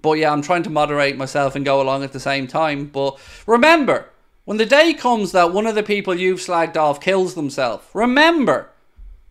but 0.00 0.12
yeah, 0.12 0.32
I'm 0.32 0.40
trying 0.40 0.62
to 0.62 0.70
moderate 0.70 1.18
myself 1.18 1.56
and 1.56 1.62
go 1.62 1.82
along 1.82 2.04
at 2.04 2.14
the 2.14 2.20
same 2.20 2.46
time. 2.46 2.86
But 2.86 3.18
remember, 3.46 4.08
when 4.46 4.56
the 4.56 4.64
day 4.64 4.94
comes 4.94 5.32
that 5.32 5.52
one 5.52 5.66
of 5.66 5.74
the 5.74 5.82
people 5.82 6.14
you've 6.14 6.40
slagged 6.40 6.78
off 6.78 7.02
kills 7.02 7.34
themselves, 7.34 7.84
remember, 7.92 8.70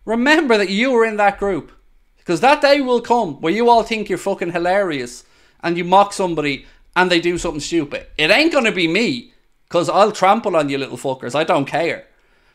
remember 0.04 0.56
that 0.58 0.70
you 0.70 0.92
were 0.92 1.04
in 1.04 1.16
that 1.16 1.40
group. 1.40 1.72
Because 2.18 2.38
that 2.38 2.62
day 2.62 2.80
will 2.80 3.00
come 3.00 3.40
where 3.40 3.52
you 3.52 3.68
all 3.68 3.82
think 3.82 4.08
you're 4.08 4.16
fucking 4.16 4.52
hilarious 4.52 5.24
and 5.62 5.76
you 5.76 5.84
mock 5.84 6.12
somebody 6.12 6.66
and 6.96 7.10
they 7.10 7.20
do 7.20 7.38
something 7.38 7.60
stupid. 7.60 8.06
It 8.18 8.30
ain't 8.30 8.52
going 8.52 8.64
to 8.64 8.72
be 8.72 8.88
me 8.88 9.32
because 9.68 9.88
I'll 9.88 10.12
trample 10.12 10.56
on 10.56 10.68
you 10.68 10.78
little 10.78 10.98
fuckers. 10.98 11.34
I 11.34 11.44
don't 11.44 11.64
care. 11.64 12.06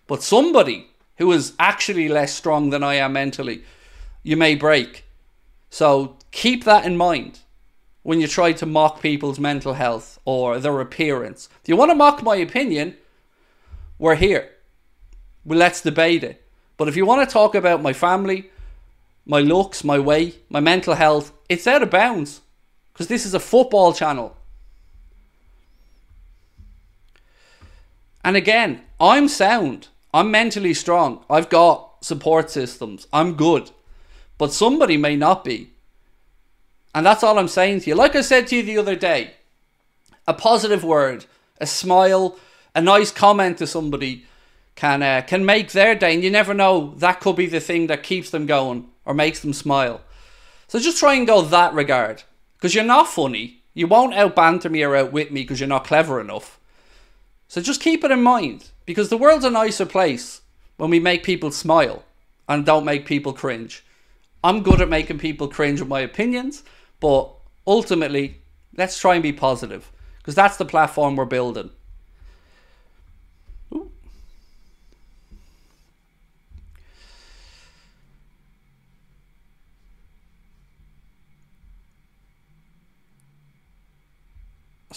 But 0.05 0.23
somebody 0.23 0.89
who 1.17 1.31
is 1.31 1.53
actually 1.59 2.07
less 2.07 2.33
strong 2.33 2.69
than 2.69 2.83
I 2.83 2.95
am 2.95 3.13
mentally, 3.13 3.63
you 4.23 4.37
may 4.37 4.55
break. 4.55 5.03
So 5.69 6.17
keep 6.31 6.63
that 6.63 6.85
in 6.85 6.97
mind 6.97 7.39
when 8.03 8.21
you 8.21 8.27
try 8.27 8.53
to 8.53 8.65
mock 8.65 9.01
people's 9.01 9.39
mental 9.39 9.73
health 9.73 10.19
or 10.23 10.59
their 10.59 10.79
appearance. 10.79 11.49
If 11.61 11.69
you 11.69 11.75
want 11.75 11.91
to 11.91 11.95
mock 11.95 12.23
my 12.23 12.35
opinion, 12.35 12.95
we're 13.99 14.15
here. 14.15 14.51
Well, 15.43 15.59
let's 15.59 15.81
debate 15.81 16.23
it. 16.23 16.43
But 16.77 16.87
if 16.87 16.95
you 16.95 17.05
want 17.05 17.27
to 17.27 17.33
talk 17.33 17.55
about 17.55 17.81
my 17.81 17.93
family, 17.93 18.51
my 19.25 19.39
looks, 19.39 19.83
my 19.83 19.99
weight, 19.99 20.45
my 20.49 20.59
mental 20.59 20.93
health, 20.93 21.33
it's 21.49 21.67
out 21.67 21.83
of 21.83 21.89
bounds. 21.89 22.41
Because 22.97 23.09
this 23.09 23.27
is 23.27 23.35
a 23.35 23.39
football 23.39 23.93
channel. 23.93 24.35
And 28.23 28.35
again, 28.35 28.81
I'm 28.99 29.27
sound. 29.27 29.89
I'm 30.11 30.31
mentally 30.31 30.73
strong. 30.73 31.23
I've 31.29 31.47
got 31.47 32.03
support 32.03 32.49
systems. 32.49 33.05
I'm 33.13 33.35
good. 33.35 33.69
But 34.39 34.51
somebody 34.51 34.97
may 34.97 35.15
not 35.15 35.45
be. 35.45 35.69
And 36.95 37.05
that's 37.05 37.21
all 37.21 37.37
I'm 37.37 37.47
saying 37.47 37.81
to 37.81 37.91
you. 37.91 37.95
Like 37.95 38.15
I 38.15 38.21
said 38.21 38.47
to 38.47 38.55
you 38.55 38.63
the 38.63 38.79
other 38.79 38.95
day, 38.95 39.35
a 40.25 40.33
positive 40.33 40.83
word, 40.83 41.25
a 41.61 41.67
smile, 41.67 42.39
a 42.73 42.81
nice 42.81 43.11
comment 43.11 43.59
to 43.59 43.67
somebody 43.67 44.25
can 44.73 45.03
uh, 45.03 45.21
can 45.21 45.45
make 45.45 45.71
their 45.71 45.93
day, 45.93 46.15
and 46.15 46.23
you 46.23 46.31
never 46.31 46.55
know 46.55 46.95
that 46.97 47.19
could 47.19 47.35
be 47.35 47.45
the 47.45 47.59
thing 47.59 47.85
that 47.87 48.01
keeps 48.01 48.31
them 48.31 48.47
going 48.47 48.87
or 49.05 49.13
makes 49.13 49.39
them 49.41 49.53
smile. 49.53 50.01
So 50.67 50.79
just 50.79 50.97
try 50.97 51.13
and 51.13 51.27
go 51.27 51.43
that 51.43 51.73
regard, 51.75 52.23
because 52.57 52.75
you're 52.75 52.83
not 52.83 53.07
funny. 53.07 53.61
You 53.73 53.87
won't 53.87 54.15
out 54.15 54.35
banter 54.35 54.69
me 54.69 54.83
or 54.83 54.95
outwit 54.95 55.31
me 55.31 55.43
because 55.43 55.59
you're 55.59 55.69
not 55.69 55.85
clever 55.85 56.19
enough. 56.19 56.59
So 57.47 57.61
just 57.61 57.81
keep 57.81 58.03
it 58.03 58.11
in 58.11 58.23
mind, 58.23 58.71
because 58.85 59.09
the 59.09 59.17
world's 59.17 59.45
a 59.45 59.49
nicer 59.49 59.85
place 59.85 60.41
when 60.77 60.89
we 60.89 60.99
make 60.99 61.23
people 61.23 61.51
smile 61.51 62.03
and 62.49 62.65
don't 62.65 62.85
make 62.85 63.05
people 63.05 63.33
cringe. 63.33 63.85
I'm 64.43 64.63
good 64.63 64.81
at 64.81 64.89
making 64.89 65.19
people 65.19 65.47
cringe 65.47 65.79
with 65.79 65.89
my 65.89 65.99
opinions, 65.99 66.63
but 66.99 67.31
ultimately, 67.65 68.41
let's 68.75 68.99
try 68.99 69.15
and 69.15 69.23
be 69.23 69.33
positive 69.33 69.91
because 70.17 70.35
that's 70.35 70.57
the 70.57 70.65
platform 70.65 71.15
we're 71.15 71.25
building. 71.25 71.69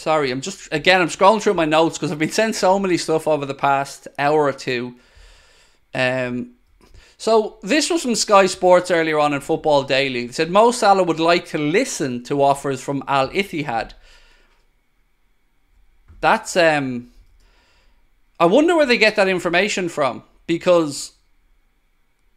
Sorry, 0.01 0.31
I'm 0.31 0.41
just 0.41 0.67
again 0.71 0.99
I'm 0.99 1.09
scrolling 1.09 1.43
through 1.43 1.53
my 1.53 1.65
notes 1.65 1.99
because 1.99 2.11
I've 2.11 2.17
been 2.17 2.31
sent 2.31 2.55
so 2.55 2.79
many 2.79 2.97
stuff 2.97 3.27
over 3.27 3.45
the 3.45 3.53
past 3.53 4.07
hour 4.17 4.45
or 4.45 4.51
two. 4.51 4.95
Um, 5.93 6.55
so 7.19 7.59
this 7.61 7.91
was 7.91 8.01
from 8.01 8.15
Sky 8.15 8.47
Sports 8.47 8.89
earlier 8.89 9.19
on 9.19 9.31
in 9.35 9.41
Football 9.41 9.83
Daily. 9.83 10.25
They 10.25 10.33
said 10.33 10.49
Mo 10.49 10.71
Salah 10.71 11.03
would 11.03 11.19
like 11.19 11.45
to 11.49 11.59
listen 11.59 12.23
to 12.23 12.41
offers 12.41 12.81
from 12.81 13.03
Al 13.07 13.29
Ittihad. 13.29 13.91
That's 16.19 16.57
um. 16.57 17.11
I 18.39 18.45
wonder 18.45 18.75
where 18.75 18.87
they 18.87 18.97
get 18.97 19.15
that 19.17 19.27
information 19.27 19.87
from 19.87 20.23
because 20.47 21.11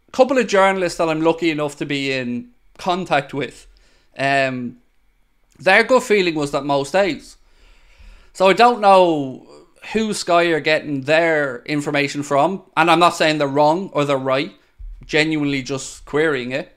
a 0.07 0.13
couple 0.13 0.37
of 0.37 0.49
journalists 0.49 0.99
that 0.99 1.09
I'm 1.09 1.23
lucky 1.23 1.51
enough 1.51 1.79
to 1.79 1.87
be 1.87 2.13
in 2.13 2.51
contact 2.77 3.33
with, 3.33 3.67
um, 4.19 4.77
their 5.59 5.83
gut 5.83 6.03
feeling 6.03 6.35
was 6.35 6.51
that 6.51 6.67
Mo 6.67 6.85
stays. 6.85 7.39
So 8.35 8.49
I 8.49 8.53
don't 8.53 8.81
know 8.81 9.47
who 9.93 10.13
Sky 10.13 10.47
are 10.47 10.61
getting 10.61 11.03
their 11.03 11.63
information 11.63 12.23
from, 12.23 12.63
and 12.77 12.91
I'm 12.91 12.99
not 12.99 13.15
saying 13.15 13.39
they're 13.39 13.49
wrong 13.49 13.91
or 13.93 14.05
they're 14.05 14.17
right 14.17 14.53
genuinely 15.07 15.63
just 15.63 16.05
querying 16.05 16.53
it. 16.53 16.77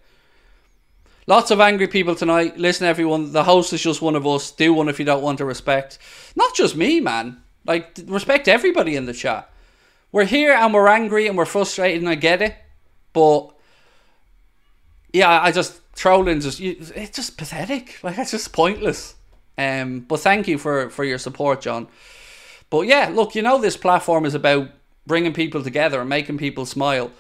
Lots 1.26 1.52
of 1.52 1.60
angry 1.60 1.88
people 1.88 2.16
tonight. 2.16 2.58
Listen, 2.58 2.88
everyone, 2.88 3.34
the 3.34 3.44
host 3.44 3.74
is 3.74 3.82
just 3.82 4.02
one 4.02 4.16
of 4.16 4.26
us. 4.26 4.52
Do 4.52 4.74
one 4.74 4.88
if 4.88 5.00
you 5.00 5.06
don't 5.06 5.24
want 5.24 5.40
to 5.40 5.46
respect. 5.46 5.98
Not 6.36 6.56
just 6.56 6.76
me, 6.76 7.00
man. 7.00 7.42
Like, 7.66 8.00
respect 8.06 8.48
everybody 8.48 8.96
in 8.96 9.06
the 9.06 9.14
chat. 9.14 9.50
We're 10.12 10.26
here 10.26 10.54
and 10.54 10.74
we're 10.74 10.88
angry 10.88 11.28
and 11.28 11.38
we're 11.38 11.46
frustrated, 11.46 12.02
and 12.02 12.10
I 12.10 12.16
get 12.16 12.42
it. 12.42 12.56
But, 13.12 13.50
yeah, 15.12 15.42
I 15.42 15.52
just, 15.52 15.82
trolling 15.96 16.40
just, 16.40 16.62
it's 16.62 17.16
just 17.16 17.38
pathetic. 17.38 18.02
Like, 18.04 18.18
it's 18.18 18.32
just 18.32 18.54
pointless. 18.54 19.16
Um, 19.58 20.02
but 20.02 20.20
thank 20.20 20.48
you 20.48 20.58
for, 20.58 20.90
for 20.90 21.04
your 21.04 21.18
support, 21.18 21.62
John. 21.62 21.88
But 22.70 22.82
yeah, 22.82 23.10
look, 23.12 23.36
you 23.36 23.42
know, 23.42 23.60
this 23.60 23.78
platform 23.78 24.26
is 24.26 24.36
about 24.36 24.70
bringing 25.06 25.34
people 25.34 25.64
together 25.64 26.00
and 26.02 26.10
making 26.10 26.38
people 26.38 26.66
smile. 26.66 27.12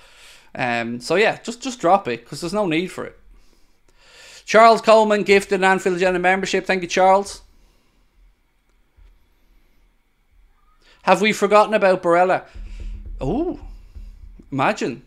Um, 0.53 0.99
so 0.99 1.15
yeah, 1.15 1.39
just 1.41 1.61
just 1.61 1.79
drop 1.79 2.07
it 2.07 2.23
because 2.23 2.41
there's 2.41 2.53
no 2.53 2.65
need 2.65 2.87
for 2.87 3.05
it. 3.05 3.17
Charles 4.45 4.81
Coleman 4.81 5.23
gifted 5.23 5.59
an 5.59 5.63
Anfield 5.65 5.97
Agenda 5.97 6.19
membership. 6.19 6.65
Thank 6.65 6.81
you, 6.81 6.87
Charles. 6.87 7.41
Have 11.03 11.21
we 11.21 11.31
forgotten 11.31 11.73
about 11.73 12.03
Barella? 12.03 12.45
Oh, 13.21 13.59
imagine. 14.51 15.03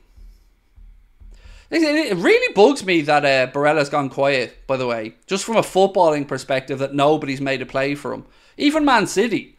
It, 1.71 2.17
really 2.17 2.53
bugs 2.55 2.85
me 2.85 3.01
that 3.03 3.25
uh, 3.25 3.53
Barella's 3.53 3.89
gone 3.89 4.11
quiet, 4.11 4.67
by 4.67 4.77
the 4.77 4.87
way. 4.87 5.15
Just 5.27 5.45
from 5.45 5.57
a 5.57 5.63
footballing 5.63 6.27
perspective, 6.27 6.81
that 6.81 6.95
nobody's 6.95 7.41
made 7.41 7.63
a 7.63 7.67
play 7.67 7.95
for 7.95 8.13
him. 8.13 8.25
Even 8.57 8.85
Man 8.85 9.07
City. 9.07 9.57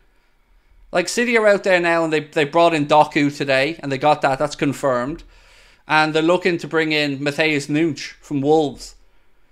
Like, 0.92 1.08
City 1.08 1.38
are 1.38 1.48
out 1.48 1.64
there 1.64 1.80
now 1.80 2.04
and 2.04 2.12
they, 2.12 2.20
they 2.20 2.44
brought 2.44 2.74
in 2.74 2.86
Doku 2.86 3.36
today 3.36 3.80
and 3.82 3.90
they 3.90 3.98
got 3.98 4.22
that. 4.24 4.40
That's 4.40 4.58
confirmed 4.58 5.24
and 5.88 6.14
they're 6.14 6.22
looking 6.22 6.58
to 6.58 6.68
bring 6.68 6.94
in 6.94 7.20
Matheus 7.20 7.70
Nunes 7.70 8.02
from 8.22 8.42
Wolves. 8.42 8.96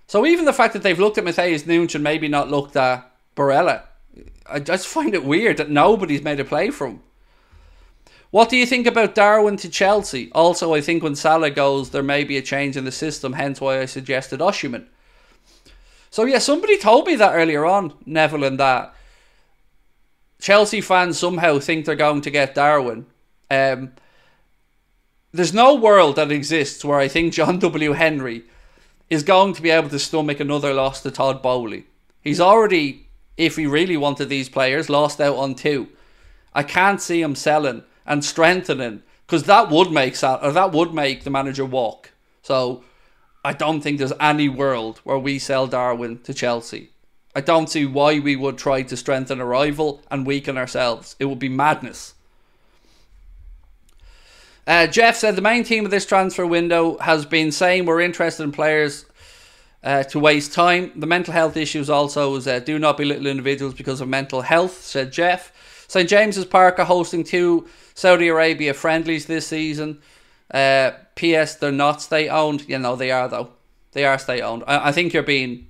So 0.07 0.26
even 0.26 0.45
the 0.45 0.53
fact 0.53 0.74
that 0.74 0.84
they've 0.84 0.99
looked 0.99 1.18
at 1.18 1.26
Matheus 1.26 1.68
Nunes 1.68 1.95
and 1.95 2.03
maybe 2.03 2.28
not 2.28 2.49
looked 2.49 2.76
at 2.76 3.12
Barella, 3.36 3.84
I 4.47 4.60
just 4.60 4.88
find 4.88 5.14
it 5.14 5.26
weird 5.26 5.57
that 5.57 5.70
nobody's 5.70 6.24
made 6.24 6.39
a 6.39 6.45
play 6.45 6.70
for 6.72 6.88
him. 6.88 7.01
What 8.32 8.49
do 8.49 8.57
you 8.57 8.65
think 8.65 8.86
about 8.86 9.15
Darwin 9.15 9.57
to 9.57 9.69
Chelsea? 9.69 10.32
Also, 10.34 10.73
I 10.73 10.82
think 10.82 11.01
when 11.01 11.15
Salah 11.15 11.49
goes, 11.49 11.89
there 11.89 12.03
may 12.03 12.23
be 12.23 12.38
a 12.38 12.43
change 12.43 12.77
in 12.77 12.86
the 12.86 12.91
system, 12.91 13.34
hence 13.34 13.59
why 13.59 13.80
I 13.82 13.86
suggested 13.86 14.39
Osimhen. 14.39 14.86
So 16.11 16.25
yeah, 16.25 16.38
somebody 16.38 16.77
told 16.77 17.07
me 17.07 17.15
that 17.15 17.34
earlier 17.34 17.65
on, 17.65 17.93
Neville, 18.05 18.43
and 18.43 18.59
that 18.59 18.93
Chelsea 20.39 20.82
fans 20.82 21.17
somehow 21.17 21.59
think 21.59 21.86
they're 21.86 21.95
going 21.95 22.21
to 22.21 22.32
get 22.32 22.55
Darwin. 22.55 23.07
Um, 23.49 23.93
there's 25.32 25.53
no 25.53 25.75
world 25.75 26.15
that 26.15 26.32
exists 26.32 26.86
where 26.86 26.99
I 26.99 27.07
think 27.07 27.34
John 27.34 27.59
W. 27.59 27.93
Henry 27.93 28.43
is 29.09 29.23
going 29.23 29.53
to 29.53 29.61
be 29.61 29.71
able 29.71 29.89
to 29.89 29.99
stomach 29.99 30.39
another 30.39 30.73
loss 30.73 31.01
to 31.01 31.11
Todd 31.11 31.41
Boehly. 31.41 31.86
He's 32.21 32.39
already, 32.39 33.07
if 33.38 33.55
he 33.55 33.65
really 33.65 33.97
wanted 33.97 34.30
these 34.30 34.49
players, 34.49 34.89
lost 34.89 35.19
out 35.19 35.36
on 35.36 35.55
two. 35.55 35.89
I 36.53 36.61
can't 36.63 37.01
see 37.01 37.21
him 37.21 37.36
selling 37.36 37.84
and 38.10 38.26
strengthening 38.26 39.03
because 39.26 39.43
that 39.43 39.70
would 39.70 39.91
make 39.91 40.22
or 40.24 40.51
that 40.51 40.72
would 40.74 40.93
make 40.93 41.24
the 41.24 41.30
manager 41.30 41.64
walk. 41.64 42.12
So 42.41 42.84
I 43.45 43.53
don't 43.53 43.82
think 43.82 43.99
there's 43.99 44.12
any 44.20 44.49
world 44.49 44.99
where 45.03 45.20
we 45.20 45.39
sell 45.39 45.68
Darwin 45.68 46.18
to 46.24 46.34
Chelsea. 46.34 46.89
I 47.36 47.41
don't 47.41 47.70
see 47.70 47.86
why 47.86 48.20
we 48.20 48.36
would 48.36 48.57
try 48.57 48.82
to 48.82 48.97
strengthen 48.97 49.39
a 49.39 49.45
rival 49.45 50.01
and 50.10 50.26
weaken 50.26 50.57
ourselves. 50.57 51.16
It 51.20 51.26
would 51.26 51.39
be 51.39 51.47
madness. 51.47 52.16
Uh, 54.66 54.88
Jeff 54.88 55.16
said 55.16 55.36
the 55.36 55.41
main 55.41 55.64
theme 55.64 55.86
of 55.86 55.91
this 55.91 56.05
transfer 56.05 56.45
window 56.45 56.97
has 56.97 57.26
been 57.26 57.51
saying 57.51 57.86
we're 57.86 58.01
interested 58.01 58.43
in 58.43 58.51
players 58.51 59.05
uh, 59.84 60.03
to 60.03 60.20
waste 60.20 60.53
time. 60.53 60.91
The 60.95 61.07
mental 61.07 61.34
health 61.34 61.55
issues 61.55 61.89
also 61.89 62.36
is 62.36 62.47
uh, 62.47 62.60
do 62.60 62.80
not 62.80 62.97
belittle 62.97 63.28
individuals 63.28 63.74
because 63.76 64.01
of 64.01 64.10
mental 64.10 64.41
health, 64.41 64.82
said 64.82 65.12
Jeff. 65.12 65.51
St 65.89 66.07
James's 66.07 66.45
Park 66.45 66.79
are 66.79 66.85
hosting 66.85 67.25
two 67.25 67.67
Saudi 67.93 68.29
Arabia 68.29 68.73
friendlies 68.73 69.25
this 69.25 69.47
season. 69.47 70.01
Uh, 70.49 70.91
P.S. 71.15 71.55
They're 71.55 71.71
not 71.73 72.01
state 72.01 72.29
owned. 72.29 72.67
You 72.69 72.79
know 72.79 72.95
they 72.95 73.11
are 73.11 73.27
though. 73.27 73.49
They 73.91 74.05
are 74.05 74.17
state 74.17 74.41
owned. 74.41 74.63
I, 74.65 74.89
I 74.89 74.91
think 74.93 75.13
you're 75.13 75.23
being 75.23 75.67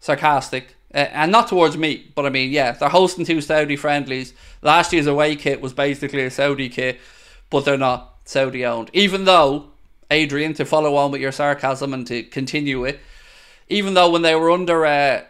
sarcastic. 0.00 0.74
Uh, 0.92 0.98
and 1.12 1.30
not 1.30 1.48
towards 1.48 1.76
me, 1.76 2.10
but 2.14 2.26
I 2.26 2.30
mean, 2.30 2.50
yeah, 2.50 2.72
they're 2.72 2.88
hosting 2.88 3.24
two 3.24 3.40
Saudi 3.40 3.76
friendlies. 3.76 4.34
Last 4.62 4.92
year's 4.92 5.06
away 5.06 5.36
kit 5.36 5.60
was 5.60 5.72
basically 5.72 6.24
a 6.24 6.30
Saudi 6.30 6.68
kit 6.68 6.98
but 7.50 7.64
they're 7.64 7.78
not 7.78 8.16
Saudi 8.24 8.64
owned. 8.64 8.90
Even 8.92 9.24
though, 9.24 9.66
Adrian, 10.10 10.54
to 10.54 10.64
follow 10.64 10.96
on 10.96 11.10
with 11.10 11.20
your 11.20 11.32
sarcasm 11.32 11.94
and 11.94 12.06
to 12.06 12.22
continue 12.22 12.84
it, 12.84 13.00
even 13.68 13.94
though 13.94 14.10
when 14.10 14.22
they 14.22 14.34
were 14.34 14.50
under 14.50 14.84
uh, 14.86 15.22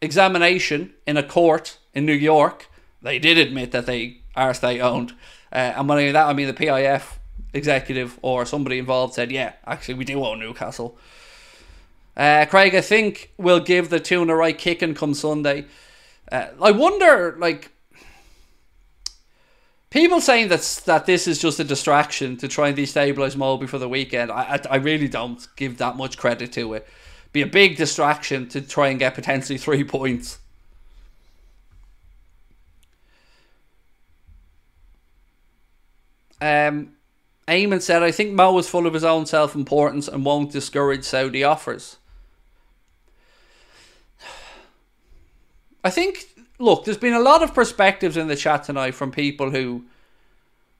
examination 0.00 0.92
in 1.06 1.16
a 1.16 1.22
court 1.22 1.78
in 1.94 2.06
New 2.06 2.12
York, 2.12 2.68
they 3.00 3.18
did 3.18 3.38
admit 3.38 3.72
that 3.72 3.86
they 3.86 4.18
are 4.34 4.54
state 4.54 4.80
owned. 4.80 5.12
Uh, 5.52 5.74
and 5.76 5.88
when 5.88 5.98
I 5.98 6.02
mean 6.02 6.12
that, 6.14 6.26
I 6.26 6.32
mean 6.32 6.46
the 6.46 6.54
PIF 6.54 7.18
executive 7.52 8.18
or 8.22 8.46
somebody 8.46 8.78
involved 8.78 9.14
said, 9.14 9.30
yeah, 9.30 9.52
actually, 9.66 9.94
we 9.94 10.04
do 10.04 10.24
own 10.24 10.38
Newcastle. 10.40 10.96
Uh, 12.16 12.46
Craig, 12.48 12.74
I 12.74 12.80
think 12.80 13.32
we'll 13.36 13.60
give 13.60 13.90
the 13.90 14.00
Toon 14.00 14.30
a 14.30 14.36
right 14.36 14.56
kicking 14.56 14.94
come 14.94 15.14
Sunday. 15.14 15.66
Uh, 16.30 16.46
I 16.60 16.70
wonder, 16.70 17.36
like, 17.38 17.72
People 19.92 20.22
saying 20.22 20.48
that 20.48 20.80
that 20.86 21.04
this 21.04 21.28
is 21.28 21.38
just 21.38 21.60
a 21.60 21.64
distraction 21.64 22.38
to 22.38 22.48
try 22.48 22.68
and 22.68 22.78
destabilize 22.78 23.36
Moby 23.36 23.66
for 23.66 23.76
the 23.76 23.90
weekend, 23.90 24.32
I, 24.32 24.54
I, 24.54 24.60
I 24.70 24.76
really 24.76 25.06
don't 25.06 25.46
give 25.54 25.76
that 25.78 25.96
much 25.96 26.16
credit 26.16 26.50
to 26.52 26.72
it. 26.72 26.88
Be 27.34 27.42
a 27.42 27.46
big 27.46 27.76
distraction 27.76 28.48
to 28.48 28.62
try 28.62 28.88
and 28.88 28.98
get 28.98 29.14
potentially 29.14 29.58
three 29.58 29.84
points. 29.98 30.38
Um, 36.42 36.96
Eamon 37.46 37.80
said, 37.80 38.02
I 38.02 38.10
think 38.10 38.32
Mo 38.32 38.58
is 38.58 38.68
full 38.68 38.86
of 38.86 38.94
his 38.94 39.04
own 39.04 39.26
self 39.26 39.54
importance 39.54 40.08
and 40.08 40.24
won't 40.24 40.50
discourage 40.50 41.04
Saudi 41.04 41.44
offers. 41.44 41.98
I 45.84 45.90
think, 45.90 46.26
look, 46.58 46.84
there's 46.84 46.98
been 46.98 47.12
a 47.12 47.20
lot 47.20 47.44
of 47.44 47.54
perspectives 47.54 48.16
in 48.16 48.26
the 48.26 48.34
chat 48.34 48.64
tonight 48.64 48.94
from 48.94 49.12
people 49.12 49.52
who 49.52 49.84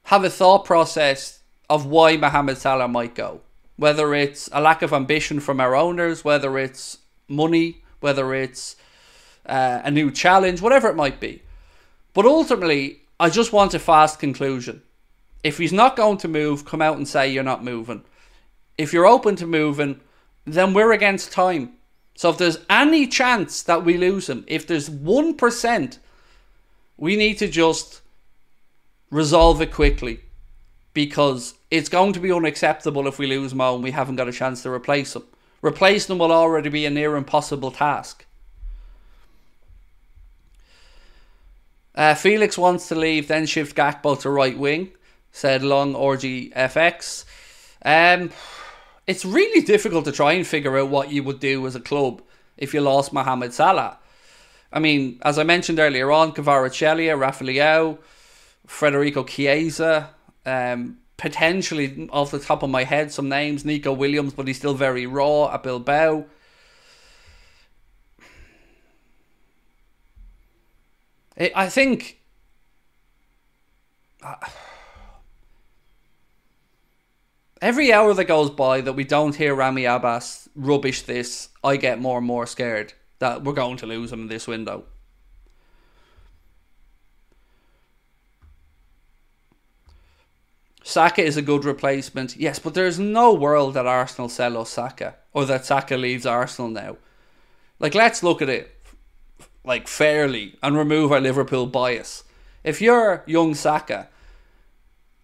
have 0.05 0.25
a 0.25 0.31
thought 0.31 0.65
process 0.65 1.41
of 1.71 1.87
why 1.87 2.17
Mohamed 2.17 2.59
Salah 2.59 2.89
might 2.89 3.15
go. 3.15 3.41
Whether 3.77 4.15
it's 4.15 4.49
a 4.53 4.61
lack 4.61 4.83
of 4.83 4.93
ambition 4.93 5.39
from 5.39 5.61
our 5.61 5.77
owners, 5.77 6.25
whether 6.25 6.59
it's 6.59 6.99
money, 7.29 7.83
whether 8.01 8.35
it's 8.35 8.75
uh, 9.47 9.81
a 9.85 9.91
new 9.93 10.11
challenge, 10.11 10.61
whatever 10.61 10.89
it 10.89 10.97
might 10.97 11.21
be. 11.21 11.43
But 12.15 12.27
ultimately, 12.27 13.03
I 13.21 13.31
just 13.31 13.53
want 13.53 13.75
a 13.75 13.79
fast 13.79 14.19
conclusion. 14.19 14.83
If 15.43 15.59
he's 15.59 15.73
not 15.73 15.97
going 15.97 16.19
to 16.19 16.29
move, 16.29 16.65
come 16.65 16.83
out 16.83 16.97
and 16.97 17.07
say 17.07 17.31
you're 17.31 17.43
not 17.43 17.65
moving. 17.65 18.05
If 18.79 18.93
you're 18.93 19.07
open 19.07 19.37
to 19.37 19.47
moving, 19.47 20.01
then 20.45 20.75
we're 20.75 20.93
against 20.93 21.33
time. 21.33 21.75
So 22.15 22.31
if 22.31 22.39
there's 22.39 22.59
any 22.69 23.07
chance 23.07 23.63
that 23.63 23.85
we 23.85 23.97
lose 23.97 24.29
him, 24.29 24.45
if 24.47 24.67
there's 24.67 24.89
1%, 24.89 25.99
we 26.97 27.17
need 27.17 27.39
to 27.39 27.49
just 27.49 28.01
resolve 29.11 29.61
it 29.61 29.73
quickly 29.73 30.21
because 30.95 31.55
it's 31.71 31.89
going 31.89 32.13
to 32.13 32.21
be 32.21 32.33
unacceptable 32.33 33.07
if 33.07 33.19
we 33.19 33.27
lose 33.27 33.55
Mo 33.55 33.75
and 33.75 33.85
we 33.85 33.91
haven't 33.91 34.17
got 34.17 34.29
a 34.29 34.33
chance 34.33 34.63
to 34.63 34.71
replace 34.71 35.17
him. 35.17 35.25
Replacing 35.63 36.15
him 36.15 36.19
will 36.19 36.33
already 36.33 36.69
be 36.69 36.87
a 36.87 36.91
near 36.91 37.17
impossible 37.17 37.71
task. 37.71 38.27
Uh, 41.95 42.15
Felix 42.15 42.57
wants 42.57 42.89
to 42.89 42.95
leave, 42.95 43.29
then 43.29 43.47
shift 43.47 43.77
Gakpo 43.77 44.19
to 44.21 44.31
right 44.31 44.59
wing, 44.59 44.93
said 45.33 45.63
Long 45.63 45.95
Orgy 45.95 46.51
FX. 46.51 47.25
Um, 47.85 48.31
it's 49.07 49.25
really 49.25 49.65
difficult 49.65 50.05
to 50.05 50.13
try 50.13 50.33
and 50.35 50.47
figure 50.47 50.79
out 50.79 50.89
what 50.89 51.11
you 51.11 51.23
would 51.25 51.41
do 51.41 51.67
as 51.67 51.75
a 51.75 51.81
club 51.81 52.23
if 52.57 52.73
you 52.73 52.81
lost 52.81 53.13
Mohamed 53.13 53.53
Salah. 53.53 53.99
I 54.73 54.79
mean, 54.79 55.19
as 55.23 55.39
I 55.39 55.43
mentioned 55.43 55.79
earlier 55.79 56.13
on, 56.13 56.33
Kvaratskhelia, 56.33 57.19
Rafael, 57.19 57.99
Federico 58.67 59.25
Chiesa, 59.25 60.11
um, 60.47 60.99
potentially 61.17 62.09
off 62.13 62.31
the 62.31 62.39
top 62.39 62.63
of 62.63 62.71
my 62.71 62.85
head 62.85 63.13
some 63.13 63.29
names, 63.29 63.65
Nico 63.65 63.93
Williams, 63.93 64.33
but 64.33 64.47
he's 64.47 64.57
still 64.57 64.75
very 64.75 65.07
raw 65.07 65.53
at 65.53 65.63
Bilbao. 65.63 66.27
I 71.39 71.69
think. 71.69 72.21
Uh, 74.23 74.37
every 77.63 77.93
hour 77.93 78.13
that 78.13 78.25
goes 78.25 78.51
by 78.51 78.81
that 78.81 78.95
we 78.95 79.05
don't 79.05 79.37
hear 79.37 79.55
Ramy 79.55 79.85
Abbas 79.85 80.49
rubbish 80.55 81.03
this, 81.03 81.49
I 81.63 81.77
get 81.77 82.01
more 82.01 82.19
and 82.19 82.27
more 82.27 82.47
scared 82.47 82.93
that 83.21 83.45
we're 83.45 83.53
going 83.53 83.77
to 83.79 83.87
lose 83.87 84.13
him 84.13 84.23
in 84.23 84.29
this 84.29 84.49
window. 84.49 84.85
Saka 90.83 91.23
is 91.23 91.37
a 91.37 91.43
good 91.43 91.65
replacement, 91.65 92.37
yes, 92.37 92.59
but 92.59 92.75
there's 92.75 92.99
no 92.99 93.33
world 93.33 93.75
that 93.75 93.87
Arsenal 93.87 94.29
sell 94.29 94.59
us 94.59 94.71
Saka 94.71 95.15
or 95.33 95.45
that 95.47 95.65
Saka 95.65 95.97
leaves 95.97 96.27
Arsenal 96.27 96.69
now. 96.69 96.97
Like, 97.79 97.95
let's 97.95 98.25
look 98.25 98.43
at 98.43 98.49
it 98.49 98.77
like 99.65 99.87
fairly 99.87 100.59
and 100.61 100.77
remove 100.77 101.13
our 101.13 101.21
Liverpool 101.21 101.67
bias. 101.67 102.25
If 102.65 102.81
you're 102.81 103.23
young 103.27 103.55
Saka 103.55 104.09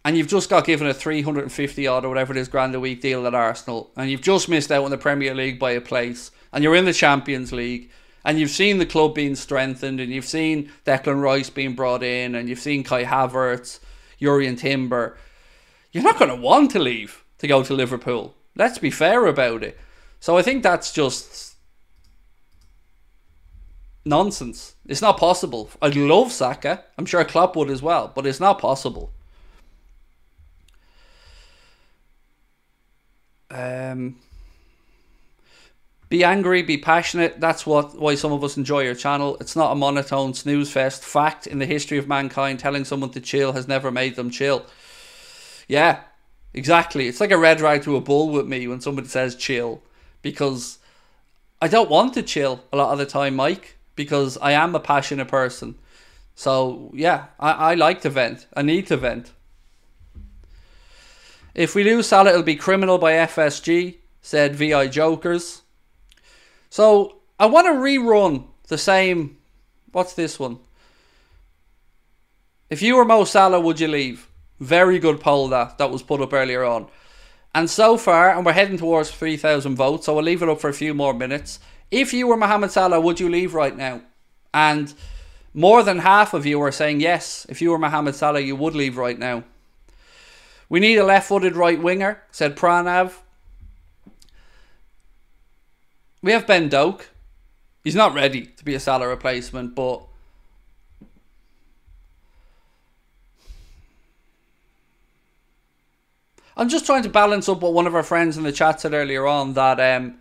and 0.09 0.17
you've 0.17 0.27
just 0.27 0.49
got 0.49 0.65
given 0.65 0.87
a 0.87 0.95
350 0.95 1.87
odd 1.87 2.03
or 2.03 2.09
whatever 2.09 2.33
it 2.33 2.39
is 2.39 2.49
grand 2.49 2.75
a 2.75 2.81
week 2.81 3.03
deal 3.03 3.27
at 3.27 3.35
Arsenal 3.35 3.91
and 3.95 4.11
you've 4.11 4.23
just 4.23 4.49
missed 4.49 4.73
out 4.73 4.83
on 4.83 4.91
the 4.91 4.97
Premier 4.97 5.35
League 5.35 5.59
by 5.59 5.73
a 5.73 5.83
place 5.83 6.31
and 6.51 6.65
you're 6.65 6.75
in 6.75 6.87
the 6.87 6.95
Champions 6.95 7.53
League 7.53 7.91
and 8.25 8.41
you've 8.41 8.49
seen 8.49 8.79
the 8.79 8.87
club 8.87 9.15
being 9.15 9.35
strengthened 9.35 10.01
and 10.01 10.11
you've 10.11 10.25
seen 10.25 10.73
Declan 10.87 11.21
Rice 11.21 11.51
being 11.51 11.75
brought 11.75 12.03
in 12.03 12.35
and 12.35 12.49
you've 12.49 12.59
seen 12.59 12.85
Kai 12.85 13.05
Havertz, 13.05 13.81
Jurrien 14.19 14.59
Timber, 14.59 15.19
you're 15.93 16.03
not 16.03 16.19
going 16.19 16.31
to 16.31 16.41
want 16.41 16.71
to 16.71 16.79
leave 16.79 17.23
to 17.37 17.47
go 17.47 17.63
to 17.63 17.75
Liverpool. 17.75 18.35
Let's 18.57 18.79
be 18.79 18.91
fair 18.91 19.27
about 19.27 19.63
it. 19.63 19.79
So 20.21 20.39
I 20.39 20.43
think 20.43 20.63
that's 20.63 20.91
just 20.91 21.57
nonsense. 24.07 24.75
It's 24.87 25.03
not 25.03 25.19
possible. 25.19 25.69
I 25.83 25.89
love 25.89 26.33
Saka. 26.33 26.83
I'm 26.97 27.05
sure 27.05 27.23
Klopp 27.27 27.57
would 27.57 27.69
as 27.69 27.83
well, 27.83 28.11
but 28.15 28.27
it's 28.27 28.41
not 28.41 28.59
possible. 28.59 29.13
Um, 33.51 34.17
be 36.09 36.25
angry, 36.25 36.63
be 36.63 36.79
passionate. 36.79 37.41
That's 37.41 37.67
what 37.67 37.99
why 37.99 38.15
some 38.15 38.33
of 38.33 38.43
us 38.43 38.57
enjoy 38.57 38.83
your 38.83 38.95
channel. 38.95 39.37
It's 39.41 39.57
not 39.57 39.73
a 39.73 39.75
monotone 39.75 40.35
snooze 40.35 40.71
fest. 40.71 41.05
Fact 41.05 41.47
in 41.47 41.59
the 41.59 41.67
history 41.67 41.99
of 41.99 42.09
mankind, 42.09 42.59
telling 42.59 42.85
someone 42.85 43.11
to 43.11 43.21
chill 43.21 43.53
has 43.53 43.69
never 43.69 43.91
made 43.91 44.17
them 44.17 44.31
chill. 44.31 44.65
Yeah, 45.67 46.01
exactly. 46.55 47.09
It's 47.09 47.21
like 47.21 47.31
a 47.31 47.39
red 47.39 47.61
rag 47.61 47.83
to 47.83 47.97
a 47.97 48.01
bull 48.01 48.31
with 48.31 48.47
me 48.47 48.67
when 48.69 48.81
somebody 48.81 49.09
says 49.09 49.35
chill, 49.35 49.83
because 50.23 50.79
I 51.61 51.69
don't 51.69 51.91
want 51.91 52.15
to 52.15 52.23
chill 52.23 52.65
a 52.73 52.77
lot 52.77 52.93
of 52.93 52.99
the 52.99 53.07
time, 53.07 53.37
Mike 53.37 53.79
because 53.99 54.39
I 54.39 54.53
am 54.53 54.77
a 54.77 54.81
passionate 54.81 55.27
person. 55.27 55.75
So 56.37 56.93
yeah, 56.95 57.27
I, 57.41 57.51
I 57.51 57.75
like 57.75 58.01
to 58.03 58.11
vent. 58.11 58.47
I 58.55 58.63
need 58.63 58.87
to 58.87 58.97
vent. 58.97 59.33
If 61.59 61.75
we 61.75 61.83
lose 61.83 62.07
Salah, 62.07 62.31
it'll 62.31 62.45
be 62.45 62.55
criminal 62.55 62.99
by 62.99 63.15
FSG, 63.15 63.97
said 64.23 64.55
VI 64.55 64.87
Jokers. 64.87 65.63
So 66.71 67.17
I 67.37 67.47
want 67.47 67.67
to 67.67 67.73
rerun 67.73 68.45
the 68.69 68.79
same. 68.79 69.39
What's 69.91 70.15
this 70.15 70.39
one? 70.39 70.61
If 72.71 72.81
you 72.81 72.95
were 72.95 73.05
Mo 73.05 73.25
Salah, 73.25 73.59
would 73.59 73.81
you 73.81 73.89
leave? 73.89 74.29
Very 74.61 75.01
good 75.01 75.19
poll 75.19 75.49
that 75.49 75.79
that 75.79 75.91
was 75.91 76.01
put 76.01 76.21
up 76.21 76.33
earlier 76.33 76.63
on. 76.63 76.87
And 77.53 77.69
so 77.69 77.97
far, 77.97 78.37
and 78.37 78.47
we're 78.47 78.53
heading 78.53 78.79
towards 78.79 79.11
3,000 79.11 79.75
votes, 79.75 80.07
so 80.07 80.17
I'll 80.17 80.23
leave 80.23 80.45
it 80.45 80.49
up 80.49 80.61
for 80.61 80.71
a 80.71 80.73
few 80.73 80.95
more 80.95 81.13
minutes. 81.13 81.59
If 81.91 82.13
you 82.13 82.29
were 82.29 82.37
Mohamed 82.37 82.71
Salah, 82.71 83.01
would 83.01 83.19
you 83.19 83.29
leave 83.29 83.53
right 83.53 83.77
now? 83.77 84.03
And 84.55 84.95
more 85.55 85.83
than 85.83 85.99
half 85.99 86.35
of 86.35 86.47
you 86.47 86.63
are 86.63 86.71
saying 86.71 87.01
yes. 87.01 87.47
If 87.49 87.61
you 87.61 87.73
were 87.73 87.81
Mohamed 87.81 88.15
Salah, 88.15 88.39
you 88.39 88.55
would 88.55 88.77
leave 88.77 88.97
right 88.97 89.19
now. 89.19 89.43
We 90.69 90.81
need 90.81 90.97
a 90.97 91.05
left 91.05 91.29
footed 91.29 91.57
right 91.57 91.81
winger, 91.81 92.23
said 92.31 92.57
Pranav. 92.57 93.15
We 96.23 96.33
have 96.33 96.47
Ben 96.47 96.69
Doak. 96.69 97.09
He's 97.85 97.95
not 97.95 98.15
ready 98.15 98.47
to 98.47 98.65
be 98.65 98.75
a 98.75 98.81
Salah 98.81 99.09
replacement, 99.09 99.75
but 99.75 100.03
I'm 106.57 106.69
just 106.69 106.85
trying 106.85 107.05
to 107.05 107.09
balance 107.09 107.49
up 107.49 107.61
what 107.61 107.73
one 107.73 107.87
of 107.87 107.95
our 107.95 108.03
friends 108.03 108.37
in 108.37 108.43
the 108.43 108.51
chat 108.51 108.81
said 108.81 108.93
earlier 108.93 109.27
on 109.27 109.55
that 109.55 109.79
um, 109.79 110.19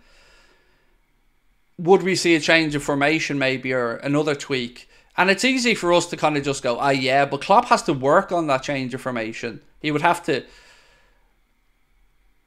would 1.79 2.03
we 2.03 2.15
see 2.15 2.35
a 2.35 2.39
change 2.39 2.75
of 2.75 2.83
formation 2.83 3.39
maybe 3.39 3.73
or 3.73 3.95
another 3.97 4.35
tweak? 4.35 4.87
And 5.17 5.29
it's 5.29 5.43
easy 5.43 5.73
for 5.73 5.93
us 5.93 6.05
to 6.07 6.17
kind 6.17 6.37
of 6.37 6.43
just 6.43 6.61
go, 6.61 6.77
ah, 6.77 6.89
yeah, 6.89 7.25
but 7.25 7.41
Klopp 7.41 7.65
has 7.65 7.81
to 7.83 7.93
work 7.93 8.31
on 8.31 8.47
that 8.47 8.63
change 8.63 8.93
of 8.93 9.01
formation. 9.01 9.61
He 9.81 9.91
would 9.91 10.03
have 10.03 10.23
to. 10.23 10.43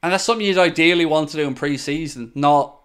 And 0.01 0.13
that's 0.13 0.23
something 0.23 0.45
you'd 0.45 0.57
ideally 0.57 1.05
want 1.05 1.29
to 1.29 1.37
do 1.37 1.47
in 1.47 1.53
pre 1.53 1.77
season, 1.77 2.31
not 2.33 2.79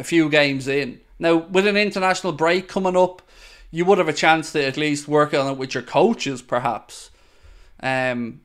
a 0.00 0.04
few 0.04 0.28
games 0.28 0.66
in. 0.66 1.00
Now, 1.18 1.36
with 1.36 1.66
an 1.66 1.76
international 1.76 2.32
break 2.32 2.68
coming 2.68 2.96
up, 2.96 3.22
you 3.70 3.84
would 3.84 3.98
have 3.98 4.08
a 4.08 4.12
chance 4.12 4.52
to 4.52 4.64
at 4.64 4.76
least 4.76 5.08
work 5.08 5.34
on 5.34 5.52
it 5.52 5.56
with 5.56 5.74
your 5.74 5.82
coaches, 5.82 6.42
perhaps. 6.42 7.10
Um, 7.80 8.40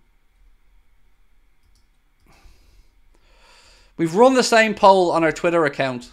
we've 3.97 4.15
run 4.15 4.35
the 4.35 4.43
same 4.43 4.75
poll 4.75 5.11
on 5.11 5.23
our 5.23 5.31
Twitter 5.31 5.65
account 5.65 6.11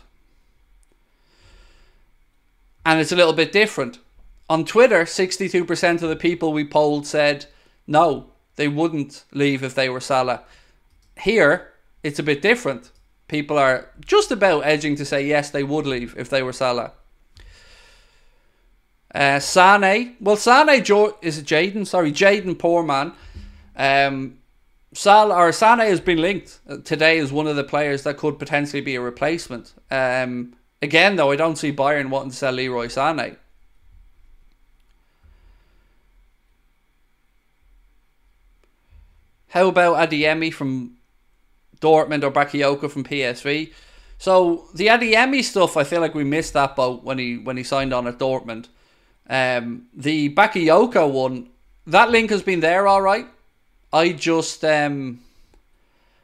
and 2.85 3.01
it's 3.01 3.13
a 3.13 3.17
little 3.17 3.33
bit 3.33 3.53
different. 3.53 3.99
On 4.51 4.65
Twitter, 4.65 5.05
62% 5.05 6.03
of 6.03 6.09
the 6.09 6.17
people 6.17 6.53
we 6.53 6.65
polled 6.65 7.07
said 7.07 7.47
no, 7.87 8.27
they 8.57 8.69
wouldn't 8.69 9.25
leave 9.33 9.63
if 9.63 9.75
they 9.75 9.89
were 9.89 10.01
Salah. 10.01 10.43
Here, 11.21 11.73
it's 12.03 12.19
a 12.19 12.25
bit 12.25 12.43
different. 12.43 12.91
People 13.29 13.57
are 13.57 13.89
just 14.05 14.33
about 14.33 14.67
edging 14.67 14.97
to 14.97 15.05
say 15.05 15.25
yes, 15.25 15.51
they 15.51 15.63
would 15.63 15.87
leave 15.87 16.17
if 16.19 16.29
they 16.29 16.43
were 16.43 16.53
Salah. 16.53 16.93
Uh, 19.15 19.39
Sane, 19.39 20.17
well, 20.21 20.37
Sane 20.37 20.85
jo- 20.85 21.17
is 21.23 21.39
it 21.39 21.47
Jaden? 21.47 21.87
Sorry, 21.87 22.13
Jaden, 22.13 22.59
poor 22.59 22.83
man. 22.83 23.13
Um, 23.77 24.39
Sal 24.93 25.33
or 25.33 25.53
Sane 25.53 25.79
has 25.79 26.01
been 26.01 26.21
linked 26.21 26.59
today 26.85 27.21
as 27.21 27.33
one 27.33 27.47
of 27.47 27.55
the 27.55 27.65
players 27.65 28.03
that 28.03 28.17
could 28.17 28.39
potentially 28.39 28.83
be 28.83 28.97
a 28.97 29.01
replacement. 29.01 29.73
Um, 29.93 30.57
Again, 30.83 31.17
though, 31.17 31.31
I 31.31 31.37
don't 31.37 31.57
see 31.57 31.73
Bayern 31.73 32.09
wanting 32.09 32.31
to 32.31 32.37
sell 32.37 32.55
Leroy 32.55 32.87
Sané. 32.87 33.37
How 39.51 39.69
about 39.69 40.09
Adeyemi 40.09 40.53
from 40.53 40.97
Dortmund 41.81 42.23
or 42.23 42.31
Bakayoko 42.31 42.91
from 42.91 43.05
PSV? 43.05 43.73
So 44.19 44.67
the 44.75 44.87
Adeyemi 44.87 45.43
stuff, 45.43 45.77
I 45.77 45.85
feel 45.85 46.01
like 46.01 46.15
we 46.15 46.25
missed 46.25 46.53
that 46.53 46.77
boat 46.77 47.03
when 47.03 47.19
he 47.19 47.39
when 47.39 47.57
he 47.57 47.65
signed 47.65 47.93
on 47.93 48.07
at 48.07 48.19
Dortmund. 48.19 48.67
Um, 49.29 49.87
the 49.95 50.33
Bakayoko 50.35 51.11
one, 51.11 51.49
that 51.87 52.11
link 52.11 52.31
has 52.31 52.43
been 52.43 52.61
there 52.61 52.87
all 52.87 53.03
right. 53.03 53.27
I 53.93 54.13
just 54.13 54.65
um, 54.65 55.21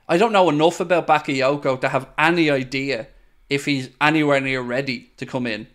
I 0.08 0.18
don't 0.18 0.32
know 0.32 0.48
enough 0.48 0.78
about 0.78 1.08
Bakayoko 1.08 1.80
to 1.80 1.88
have 1.88 2.08
any 2.16 2.48
idea 2.48 3.08
if 3.50 3.64
he's 3.64 3.90
anywhere 4.00 4.40
near 4.40 4.60
ready 4.60 5.10
to 5.16 5.26
come 5.26 5.46
in. 5.48 5.66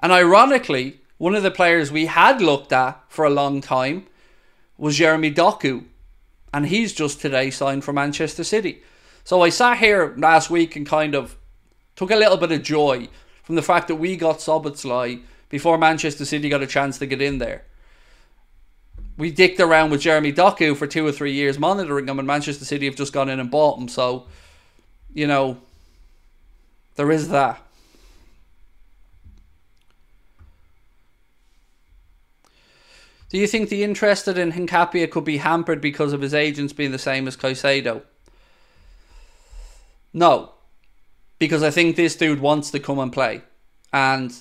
And 0.00 0.12
ironically, 0.12 1.00
one 1.16 1.34
of 1.34 1.42
the 1.42 1.50
players 1.50 1.90
we 1.90 2.06
had 2.06 2.42
looked 2.42 2.72
at 2.72 3.00
for 3.08 3.24
a 3.24 3.30
long 3.30 3.62
time 3.62 4.06
was 4.76 4.96
Jeremy 4.96 5.32
Doku, 5.32 5.84
and 6.52 6.66
he's 6.66 6.92
just 6.92 7.20
today 7.20 7.50
signed 7.50 7.84
for 7.84 7.92
Manchester 7.92 8.44
City. 8.44 8.82
So 9.24 9.42
I 9.42 9.48
sat 9.48 9.78
here 9.78 10.14
last 10.16 10.50
week 10.50 10.76
and 10.76 10.86
kind 10.86 11.14
of 11.14 11.36
took 11.96 12.10
a 12.10 12.16
little 12.16 12.36
bit 12.36 12.52
of 12.52 12.62
joy 12.62 13.08
from 13.42 13.54
the 13.54 13.62
fact 13.62 13.88
that 13.88 13.96
we 13.96 14.16
got 14.16 14.38
Szoboszlai 14.38 15.22
before 15.48 15.78
Manchester 15.78 16.24
City 16.24 16.48
got 16.48 16.62
a 16.62 16.66
chance 16.66 16.98
to 16.98 17.06
get 17.06 17.22
in 17.22 17.38
there. 17.38 17.64
We 19.18 19.30
dicked 19.30 19.60
around 19.60 19.90
with 19.90 20.00
Jeremy 20.00 20.32
Doku 20.32 20.74
for 20.76 20.86
two 20.86 21.06
or 21.06 21.12
three 21.12 21.32
years 21.32 21.58
monitoring 21.58 22.08
him, 22.08 22.18
and 22.18 22.26
Manchester 22.26 22.64
City 22.64 22.86
have 22.86 22.96
just 22.96 23.12
gone 23.12 23.28
in 23.28 23.38
and 23.38 23.50
bought 23.50 23.78
him. 23.78 23.88
So, 23.88 24.26
you 25.12 25.26
know, 25.26 25.58
there 26.96 27.10
is 27.12 27.28
that. 27.28 27.60
Do 33.32 33.38
you 33.38 33.46
think 33.46 33.70
the 33.70 33.82
interest 33.82 34.28
in 34.28 34.52
Hincapié 34.52 35.10
could 35.10 35.24
be 35.24 35.38
hampered 35.38 35.80
because 35.80 36.12
of 36.12 36.20
his 36.20 36.34
agents 36.34 36.74
being 36.74 36.92
the 36.92 36.98
same 36.98 37.26
as 37.26 37.34
Caicedo? 37.34 38.02
No. 40.12 40.52
Because 41.38 41.62
I 41.62 41.70
think 41.70 41.96
this 41.96 42.14
dude 42.14 42.40
wants 42.40 42.70
to 42.72 42.78
come 42.78 42.98
and 42.98 43.10
play. 43.10 43.40
And 43.90 44.34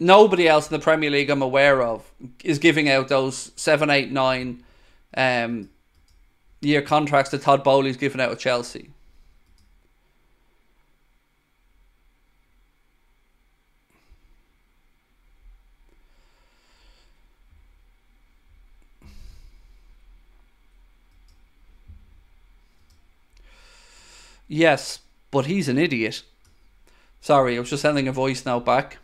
nobody 0.00 0.48
else 0.48 0.68
in 0.68 0.76
the 0.76 0.82
Premier 0.82 1.10
League 1.10 1.30
I'm 1.30 1.42
aware 1.42 1.80
of 1.80 2.10
is 2.42 2.58
giving 2.58 2.88
out 2.90 3.06
those 3.06 3.52
seven, 3.54 3.88
eight, 3.88 4.10
nine 4.10 4.64
um, 5.16 5.70
year 6.60 6.82
contracts 6.82 7.30
that 7.30 7.42
Todd 7.42 7.62
Boehly's 7.62 7.96
given 7.96 8.18
out 8.18 8.32
at 8.32 8.40
Chelsea. 8.40 8.90
Yes, 24.48 25.00
but 25.30 25.46
he's 25.46 25.68
an 25.68 25.78
idiot. 25.78 26.22
Sorry, 27.20 27.56
I 27.56 27.60
was 27.60 27.70
just 27.70 27.82
sending 27.82 28.06
a 28.06 28.12
voice 28.12 28.46
now 28.46 28.60
back. 28.60 28.98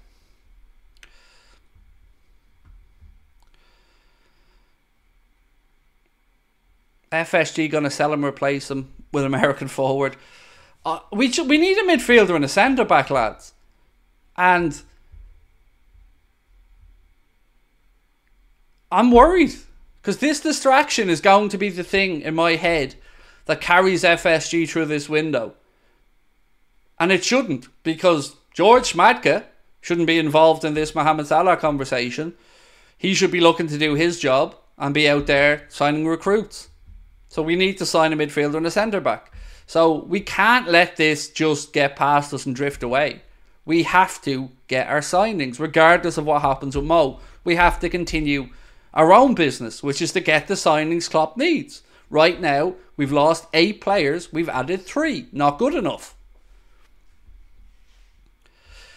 FSG 7.11 7.71
going 7.71 7.85
to 7.85 7.91
sell 7.91 8.13
him, 8.13 8.25
replace 8.25 8.71
him 8.71 8.93
with 9.13 9.25
American 9.25 9.69
forward. 9.69 10.17
Uh, 10.85 11.01
we 11.13 11.33
we 11.47 11.59
need 11.59 11.79
a 11.79 11.83
midfielder 11.83 12.35
and 12.35 12.45
a 12.45 12.49
centre 12.49 12.85
back, 12.85 13.11
lads, 13.11 13.53
and 14.37 14.83
I'm 18.91 19.11
worried 19.13 19.55
because 20.01 20.19
this 20.19 20.41
distraction 20.41 21.09
is 21.09 21.21
going 21.21 21.51
to 21.51 21.59
be 21.59 21.69
the 21.69 21.85
thing 21.85 22.23
in 22.23 22.35
my 22.35 22.57
head 22.57 22.97
that 23.47 23.61
carries 23.61 24.05
FSG 24.05 24.69
through 24.69 24.87
this 24.87 25.09
window. 25.09 25.55
And 26.99 27.11
it 27.11 27.25
shouldn't, 27.25 27.69
because 27.83 28.37
George 28.55 28.93
Schmadtke 28.93 29.45
shouldn't 29.81 30.07
be 30.07 30.19
involved 30.19 30.65
in 30.65 30.75
this 30.75 30.95
Mohamed 30.95 31.27
Salah 31.27 31.57
conversation. 31.57 32.35
He 32.97 33.15
should 33.15 33.33
be 33.33 33.41
looking 33.41 33.67
to 33.69 33.79
do 33.79 33.95
his 33.95 34.21
job 34.21 34.55
and 34.79 34.95
be 34.95 35.09
out 35.09 35.27
there 35.27 35.67
signing 35.69 36.07
recruits. 36.07 36.69
So 37.29 37.43
we 37.43 37.57
need 37.57 37.79
to 37.79 37.87
sign 37.87 38.13
a 38.13 38.17
midfielder 38.17 38.57
and 38.57 38.67
a 38.67 38.71
centre 38.71 39.01
back. 39.01 39.33
So 39.67 40.05
we 40.05 40.21
can't 40.21 40.69
let 40.69 40.97
this 40.97 41.31
just 41.31 41.73
get 41.73 41.97
past 41.97 42.33
us 42.35 42.47
and 42.47 42.55
drift 42.55 42.83
away. 42.83 43.23
We 43.65 43.85
have 43.85 44.21
to 44.23 44.51
get 44.69 44.89
our 44.89 45.01
signings, 45.01 45.59
regardless 45.59 46.19
of 46.19 46.27
what 46.27 46.43
happens 46.43 46.77
with 46.77 46.85
Mo. 46.85 47.21
We 47.45 47.57
have 47.57 47.81
to 47.81 47.89
continue 47.89 48.51
our 48.93 49.13
own 49.13 49.35
business, 49.35 49.83
which 49.83 50.03
is 50.03 50.13
to 50.13 50.21
get 50.21 50.49
the 50.49 50.55
signings 50.55 51.11
Klopp 51.11 51.37
needs. 51.37 51.83
Right 52.13 52.39
now, 52.39 52.75
we've 52.99 53.11
lost 53.11 53.47
eight 53.55 53.81
players. 53.81 54.31
We've 54.31 54.51
added 54.51 54.83
three. 54.83 55.29
Not 55.33 55.59
good 55.59 55.75
enough. 55.75 56.15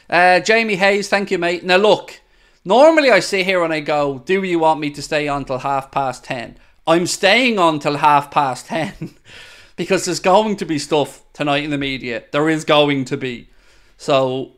Uh, 0.10 0.42
Jamie 0.42 0.76
Hayes, 0.76 1.08
thank 1.08 1.32
you, 1.32 1.38
mate. 1.38 1.64
Now, 1.64 1.78
look, 1.78 2.20
normally 2.66 3.10
I 3.10 3.22
sit 3.22 3.46
here 3.46 3.64
and 3.64 3.72
I 3.72 3.80
go, 3.80 4.20
Do 4.20 4.44
you 4.44 4.60
want 4.60 4.82
me 4.82 4.90
to 4.92 5.02
stay 5.02 5.30
on 5.30 5.46
till 5.46 5.60
half 5.60 5.92
past 5.92 6.26
10? 6.26 6.58
I'm 6.86 7.08
staying 7.08 7.58
on 7.58 7.80
till 7.80 7.96
half 7.96 8.30
past 8.32 8.66
10 8.66 9.16
because 9.78 10.04
there's 10.04 10.20
going 10.20 10.58
to 10.58 10.66
be 10.66 10.78
stuff 10.78 11.24
tonight 11.32 11.64
in 11.64 11.70
the 11.70 11.78
media. 11.78 12.26
There 12.34 12.50
is 12.50 12.66
going 12.66 13.06
to 13.06 13.16
be. 13.16 13.50
So 13.96 14.58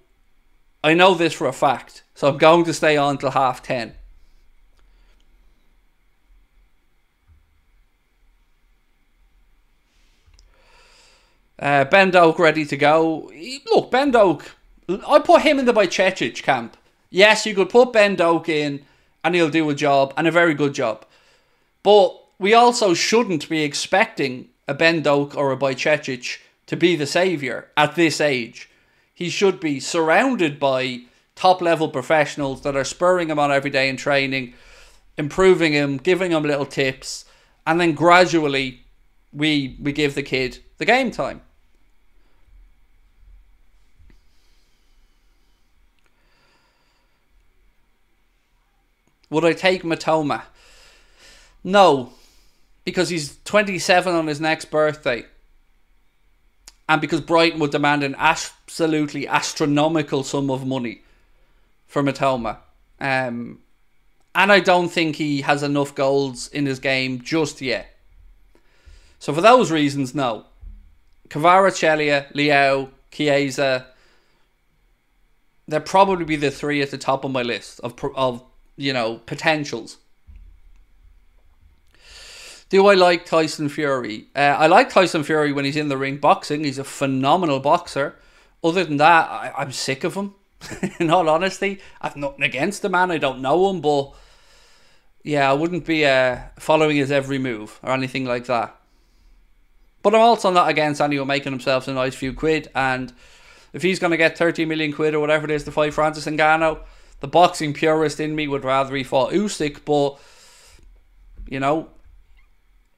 I 0.83 0.95
know 0.95 1.13
this 1.13 1.33
for 1.33 1.45
a 1.45 1.53
fact. 1.53 2.01
So 2.15 2.27
I'm 2.29 2.39
going 2.39 2.65
to 2.65 2.73
stay 2.73 2.97
on 2.97 3.19
till 3.19 3.29
half 3.29 3.61
10. 3.61 3.93
Uh, 11.59 11.85
ben 11.85 12.11
Doak 12.11 12.37
ready 12.39 12.65
to 12.65 12.77
go. 12.77 13.31
Look, 13.71 13.91
Ben 13.91 14.11
Doak, 14.11 14.55
I 15.07 15.19
put 15.19 15.41
him 15.41 15.59
in 15.59 15.65
the 15.65 15.73
Bajcetic 15.73 16.43
camp. 16.43 16.77
Yes, 17.09 17.45
you 17.45 17.55
could 17.55 17.69
put 17.69 17.93
Ben 17.93 18.15
Doak 18.15 18.47
in 18.49 18.85
and 19.23 19.33
he'll 19.33 19.49
do 19.49 19.69
a 19.69 19.75
job 19.75 20.13
and 20.15 20.27
a 20.27 20.31
very 20.31 20.53
good 20.53 20.73
job. 20.73 21.05
But 21.83 22.15
we 22.37 22.53
also 22.53 22.93
shouldn't 22.93 23.49
be 23.49 23.63
expecting 23.63 24.49
a 24.67 24.73
Ben 24.73 25.01
Doak 25.01 25.35
or 25.35 25.51
a 25.51 25.57
Bajcetic 25.57 26.39
to 26.67 26.75
be 26.75 26.95
the 26.95 27.07
saviour 27.07 27.69
at 27.75 27.95
this 27.95 28.21
age. 28.21 28.69
He 29.13 29.29
should 29.29 29.59
be 29.59 29.79
surrounded 29.79 30.59
by 30.59 31.01
top 31.35 31.61
level 31.61 31.89
professionals 31.89 32.61
that 32.61 32.75
are 32.75 32.83
spurring 32.83 33.29
him 33.29 33.39
on 33.39 33.51
every 33.51 33.69
day 33.71 33.89
in 33.89 33.97
training, 33.97 34.53
improving 35.17 35.73
him, 35.73 35.97
giving 35.97 36.31
him 36.31 36.43
little 36.43 36.65
tips, 36.65 37.25
and 37.65 37.81
then 37.81 37.93
gradually 37.93 38.81
we 39.33 39.75
we 39.81 39.91
give 39.91 40.13
the 40.13 40.23
kid 40.23 40.59
the 40.77 40.85
game 40.85 41.09
time. 41.09 41.41
Would 49.29 49.45
I 49.45 49.53
take 49.53 49.83
Mitoma? 49.83 50.43
No, 51.63 52.13
because 52.85 53.09
he's 53.09 53.37
27 53.43 54.13
on 54.13 54.27
his 54.27 54.39
next 54.39 54.65
birthday. 54.65 55.25
And 56.87 57.01
because 57.01 57.19
Brighton 57.19 57.59
would 57.59 57.71
demand 57.71 58.03
an 58.03 58.15
absolutely 58.17 59.27
astronomical 59.27 60.23
sum 60.23 60.49
of 60.49 60.65
money 60.65 61.01
for 61.85 62.01
Mitoma. 62.01 62.57
Um, 62.99 63.59
and 64.33 64.51
I 64.51 64.59
don't 64.59 64.89
think 64.89 65.17
he 65.17 65.41
has 65.41 65.63
enough 65.63 65.93
goals 65.95 66.47
in 66.47 66.65
his 66.65 66.79
game 66.79 67.21
just 67.21 67.59
yet. 67.59 67.93
So 69.19 69.33
for 69.33 69.41
those 69.41 69.71
reasons, 69.71 70.13
no. 70.15 70.45
Kvaratskhelia, 71.29 72.31
Leao, 72.33 72.89
Chiesa, 73.11 73.87
they'll 75.67 75.81
probably 75.81 76.23
be 76.23 76.35
the 76.35 76.51
three 76.51 76.81
at 76.81 76.91
the 76.91 76.97
top 76.97 77.25
of 77.25 77.31
my 77.31 77.41
list 77.41 77.79
of 77.81 77.95
of 78.15 78.43
you 78.77 78.93
know, 78.93 79.15
potentials. 79.25 79.97
Do 82.69 82.87
I 82.87 82.95
like 82.95 83.25
Tyson 83.25 83.69
Fury? 83.69 84.27
Uh, 84.35 84.39
I 84.39 84.67
like 84.67 84.89
Tyson 84.89 85.23
Fury 85.23 85.51
when 85.53 85.65
he's 85.65 85.77
in 85.77 85.89
the 85.89 85.97
ring 85.97 86.17
boxing. 86.17 86.63
He's 86.63 86.77
a 86.77 86.83
phenomenal 86.83 87.59
boxer. 87.59 88.15
Other 88.63 88.83
than 88.83 88.97
that, 88.97 89.29
I, 89.29 89.53
I'm 89.57 89.71
sick 89.71 90.03
of 90.03 90.15
him. 90.15 90.35
in 90.99 91.09
all 91.09 91.29
honesty, 91.29 91.79
I've 92.01 92.15
nothing 92.15 92.43
against 92.43 92.81
the 92.81 92.89
man. 92.89 93.11
I 93.11 93.19
don't 93.19 93.41
know 93.41 93.69
him, 93.69 93.79
but 93.79 94.13
yeah, 95.23 95.49
I 95.49 95.53
wouldn't 95.53 95.85
be 95.85 96.05
uh, 96.05 96.39
following 96.57 96.97
his 96.97 97.11
every 97.11 97.37
move 97.37 97.79
or 97.83 97.91
anything 97.91 98.25
like 98.25 98.45
that. 98.45 98.75
But 100.01 100.15
I'm 100.15 100.21
also 100.21 100.51
not 100.51 100.69
against 100.69 101.01
anyone 101.01 101.27
making 101.27 101.51
themselves 101.51 101.87
a 101.87 101.93
nice 101.93 102.15
few 102.15 102.33
quid. 102.33 102.69
And 102.73 103.13
if 103.73 103.81
he's 103.81 103.99
going 103.99 104.11
to 104.11 104.17
get 104.17 104.37
30 104.37 104.65
million 104.65 104.93
quid 104.93 105.13
or 105.13 105.19
whatever 105.19 105.45
it 105.45 105.51
is 105.51 105.63
to 105.65 105.71
fight 105.71 105.93
Francis 105.93 106.25
Ngannou, 106.25 106.79
the 107.19 107.27
boxing 107.27 107.73
purist 107.73 108.19
in 108.19 108.35
me 108.35 108.47
would 108.47 108.63
rather 108.63 108.95
he 108.95 109.03
fought 109.03 109.33
Usyk, 109.33 109.85
but 109.85 110.19
you 111.49 111.59
know, 111.59 111.89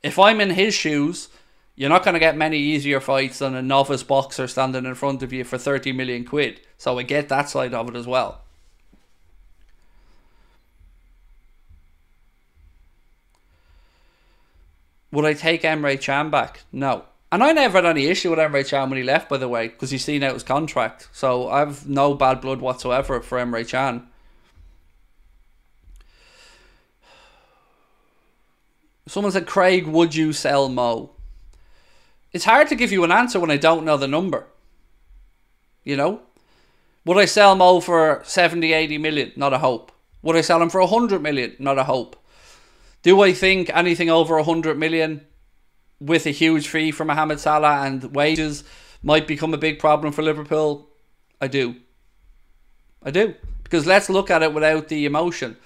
if 0.03 0.17
I'm 0.17 0.41
in 0.41 0.51
his 0.51 0.73
shoes, 0.73 1.29
you're 1.75 1.89
not 1.89 2.03
going 2.03 2.13
to 2.13 2.19
get 2.19 2.35
many 2.35 2.57
easier 2.57 2.99
fights 2.99 3.39
than 3.39 3.55
a 3.55 3.61
novice 3.61 4.03
boxer 4.03 4.47
standing 4.47 4.85
in 4.85 4.95
front 4.95 5.23
of 5.23 5.31
you 5.31 5.43
for 5.43 5.57
30 5.57 5.93
million 5.93 6.25
quid. 6.25 6.59
So 6.77 6.99
I 6.99 7.03
get 7.03 7.29
that 7.29 7.49
side 7.49 7.73
of 7.73 7.87
it 7.87 7.95
as 7.95 8.05
well. 8.05 8.41
Would 15.11 15.25
I 15.25 15.33
take 15.33 15.63
Emre 15.63 15.99
Can 15.99 16.29
back? 16.29 16.63
No. 16.71 17.05
And 17.31 17.43
I 17.43 17.51
never 17.51 17.77
had 17.77 17.85
any 17.85 18.07
issue 18.07 18.29
with 18.29 18.39
Emre 18.39 18.67
Can 18.67 18.89
when 18.89 18.97
he 18.97 19.03
left, 19.03 19.29
by 19.29 19.37
the 19.37 19.47
way, 19.47 19.69
because 19.69 19.91
he's 19.91 20.03
seen 20.03 20.21
out 20.21 20.33
his 20.33 20.43
contract. 20.43 21.07
So 21.13 21.49
I've 21.49 21.87
no 21.87 22.13
bad 22.13 22.41
blood 22.41 22.59
whatsoever 22.59 23.21
for 23.21 23.37
Emre 23.37 23.67
Can. 23.67 24.08
Someone 29.09 29.31
said, 29.31 29.47
Craig, 29.47 29.87
would 29.87 30.13
you 30.13 30.33
sell 30.33 30.69
Mo? 30.69 31.09
It's 32.31 32.45
hard 32.45 32.67
to 32.67 32.75
give 32.75 32.91
you 32.91 33.03
an 33.03 33.11
answer 33.11 33.39
when 33.39 33.49
I 33.49 33.57
don't 33.57 33.83
know 33.83 33.97
the 33.97 34.07
number. 34.07 34.45
You 35.83 35.97
know? 35.97 36.21
Would 37.05 37.17
I 37.17 37.25
sell 37.25 37.55
Mo 37.55 37.79
for 37.79 38.21
70, 38.23 38.71
80 38.71 38.99
million? 38.99 39.31
Not 39.35 39.51
a 39.51 39.57
hope. 39.57 39.91
Would 40.21 40.35
I 40.35 40.41
sell 40.41 40.61
him 40.61 40.69
for 40.69 40.79
100 40.81 41.23
million? 41.23 41.55
Not 41.57 41.79
a 41.79 41.85
hope. 41.85 42.17
Do 43.01 43.19
I 43.23 43.33
think 43.33 43.71
anything 43.73 44.11
over 44.11 44.35
100 44.35 44.77
million 44.77 45.25
with 45.99 46.27
a 46.27 46.31
huge 46.31 46.67
fee 46.67 46.91
for 46.91 47.03
Mohamed 47.03 47.39
Salah 47.39 47.87
and 47.87 48.15
wages 48.15 48.63
might 49.01 49.25
become 49.25 49.55
a 49.55 49.57
big 49.57 49.79
problem 49.79 50.13
for 50.13 50.21
Liverpool? 50.21 50.87
I 51.41 51.47
do. 51.47 51.77
I 53.01 53.09
do. 53.09 53.33
Because 53.63 53.87
let's 53.87 54.07
look 54.07 54.29
at 54.29 54.43
it 54.43 54.53
without 54.53 54.87
the 54.87 55.05
emotion. 55.05 55.57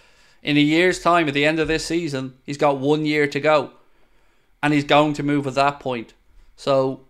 In 0.44 0.58
a 0.58 0.62
year's 0.62 1.00
time, 1.00 1.28
at 1.30 1.34
the 1.34 1.46
end 1.46 1.60
of 1.60 1.70
this 1.70 1.86
season, 1.86 2.36
he's 2.44 2.58
got 2.58 2.78
one 2.78 3.06
year 3.06 3.28
to 3.28 3.40
go. 3.40 3.72
And 4.62 4.74
he's 4.74 4.84
going 4.84 5.14
to 5.14 5.24
move 5.24 5.48
at 5.48 5.56
that 5.56 5.80
point. 5.80 6.14
So 6.58 7.02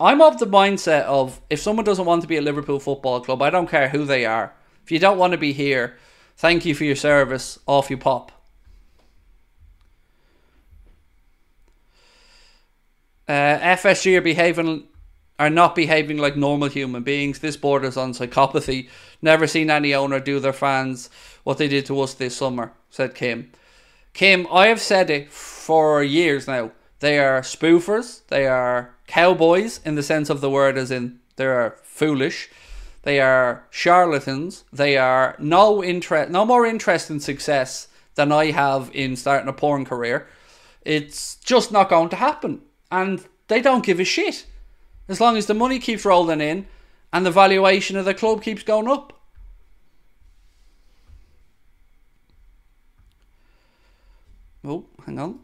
I'm 0.00 0.20
of 0.22 0.38
the 0.38 0.46
mindset 0.46 1.04
of 1.04 1.40
if 1.50 1.60
someone 1.60 1.84
doesn't 1.84 2.06
want 2.06 2.22
to 2.22 2.28
be 2.28 2.36
at 2.36 2.42
Liverpool 2.42 2.80
Football 2.80 3.20
Club, 3.20 3.42
I 3.42 3.50
don't 3.50 3.68
care 3.68 3.90
who 3.90 4.04
they 4.04 4.24
are. 4.24 4.54
If 4.82 4.90
you 4.90 4.98
don't 4.98 5.18
want 5.18 5.32
to 5.32 5.38
be 5.38 5.52
here, 5.52 5.96
thank 6.36 6.64
you 6.64 6.74
for 6.74 6.84
your 6.84 6.96
service. 6.96 7.58
Off 7.66 7.90
you 7.90 7.98
pop. 7.98 8.32
Uh, 13.28 13.58
FSG 13.58 14.18
are 14.18 14.22
behaving 14.22 14.88
are 15.38 15.50
not 15.50 15.74
behaving 15.74 16.18
like 16.18 16.36
normal 16.36 16.68
human 16.68 17.02
beings. 17.02 17.38
This 17.38 17.56
borders 17.56 17.96
on 17.96 18.12
psychopathy. 18.12 18.88
Never 19.20 19.46
seen 19.46 19.70
any 19.70 19.94
owner 19.94 20.20
do 20.20 20.38
their 20.38 20.52
fans 20.52 21.10
what 21.44 21.58
they 21.58 21.68
did 21.68 21.86
to 21.86 22.00
us 22.00 22.14
this 22.14 22.36
summer, 22.36 22.72
said 22.90 23.14
Kim. 23.14 23.52
Kim, 24.12 24.46
I 24.50 24.66
have 24.68 24.80
said 24.80 25.10
it 25.10 25.30
for 25.30 26.02
years 26.02 26.46
now. 26.46 26.72
They 27.00 27.18
are 27.18 27.40
spoofers. 27.40 28.22
They 28.28 28.46
are 28.46 28.94
cowboys 29.06 29.80
in 29.84 29.94
the 29.94 30.02
sense 30.02 30.30
of 30.30 30.40
the 30.40 30.50
word, 30.50 30.76
as 30.76 30.90
in 30.90 31.18
they 31.36 31.46
are 31.46 31.76
foolish. 31.82 32.50
They 33.02 33.20
are 33.20 33.64
charlatans. 33.70 34.64
They 34.72 34.96
are 34.96 35.34
no 35.38 35.82
interest, 35.82 36.30
no 36.30 36.44
more 36.44 36.66
interest 36.66 37.10
in 37.10 37.20
success 37.20 37.88
than 38.14 38.30
I 38.30 38.50
have 38.50 38.90
in 38.94 39.16
starting 39.16 39.48
a 39.48 39.52
porn 39.52 39.84
career. 39.84 40.28
It's 40.82 41.36
just 41.36 41.72
not 41.72 41.88
going 41.88 42.10
to 42.10 42.16
happen, 42.16 42.60
and 42.90 43.24
they 43.48 43.60
don't 43.60 43.84
give 43.84 44.00
a 44.00 44.04
shit 44.04 44.46
as 45.08 45.20
long 45.20 45.36
as 45.36 45.46
the 45.46 45.54
money 45.54 45.78
keeps 45.78 46.04
rolling 46.04 46.40
in 46.40 46.66
and 47.12 47.26
the 47.26 47.30
valuation 47.30 47.96
of 47.96 48.04
the 48.04 48.14
club 48.14 48.42
keeps 48.42 48.62
going 48.62 48.88
up. 48.88 49.12
Oh, 54.64 54.84
hang 55.04 55.18
on. 55.18 55.40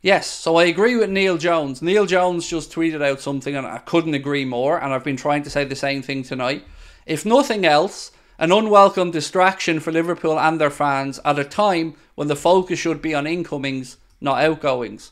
Yes, 0.00 0.28
so 0.28 0.56
I 0.56 0.64
agree 0.64 0.94
with 0.94 1.10
Neil 1.10 1.36
Jones. 1.38 1.82
Neil 1.82 2.06
Jones 2.06 2.46
just 2.46 2.72
tweeted 2.72 3.02
out 3.02 3.20
something 3.20 3.56
and 3.56 3.66
I 3.66 3.78
couldn't 3.78 4.14
agree 4.14 4.44
more, 4.44 4.80
and 4.80 4.94
I've 4.94 5.02
been 5.02 5.16
trying 5.16 5.42
to 5.42 5.50
say 5.50 5.64
the 5.64 5.74
same 5.74 6.02
thing 6.02 6.22
tonight. 6.22 6.64
If 7.04 7.26
nothing 7.26 7.64
else, 7.64 8.12
an 8.38 8.52
unwelcome 8.52 9.10
distraction 9.10 9.80
for 9.80 9.90
Liverpool 9.90 10.38
and 10.38 10.60
their 10.60 10.70
fans 10.70 11.18
at 11.24 11.38
a 11.38 11.44
time 11.44 11.96
when 12.14 12.28
the 12.28 12.36
focus 12.36 12.78
should 12.78 13.02
be 13.02 13.12
on 13.12 13.26
incomings, 13.26 13.96
not 14.20 14.40
outgoings. 14.40 15.10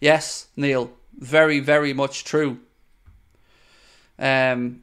Yes, 0.00 0.46
Neil, 0.56 0.92
very, 1.18 1.58
very 1.58 1.92
much 1.92 2.22
true. 2.22 2.60
Um, 4.18 4.82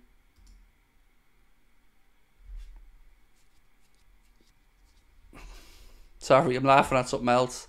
sorry, 6.29 6.55
I'm 6.55 6.63
laughing 6.63 6.95
at 6.95 7.09
something 7.09 7.27
else. 7.27 7.67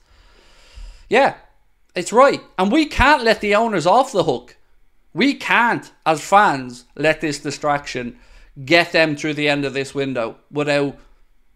Yeah, 1.09 1.37
it's 1.95 2.13
right. 2.13 2.43
And 2.59 2.71
we 2.71 2.85
can't 2.85 3.25
let 3.25 3.41
the 3.41 3.55
owners 3.55 3.87
off 3.87 4.13
the 4.13 4.25
hook. 4.25 4.59
We 5.15 5.33
can't, 5.33 5.91
as 6.05 6.21
fans, 6.21 6.85
let 6.95 7.23
this 7.23 7.39
distraction 7.39 8.19
get 8.63 8.93
them 8.93 9.17
through 9.17 9.35
the 9.35 9.49
end 9.49 9.65
of 9.65 9.73
this 9.73 9.95
window 9.95 10.37
without 10.51 10.99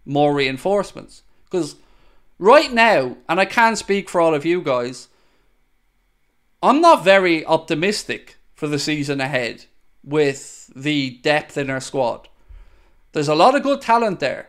more 0.07 0.35
reinforcements. 0.35 1.23
Because 1.45 1.77
right 2.39 2.73
now, 2.73 3.19
and 3.29 3.39
I 3.39 3.45
can't 3.45 3.77
speak 3.77 4.09
for 4.09 4.19
all 4.19 4.35
of 4.35 4.47
you 4.47 4.63
guys, 4.63 5.09
I'm 6.63 6.81
not 6.81 7.05
very 7.05 7.45
optimistic 7.45 8.39
for 8.55 8.67
the 8.67 8.79
season 8.79 9.21
ahead 9.21 9.67
with 10.03 10.73
the 10.75 11.19
depth 11.23 11.59
in 11.59 11.69
our 11.69 11.83
squad. 11.83 12.29
There's 13.13 13.29
a 13.29 13.35
lot 13.35 13.55
of 13.55 13.63
good 13.63 13.83
talent 13.83 14.21
there. 14.21 14.49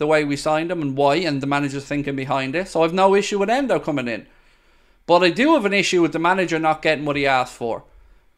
The 0.00 0.06
way 0.06 0.24
we 0.24 0.36
signed 0.36 0.70
him 0.70 0.80
and 0.80 0.96
why, 0.96 1.16
and 1.16 1.42
the 1.42 1.46
manager's 1.46 1.84
thinking 1.84 2.16
behind 2.16 2.56
it. 2.56 2.68
So 2.68 2.82
I've 2.82 2.94
no 2.94 3.14
issue 3.14 3.38
with 3.38 3.50
Endo 3.50 3.78
coming 3.78 4.08
in. 4.08 4.26
But 5.04 5.22
I 5.22 5.28
do 5.28 5.52
have 5.52 5.66
an 5.66 5.74
issue 5.74 6.00
with 6.00 6.14
the 6.14 6.18
manager 6.18 6.58
not 6.58 6.80
getting 6.80 7.04
what 7.04 7.16
he 7.16 7.26
asked 7.26 7.52
for, 7.52 7.84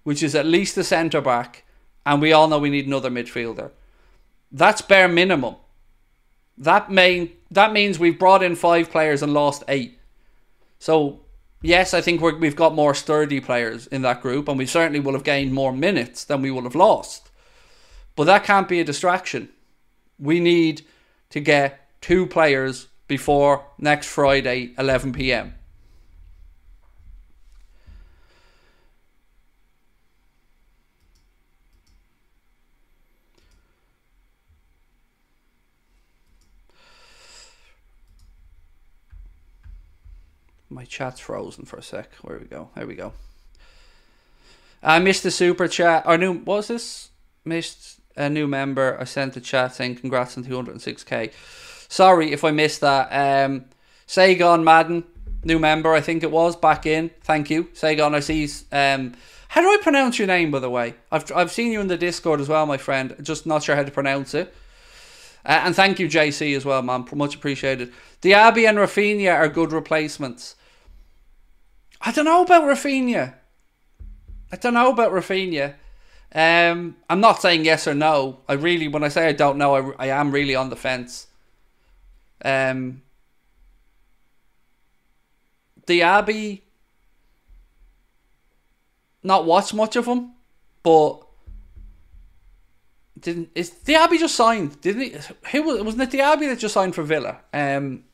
which 0.03 0.25
is 0.25 0.35
at 0.35 0.45
least 0.45 0.77
a 0.77 0.83
centre 0.83 1.21
back, 1.21 1.63
and 2.05 2.21
we 2.21 2.33
all 2.33 2.49
know 2.49 2.59
we 2.59 2.69
need 2.69 2.89
another 2.89 3.11
midfielder. 3.11 3.71
That's 4.51 4.83
bare 4.83 5.07
minimum. 5.07 5.55
That 6.59 6.91
main 6.91 7.31
that 7.53 7.73
means 7.73 7.97
we've 7.97 8.19
brought 8.19 8.43
in 8.43 8.57
five 8.57 8.91
players 8.91 9.23
and 9.23 9.33
lost 9.33 9.63
eight. 9.69 10.01
So 10.81 11.21
yes, 11.61 11.95
I 11.95 12.01
think 12.01 12.21
we 12.21 12.49
have 12.49 12.57
got 12.57 12.75
more 12.75 12.93
sturdy 12.93 13.39
players 13.39 13.87
in 13.87 14.03
that 14.03 14.21
group, 14.21 14.49
and 14.49 14.59
we 14.59 14.67
certainly 14.67 14.99
will 14.99 15.13
have 15.13 15.23
gained 15.23 15.55
more 15.55 15.73
minutes 15.73 16.25
than 16.25 16.43
we 16.43 16.51
will 16.51 16.65
have 16.65 16.75
lost. 16.75 17.31
But 18.17 18.25
that 18.25 18.43
can't 18.43 18.69
be 18.69 18.81
a 18.81 18.85
distraction. 18.85 19.51
We 20.19 20.41
need 20.41 20.85
to 21.33 21.41
get 21.41 21.81
two 22.01 22.27
players 22.27 22.89
before 23.09 23.65
next 23.79 24.07
Friday, 24.07 24.73
11 24.79 25.13
p.m. 25.13 25.55
My 40.69 40.85
chat's 40.85 41.21
frozen 41.21 41.65
for 41.65 41.77
a 41.77 41.83
sec. 41.83 42.13
Where 42.23 42.39
we 42.39 42.47
go? 42.47 42.71
There 42.75 42.87
we 42.87 42.95
go. 42.95 43.13
I 44.83 44.99
missed 44.99 45.23
the 45.23 45.31
super 45.31 45.69
chat. 45.69 46.05
Or 46.07 46.19
what 46.19 46.45
was 46.45 46.69
this? 46.69 47.11
Missed 47.45 48.01
a 48.17 48.29
new 48.29 48.47
member. 48.47 48.97
I 49.01 49.05
sent 49.05 49.37
a 49.37 49.41
chat 49.41 49.75
saying 49.75 49.97
congrats 49.97 50.37
on 50.37 50.45
206k. 50.45 51.33
Sorry 51.89 52.33
if 52.33 52.45
I 52.45 52.51
missed 52.51 52.81
that. 52.81 53.09
Um, 53.11 53.67
Saigon 54.07 54.65
Madden, 54.65 55.05
new 55.45 55.59
member, 55.59 55.93
I 55.93 56.01
think 56.01 56.23
it 56.23 56.31
was, 56.31 56.57
back 56.57 56.87
in. 56.87 57.11
Thank 57.23 57.51
you, 57.51 57.69
Sagan. 57.73 58.15
I 58.15 58.21
see. 58.21 58.49
Um, 58.71 59.15
how 59.49 59.61
do 59.61 59.69
I 59.69 59.79
pronounce 59.83 60.19
your 60.19 60.29
name, 60.29 60.51
by 60.51 60.61
the 60.61 60.71
way? 60.71 60.95
I've 61.11 61.31
I've 61.33 61.53
seen 61.53 61.73
you 61.73 61.81
in 61.81 61.89
the 61.89 61.99
Discord 61.99 62.41
as 62.41 62.49
well, 62.49 62.67
my 62.67 62.79
friend. 62.79 63.15
Just 63.23 63.47
not 63.47 63.63
sure 63.63 63.77
how 63.77 63.83
to 63.83 63.91
pronounce 63.91 64.35
it. 64.35 64.55
Uh, 65.45 65.63
and 65.65 65.77
thank 65.77 65.99
you, 65.99 66.09
JC, 66.09 66.57
as 66.57 66.65
well, 66.65 66.83
man. 66.83 67.07
Much 67.15 67.35
appreciated. 67.35 67.93
Diaby 68.23 68.69
and 68.69 68.79
Raphinha 68.79 69.35
are 69.35 69.49
good 69.49 69.73
replacements. 69.73 70.55
I 72.01 72.13
don't 72.13 72.25
know 72.25 72.43
about 72.43 72.65
Raphinha. 72.65 73.35
I 74.51 74.57
don't 74.57 74.75
know 74.75 74.91
about 74.91 75.13
Raphinha. 75.13 75.75
Um, 76.35 76.97
I'm 77.11 77.21
not 77.21 77.43
saying 77.43 77.65
yes 77.65 77.87
or 77.87 77.95
no. 77.95 78.39
I 78.49 78.55
really, 78.55 78.89
when 78.89 79.05
I 79.05 79.09
say 79.09 79.29
I 79.29 79.33
don't 79.33 79.59
know, 79.59 79.75
I, 79.75 80.07
I 80.07 80.21
am 80.21 80.31
really 80.31 80.55
on 80.55 80.71
the 80.71 80.77
fence. 80.77 81.27
Um, 82.45 83.03
Abbey, 85.91 86.65
not 89.23 89.45
watched 89.45 89.75
much 89.75 89.95
of 89.97 90.07
him, 90.07 90.33
but 90.83 91.23
didn't 93.23 93.51
is 93.55 93.71
Diaby 93.71 94.19
just 94.19 94.35
signed? 94.35 94.81
Didn't 94.81 95.03
he? 95.03 95.17
Who 95.53 95.63
was 95.63 95.83
wasn't 95.83 96.03
it 96.05 96.11
the 96.11 96.21
Abbey 96.21 96.47
that 96.49 96.59
just 96.59 96.75
signed 96.75 96.95
for 96.95 97.03
Villa? 97.03 97.39
Um, 97.53 98.05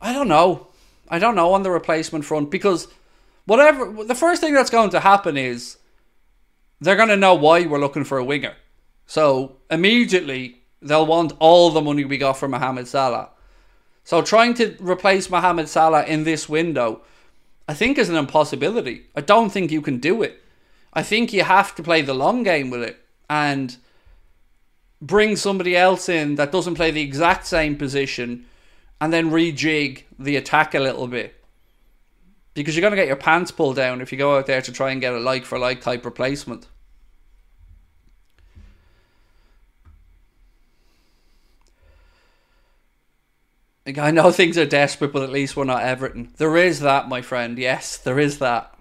I 0.00 0.12
don't 0.12 0.28
know. 0.28 0.68
I 1.08 1.18
don't 1.18 1.34
know 1.34 1.52
on 1.52 1.62
the 1.62 1.70
replacement 1.70 2.24
front 2.24 2.50
because 2.50 2.88
whatever 3.46 4.04
the 4.04 4.14
first 4.14 4.40
thing 4.40 4.54
that's 4.54 4.70
going 4.70 4.90
to 4.90 5.00
happen 5.00 5.36
is 5.36 5.76
they're 6.80 6.96
going 6.96 7.08
to 7.08 7.16
know 7.16 7.34
why 7.34 7.66
we're 7.66 7.78
looking 7.78 8.04
for 8.04 8.18
a 8.18 8.24
winger. 8.24 8.54
So 9.06 9.56
immediately 9.70 10.62
they'll 10.80 11.06
want 11.06 11.32
all 11.38 11.70
the 11.70 11.80
money 11.80 12.04
we 12.04 12.18
got 12.18 12.38
from 12.38 12.52
Mohamed 12.52 12.88
Salah. 12.88 13.30
So 14.04 14.22
trying 14.22 14.54
to 14.54 14.76
replace 14.80 15.30
Mohamed 15.30 15.68
Salah 15.68 16.04
in 16.04 16.24
this 16.24 16.48
window, 16.48 17.02
I 17.68 17.74
think 17.74 17.98
is 17.98 18.08
an 18.08 18.16
impossibility. 18.16 19.06
I 19.14 19.20
don't 19.20 19.50
think 19.50 19.70
you 19.70 19.82
can 19.82 19.98
do 19.98 20.22
it. 20.22 20.42
I 20.92 21.02
think 21.02 21.32
you 21.32 21.44
have 21.44 21.74
to 21.76 21.82
play 21.82 22.02
the 22.02 22.14
long 22.14 22.42
game 22.42 22.70
with 22.70 22.82
it 22.82 23.04
and 23.28 23.76
bring 25.00 25.36
somebody 25.36 25.76
else 25.76 26.08
in 26.08 26.34
that 26.34 26.52
doesn't 26.52 26.74
play 26.74 26.90
the 26.90 27.02
exact 27.02 27.46
same 27.46 27.76
position 27.76 28.46
and 29.00 29.12
then 29.12 29.30
rejig 29.30 30.02
the 30.18 30.36
attack 30.36 30.74
a 30.74 30.80
little 30.80 31.06
bit. 31.06 31.39
Because 32.54 32.74
you're 32.74 32.82
going 32.82 32.92
to 32.92 32.96
get 32.96 33.06
your 33.06 33.16
pants 33.16 33.50
pulled 33.50 33.76
down 33.76 34.00
if 34.00 34.10
you 34.10 34.18
go 34.18 34.36
out 34.36 34.46
there 34.46 34.60
to 34.60 34.72
try 34.72 34.90
and 34.90 35.00
get 35.00 35.14
a 35.14 35.20
like 35.20 35.44
for 35.44 35.58
like 35.58 35.80
type 35.80 36.04
replacement. 36.04 36.66
I 43.86 44.10
know 44.10 44.30
things 44.32 44.58
are 44.58 44.66
desperate, 44.66 45.12
but 45.12 45.22
at 45.22 45.30
least 45.30 45.56
we're 45.56 45.64
not 45.64 45.82
Everton. 45.82 46.32
There 46.36 46.56
is 46.56 46.80
that, 46.80 47.08
my 47.08 47.22
friend. 47.22 47.58
Yes, 47.58 47.96
there 47.96 48.18
is 48.18 48.38
that. 48.38 48.76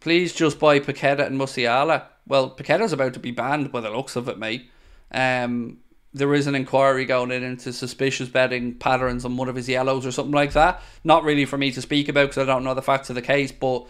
Please 0.00 0.32
just 0.32 0.58
buy 0.58 0.78
Paqueta 0.78 1.26
and 1.26 1.38
Musiala. 1.38 2.04
Well, 2.26 2.54
Paqueta's 2.54 2.92
about 2.92 3.14
to 3.14 3.20
be 3.20 3.30
banned 3.30 3.72
by 3.72 3.80
the 3.80 3.90
looks 3.90 4.16
of 4.16 4.28
it, 4.28 4.38
mate. 4.38 4.70
Um, 5.10 5.78
there 6.14 6.34
is 6.34 6.46
an 6.46 6.54
inquiry 6.54 7.04
going 7.04 7.30
in 7.30 7.42
into 7.42 7.72
suspicious 7.72 8.28
betting 8.28 8.74
patterns 8.74 9.24
on 9.24 9.36
one 9.36 9.48
of 9.48 9.56
his 9.56 9.68
yellows 9.68 10.06
or 10.06 10.10
something 10.10 10.32
like 10.32 10.52
that. 10.52 10.80
Not 11.04 11.24
really 11.24 11.44
for 11.44 11.58
me 11.58 11.70
to 11.72 11.82
speak 11.82 12.08
about 12.08 12.28
because 12.28 12.38
I 12.38 12.44
don't 12.44 12.64
know 12.64 12.74
the 12.74 12.82
facts 12.82 13.10
of 13.10 13.14
the 13.14 13.22
case, 13.22 13.52
but 13.52 13.86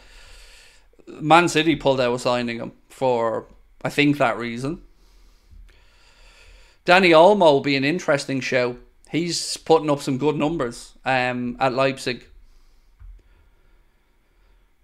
Man 1.07 1.49
City 1.49 1.77
pulled 1.77 2.01
out 2.01 2.13
of 2.13 2.21
signing 2.21 2.59
him 2.59 2.73
for, 2.89 3.47
I 3.83 3.89
think, 3.89 4.19
that 4.19 4.37
reason. 4.37 4.83
Dani 6.85 7.11
Olmo 7.11 7.41
will 7.41 7.61
be 7.61 7.77
an 7.77 7.85
interesting 7.85 8.41
show. 8.41 8.77
He's 9.11 9.57
putting 9.57 9.91
up 9.91 10.01
some 10.01 10.19
good 10.19 10.37
numbers 10.37 10.95
um, 11.05 11.57
at 11.61 11.73
Leipzig. 11.73 12.25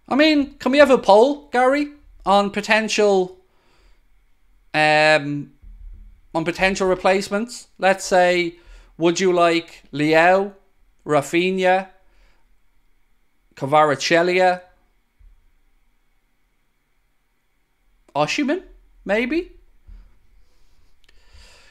I 0.09 0.15
mean, 0.15 0.55
can 0.55 0.73
we 0.73 0.79
have 0.79 0.91
a 0.91 0.99
poll, 0.99 1.49
Gary, 1.49 1.89
on 2.27 2.51
potential 2.51 3.39
um, 4.73 5.53
on 6.35 6.45
potential 6.45 6.89
replacements? 6.89 7.69
Let's 7.79 8.05
say, 8.05 8.57
would 8.99 9.21
you 9.21 9.33
like 9.33 9.83
Leao, 9.93 10.53
Raphinha, 11.07 11.89
Kvaratskhelia, 13.55 14.63
Osimhen, 18.15 18.63
maybe? 19.05 19.53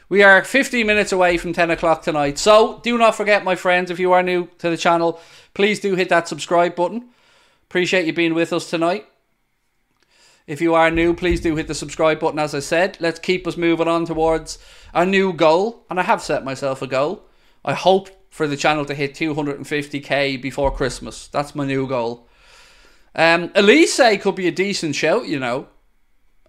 We 0.09 0.21
are 0.21 0.43
15 0.43 0.85
minutes 0.85 1.11
away 1.11 1.37
from 1.37 1.53
10 1.53 1.71
o'clock 1.71 2.03
tonight. 2.03 2.37
So 2.37 2.79
do 2.83 2.97
not 2.97 3.15
forget, 3.15 3.43
my 3.43 3.55
friends, 3.55 3.89
if 3.89 3.99
you 3.99 4.11
are 4.11 4.21
new 4.21 4.47
to 4.59 4.69
the 4.69 4.77
channel, 4.77 5.19
please 5.53 5.79
do 5.79 5.95
hit 5.95 6.09
that 6.09 6.27
subscribe 6.27 6.75
button. 6.75 7.09
Appreciate 7.63 8.05
you 8.05 8.13
being 8.13 8.33
with 8.33 8.53
us 8.53 8.69
tonight. 8.69 9.07
If 10.45 10.59
you 10.59 10.75
are 10.75 10.91
new, 10.91 11.13
please 11.13 11.39
do 11.39 11.55
hit 11.55 11.67
the 11.67 11.75
subscribe 11.75 12.19
button, 12.19 12.39
as 12.39 12.53
I 12.53 12.59
said. 12.59 12.97
Let's 12.99 13.19
keep 13.19 13.47
us 13.47 13.55
moving 13.55 13.87
on 13.87 14.05
towards 14.05 14.59
a 14.93 15.05
new 15.05 15.31
goal. 15.31 15.85
And 15.89 15.99
I 15.99 16.03
have 16.03 16.21
set 16.21 16.43
myself 16.43 16.81
a 16.81 16.87
goal. 16.87 17.23
I 17.63 17.73
hope 17.73 18.09
for 18.29 18.47
the 18.47 18.57
channel 18.57 18.83
to 18.85 18.93
hit 18.93 19.13
250k 19.13 20.41
before 20.41 20.75
Christmas. 20.75 21.27
That's 21.27 21.55
my 21.55 21.65
new 21.65 21.87
goal. 21.87 22.27
Um, 23.15 23.49
Olise 23.49 24.19
could 24.21 24.35
be 24.35 24.47
a 24.47 24.51
decent 24.51 24.95
shout, 24.95 25.27
you 25.27 25.39
know. 25.39 25.67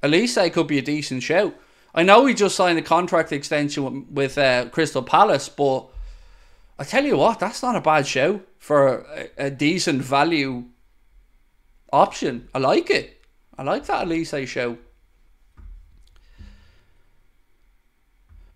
Olise 0.03 0.53
could 0.53 0.67
be 0.67 0.79
a 0.79 0.83
decent 0.83 1.23
shout. 1.23 1.55
I 1.95 2.03
know 2.03 2.27
he 2.27 2.35
just 2.35 2.57
signed 2.57 2.79
a 2.79 2.83
contract 2.83 3.33
extension 3.33 4.13
with 4.13 4.37
uh, 4.39 4.69
Crystal 4.71 5.03
Palace, 5.03 5.49
but 5.49 5.87
I 6.79 6.85
tell 6.85 7.05
you 7.05 7.17
what, 7.19 7.39
that's 7.39 7.63
not 7.63 7.77
a 7.77 7.81
bad 7.81 8.07
show 8.07 8.41
for 8.59 9.07
a, 9.39 9.47
a 9.47 9.51
decent 9.51 10.03
value 10.03 10.65
option. 11.93 12.49
I 12.53 12.59
like 12.59 12.91
it. 12.91 13.21
I 13.57 13.63
like 13.63 13.87
that 13.87 14.07
Olise 14.07 14.47
show. 14.47 14.79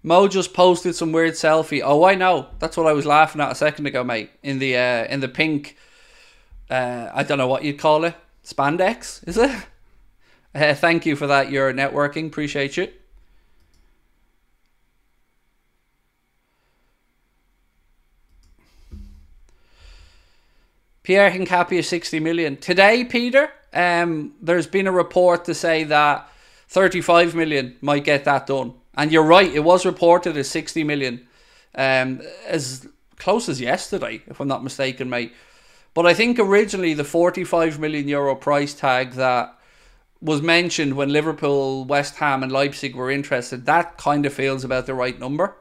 Mo 0.02 0.28
just 0.28 0.54
posted 0.54 0.94
some 0.94 1.12
weird 1.12 1.34
selfie. 1.34 1.82
Oh, 1.84 2.04
I 2.04 2.14
know. 2.14 2.48
That's 2.58 2.76
what 2.76 2.86
I 2.86 2.92
was 2.92 3.04
laughing 3.04 3.40
at 3.40 3.52
a 3.52 3.54
second 3.54 3.86
ago, 3.86 4.02
mate. 4.04 4.30
In 4.42 4.58
the 4.58 4.76
uh, 4.76 5.04
in 5.06 5.20
the 5.20 5.28
pink, 5.28 5.76
uh, 6.70 7.10
I 7.12 7.22
don't 7.24 7.38
know 7.38 7.48
what 7.48 7.64
you'd 7.64 7.78
call 7.78 8.04
it. 8.04 8.14
Spandex, 8.44 9.26
is 9.28 9.36
it? 9.36 9.50
Uh, 10.54 10.74
thank 10.74 11.04
you 11.04 11.14
for 11.14 11.26
that. 11.26 11.50
Your 11.50 11.72
networking, 11.74 12.28
appreciate 12.28 12.76
you. 12.78 12.88
Piero 21.02 21.30
Hincapié 21.30 21.84
60 21.84 22.18
million. 22.18 22.56
Today, 22.56 23.04
Peter, 23.04 23.50
um, 23.72 24.34
there's 24.40 24.66
been 24.66 24.86
a 24.86 24.92
report 24.92 25.44
to 25.46 25.54
say 25.54 25.84
that 25.84 26.28
35 26.68 27.34
million 27.34 27.76
might 27.80 28.04
get 28.04 28.24
that 28.24 28.46
done. 28.46 28.74
And 28.96 29.12
you're 29.12 29.22
right, 29.22 29.52
it 29.52 29.60
was 29.60 29.86
reported 29.86 30.36
as 30.36 30.50
60 30.50 30.84
million 30.84 31.26
um, 31.74 32.20
as 32.46 32.88
close 33.16 33.48
as 33.48 33.60
yesterday, 33.60 34.22
if 34.26 34.40
I'm 34.40 34.48
not 34.48 34.64
mistaken, 34.64 35.08
mate. 35.08 35.32
But 35.94 36.06
I 36.06 36.14
think 36.14 36.38
originally 36.38 36.94
the 36.94 37.04
45 37.04 37.78
million 37.78 38.08
euro 38.08 38.34
price 38.34 38.74
tag 38.74 39.12
that 39.12 39.54
was 40.20 40.42
mentioned 40.42 40.94
when 40.94 41.12
Liverpool, 41.12 41.84
West 41.84 42.16
Ham, 42.16 42.42
and 42.42 42.50
Leipzig 42.50 42.94
were 42.94 43.10
interested, 43.10 43.66
that 43.66 43.96
kind 43.98 44.26
of 44.26 44.32
feels 44.32 44.64
about 44.64 44.86
the 44.86 44.94
right 44.94 45.18
number. 45.18 45.56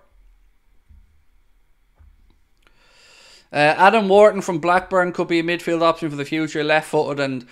Uh, 3.51 3.75
Adam 3.77 4.09
Wharton 4.09 4.41
from 4.41 4.59
Blackburn 4.59 5.13
could 5.13 5.27
be 5.27 5.39
a 5.39 5.43
midfield 5.43 5.81
option 5.81 6.09
for 6.09 6.15
the 6.15 6.25
future, 6.25 6.63
left 6.63 6.89
footed, 6.89 7.19
and 7.19 7.45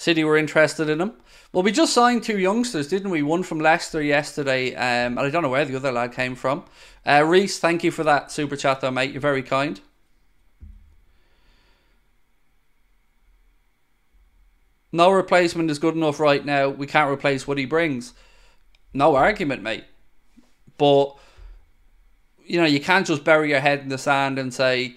City 0.00 0.24
were 0.24 0.38
interested 0.38 0.88
in 0.88 0.98
him. 0.98 1.12
Well, 1.52 1.62
we 1.62 1.72
just 1.72 1.92
signed 1.92 2.22
two 2.22 2.38
youngsters, 2.38 2.88
didn't 2.88 3.10
we? 3.10 3.20
One 3.20 3.42
from 3.42 3.60
Leicester 3.60 4.00
yesterday, 4.00 4.74
um, 4.74 5.18
and 5.18 5.20
I 5.20 5.28
don't 5.28 5.42
know 5.42 5.50
where 5.50 5.66
the 5.66 5.76
other 5.76 5.92
lad 5.92 6.14
came 6.14 6.34
from. 6.34 6.64
Uh, 7.06 7.22
Reese, 7.26 7.58
thank 7.58 7.84
you 7.84 7.90
for 7.90 8.02
that 8.04 8.32
super 8.32 8.56
chat, 8.56 8.80
though, 8.80 8.90
mate. 8.90 9.10
You're 9.12 9.20
very 9.20 9.42
kind. 9.42 9.78
No 14.90 15.10
replacement 15.10 15.70
is 15.70 15.78
good 15.78 15.94
enough 15.94 16.18
right 16.18 16.46
now. 16.46 16.70
We 16.70 16.86
can't 16.86 17.10
replace 17.10 17.46
what 17.46 17.58
he 17.58 17.66
brings. 17.66 18.14
No 18.94 19.16
argument, 19.16 19.62
mate. 19.62 19.84
But 20.78 21.14
you 22.46 22.58
know, 22.58 22.66
you 22.66 22.80
can't 22.80 23.06
just 23.06 23.22
bury 23.22 23.50
your 23.50 23.60
head 23.60 23.80
in 23.80 23.90
the 23.90 23.98
sand 23.98 24.38
and 24.38 24.54
say 24.54 24.96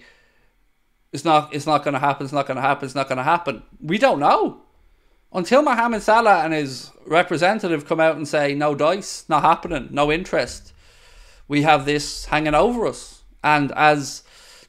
it's 1.12 1.26
not 1.26 1.54
it's 1.54 1.66
not 1.66 1.84
going 1.84 1.92
to 1.92 2.00
happen. 2.00 2.24
It's 2.24 2.32
not 2.32 2.46
going 2.46 2.56
to 2.56 2.62
happen. 2.62 2.86
It's 2.86 2.94
not 2.94 3.06
going 3.06 3.18
to 3.18 3.22
happen. 3.22 3.64
We 3.82 3.98
don't 3.98 4.18
know 4.18 4.63
until 5.34 5.62
Mohamed 5.62 6.02
Salah 6.02 6.44
and 6.44 6.54
his 6.54 6.92
representative 7.04 7.86
come 7.86 8.00
out 8.00 8.16
and 8.16 8.26
say 8.26 8.54
no 8.54 8.74
dice, 8.74 9.24
not 9.28 9.42
happening, 9.42 9.88
no 9.90 10.10
interest. 10.12 10.72
We 11.48 11.62
have 11.62 11.84
this 11.84 12.26
hanging 12.26 12.54
over 12.54 12.86
us, 12.86 13.22
and 13.42 13.72
as 13.72 14.22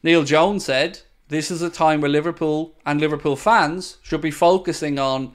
Neil 0.03 0.23
Jones 0.23 0.65
said, 0.65 0.99
this 1.29 1.49
is 1.49 1.61
a 1.61 1.69
time 1.69 2.01
where 2.01 2.09
Liverpool 2.09 2.75
and 2.85 2.99
Liverpool 2.99 3.35
fans 3.35 3.97
should 4.01 4.21
be 4.21 4.31
focusing 4.31 4.99
on 4.99 5.33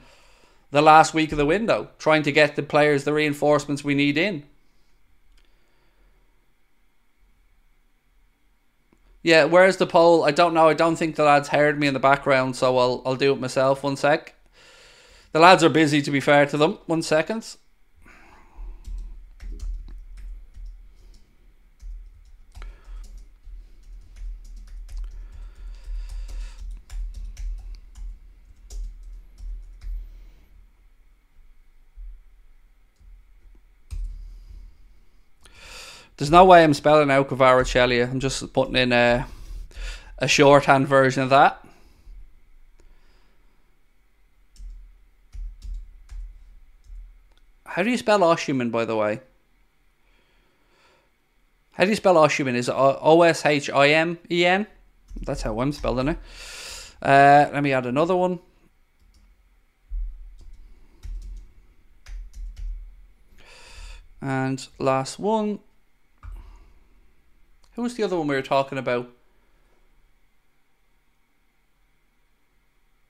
the 0.69 0.81
last 0.81 1.13
week 1.13 1.31
of 1.31 1.37
the 1.37 1.45
window, 1.45 1.89
trying 1.97 2.23
to 2.23 2.31
get 2.31 2.55
the 2.55 2.63
players 2.63 3.03
the 3.03 3.13
reinforcements 3.13 3.83
we 3.83 3.95
need 3.95 4.17
in. 4.17 4.43
Yeah, 9.23 9.45
where's 9.45 9.77
the 9.77 9.85
poll? 9.85 10.23
I 10.23 10.31
don't 10.31 10.53
know. 10.53 10.69
I 10.69 10.73
don't 10.73 10.95
think 10.95 11.15
the 11.15 11.23
lads 11.23 11.49
heard 11.49 11.79
me 11.79 11.87
in 11.87 11.93
the 11.93 11.99
background, 11.99 12.55
so 12.55 12.77
I'll 12.77 13.01
I'll 13.05 13.15
do 13.15 13.33
it 13.33 13.39
myself. 13.39 13.83
One 13.83 13.95
sec. 13.95 14.33
The 15.31 15.39
lads 15.39 15.63
are 15.63 15.69
busy, 15.69 16.01
to 16.01 16.11
be 16.11 16.19
fair 16.19 16.45
to 16.45 16.57
them. 16.57 16.77
One 16.87 17.01
second. 17.01 17.55
There's 36.17 36.29
no 36.29 36.45
way 36.45 36.63
I'm 36.63 36.75
spelling 36.75 37.09
out 37.09 37.29
Kvaratskhelia. 37.29 38.11
I'm 38.11 38.19
just 38.19 38.53
putting 38.53 38.75
in 38.75 38.91
a, 38.91 39.25
a 40.19 40.27
shorthand 40.27 40.87
version 40.87 41.23
of 41.23 41.29
that. 41.31 41.65
How 47.71 47.83
do 47.83 47.89
you 47.89 47.97
spell 47.97 48.19
Osimhen, 48.19 48.69
by 48.69 48.83
the 48.83 48.97
way? 48.97 49.21
How 51.71 51.85
do 51.85 51.89
you 51.89 51.95
spell 51.95 52.15
Osimhen? 52.15 52.55
Is 52.55 52.67
it 52.67 52.75
O 52.75 53.21
S 53.21 53.45
H 53.45 53.69
I 53.69 53.91
M 53.91 54.19
E 54.29 54.45
N? 54.45 54.67
That's 55.21 55.43
how 55.43 55.57
I'm 55.57 55.71
spelling 55.71 56.09
it. 56.09 56.17
Uh, 57.01 57.49
let 57.53 57.63
me 57.63 57.71
add 57.71 57.85
another 57.85 58.13
one. 58.13 58.39
And 64.21 64.67
last 64.77 65.17
one. 65.17 65.59
Who 67.75 67.83
was 67.83 67.95
the 67.95 68.03
other 68.03 68.17
one 68.17 68.27
we 68.27 68.35
were 68.35 68.41
talking 68.41 68.77
about? 68.79 69.09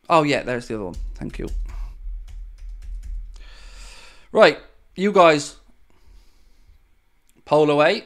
Oh, 0.08 0.22
yeah, 0.22 0.44
there's 0.44 0.68
the 0.68 0.76
other 0.76 0.86
one. 0.86 0.96
Thank 1.16 1.40
you. 1.40 1.50
Right, 4.32 4.60
you 4.96 5.12
guys, 5.12 5.58
poll 7.44 7.70
away. 7.70 8.06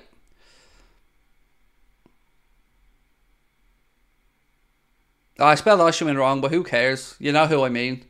I 5.39 5.53
spelled 5.53 5.81
Osimhen 5.81 6.18
wrong, 6.18 6.41
but 6.41 6.49
who 6.49 6.64
cares? 6.64 7.15
You 7.19 7.31
know 7.31 7.45
who 7.45 7.64
I 7.64 7.69
mean. 7.69 8.06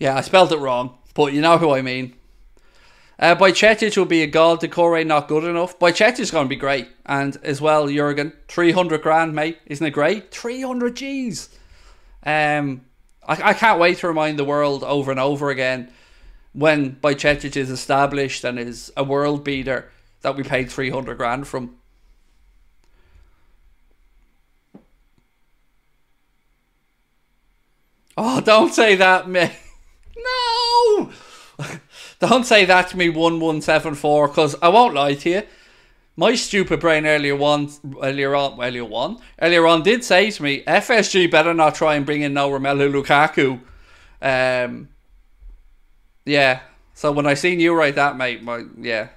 Yeah, 0.00 0.16
I 0.16 0.22
spelled 0.22 0.52
it 0.52 0.58
wrong, 0.58 0.98
but 1.14 1.32
you 1.32 1.40
know 1.40 1.58
who 1.58 1.70
I 1.70 1.82
mean. 1.82 2.16
Uh, 3.18 3.36
Bajcetic 3.36 3.96
will 3.96 4.04
be 4.04 4.22
a 4.22 4.26
god. 4.26 4.60
Decore 4.60 5.04
not 5.04 5.28
good 5.28 5.44
enough. 5.44 5.78
Bajcetic 5.78 6.18
is 6.18 6.30
going 6.32 6.46
to 6.46 6.48
be 6.48 6.56
great, 6.56 6.88
and 7.06 7.36
as 7.44 7.60
well, 7.60 7.88
Jurgen, 7.88 8.32
three 8.48 8.72
hundred 8.72 9.02
grand, 9.02 9.34
mate, 9.34 9.58
isn't 9.66 9.86
it 9.86 9.90
great? 9.90 10.32
Three 10.32 10.62
hundred 10.62 10.96
G's. 10.96 11.48
Um, 12.24 12.82
I, 13.26 13.50
I 13.50 13.54
can't 13.54 13.78
wait 13.78 13.98
to 13.98 14.08
remind 14.08 14.38
the 14.38 14.44
world 14.44 14.82
over 14.82 15.12
and 15.12 15.20
over 15.20 15.50
again 15.50 15.92
when 16.56 16.96
Bajcetic 16.96 17.54
is 17.54 17.70
established 17.70 18.42
and 18.42 18.58
is 18.58 18.90
a 18.96 19.04
world 19.04 19.44
beater 19.44 19.90
that 20.22 20.34
we 20.36 20.42
paid 20.42 20.70
300 20.70 21.18
grand 21.18 21.46
from. 21.46 21.76
Oh, 28.16 28.40
don't 28.40 28.72
say 28.72 28.96
that, 28.96 29.28
me. 29.28 29.52
No! 30.18 31.10
don't 32.20 32.46
say 32.46 32.64
that 32.64 32.88
to 32.88 32.96
me, 32.96 33.10
1174, 33.10 34.28
because 34.28 34.56
I 34.62 34.68
won't 34.68 34.94
lie 34.94 35.12
to 35.12 35.30
you. 35.30 35.42
My 36.16 36.34
stupid 36.34 36.80
brain 36.80 37.04
earlier 37.04 37.38
on, 37.38 37.70
earlier 38.02 38.34
on, 38.34 38.58
earlier 38.58 38.84
on, 38.84 39.20
earlier 39.42 39.66
on 39.66 39.82
did 39.82 40.02
say 40.02 40.30
to 40.30 40.42
me, 40.42 40.64
FSG 40.64 41.30
better 41.30 41.52
not 41.52 41.74
try 41.74 41.96
and 41.96 42.06
bring 42.06 42.22
in 42.22 42.32
no 42.32 42.48
Romelu 42.48 42.90
Lukaku. 42.90 43.60
Um, 44.22 44.88
yeah. 46.26 46.60
So 46.94 47.12
when 47.12 47.26
I 47.26 47.34
seen 47.34 47.60
you 47.60 47.74
write 47.74 47.94
that, 47.94 48.16
mate, 48.16 48.42
my 48.42 48.64
yeah. 48.78 49.08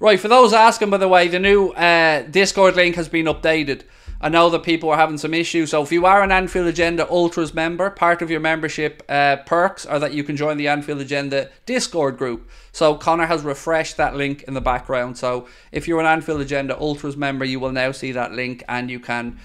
Right, 0.00 0.20
for 0.20 0.28
those 0.28 0.52
asking, 0.52 0.90
by 0.90 0.98
the 0.98 1.08
way, 1.08 1.26
the 1.26 1.40
new 1.40 1.70
uh, 1.70 2.22
Discord 2.22 2.76
link 2.76 2.94
has 2.94 3.08
been 3.08 3.26
updated. 3.26 3.82
I 4.20 4.28
know 4.28 4.50
that 4.50 4.64
people 4.64 4.90
are 4.90 4.96
having 4.96 5.18
some 5.18 5.34
issues. 5.34 5.70
So 5.70 5.82
if 5.82 5.92
you 5.92 6.04
are 6.06 6.22
an 6.22 6.32
Anfield 6.32 6.66
Agenda 6.66 7.08
Ultras 7.08 7.54
member, 7.54 7.90
part 7.90 8.20
of 8.20 8.30
your 8.30 8.40
membership 8.40 9.02
uh, 9.08 9.36
perks 9.46 9.86
are 9.86 10.00
that 10.00 10.12
you 10.12 10.24
can 10.24 10.36
join 10.36 10.56
the 10.56 10.68
Anfield 10.68 11.00
Agenda 11.00 11.50
Discord 11.66 12.16
group. 12.16 12.48
So 12.72 12.96
Connor 12.96 13.26
has 13.26 13.42
refreshed 13.42 13.96
that 13.96 14.16
link 14.16 14.42
in 14.44 14.54
the 14.54 14.60
background. 14.60 15.18
So 15.18 15.46
if 15.70 15.86
you're 15.86 16.00
an 16.00 16.06
Anfield 16.06 16.40
Agenda 16.40 16.76
Ultras 16.76 17.16
member, 17.16 17.44
you 17.44 17.60
will 17.60 17.72
now 17.72 17.92
see 17.92 18.10
that 18.12 18.32
link 18.32 18.64
and 18.68 18.90
you 18.90 18.98
can 18.98 19.38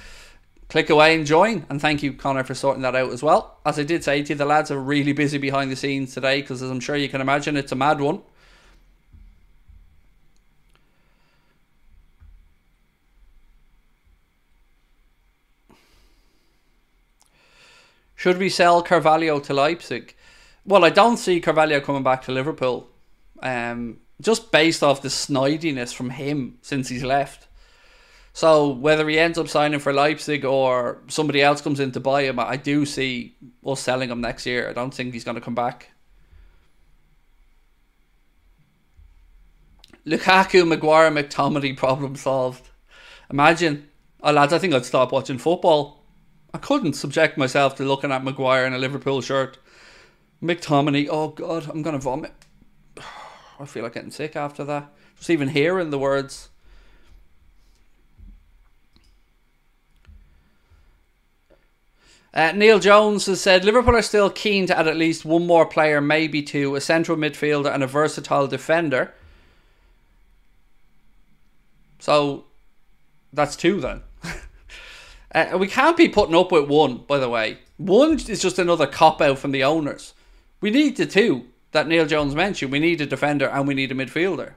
click 0.74 0.90
away 0.90 1.14
and 1.14 1.24
join. 1.24 1.64
And 1.70 1.80
thank 1.80 2.02
you, 2.02 2.14
Connor, 2.14 2.44
for 2.44 2.56
sorting 2.56 2.82
that 2.82 2.96
out 2.96 3.14
as 3.14 3.22
well. 3.22 3.60
As 3.64 3.78
I 3.78 3.84
did 3.84 4.04
say 4.04 4.24
to 4.24 4.30
you, 4.30 4.36
the 4.36 4.44
lads 4.44 4.72
are 4.72 4.80
really 4.80 5.14
busy 5.14 5.38
behind 5.38 5.70
the 5.70 5.76
scenes 5.76 6.16
today 6.16 6.42
because, 6.42 6.64
as 6.64 6.72
I'm 6.72 6.80
sure 6.80 6.96
you 6.96 7.10
can 7.10 7.22
imagine, 7.22 7.56
it's 7.56 7.72
a 7.72 7.76
mad 7.76 8.02
one. 8.02 8.24
Should 18.16 18.40
we 18.40 18.50
sell 18.50 18.82
Carvalho 18.82 19.40
to 19.42 19.54
Leipzig? 19.54 20.16
Well, 20.66 20.84
I 20.84 20.90
don't 20.90 21.18
see 21.18 21.40
Carvalho 21.40 21.82
coming 21.82 22.02
back 22.02 22.24
to 22.24 22.32
Liverpool. 22.32 22.90
Um, 23.44 24.00
just 24.20 24.52
based 24.52 24.82
off 24.82 25.04
the 25.04 25.10
snidiness 25.10 25.94
from 25.94 26.10
him 26.10 26.58
since 26.64 26.90
he's 26.90 27.04
left. 27.04 27.48
So 28.34 28.70
whether 28.70 29.08
he 29.08 29.20
ends 29.20 29.38
up 29.38 29.48
signing 29.48 29.80
for 29.80 29.94
Leipzig 29.94 30.44
or 30.44 31.04
somebody 31.08 31.42
else 31.42 31.62
comes 31.62 31.80
in 31.80 31.92
to 31.92 32.00
buy 32.00 32.24
him, 32.24 32.40
I 32.40 32.58
do 32.58 32.84
see 32.84 33.36
us 33.64 33.80
selling 33.80 34.10
him 34.10 34.22
next 34.22 34.48
year. 34.48 34.68
I 34.68 34.74
don't 34.74 34.92
think 34.94 35.14
he's 35.14 35.24
going 35.24 35.36
to 35.36 35.42
come 35.42 35.54
back. 35.54 35.92
Lukaku, 40.06 40.68
Maguire, 40.68 41.12
McTominay 41.12 41.78
problem 41.78 42.16
solved. 42.16 42.70
Imagine, 43.30 43.88
oh 44.22 44.32
lads, 44.32 44.52
I 44.52 44.58
think 44.58 44.74
I'd 44.74 44.84
stop 44.84 45.12
watching 45.12 45.38
football. 45.38 46.04
I 46.54 46.58
couldn't 46.58 46.94
subject 46.94 47.38
myself 47.38 47.76
to 47.76 47.84
looking 47.84 48.12
at 48.12 48.24
Maguire 48.24 48.66
in 48.66 48.74
a 48.74 48.80
Liverpool 48.80 49.22
shirt. 49.22 49.60
McTominay, 50.42 51.08
oh 51.10 51.30
god, 51.30 51.70
I'm 51.70 51.84
gonna 51.84 52.00
vomit. 52.00 52.34
I 53.60 53.66
feel 53.66 53.84
like 53.84 53.94
getting 53.94 54.12
sick 54.12 54.36
after 54.36 54.66
that. 54.66 54.92
Just 55.18 55.30
even 55.30 55.50
hearing 55.50 55.92
the 55.92 56.00
words. 56.00 56.50
Uh, 62.34 62.52
Neil 62.52 62.80
Jones 62.80 63.28
has 63.28 63.42
said 63.42 63.64
Liverpool 63.64 63.96
are 63.96 64.02
still 64.02 64.30
keen 64.30 64.66
to 64.66 64.78
add 64.78 64.88
at 64.88 64.98
least 64.98 65.24
one 65.24 65.46
more 65.46 65.68
player, 65.68 66.02
maybe 66.02 66.42
two, 66.42 66.76
a 66.76 66.82
central 66.82 67.16
midfielder 67.16 67.72
and 67.72 67.84
a 67.84 67.88
versatile 67.88 68.48
defender. 68.48 69.14
So 72.00 72.46
that's 73.32 73.56
two 73.56 73.80
then. 73.80 74.02
uh, 75.36 75.58
we 75.60 75.68
can't 75.68 75.96
be 75.96 76.10
putting 76.10 76.36
up 76.36 76.52
with 76.52 76.68
one, 76.68 76.98
by 77.08 77.20
the 77.20 77.30
way. 77.30 77.60
One 77.78 78.14
is 78.14 78.42
just 78.42 78.58
another 78.58 78.88
cop 78.88 79.22
out 79.22 79.38
from 79.38 79.52
the 79.52 79.64
owners. 79.64 80.16
We 80.60 80.72
need 80.72 80.98
the 80.98 81.06
two 81.06 81.46
that 81.72 81.88
Neil 81.88 82.08
Jones 82.08 82.34
mentioned. 82.34 82.72
We 82.72 82.80
need 82.80 83.02
a 83.02 83.06
defender 83.06 83.48
and 83.48 83.68
we 83.68 83.76
need 83.76 83.92
a 83.92 83.96
midfielder. 83.96 84.54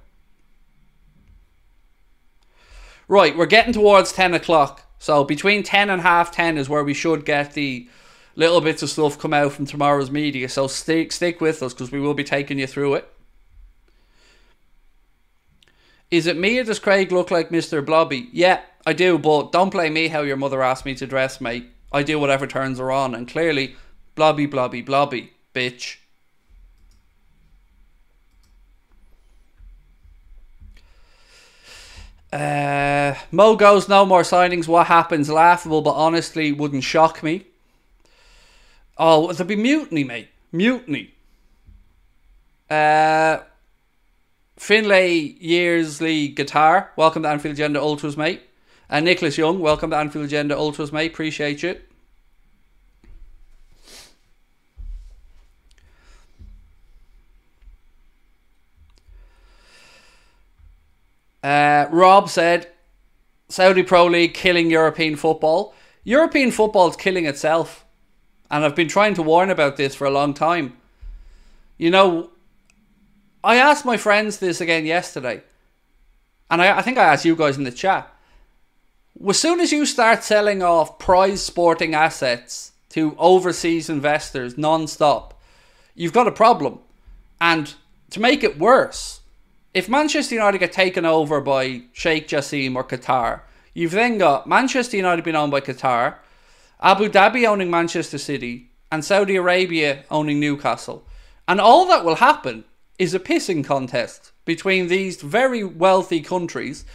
Right, 3.06 3.36
we're 3.36 3.46
getting 3.46 3.72
towards 3.72 4.12
10 4.12 4.32
o'clock. 4.32 4.82
So 4.98 5.24
between 5.24 5.62
10 5.62 5.90
and 5.90 6.02
half 6.02 6.30
10 6.30 6.58
is 6.58 6.68
where 6.68 6.84
we 6.84 6.94
should 6.94 7.24
get 7.24 7.54
the 7.54 7.88
little 8.34 8.60
bits 8.60 8.82
of 8.82 8.90
stuff 8.90 9.18
come 9.18 9.32
out 9.32 9.52
from 9.52 9.66
tomorrow's 9.66 10.10
media. 10.10 10.48
So 10.48 10.66
stick 10.66 11.12
stick 11.12 11.40
with 11.40 11.62
us 11.62 11.72
because 11.72 11.90
we 11.90 12.00
will 12.00 12.14
be 12.14 12.24
taking 12.24 12.58
you 12.58 12.66
through 12.66 12.94
it. 12.94 13.12
Is 16.10 16.26
it 16.26 16.36
me 16.36 16.58
or 16.58 16.64
does 16.64 16.78
Craig 16.78 17.10
look 17.10 17.30
like 17.30 17.48
Mr. 17.48 17.84
Blobby? 17.84 18.28
Yeah, 18.32 18.60
I 18.86 18.92
do, 18.92 19.18
but 19.18 19.50
don't 19.50 19.70
blame 19.70 19.94
me 19.94 20.06
how 20.08 20.22
your 20.22 20.36
mother 20.36 20.62
asked 20.62 20.84
me 20.84 20.94
to 20.94 21.06
dress, 21.06 21.40
mate. 21.40 21.68
I 21.92 22.04
do 22.04 22.20
whatever 22.20 22.46
turns 22.46 22.78
her 22.78 22.92
on, 22.92 23.14
and 23.14 23.26
clearly, 23.26 23.74
blobby, 24.14 24.46
blobby, 24.46 24.82
blobby, 24.82 25.32
bitch. 25.52 25.96
Uh, 32.32 33.14
Mo 33.30 33.56
goes, 33.56 33.88
no 33.88 34.04
more 34.04 34.22
signings. 34.22 34.66
What 34.68 34.88
happens? 34.88 35.28
Laughable, 35.28 35.82
but 35.82 35.92
honestly, 35.94 36.52
wouldn't 36.52 36.84
shock 36.84 37.22
me. 37.22 37.46
Oh, 38.98 39.32
there'd 39.32 39.46
be 39.46 39.56
mutiny, 39.56 40.04
mate. 40.04 40.28
Mutiny. 40.52 41.12
Uh, 42.68 43.38
Finlay 44.56 45.36
Yearsley 45.38 46.28
Guitar, 46.28 46.90
welcome 46.96 47.22
to 47.22 47.28
Anfield 47.28 47.54
Agenda 47.54 47.78
Ultras, 47.80 48.16
mate. 48.16 48.42
And 48.88 49.04
Nicholas 49.04 49.36
Young, 49.36 49.60
welcome 49.60 49.90
to 49.90 49.96
Anfield 49.96 50.24
Agenda 50.24 50.56
Ultras, 50.56 50.92
mate. 50.92 51.12
Appreciate 51.12 51.62
you. 51.62 51.78
Uh, 61.46 61.86
Rob 61.92 62.28
said, 62.28 62.66
Saudi 63.48 63.84
Pro 63.84 64.06
League 64.06 64.34
killing 64.34 64.68
European 64.68 65.14
football. 65.14 65.76
European 66.02 66.50
football 66.50 66.90
is 66.90 66.96
killing 66.96 67.24
itself. 67.24 67.84
And 68.50 68.64
I've 68.64 68.74
been 68.74 68.88
trying 68.88 69.14
to 69.14 69.22
warn 69.22 69.48
about 69.48 69.76
this 69.76 69.94
for 69.94 70.08
a 70.08 70.10
long 70.10 70.34
time. 70.34 70.76
You 71.78 71.92
know, 71.92 72.30
I 73.44 73.58
asked 73.58 73.84
my 73.84 73.96
friends 73.96 74.38
this 74.38 74.60
again 74.60 74.86
yesterday. 74.86 75.40
And 76.50 76.60
I, 76.60 76.78
I 76.78 76.82
think 76.82 76.98
I 76.98 77.04
asked 77.04 77.24
you 77.24 77.36
guys 77.36 77.56
in 77.56 77.62
the 77.62 77.70
chat. 77.70 78.12
As 79.28 79.38
soon 79.38 79.60
as 79.60 79.70
you 79.70 79.86
start 79.86 80.24
selling 80.24 80.64
off 80.64 80.98
prize 80.98 81.44
sporting 81.44 81.94
assets 81.94 82.72
to 82.88 83.14
overseas 83.20 83.88
investors 83.88 84.58
non 84.58 84.88
stop, 84.88 85.40
you've 85.94 86.12
got 86.12 86.26
a 86.26 86.32
problem. 86.32 86.80
And 87.40 87.72
to 88.10 88.18
make 88.18 88.42
it 88.42 88.58
worse, 88.58 89.20
if 89.76 89.90
Manchester 89.90 90.34
United 90.34 90.56
get 90.56 90.72
taken 90.72 91.04
over 91.04 91.38
by 91.42 91.82
Sheikh 91.92 92.28
Jassim 92.28 92.76
or 92.76 92.82
Qatar, 92.82 93.42
you've 93.74 93.90
then 93.90 94.16
got 94.16 94.46
Manchester 94.46 94.96
United 94.96 95.22
being 95.22 95.36
owned 95.36 95.52
by 95.52 95.60
Qatar, 95.60 96.14
Abu 96.80 97.10
Dhabi 97.10 97.46
owning 97.46 97.70
Manchester 97.70 98.16
City, 98.16 98.70
and 98.90 99.04
Saudi 99.04 99.36
Arabia 99.36 100.04
owning 100.10 100.40
Newcastle. 100.40 101.06
And 101.46 101.60
all 101.60 101.86
that 101.88 102.06
will 102.06 102.14
happen 102.14 102.64
is 102.98 103.12
a 103.12 103.20
pissing 103.20 103.62
contest 103.62 104.32
between 104.46 104.88
these 104.88 105.20
very 105.20 105.62
wealthy 105.62 106.22
countries 106.22 106.86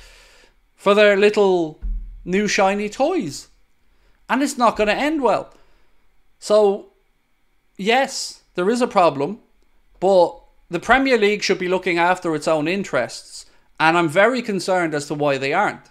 for 0.76 0.95
their 0.95 1.16
little 1.16 1.80
new 2.26 2.48
shiny 2.48 2.90
toys. 2.90 3.49
And 4.28 4.41
it's 4.41 4.58
not 4.58 4.76
going 4.76 4.88
to 4.88 4.95
end 4.95 5.22
well. 5.22 5.53
So, 6.40 6.88
yes, 7.78 8.41
there 8.56 8.72
is 8.72 8.82
a 8.82 8.88
problem, 8.88 9.38
but 9.99 10.41
the 10.72 10.80
Premier 10.80 11.18
League 11.18 11.43
should 11.43 11.60
be 11.60 11.68
looking 11.68 11.98
after 11.98 12.34
its 12.34 12.48
own 12.48 12.65
interests, 12.65 13.45
and 13.77 13.98
I'm 13.98 14.07
very 14.07 14.41
concerned 14.41 14.95
as 14.95 15.06
to 15.07 15.14
why 15.14 15.38
they 15.38 15.52
aren't. 15.52 15.89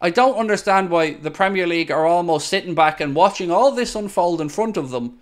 I 0.00 0.08
don't 0.10 0.38
understand 0.38 0.88
why 0.88 1.14
the 1.14 1.32
Premier 1.32 1.66
League 1.66 1.90
are 1.90 2.06
almost 2.06 2.46
sitting 2.46 2.76
back 2.76 3.00
and 3.00 3.12
watching 3.12 3.50
all 3.50 3.72
this 3.72 3.96
unfold 3.96 4.40
in 4.40 4.50
front 4.50 4.76
of 4.76 4.90
them, 4.90 5.18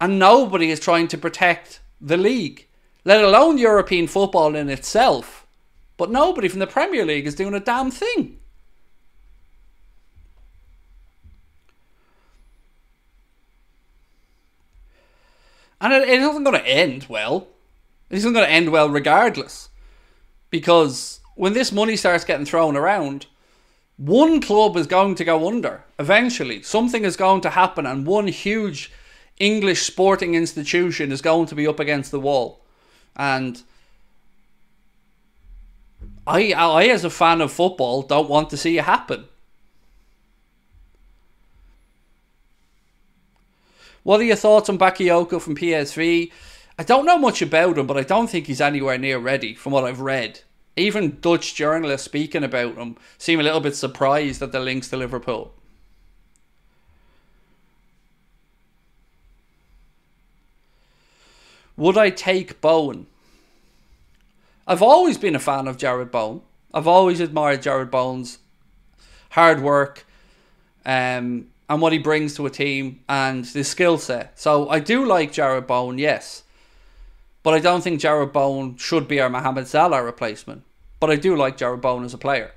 and 0.00 0.18
nobody 0.18 0.70
is 0.72 0.80
trying 0.80 1.06
to 1.06 1.16
protect 1.16 1.78
the 2.00 2.16
league, 2.16 2.66
let 3.04 3.22
alone 3.22 3.58
European 3.58 4.08
football 4.08 4.56
in 4.56 4.68
itself. 4.68 5.46
But 5.96 6.10
nobody 6.10 6.48
from 6.48 6.58
the 6.58 6.66
Premier 6.66 7.06
League 7.06 7.28
is 7.28 7.36
doing 7.36 7.54
a 7.54 7.60
damn 7.60 7.92
thing. 7.92 8.40
And 15.80 15.92
it, 15.92 16.08
it 16.08 16.20
isn't 16.20 16.42
going 16.42 16.58
to 16.58 16.66
end 16.66 17.06
well. 17.08 17.46
This 18.08 18.20
isn't 18.20 18.32
going 18.32 18.46
to 18.46 18.52
end 18.52 18.70
well 18.70 18.88
regardless. 18.88 19.68
Because 20.50 21.20
when 21.34 21.52
this 21.52 21.72
money 21.72 21.96
starts 21.96 22.24
getting 22.24 22.46
thrown 22.46 22.76
around, 22.76 23.26
one 23.96 24.40
club 24.40 24.76
is 24.76 24.86
going 24.86 25.14
to 25.16 25.24
go 25.24 25.46
under 25.48 25.84
eventually. 25.98 26.62
Something 26.62 27.04
is 27.04 27.16
going 27.16 27.40
to 27.42 27.50
happen, 27.50 27.84
and 27.84 28.06
one 28.06 28.28
huge 28.28 28.92
English 29.38 29.82
sporting 29.82 30.34
institution 30.34 31.12
is 31.12 31.20
going 31.20 31.46
to 31.46 31.54
be 31.54 31.66
up 31.66 31.80
against 31.80 32.10
the 32.10 32.20
wall. 32.20 32.60
And 33.16 33.62
I, 36.26 36.52
I, 36.52 36.84
as 36.86 37.04
a 37.04 37.10
fan 37.10 37.40
of 37.40 37.52
football, 37.52 38.02
don't 38.02 38.28
want 38.28 38.50
to 38.50 38.56
see 38.56 38.78
it 38.78 38.84
happen. 38.84 39.24
What 44.02 44.20
are 44.20 44.24
your 44.24 44.36
thoughts 44.36 44.68
on 44.68 44.78
Bakayoko 44.78 45.40
from 45.40 45.56
PSV? 45.56 46.30
I 46.78 46.84
don't 46.84 47.04
know 47.04 47.18
much 47.18 47.42
about 47.42 47.76
him, 47.76 47.88
but 47.88 47.96
I 47.96 48.04
don't 48.04 48.30
think 48.30 48.46
he's 48.46 48.60
anywhere 48.60 48.96
near 48.96 49.18
ready 49.18 49.52
from 49.54 49.72
what 49.72 49.84
I've 49.84 50.00
read. 50.00 50.40
Even 50.76 51.18
Dutch 51.20 51.56
journalists 51.56 52.04
speaking 52.04 52.44
about 52.44 52.76
him 52.76 52.96
seem 53.18 53.40
a 53.40 53.42
little 53.42 53.60
bit 53.60 53.74
surprised 53.74 54.40
at 54.42 54.52
the 54.52 54.60
links 54.60 54.88
to 54.90 54.96
Liverpool. 54.96 55.52
Would 61.76 61.98
I 61.98 62.10
take 62.10 62.60
Bowen? 62.60 63.06
I've 64.66 64.82
always 64.82 65.18
been 65.18 65.34
a 65.34 65.40
fan 65.40 65.66
of 65.66 65.78
Jarrod 65.78 66.12
Bowen. 66.12 66.42
I've 66.72 66.86
always 66.86 67.18
admired 67.18 67.62
Jarrod 67.62 67.90
Bowen's 67.90 68.38
hard 69.30 69.62
work 69.62 70.06
um, 70.84 71.48
and 71.68 71.80
what 71.80 71.92
he 71.92 71.98
brings 71.98 72.34
to 72.34 72.46
a 72.46 72.50
team 72.50 73.00
and 73.08 73.44
his 73.44 73.66
skill 73.66 73.98
set. 73.98 74.38
So 74.38 74.68
I 74.68 74.78
do 74.78 75.04
like 75.04 75.32
Jarrod 75.32 75.66
Bowen, 75.66 75.98
yes. 75.98 76.44
But 77.42 77.54
I 77.54 77.60
don't 77.60 77.82
think 77.82 78.00
Jarrod 78.00 78.32
Bowen 78.32 78.76
should 78.76 79.08
be 79.08 79.20
our 79.20 79.30
Mohamed 79.30 79.68
Salah 79.68 80.02
replacement. 80.02 80.62
But 81.00 81.10
I 81.10 81.16
do 81.16 81.36
like 81.36 81.56
Jarrod 81.56 81.80
Bowen 81.80 82.04
as 82.04 82.14
a 82.14 82.18
player. 82.18 82.52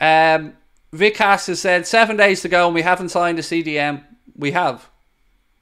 Um, 0.00 0.54
Vic 0.92 1.18
has 1.18 1.60
said 1.60 1.86
seven 1.86 2.16
days 2.16 2.40
to 2.42 2.48
go 2.48 2.66
and 2.66 2.74
we 2.74 2.82
haven't 2.82 3.10
signed 3.10 3.38
a 3.38 3.42
CDM. 3.42 4.04
We 4.34 4.52
have. 4.52 4.88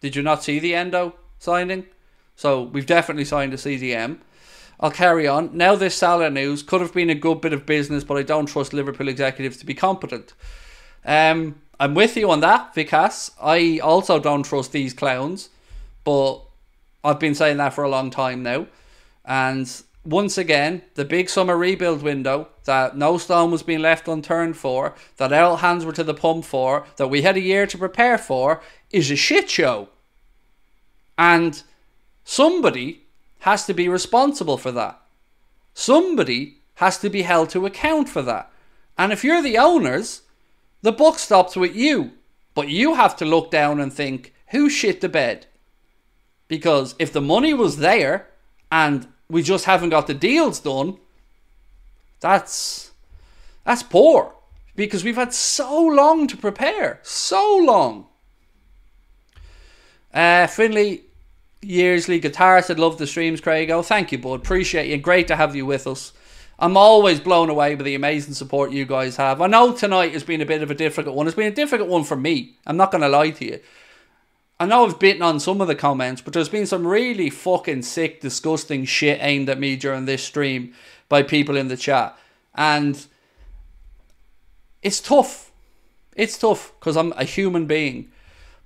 Did 0.00 0.14
you 0.14 0.22
not 0.22 0.44
see 0.44 0.58
the 0.58 0.74
Endo 0.74 1.16
signing? 1.38 1.86
So 2.36 2.62
we've 2.62 2.86
definitely 2.86 3.24
signed 3.24 3.52
a 3.52 3.56
CDM. 3.56 4.18
I'll 4.80 4.92
carry 4.92 5.26
on. 5.26 5.56
Now 5.56 5.74
this 5.74 5.96
Salah 5.96 6.30
news 6.30 6.62
could 6.62 6.80
have 6.80 6.94
been 6.94 7.10
a 7.10 7.14
good 7.14 7.40
bit 7.40 7.52
of 7.52 7.66
business, 7.66 8.04
but 8.04 8.16
I 8.16 8.22
don't 8.22 8.46
trust 8.46 8.72
Liverpool 8.72 9.08
executives 9.08 9.56
to 9.58 9.66
be 9.66 9.74
competent. 9.74 10.34
Um, 11.04 11.56
I'm 11.80 11.94
with 11.94 12.16
you 12.16 12.30
on 12.30 12.40
that, 12.40 12.74
Vikas. 12.74 13.32
I 13.42 13.80
also 13.82 14.20
don't 14.20 14.44
trust 14.44 14.72
these 14.72 14.94
clowns, 14.94 15.48
but 16.04 16.42
I've 17.04 17.20
been 17.20 17.34
saying 17.34 17.58
that 17.58 17.74
for 17.74 17.84
a 17.84 17.88
long 17.88 18.10
time 18.10 18.42
now. 18.42 18.66
And 19.24 19.70
once 20.04 20.38
again, 20.38 20.82
the 20.94 21.04
big 21.04 21.28
summer 21.28 21.56
rebuild 21.56 22.02
window 22.02 22.48
that 22.64 22.96
no 22.96 23.18
stone 23.18 23.50
was 23.50 23.62
being 23.62 23.80
left 23.80 24.08
unturned 24.08 24.56
for, 24.56 24.94
that 25.18 25.32
all 25.32 25.58
hands 25.58 25.84
were 25.84 25.92
to 25.92 26.04
the 26.04 26.14
pump 26.14 26.44
for, 26.44 26.86
that 26.96 27.08
we 27.08 27.22
had 27.22 27.36
a 27.36 27.40
year 27.40 27.66
to 27.66 27.78
prepare 27.78 28.16
for, 28.16 28.62
is 28.90 29.10
a 29.10 29.16
shit 29.16 29.50
show. 29.50 29.88
And 31.18 31.62
somebody 32.24 33.02
has 33.40 33.66
to 33.66 33.74
be 33.74 33.88
responsible 33.88 34.56
for 34.56 34.72
that. 34.72 35.00
Somebody 35.74 36.58
has 36.76 36.98
to 36.98 37.10
be 37.10 37.22
held 37.22 37.50
to 37.50 37.66
account 37.66 38.08
for 38.08 38.22
that. 38.22 38.50
And 38.96 39.12
if 39.12 39.24
you're 39.24 39.42
the 39.42 39.58
owners, 39.58 40.22
the 40.82 40.92
buck 40.92 41.18
stops 41.18 41.54
with 41.54 41.76
you. 41.76 42.12
But 42.54 42.68
you 42.68 42.94
have 42.94 43.14
to 43.16 43.24
look 43.24 43.50
down 43.50 43.78
and 43.78 43.92
think, 43.92 44.32
who 44.48 44.70
shit 44.70 45.00
the 45.00 45.08
bed? 45.08 45.46
Because 46.48 46.94
if 46.98 47.12
the 47.12 47.20
money 47.20 47.54
was 47.54 47.76
there 47.76 48.26
and 48.72 49.06
we 49.28 49.42
just 49.42 49.66
haven't 49.66 49.90
got 49.90 50.06
the 50.06 50.14
deals 50.14 50.60
done, 50.60 50.96
that's 52.20 52.90
that's 53.64 53.82
poor. 53.82 54.34
Because 54.74 55.04
we've 55.04 55.16
had 55.16 55.34
so 55.34 55.82
long 55.82 56.26
to 56.28 56.36
prepare. 56.36 57.00
So 57.02 57.58
long. 57.58 58.06
Uh, 60.14 60.46
Finley 60.46 61.02
Yearsley 61.60 62.20
guitarist, 62.20 62.70
I'd 62.70 62.78
love 62.78 62.96
the 62.96 63.06
streams, 63.06 63.40
Craig. 63.40 63.70
Oh, 63.70 63.82
thank 63.82 64.12
you, 64.12 64.18
bud. 64.18 64.40
Appreciate 64.40 64.88
you. 64.88 64.96
Great 64.96 65.28
to 65.28 65.36
have 65.36 65.54
you 65.54 65.66
with 65.66 65.86
us. 65.86 66.12
I'm 66.60 66.76
always 66.76 67.20
blown 67.20 67.50
away 67.50 67.74
by 67.74 67.84
the 67.84 67.94
amazing 67.94 68.34
support 68.34 68.72
you 68.72 68.84
guys 68.84 69.16
have. 69.16 69.40
I 69.40 69.46
know 69.46 69.72
tonight 69.72 70.12
has 70.12 70.24
been 70.24 70.40
a 70.40 70.46
bit 70.46 70.62
of 70.62 70.70
a 70.70 70.74
difficult 70.74 71.14
one. 71.14 71.26
It's 71.26 71.36
been 71.36 71.52
a 71.52 71.54
difficult 71.54 71.88
one 71.88 72.04
for 72.04 72.16
me. 72.16 72.56
I'm 72.66 72.76
not 72.76 72.90
going 72.90 73.02
to 73.02 73.08
lie 73.08 73.30
to 73.30 73.44
you. 73.44 73.60
I 74.60 74.66
know 74.66 74.84
I've 74.84 74.98
bitten 74.98 75.22
on 75.22 75.38
some 75.38 75.60
of 75.60 75.68
the 75.68 75.76
comments, 75.76 76.20
but 76.20 76.32
there's 76.32 76.48
been 76.48 76.66
some 76.66 76.86
really 76.86 77.30
fucking 77.30 77.82
sick, 77.82 78.20
disgusting 78.20 78.84
shit 78.84 79.18
aimed 79.22 79.48
at 79.48 79.60
me 79.60 79.76
during 79.76 80.04
this 80.04 80.24
stream 80.24 80.74
by 81.08 81.22
people 81.22 81.56
in 81.56 81.68
the 81.68 81.76
chat. 81.76 82.18
And 82.54 83.06
it's 84.82 85.00
tough. 85.00 85.52
It's 86.16 86.36
tough 86.36 86.72
because 86.78 86.96
I'm 86.96 87.12
a 87.12 87.24
human 87.24 87.66
being. 87.66 88.10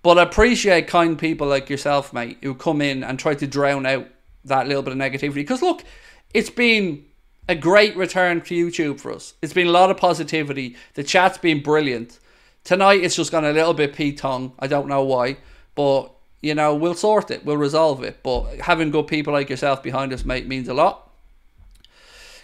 But 0.02 0.18
I 0.18 0.22
appreciate 0.22 0.88
kind 0.88 1.18
people 1.18 1.46
like 1.46 1.68
yourself, 1.68 2.12
mate, 2.12 2.38
who 2.42 2.54
come 2.54 2.80
in 2.80 3.04
and 3.04 3.18
try 3.18 3.34
to 3.34 3.46
drown 3.46 3.84
out 3.84 4.08
that 4.46 4.66
little 4.66 4.82
bit 4.82 4.92
of 4.92 4.98
negativity. 4.98 5.34
Because 5.34 5.60
look, 5.60 5.84
it's 6.32 6.50
been 6.50 7.04
a 7.48 7.54
great 7.54 7.94
return 7.96 8.40
to 8.40 8.54
YouTube 8.54 8.98
for 8.98 9.12
us. 9.12 9.34
It's 9.42 9.52
been 9.52 9.66
a 9.66 9.72
lot 9.72 9.90
of 9.90 9.98
positivity. 9.98 10.76
The 10.94 11.04
chat's 11.04 11.38
been 11.38 11.62
brilliant. 11.62 12.18
Tonight 12.64 13.04
it's 13.04 13.16
just 13.16 13.30
gone 13.30 13.44
a 13.44 13.52
little 13.52 13.74
bit 13.74 13.94
p 13.94 14.12
tongue. 14.12 14.52
I 14.58 14.66
don't 14.66 14.88
know 14.88 15.04
why. 15.04 15.36
But, 15.74 16.10
you 16.40 16.54
know, 16.54 16.74
we'll 16.74 16.94
sort 16.94 17.30
it, 17.30 17.44
we'll 17.44 17.56
resolve 17.56 18.02
it. 18.02 18.22
But 18.22 18.60
having 18.60 18.90
good 18.90 19.06
people 19.06 19.32
like 19.32 19.50
yourself 19.50 19.82
behind 19.82 20.12
us, 20.12 20.24
mate, 20.24 20.46
means 20.46 20.68
a 20.68 20.74
lot. 20.74 21.10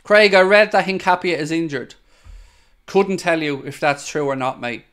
Craig, 0.02 0.34
I 0.34 0.40
read 0.40 0.72
that 0.72 0.86
Hincapié 0.86 1.36
is 1.36 1.50
injured. 1.50 1.94
Couldn't 2.86 3.18
tell 3.18 3.42
you 3.42 3.62
if 3.66 3.78
that's 3.78 4.08
true 4.08 4.26
or 4.26 4.36
not, 4.36 4.60
mate. 4.60 4.84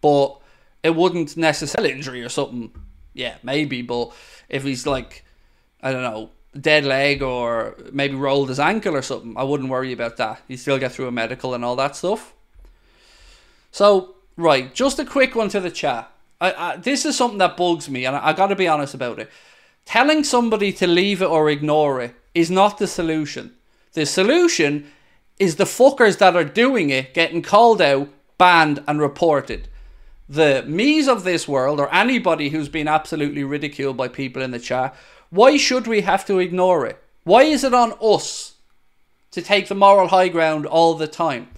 But 0.00 0.38
it 0.82 0.96
wouldn't 0.96 1.36
necessarily 1.36 1.92
injury 1.96 2.22
or 2.22 2.28
something. 2.28 2.72
Yeah, 3.12 3.36
maybe. 3.42 3.82
But 3.82 4.12
if 4.48 4.64
he's 4.64 4.86
like, 4.86 5.24
I 5.82 5.92
don't 5.92 6.02
know, 6.02 6.30
dead 6.58 6.84
leg 6.84 7.22
or 7.22 7.76
maybe 7.92 8.14
rolled 8.14 8.48
his 8.48 8.60
ankle 8.60 8.94
or 8.96 9.02
something, 9.02 9.34
I 9.36 9.42
wouldn't 9.42 9.70
worry 9.70 9.92
about 9.92 10.16
that. 10.18 10.42
You 10.48 10.56
still 10.56 10.78
get 10.78 10.92
through 10.92 11.08
a 11.08 11.12
medical 11.12 11.54
and 11.54 11.64
all 11.64 11.76
that 11.76 11.96
stuff. 11.96 12.32
So, 13.70 14.16
right, 14.36 14.72
just 14.74 14.98
a 14.98 15.04
quick 15.04 15.34
one 15.34 15.48
to 15.50 15.60
the 15.60 15.70
chat. 15.70 16.11
I, 16.42 16.72
I, 16.72 16.76
this 16.76 17.06
is 17.06 17.16
something 17.16 17.38
that 17.38 17.56
bugs 17.56 17.88
me, 17.88 18.04
and 18.04 18.16
I, 18.16 18.28
I 18.28 18.32
got 18.32 18.48
to 18.48 18.56
be 18.56 18.66
honest 18.66 18.94
about 18.94 19.20
it. 19.20 19.30
Telling 19.84 20.24
somebody 20.24 20.72
to 20.72 20.86
leave 20.88 21.22
it 21.22 21.26
or 21.26 21.48
ignore 21.48 22.00
it 22.00 22.14
is 22.34 22.50
not 22.50 22.78
the 22.78 22.88
solution. 22.88 23.54
The 23.92 24.04
solution 24.04 24.90
is 25.38 25.56
the 25.56 25.64
fuckers 25.64 26.18
that 26.18 26.34
are 26.34 26.44
doing 26.44 26.90
it 26.90 27.14
getting 27.14 27.42
called 27.42 27.80
out, 27.80 28.08
banned, 28.38 28.82
and 28.88 29.00
reported. 29.00 29.68
The 30.28 30.64
me's 30.66 31.06
of 31.06 31.22
this 31.22 31.46
world, 31.46 31.78
or 31.78 31.94
anybody 31.94 32.48
who's 32.48 32.68
been 32.68 32.88
absolutely 32.88 33.44
ridiculed 33.44 33.96
by 33.96 34.08
people 34.08 34.42
in 34.42 34.50
the 34.50 34.58
chat, 34.58 34.96
why 35.30 35.56
should 35.56 35.86
we 35.86 36.00
have 36.00 36.26
to 36.26 36.40
ignore 36.40 36.86
it? 36.86 37.00
Why 37.24 37.42
is 37.44 37.62
it 37.62 37.74
on 37.74 37.94
us 38.02 38.54
to 39.30 39.42
take 39.42 39.68
the 39.68 39.74
moral 39.76 40.08
high 40.08 40.28
ground 40.28 40.66
all 40.66 40.94
the 40.94 41.06
time? 41.06 41.48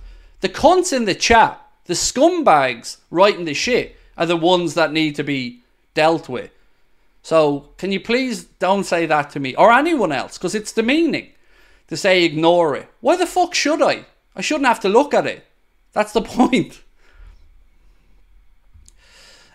The 0.40 0.48
cunts 0.50 0.92
in 0.92 1.06
the 1.06 1.14
chat, 1.14 1.58
the 1.86 1.94
scumbags 1.94 2.98
writing 3.10 3.46
the 3.46 3.54
shit, 3.54 3.96
are 4.16 4.26
the 4.26 4.36
ones 4.36 4.74
that 4.74 4.92
need 4.92 5.14
to 5.16 5.24
be 5.24 5.60
dealt 5.94 6.28
with. 6.28 6.50
So, 7.22 7.70
can 7.78 7.90
you 7.90 8.00
please 8.00 8.44
don't 8.44 8.84
say 8.84 9.06
that 9.06 9.30
to 9.30 9.40
me 9.40 9.54
or 9.54 9.72
anyone 9.72 10.12
else 10.12 10.36
because 10.36 10.54
it's 10.54 10.72
demeaning 10.72 11.30
to 11.88 11.96
say 11.96 12.24
ignore 12.24 12.76
it. 12.76 12.88
Why 13.00 13.16
the 13.16 13.26
fuck 13.26 13.54
should 13.54 13.80
I? 13.82 14.04
I 14.36 14.40
shouldn't 14.40 14.66
have 14.66 14.80
to 14.80 14.88
look 14.88 15.14
at 15.14 15.26
it. 15.26 15.46
That's 15.92 16.12
the 16.12 16.22
point. 16.36 16.82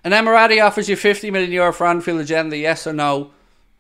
An 0.03 0.11
Emirati 0.13 0.63
offers 0.63 0.89
you 0.89 0.95
50 0.95 1.29
million 1.31 1.51
euro 1.51 1.73
for 1.73 1.85
Anfield 1.85 2.21
Agenda, 2.21 2.57
yes 2.57 2.87
or 2.87 2.93
no? 2.93 3.31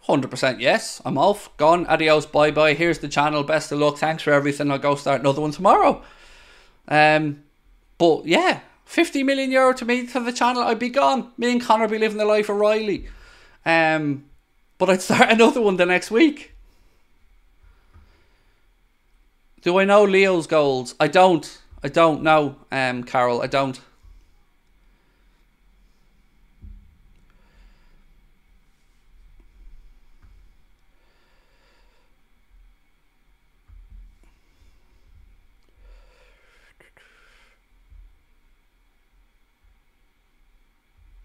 100% 0.07 0.59
yes. 0.59 1.01
I'm 1.05 1.17
off. 1.17 1.55
Gone. 1.57 1.85
Adios. 1.87 2.25
Bye 2.25 2.51
bye. 2.51 2.73
Here's 2.73 2.99
the 2.99 3.07
channel. 3.07 3.43
Best 3.43 3.71
of 3.71 3.79
luck. 3.79 3.97
Thanks 3.97 4.23
for 4.23 4.33
everything. 4.33 4.71
I'll 4.71 4.79
go 4.79 4.95
start 4.95 5.21
another 5.21 5.41
one 5.41 5.51
tomorrow. 5.51 6.03
Um, 6.87 7.43
But 7.97 8.25
yeah, 8.25 8.61
50 8.89 9.21
million 9.21 9.51
euro 9.51 9.71
to 9.71 9.85
me 9.85 10.07
to 10.07 10.19
the 10.19 10.31
channel. 10.31 10.63
I'd 10.63 10.79
be 10.79 10.89
gone. 10.89 11.31
Me 11.37 11.51
and 11.51 11.61
Connor 11.61 11.87
be 11.87 11.99
living 11.99 12.17
the 12.17 12.25
life 12.25 12.49
of 12.49 12.55
Riley. 12.55 13.07
Um, 13.63 14.25
but 14.79 14.89
I'd 14.89 15.03
start 15.03 15.29
another 15.29 15.61
one 15.61 15.77
the 15.77 15.85
next 15.85 16.09
week. 16.09 16.55
Do 19.61 19.77
I 19.77 19.85
know 19.85 20.03
Leo's 20.03 20.47
goals? 20.47 20.95
I 20.99 21.07
don't. 21.07 21.59
I 21.83 21.89
don't 21.89 22.23
know, 22.23 22.55
um, 22.71 23.03
Carol. 23.03 23.43
I 23.43 23.45
don't. 23.45 23.79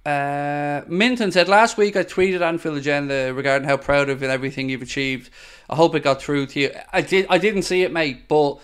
Uh, 0.04 0.82
Minton 0.86 1.32
said 1.32 1.48
last 1.48 1.78
week 1.78 1.96
I 1.96 2.04
tweeted 2.04 2.42
Anfield 2.42 2.76
Agenda 2.76 3.32
regarding 3.32 3.66
how 3.66 3.78
proud 3.78 4.10
of 4.10 4.22
everything 4.22 4.68
you've 4.68 4.82
achieved. 4.82 5.30
I 5.70 5.76
hope 5.76 5.94
it 5.94 6.02
got 6.02 6.20
through 6.20 6.46
to 6.46 6.60
you. 6.60 6.70
I 6.92 7.00
did. 7.00 7.26
I 7.30 7.38
didn't 7.38 7.62
see 7.62 7.82
it, 7.82 7.92
mate, 7.92 8.28
but 8.28 8.60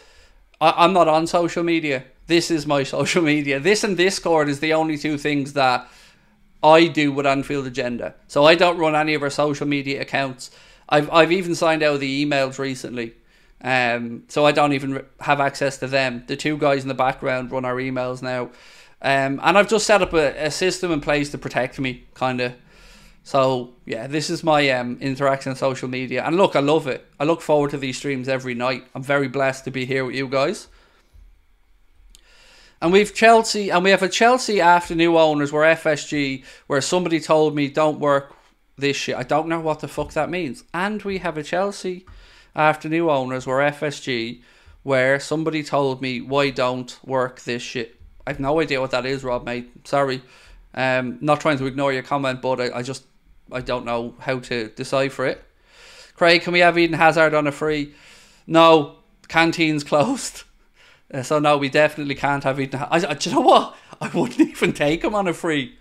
I, 0.60 0.74
I'm 0.84 0.92
not 0.92 1.08
on 1.08 1.26
social 1.26 1.62
media. 1.62 2.04
This 2.26 2.50
is 2.50 2.66
my 2.66 2.82
social 2.96 3.22
media. 3.22 3.58
This 3.58 3.84
and 3.84 3.96
Discord 3.96 4.48
is 4.48 4.60
the 4.60 4.74
only 4.74 4.98
two 4.98 5.16
things 5.16 5.54
that 5.54 5.88
I 6.62 6.88
do 6.88 7.10
with 7.10 7.26
Anfield 7.26 7.66
Agenda. 7.66 8.14
So 8.28 8.44
I 8.44 8.54
don't 8.54 8.76
run 8.76 8.94
any 8.94 9.14
of 9.14 9.22
our 9.22 9.30
social 9.30 9.66
media 9.66 10.02
accounts. 10.02 10.50
I've 10.90 11.10
I've 11.10 11.32
even 11.32 11.54
signed 11.54 11.82
out 11.82 12.00
the 12.00 12.26
emails 12.26 12.58
recently. 12.58 13.14
Um, 13.62 14.24
so 14.28 14.46
I 14.46 14.52
don't 14.52 14.72
even 14.72 15.04
have 15.20 15.40
access 15.40 15.78
to 15.78 15.86
them. 15.86 16.24
The 16.26 16.36
two 16.36 16.56
guys 16.56 16.82
in 16.82 16.88
the 16.88 16.94
background 16.94 17.50
run 17.50 17.64
our 17.64 17.76
emails 17.76 18.22
now. 18.22 18.50
Um, 19.02 19.40
and 19.42 19.56
I've 19.56 19.68
just 19.68 19.86
set 19.86 20.02
up 20.02 20.12
a, 20.12 20.46
a 20.46 20.50
system 20.50 20.90
in 20.92 21.00
place 21.00 21.30
to 21.30 21.38
protect 21.38 21.78
me, 21.78 22.04
kind 22.14 22.40
of. 22.40 22.52
So 23.22 23.74
yeah, 23.86 24.06
this 24.06 24.30
is 24.30 24.42
my 24.42 24.68
um, 24.70 24.98
interaction 25.00 25.50
on 25.50 25.56
social 25.56 25.88
media, 25.88 26.24
and 26.24 26.36
look, 26.36 26.56
I 26.56 26.60
love 26.60 26.86
it. 26.86 27.06
I 27.18 27.24
look 27.24 27.40
forward 27.40 27.70
to 27.70 27.78
these 27.78 27.98
streams 27.98 28.28
every 28.28 28.54
night. 28.54 28.84
I'm 28.94 29.02
very 29.02 29.28
blessed 29.28 29.64
to 29.64 29.70
be 29.70 29.84
here 29.84 30.04
with 30.04 30.14
you 30.14 30.28
guys. 30.28 30.68
And 32.82 32.92
we've 32.92 33.14
Chelsea, 33.14 33.70
and 33.70 33.84
we 33.84 33.90
have 33.90 34.02
a 34.02 34.08
Chelsea 34.08 34.60
after 34.60 34.94
new 34.94 35.18
owners. 35.18 35.52
Where 35.52 35.74
FSG, 35.74 36.44
where 36.66 36.80
somebody 36.80 37.20
told 37.20 37.54
me 37.54 37.68
don't 37.68 38.00
work 38.00 38.34
this 38.76 38.96
shit. 38.96 39.16
I 39.16 39.22
don't 39.22 39.48
know 39.48 39.60
what 39.60 39.80
the 39.80 39.88
fuck 39.88 40.12
that 40.12 40.30
means. 40.30 40.64
And 40.72 41.02
we 41.02 41.18
have 41.18 41.36
a 41.36 41.42
Chelsea 41.42 42.06
after 42.54 42.88
new 42.88 43.10
owners, 43.10 43.46
where 43.46 43.70
FSG, 43.70 44.42
where 44.82 45.20
somebody 45.20 45.62
told 45.62 46.00
me 46.00 46.22
why 46.22 46.50
don't 46.50 46.98
work 47.04 47.42
this 47.42 47.62
shit. 47.62 47.99
I've 48.30 48.38
no 48.38 48.60
idea 48.60 48.80
what 48.80 48.92
that 48.92 49.06
is, 49.06 49.24
Rob, 49.24 49.44
mate. 49.44 49.88
Sorry. 49.88 50.22
Um, 50.72 51.18
not 51.20 51.40
trying 51.40 51.58
to 51.58 51.66
ignore 51.66 51.92
your 51.92 52.04
comment, 52.04 52.40
but 52.40 52.60
I, 52.60 52.78
I 52.78 52.82
just 52.82 53.02
I 53.50 53.60
don't 53.60 53.84
know 53.84 54.14
how 54.20 54.38
to 54.38 54.68
decipher 54.68 55.26
it. 55.26 55.42
Craig, 56.14 56.42
can 56.42 56.52
we 56.52 56.60
have 56.60 56.78
Eden 56.78 56.96
Hazard 56.96 57.34
on 57.34 57.48
a 57.48 57.52
free? 57.52 57.92
No, 58.46 58.98
canteen's 59.28 59.82
closed. 59.92 60.44
Uh, 61.12 61.24
so 61.24 61.40
no, 61.40 61.58
we 61.58 61.68
definitely 61.68 62.14
can't 62.14 62.44
have 62.44 62.60
Eden. 62.60 62.86
I, 62.88 63.00
do 63.14 63.30
you 63.30 63.34
know 63.34 63.42
what? 63.42 63.76
I 64.00 64.08
wouldn't 64.10 64.40
even 64.48 64.74
take 64.74 65.02
him 65.02 65.16
on 65.16 65.26
a 65.26 65.34
free. 65.34 65.76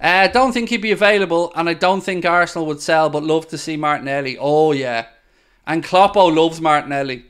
I 0.00 0.24
uh, 0.24 0.32
don't 0.32 0.52
think 0.52 0.70
he'd 0.70 0.82
be 0.82 0.90
available, 0.90 1.52
and 1.54 1.68
I 1.68 1.74
don't 1.74 2.00
think 2.00 2.24
Arsenal 2.24 2.66
would 2.66 2.80
sell. 2.80 3.08
But 3.08 3.22
love 3.22 3.46
to 3.48 3.56
see 3.56 3.76
Martinelli. 3.76 4.36
Oh 4.36 4.72
yeah, 4.72 5.06
and 5.64 5.84
Kloppo 5.84 6.34
loves 6.34 6.60
Martinelli. 6.60 7.26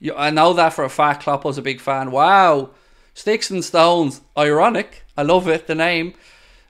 You, 0.00 0.14
I 0.14 0.30
know 0.30 0.54
that 0.54 0.72
for 0.72 0.84
a 0.84 0.88
fact. 0.88 1.24
Kloppo's 1.24 1.58
a 1.58 1.62
big 1.62 1.80
fan. 1.80 2.10
Wow, 2.10 2.70
Sticks 3.18 3.50
and 3.50 3.64
Stones. 3.64 4.20
Ironic. 4.38 5.02
I 5.16 5.22
love 5.22 5.48
it, 5.48 5.66
the 5.66 5.74
name. 5.74 6.14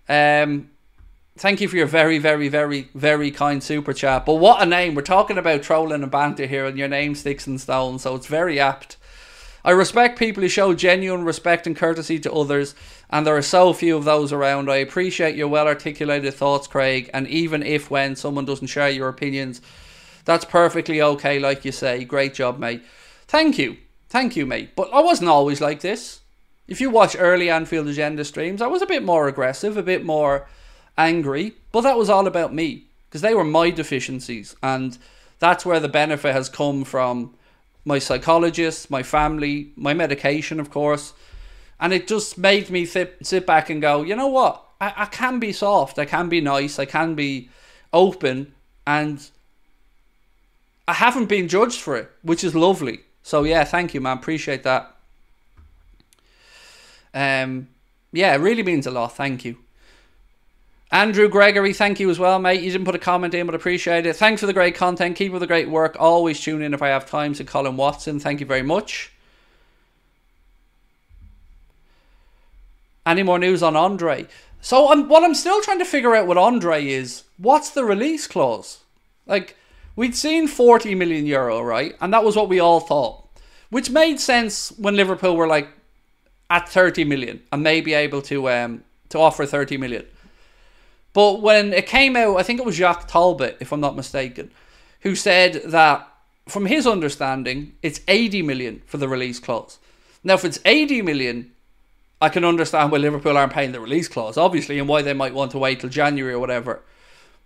Um, 0.09 0.71
thank 1.37 1.61
you 1.61 1.69
for 1.69 1.77
your 1.77 1.87
very, 1.87 2.17
very, 2.17 2.49
very, 2.49 2.89
very 2.95 3.31
kind 3.31 3.63
super 3.63 3.93
chat. 3.93 4.25
But 4.25 4.37
what 4.37 4.63
a 4.63 4.65
name. 4.65 4.95
We're 4.95 5.03
talking 5.03 5.37
about 5.37 5.63
trolling 5.63 6.03
and 6.03 6.11
banter 6.11 6.47
here, 6.47 6.65
and 6.65 6.79
your 6.79 6.89
name, 6.89 7.15
Sticks 7.15 7.47
and 7.47 7.61
Stones, 7.61 8.01
so 8.01 8.15
it's 8.15 8.29
very 8.29 8.59
apt. 8.59 8.97
I 9.63 9.73
respect 9.73 10.19
people 10.19 10.43
who 10.43 10.49
show 10.49 10.73
genuine 10.73 11.23
respect 11.23 11.67
and 11.67 11.77
courtesy 11.77 12.19
to 12.21 12.33
others, 12.33 12.75
and 13.11 13.27
there 13.27 13.37
are 13.37 13.43
so 13.43 13.75
few 13.75 13.99
of 13.99 14.07
those 14.07 14.33
around. 14.33 14.71
I 14.71 14.77
appreciate 14.77 15.37
your 15.37 15.49
well 15.49 15.69
articulated 15.69 16.33
thoughts, 16.33 16.67
Craig, 16.67 17.11
and 17.13 17.29
even 17.29 17.63
if 17.63 17.91
when 17.91 18.17
someone 18.17 18.47
doesn't 18.47 18.69
share 18.69 18.89
your 18.89 19.09
opinions, 19.09 19.61
that's 20.25 20.47
perfectly 20.47 21.03
okay, 21.03 21.39
like 21.39 21.67
you 21.67 21.73
say. 21.73 22.05
Great 22.05 22.33
job, 22.33 22.59
mate. 22.59 22.83
Thank 23.27 23.59
you. 23.59 23.77
Thank 24.09 24.35
you, 24.35 24.47
mate. 24.47 24.75
But 24.75 24.89
I 24.95 25.01
wasn't 25.01 25.29
always 25.29 25.61
like 25.61 25.81
this. 25.81 26.21
If 26.69 26.83
you 26.83 26.91
watch 26.91 27.17
early 27.19 27.49
Anfield 27.49 27.89
Agenda 27.89 28.25
streams, 28.25 28.61
I 28.61 28.67
was 28.67 28.83
a 28.83 28.87
bit 28.87 29.03
more 29.03 29.27
aggressive, 29.27 29.79
a 29.79 29.83
bit 29.83 30.05
more 30.05 30.47
angry, 30.99 31.55
but 31.73 31.81
that 31.81 31.97
was 31.97 32.11
all 32.11 32.27
about 32.27 32.55
me 32.55 32.85
because 33.09 33.23
they 33.23 33.35
were 33.35 33.45
my 33.45 33.71
deficiencies, 33.71 34.55
and 34.63 34.99
that's 35.39 35.65
where 35.65 35.81
the 35.81 35.89
benefit 35.89 36.35
has 36.35 36.51
come 36.51 36.85
from 36.85 37.35
my 37.87 37.99
psychologist, 37.99 38.91
my 38.91 39.03
family, 39.03 39.73
my 39.77 39.95
medication, 39.95 40.61
of 40.61 40.71
course. 40.71 41.15
And 41.81 41.95
it 41.95 42.07
just 42.07 42.37
made 42.37 42.69
me 42.69 42.85
sit, 42.85 43.17
sit 43.23 43.47
back 43.47 43.71
and 43.71 43.81
go, 43.81 44.03
you 44.03 44.15
know 44.15 44.27
what? 44.27 44.63
I, 44.79 44.93
I 44.97 45.05
can 45.07 45.39
be 45.39 45.53
soft, 45.53 45.99
I 45.99 46.05
can 46.05 46.29
be 46.29 46.43
nice, 46.43 46.79
I 46.79 46.85
can 46.85 47.15
be 47.15 47.49
open, 47.95 48.53
and 48.87 49.27
I 50.87 50.93
haven't 50.95 51.27
been 51.27 51.49
judged 51.49 51.81
for 51.81 51.97
it, 51.97 52.11
which 52.21 52.45
is 52.45 52.55
lovely. 52.55 53.01
So, 53.23 53.45
yeah, 53.45 53.65
thank 53.65 53.95
you, 53.95 54.03
man. 54.03 54.19
Appreciate 54.19 54.65
that. 54.65 54.98
Um, 57.19 57.67
yeah, 58.13 58.33
it 58.33 58.39
really 58.39 58.63
means 58.63 58.87
a 58.87 58.93
lot. 58.93 59.17
Thank 59.17 59.45
you. 59.45 59.59
Andrew 60.93 61.29
Gregory, 61.29 61.73
thank 61.73 61.99
you 61.99 62.09
as 62.11 62.19
well, 62.19 62.39
mate. 62.39 62.63
You 62.63 62.71
didn't 62.71 62.85
put 62.85 62.95
a 62.95 63.01
comment 63.01 63.35
in, 63.35 63.45
but 63.45 63.57
appreciate 63.57 64.07
it. 64.07 64.15
Thanks 64.15 64.41
for 64.41 64.47
the 64.47 64.53
great 64.53 64.77
content. 64.77 65.17
Keep 65.17 65.35
up 65.35 65.41
the 65.41 65.47
great 65.49 65.69
work. 65.69 65.97
Always 65.99 66.41
tune 66.41 66.63
in 66.63 66.75
if 66.75 66.81
I 66.81 66.89
have 66.89 67.11
time 67.11 67.35
to 67.35 67.45
Colin 67.45 67.77
Watson. 67.77 68.21
Thank 68.21 68.39
you 68.39 68.47
very 68.47 68.63
much. 68.63 69.11
Any 73.05 73.25
more 73.25 73.41
news 73.41 73.65
on 73.65 73.75
Andre? 73.75 74.29
So 74.61 74.93
I'm, 74.93 75.09
what 75.09 75.25
I'm 75.25 75.35
still 75.35 75.61
trying 75.61 75.81
to 75.81 75.85
figure 75.85 76.15
out 76.15 76.29
with 76.29 76.39
Andre 76.39 76.87
is 76.87 77.25
what's 77.37 77.71
the 77.71 77.85
release 77.85 78.29
clause? 78.29 78.79
Like 79.27 79.57
we'd 79.97 80.15
seen 80.15 80.47
40 80.47 80.95
million 80.95 81.27
euro, 81.27 81.61
right? 81.61 81.97
And 82.01 82.13
that 82.15 82.23
was 82.23 82.37
what 82.37 82.49
we 82.49 82.61
all 82.61 82.79
thought, 82.79 83.25
which 83.71 83.91
made 83.91 84.21
sense 84.21 84.71
when 84.79 84.95
Liverpool 84.95 85.37
were 85.37 85.49
like 85.49 85.69
at 86.51 86.69
30 86.69 87.05
million 87.05 87.43
and 87.53 87.63
may 87.63 87.81
be 87.81 87.95
able 87.95 88.23
to 88.23 88.49
um 88.51 88.83
to 89.09 89.19
offer 89.19 89.47
30 89.47 89.77
million. 89.77 90.05
But 91.13 91.41
when 91.41 91.73
it 91.73 91.87
came 91.87 92.17
out, 92.17 92.37
I 92.37 92.43
think 92.43 92.61
it 92.61 92.67
was 92.67 92.77
Jacques 92.77 93.09
Talbot, 93.09 93.57
if 93.61 93.73
I'm 93.73 93.81
not 93.81 93.97
mistaken, 93.97 94.51
who 95.01 95.15
said 95.15 95.63
that 95.65 96.07
from 96.47 96.67
his 96.67 96.87
understanding, 96.87 97.75
it's 97.83 98.01
80 98.09 98.43
million 98.43 98.83
for 98.87 98.99
the 98.99 99.09
release 99.09 99.39
clause. 99.39 99.79
Now, 100.23 100.35
if 100.35 100.45
it's 100.45 100.59
80 100.65 101.03
million, 101.03 101.53
I 102.21 102.29
can 102.29 102.45
understand 102.45 102.91
why 102.91 102.99
Liverpool 102.99 103.37
aren't 103.37 103.53
paying 103.53 103.73
the 103.73 103.81
release 103.81 104.09
clause, 104.09 104.37
obviously, 104.37 104.79
and 104.79 104.89
why 104.89 105.03
they 105.03 105.13
might 105.13 105.35
want 105.35 105.53
to 105.53 105.59
wait 105.59 105.81
till 105.81 105.91
January 105.91 106.35
or 106.35 106.39
whatever. 106.39 106.83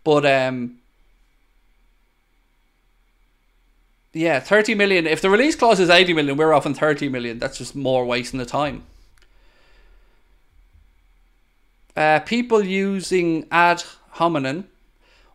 But 0.04 0.24
um, 0.26 0.78
yeah, 4.12 4.40
30 4.40 4.74
million. 4.74 5.06
If 5.06 5.20
the 5.20 5.30
release 5.30 5.56
clause 5.56 5.80
is 5.80 5.90
80 5.90 6.14
million, 6.14 6.36
we're 6.36 6.52
offering 6.52 6.74
30 6.74 7.08
million. 7.08 7.38
That's 7.38 7.58
just 7.58 7.76
more 7.76 8.04
wasting 8.04 8.38
the 8.38 8.46
time. 8.46 8.84
Uh, 11.96 12.20
people 12.20 12.64
using 12.64 13.46
ad 13.50 13.82
hominem 14.10 14.68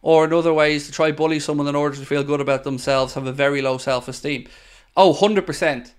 or 0.02 0.26
in 0.26 0.34
other 0.34 0.54
ways 0.54 0.86
to 0.86 0.92
try 0.92 1.12
bully 1.12 1.40
someone 1.40 1.68
in 1.68 1.76
order 1.76 1.96
to 1.96 2.06
feel 2.06 2.24
good 2.24 2.42
about 2.42 2.64
themselves 2.64 3.14
have 3.14 3.28
a 3.28 3.32
very 3.32 3.62
low 3.62 3.78
self 3.78 4.08
esteem. 4.08 4.48
Oh, 4.96 5.14
100%. 5.14 5.92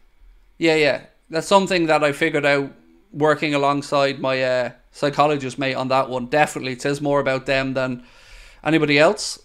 Yeah, 0.58 0.74
yeah. 0.74 1.02
That's 1.30 1.46
something 1.46 1.86
that 1.86 2.02
I 2.02 2.12
figured 2.12 2.46
out 2.46 2.72
working 3.12 3.54
alongside 3.54 4.18
my 4.18 4.42
uh, 4.42 4.70
psychologist 4.92 5.58
mate 5.58 5.74
on 5.74 5.88
that 5.88 6.08
one. 6.08 6.26
Definitely, 6.26 6.72
it 6.72 6.82
says 6.82 7.00
more 7.00 7.20
about 7.20 7.46
them 7.46 7.74
than 7.74 8.04
anybody 8.64 8.98
else. 8.98 9.38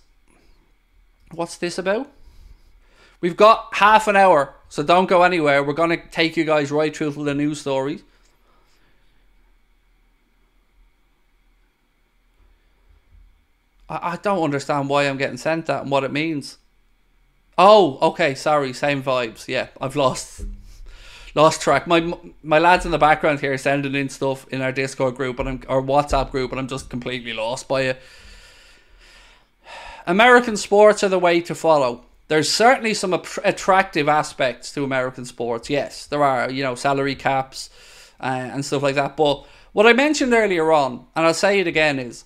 What's 1.32 1.58
this 1.58 1.78
about? 1.78 2.10
We've 3.22 3.38
got 3.38 3.70
half 3.74 4.08
an 4.08 4.16
hour, 4.16 4.54
so 4.70 4.84
don't 4.84 5.08
go 5.08 5.24
anywhere. 5.24 5.64
We're 5.64 5.74
going 5.74 5.90
to 5.90 6.08
take 6.10 6.36
you 6.36 6.44
guys 6.44 6.72
right 6.72 6.96
through 6.96 7.14
to 7.14 7.24
the 7.24 7.34
news 7.34 7.62
stories. 7.62 8.04
I, 13.94 14.14
I 14.14 14.16
don't 14.18 14.44
understand 14.44 14.90
why 14.90 15.04
I'm 15.04 15.18
getting 15.18 15.38
sent 15.38 15.68
that 15.68 15.84
and 15.84 15.92
what 15.92 16.04
it 16.04 16.12
means. 16.12 16.58
Oh, 17.58 18.00
okay, 18.02 18.34
sorry, 18.34 18.74
same 18.74 19.04
vibes. 19.04 19.48
Yeah, 19.48 19.68
I've 19.80 19.96
lost 19.96 20.42
lost 21.36 21.62
track. 21.62 21.86
My 21.88 22.14
my 22.42 22.60
lads 22.60 22.86
in 22.86 22.92
the 22.92 22.98
background 22.98 23.40
here 23.40 23.54
are 23.54 23.58
sending 23.58 23.96
in 23.96 24.10
stuff 24.10 24.48
in 24.50 24.62
our 24.62 24.72
Discord 24.72 25.16
group 25.16 25.40
and 25.40 25.50
I'm, 25.50 25.64
our 25.70 25.82
WhatsApp 25.82 26.32
group, 26.32 26.52
and 26.52 26.60
I'm 26.60 26.68
just 26.68 26.90
completely 26.90 27.34
lost 27.34 27.68
by 27.68 27.82
it. 27.82 28.02
American 30.06 30.58
sports 30.58 31.04
are 31.04 31.10
the 31.10 31.20
way 31.20 31.40
to 31.42 31.56
follow. 31.56 32.04
There's 32.28 32.52
certainly 32.52 32.94
some 32.94 33.14
attractive 33.14 34.10
aspects 34.10 34.74
to 34.74 34.84
American 34.84 35.26
sports. 35.26 35.70
Yes, 35.70 36.08
there 36.08 36.24
are. 36.24 36.50
You 36.50 36.64
know, 36.64 36.76
salary 36.76 37.16
caps 37.16 37.70
uh, 38.20 38.50
and 38.54 38.66
stuff 38.66 38.82
like 38.82 38.96
that. 38.96 39.16
But 39.16 39.46
what 39.72 39.86
I 39.86 39.94
mentioned 39.94 40.34
earlier 40.34 40.72
on, 40.72 41.06
and 41.16 41.26
I'll 41.26 41.34
say 41.34 41.60
it 41.60 41.68
again, 41.68 42.00
is 42.00 42.26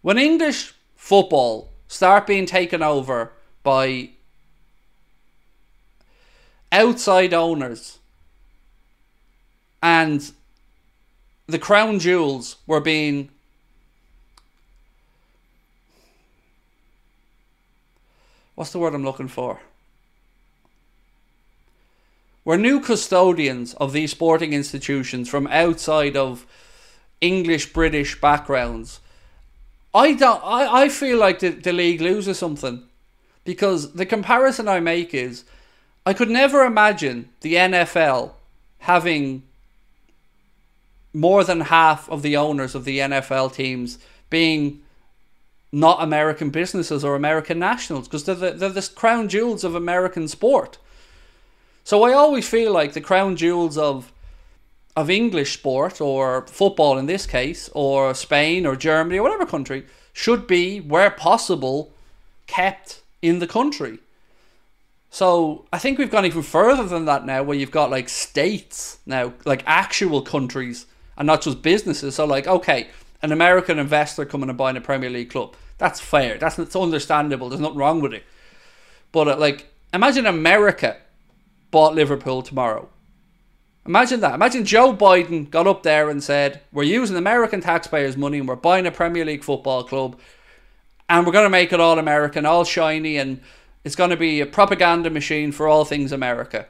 when 0.00 0.16
English 0.16 0.74
football 1.08 1.70
start 1.86 2.26
being 2.26 2.44
taken 2.44 2.82
over 2.82 3.32
by 3.62 4.10
outside 6.70 7.32
owners 7.32 7.98
and 9.82 10.32
the 11.46 11.58
crown 11.58 11.98
jewels 11.98 12.56
were 12.66 12.78
being 12.78 13.30
what's 18.54 18.72
the 18.72 18.78
word 18.78 18.94
I'm 18.94 19.02
looking 19.02 19.28
for? 19.28 19.60
We're 22.44 22.58
new 22.58 22.80
custodians 22.80 23.72
of 23.74 23.94
these 23.94 24.10
sporting 24.10 24.52
institutions 24.52 25.30
from 25.30 25.46
outside 25.46 26.18
of 26.18 26.44
English 27.22 27.72
British 27.72 28.20
backgrounds. 28.20 29.00
I 29.94 30.14
don't 30.14 30.42
I, 30.44 30.84
I 30.84 30.88
feel 30.88 31.18
like 31.18 31.38
the, 31.40 31.50
the 31.50 31.72
league 31.72 32.00
loses 32.00 32.38
something. 32.38 32.84
Because 33.44 33.94
the 33.94 34.04
comparison 34.04 34.68
I 34.68 34.80
make 34.80 35.14
is 35.14 35.44
I 36.04 36.12
could 36.12 36.28
never 36.28 36.64
imagine 36.64 37.30
the 37.40 37.54
NFL 37.54 38.32
having 38.80 39.42
more 41.14 41.44
than 41.44 41.62
half 41.62 42.08
of 42.10 42.22
the 42.22 42.36
owners 42.36 42.74
of 42.74 42.84
the 42.84 42.98
NFL 42.98 43.54
teams 43.54 43.98
being 44.30 44.82
not 45.72 46.02
American 46.02 46.50
businesses 46.50 47.04
or 47.04 47.14
American 47.14 47.58
nationals 47.58 48.06
because 48.06 48.24
they're 48.24 48.34
the, 48.34 48.50
they're 48.52 48.68
the 48.68 48.90
crown 48.94 49.28
jewels 49.28 49.64
of 49.64 49.74
American 49.74 50.28
sport. 50.28 50.78
So 51.84 52.02
I 52.02 52.12
always 52.12 52.48
feel 52.48 52.72
like 52.72 52.92
the 52.92 53.00
crown 53.00 53.36
jewels 53.36 53.78
of 53.78 54.12
of 54.98 55.08
English 55.08 55.52
sport 55.52 56.00
or 56.00 56.44
football 56.48 56.98
in 56.98 57.06
this 57.06 57.24
case 57.24 57.70
or 57.72 58.14
Spain 58.14 58.66
or 58.66 58.74
Germany 58.74 59.18
or 59.18 59.22
whatever 59.22 59.46
country 59.46 59.86
should 60.12 60.48
be 60.48 60.80
where 60.80 61.08
possible 61.08 61.92
kept 62.48 63.00
in 63.22 63.38
the 63.38 63.46
country. 63.46 64.00
So 65.08 65.66
I 65.72 65.78
think 65.78 65.98
we've 65.98 66.10
gone 66.10 66.26
even 66.26 66.42
further 66.42 66.82
than 66.82 67.04
that 67.04 67.24
now, 67.24 67.44
where 67.44 67.56
you've 67.56 67.70
got 67.70 67.90
like 67.90 68.08
states 68.08 68.98
now, 69.06 69.34
like 69.44 69.62
actual 69.66 70.20
countries, 70.20 70.86
and 71.16 71.28
not 71.28 71.42
just 71.42 71.62
businesses. 71.62 72.16
So 72.16 72.24
like, 72.24 72.48
okay, 72.48 72.88
an 73.22 73.30
American 73.30 73.78
investor 73.78 74.24
coming 74.24 74.48
and 74.48 74.58
buying 74.58 74.76
a 74.76 74.80
Premier 74.80 75.10
League 75.10 75.30
club, 75.30 75.54
that's 75.78 76.00
fair. 76.00 76.38
That's, 76.38 76.56
that's 76.56 76.74
understandable. 76.74 77.48
There's 77.48 77.60
nothing 77.60 77.78
wrong 77.78 78.00
with 78.00 78.14
it. 78.14 78.24
But 79.12 79.28
uh, 79.28 79.36
like, 79.36 79.72
imagine 79.94 80.26
America 80.26 80.96
bought 81.70 81.94
Liverpool 81.94 82.42
tomorrow. 82.42 82.88
Imagine 83.88 84.20
that. 84.20 84.34
Imagine 84.34 84.66
Joe 84.66 84.94
Biden 84.94 85.50
got 85.50 85.66
up 85.66 85.82
there 85.82 86.10
and 86.10 86.22
said, 86.22 86.60
"We're 86.70 86.82
using 86.82 87.16
American 87.16 87.62
taxpayers' 87.62 88.18
money 88.18 88.38
and 88.38 88.46
we're 88.46 88.54
buying 88.54 88.86
a 88.86 88.92
Premier 88.92 89.24
League 89.24 89.42
football 89.42 89.82
club, 89.82 90.20
and 91.08 91.26
we're 91.26 91.32
going 91.32 91.46
to 91.46 91.50
make 91.50 91.72
it 91.72 91.80
all 91.80 91.98
American, 91.98 92.46
all 92.46 92.64
shiny, 92.64 93.16
and." 93.16 93.40
It's 93.84 93.96
going 93.96 94.10
to 94.10 94.16
be 94.16 94.40
a 94.40 94.46
propaganda 94.46 95.08
machine 95.08 95.50
for 95.50 95.66
all 95.66 95.84
things 95.84 96.12
America. 96.12 96.66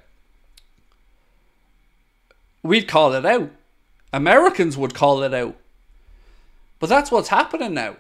We'd 2.63 2.87
call 2.87 3.15
it 3.15 3.27
out. 3.27 3.51
Americans 4.13 4.77
would 4.77 4.95
call 4.95 5.25
it 5.25 5.35
out. 5.35 5.57
But 6.79 6.89
that's 6.91 7.11
what's 7.11 7.31
happening 7.31 7.75
now. 7.75 7.97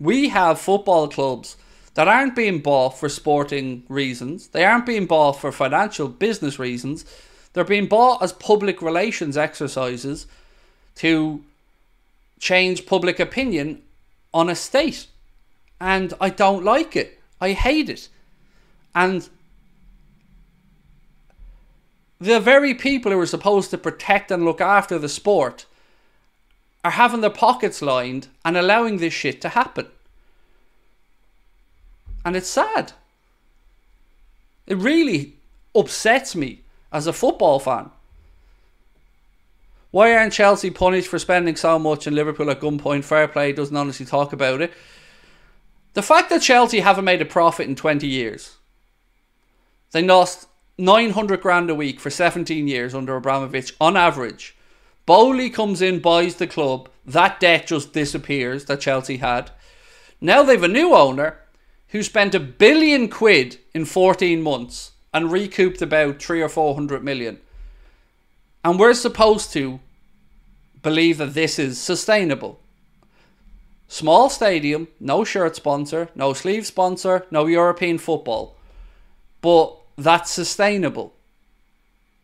We 0.00 0.30
have 0.30 0.58
football 0.58 1.06
clubs 1.08 1.56
that 1.94 2.08
aren't 2.08 2.34
being 2.34 2.60
bought 2.60 2.98
for 2.98 3.08
sporting 3.08 3.84
reasons, 3.88 4.48
they 4.48 4.64
aren't 4.64 4.86
being 4.86 5.06
bought 5.06 5.38
for 5.40 5.52
financial 5.52 6.08
business 6.08 6.58
reasons. 6.58 7.04
They're 7.56 7.64
being 7.64 7.86
bought 7.86 8.22
as 8.22 8.34
public 8.34 8.82
relations 8.82 9.34
exercises 9.34 10.26
to 10.96 11.42
change 12.38 12.84
public 12.84 13.18
opinion 13.18 13.80
on 14.34 14.50
a 14.50 14.54
state. 14.54 15.06
And 15.80 16.12
I 16.20 16.28
don't 16.28 16.66
like 16.66 16.94
it. 16.94 17.18
I 17.40 17.52
hate 17.52 17.88
it. 17.88 18.10
And 18.94 19.30
the 22.20 22.40
very 22.40 22.74
people 22.74 23.10
who 23.10 23.18
are 23.18 23.24
supposed 23.24 23.70
to 23.70 23.78
protect 23.78 24.30
and 24.30 24.44
look 24.44 24.60
after 24.60 24.98
the 24.98 25.08
sport 25.08 25.64
are 26.84 26.90
having 26.90 27.22
their 27.22 27.30
pockets 27.30 27.80
lined 27.80 28.28
and 28.44 28.58
allowing 28.58 28.98
this 28.98 29.14
shit 29.14 29.40
to 29.40 29.48
happen. 29.48 29.86
And 32.22 32.36
it's 32.36 32.50
sad. 32.50 32.92
It 34.66 34.76
really 34.76 35.36
upsets 35.74 36.36
me 36.36 36.60
as 36.96 37.06
a 37.06 37.12
football 37.12 37.58
fan. 37.58 37.90
Why 39.90 40.16
aren't 40.16 40.32
Chelsea 40.32 40.70
punished 40.70 41.08
for 41.08 41.18
spending 41.18 41.54
so 41.54 41.78
much 41.78 42.06
and 42.06 42.16
Liverpool 42.16 42.50
at 42.50 42.60
gunpoint? 42.60 43.04
Fair 43.04 43.28
play 43.28 43.52
doesn't 43.52 43.76
honestly 43.76 44.06
talk 44.06 44.32
about 44.32 44.62
it. 44.62 44.72
The 45.92 46.02
fact 46.02 46.30
that 46.30 46.40
Chelsea 46.40 46.80
haven't 46.80 47.04
made 47.04 47.20
a 47.20 47.26
profit 47.26 47.68
in 47.68 47.76
20 47.76 48.06
years, 48.06 48.56
they 49.92 50.02
lost 50.02 50.48
900 50.78 51.42
grand 51.42 51.68
a 51.68 51.74
week 51.74 52.00
for 52.00 52.08
17 52.08 52.66
years 52.66 52.94
under 52.94 53.14
Abramovich 53.14 53.74
on 53.78 53.94
average. 53.94 54.56
Boehly 55.04 55.50
comes 55.50 55.82
in, 55.82 56.00
buys 56.00 56.36
the 56.36 56.46
club. 56.46 56.88
That 57.04 57.40
debt 57.40 57.66
just 57.66 57.92
disappears 57.92 58.64
that 58.64 58.80
Chelsea 58.80 59.18
had. 59.18 59.50
Now 60.18 60.42
they've 60.42 60.62
a 60.62 60.68
new 60.68 60.94
owner 60.94 61.40
who 61.88 62.02
spent 62.02 62.34
a 62.34 62.40
billion 62.40 63.10
quid 63.10 63.58
in 63.74 63.84
14 63.84 64.42
months 64.42 64.92
and 65.16 65.32
recouped 65.32 65.80
about 65.80 66.22
three 66.22 66.42
or 66.42 66.48
four 66.48 66.74
hundred 66.74 67.02
million. 67.02 67.40
And 68.62 68.78
we're 68.78 68.92
supposed 68.92 69.50
to 69.54 69.80
believe 70.82 71.16
that 71.16 71.32
this 71.32 71.58
is 71.58 71.80
sustainable. 71.80 72.60
Small 73.88 74.28
stadium, 74.28 74.88
no 75.00 75.24
shirt 75.24 75.56
sponsor, 75.56 76.10
no 76.14 76.34
sleeve 76.34 76.66
sponsor, 76.66 77.24
no 77.30 77.46
European 77.46 77.96
football. 77.96 78.56
But 79.40 79.74
that's 79.96 80.30
sustainable. 80.30 81.14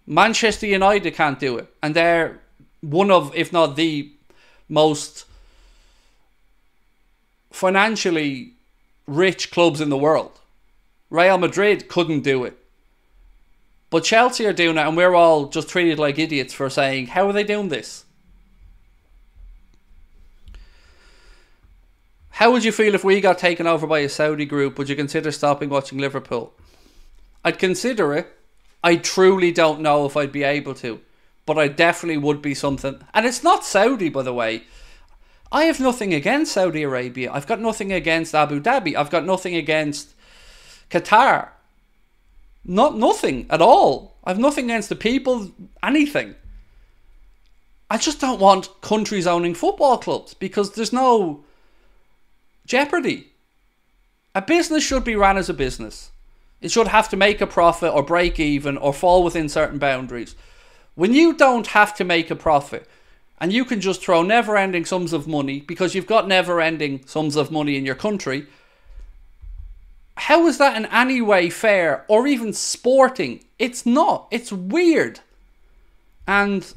Manchester 0.06 0.66
United 0.66 1.14
can't 1.14 1.40
do 1.40 1.56
it. 1.56 1.68
And 1.82 1.96
they're 1.96 2.40
one 2.82 3.10
of, 3.10 3.34
if 3.34 3.54
not 3.54 3.76
the 3.76 4.12
most 4.68 5.24
financially 7.50 8.52
rich 9.06 9.50
clubs 9.50 9.80
in 9.80 9.88
the 9.88 9.96
world. 9.96 10.40
Real 11.08 11.38
Madrid 11.38 11.88
couldn't 11.88 12.20
do 12.20 12.44
it. 12.44 12.58
But 13.92 14.04
Chelsea 14.04 14.46
are 14.46 14.54
doing 14.54 14.78
it, 14.78 14.86
and 14.86 14.96
we're 14.96 15.14
all 15.14 15.48
just 15.48 15.68
treated 15.68 15.98
like 15.98 16.18
idiots 16.18 16.54
for 16.54 16.70
saying, 16.70 17.08
How 17.08 17.28
are 17.28 17.32
they 17.34 17.44
doing 17.44 17.68
this? 17.68 18.06
How 22.30 22.50
would 22.50 22.64
you 22.64 22.72
feel 22.72 22.94
if 22.94 23.04
we 23.04 23.20
got 23.20 23.36
taken 23.36 23.66
over 23.66 23.86
by 23.86 23.98
a 23.98 24.08
Saudi 24.08 24.46
group? 24.46 24.78
Would 24.78 24.88
you 24.88 24.96
consider 24.96 25.30
stopping 25.30 25.68
watching 25.68 25.98
Liverpool? 25.98 26.54
I'd 27.44 27.58
consider 27.58 28.14
it. 28.14 28.34
I 28.82 28.96
truly 28.96 29.52
don't 29.52 29.82
know 29.82 30.06
if 30.06 30.16
I'd 30.16 30.32
be 30.32 30.42
able 30.42 30.72
to, 30.76 31.02
but 31.44 31.58
I 31.58 31.68
definitely 31.68 32.16
would 32.16 32.40
be 32.40 32.54
something. 32.54 32.98
And 33.12 33.26
it's 33.26 33.44
not 33.44 33.62
Saudi, 33.62 34.08
by 34.08 34.22
the 34.22 34.32
way. 34.32 34.62
I 35.52 35.64
have 35.64 35.80
nothing 35.80 36.14
against 36.14 36.52
Saudi 36.52 36.82
Arabia. 36.82 37.30
I've 37.30 37.46
got 37.46 37.60
nothing 37.60 37.92
against 37.92 38.34
Abu 38.34 38.58
Dhabi. 38.58 38.96
I've 38.96 39.10
got 39.10 39.26
nothing 39.26 39.54
against 39.54 40.14
Qatar. 40.88 41.50
Not 42.64 42.96
nothing 42.96 43.46
at 43.50 43.62
all. 43.62 44.16
I've 44.24 44.38
nothing 44.38 44.66
against 44.66 44.88
the 44.88 44.96
people, 44.96 45.50
anything. 45.82 46.34
I 47.90 47.98
just 47.98 48.20
don't 48.20 48.40
want 48.40 48.80
countries 48.80 49.26
owning 49.26 49.54
football 49.54 49.98
clubs 49.98 50.32
because 50.34 50.72
there's 50.72 50.92
no 50.92 51.44
jeopardy. 52.64 53.28
A 54.34 54.40
business 54.40 54.82
should 54.82 55.04
be 55.04 55.16
ran 55.16 55.36
as 55.36 55.48
a 55.48 55.54
business. 55.54 56.10
It 56.60 56.70
should 56.70 56.88
have 56.88 57.08
to 57.10 57.16
make 57.16 57.40
a 57.40 57.46
profit 57.46 57.92
or 57.92 58.02
break 58.02 58.38
even 58.38 58.76
or 58.78 58.94
fall 58.94 59.24
within 59.24 59.48
certain 59.48 59.78
boundaries. 59.78 60.36
When 60.94 61.12
you 61.12 61.34
don't 61.34 61.66
have 61.68 61.94
to 61.96 62.04
make 62.04 62.30
a 62.30 62.36
profit 62.36 62.88
and 63.40 63.52
you 63.52 63.64
can 63.64 63.80
just 63.80 64.00
throw 64.00 64.22
never 64.22 64.56
ending 64.56 64.84
sums 64.84 65.12
of 65.12 65.26
money 65.26 65.60
because 65.60 65.94
you've 65.94 66.06
got 66.06 66.28
never 66.28 66.60
ending 66.60 67.04
sums 67.04 67.34
of 67.34 67.50
money 67.50 67.76
in 67.76 67.84
your 67.84 67.96
country, 67.96 68.46
how 70.16 70.46
is 70.46 70.58
that 70.58 70.76
in 70.76 70.86
any 70.86 71.20
way 71.20 71.50
fair 71.50 72.04
or 72.08 72.26
even 72.26 72.52
sporting? 72.52 73.44
It's 73.58 73.86
not. 73.86 74.28
It's 74.30 74.52
weird. 74.52 75.20
And 76.26 76.72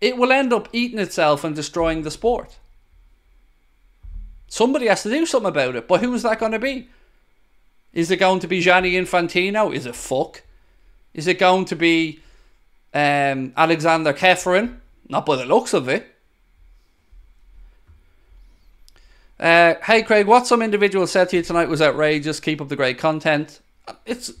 it 0.00 0.16
will 0.16 0.32
end 0.32 0.52
up 0.52 0.68
eating 0.72 0.98
itself 0.98 1.44
and 1.44 1.54
destroying 1.54 2.02
the 2.02 2.10
sport. 2.10 2.58
Somebody 4.48 4.86
has 4.88 5.02
to 5.04 5.10
do 5.10 5.24
something 5.26 5.48
about 5.48 5.76
it, 5.76 5.88
but 5.88 6.00
who 6.00 6.12
is 6.14 6.22
that 6.22 6.38
going 6.38 6.52
to 6.52 6.58
be? 6.58 6.88
Is 7.92 8.10
it 8.10 8.16
going 8.18 8.40
to 8.40 8.46
be 8.46 8.60
Gianni 8.60 8.92
Infantino? 8.92 9.74
Is 9.74 9.86
it 9.86 9.94
fuck? 9.94 10.42
Is 11.14 11.26
it 11.26 11.38
going 11.38 11.64
to 11.66 11.76
be 11.76 12.20
um, 12.94 13.52
Aleksander 13.56 14.12
Čeferin? 14.12 14.78
Not 15.08 15.26
by 15.26 15.36
the 15.36 15.44
looks 15.44 15.74
of 15.74 15.88
it. 15.88 16.11
Uh, 19.42 19.74
hey 19.82 20.04
Craig, 20.04 20.28
what 20.28 20.46
some 20.46 20.62
individual 20.62 21.04
said 21.04 21.28
to 21.28 21.36
you 21.36 21.42
tonight 21.42 21.68
was 21.68 21.82
outrageous. 21.82 22.38
Keep 22.38 22.60
up 22.60 22.68
the 22.68 22.76
great 22.76 22.96
content. 22.96 23.60
It's 24.06 24.32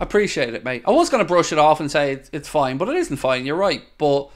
appreciate 0.00 0.54
it, 0.54 0.64
mate. 0.64 0.82
I 0.86 0.90
was 0.90 1.10
going 1.10 1.22
to 1.22 1.28
brush 1.28 1.52
it 1.52 1.58
off 1.58 1.80
and 1.80 1.90
say 1.90 2.22
it's, 2.32 2.48
fine, 2.48 2.78
but 2.78 2.88
it 2.88 2.96
isn't 2.96 3.18
fine. 3.18 3.44
You're 3.44 3.56
right, 3.56 3.82
but 3.98 4.30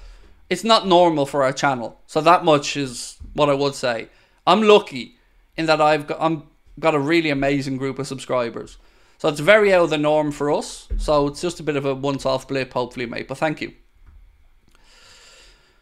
it's 0.50 0.64
not 0.64 0.86
normal 0.86 1.24
for 1.24 1.44
our 1.44 1.52
channel. 1.54 1.98
So 2.06 2.20
that 2.20 2.44
much 2.44 2.76
is 2.76 3.16
what 3.32 3.48
I 3.48 3.54
would 3.54 3.74
say. 3.74 4.10
I'm 4.46 4.60
lucky 4.60 5.16
in 5.56 5.64
that 5.64 5.80
I've 5.80 6.06
got 6.06 6.18
I'm 6.20 6.42
got 6.78 6.94
a 6.94 7.00
really 7.00 7.30
amazing 7.30 7.78
group 7.78 7.98
of 7.98 8.06
subscribers. 8.06 8.76
So 9.16 9.30
it's 9.30 9.40
very 9.40 9.72
out 9.72 9.84
of 9.84 9.90
the 9.90 9.96
norm 9.96 10.30
for 10.30 10.52
us. 10.52 10.88
So 10.98 11.26
it's 11.26 11.40
just 11.40 11.58
a 11.58 11.62
bit 11.62 11.76
of 11.76 11.86
a 11.86 11.94
once-off 11.94 12.46
blip, 12.46 12.74
hopefully, 12.74 13.06
mate. 13.06 13.28
But 13.28 13.38
thank 13.38 13.62
you. 13.62 13.72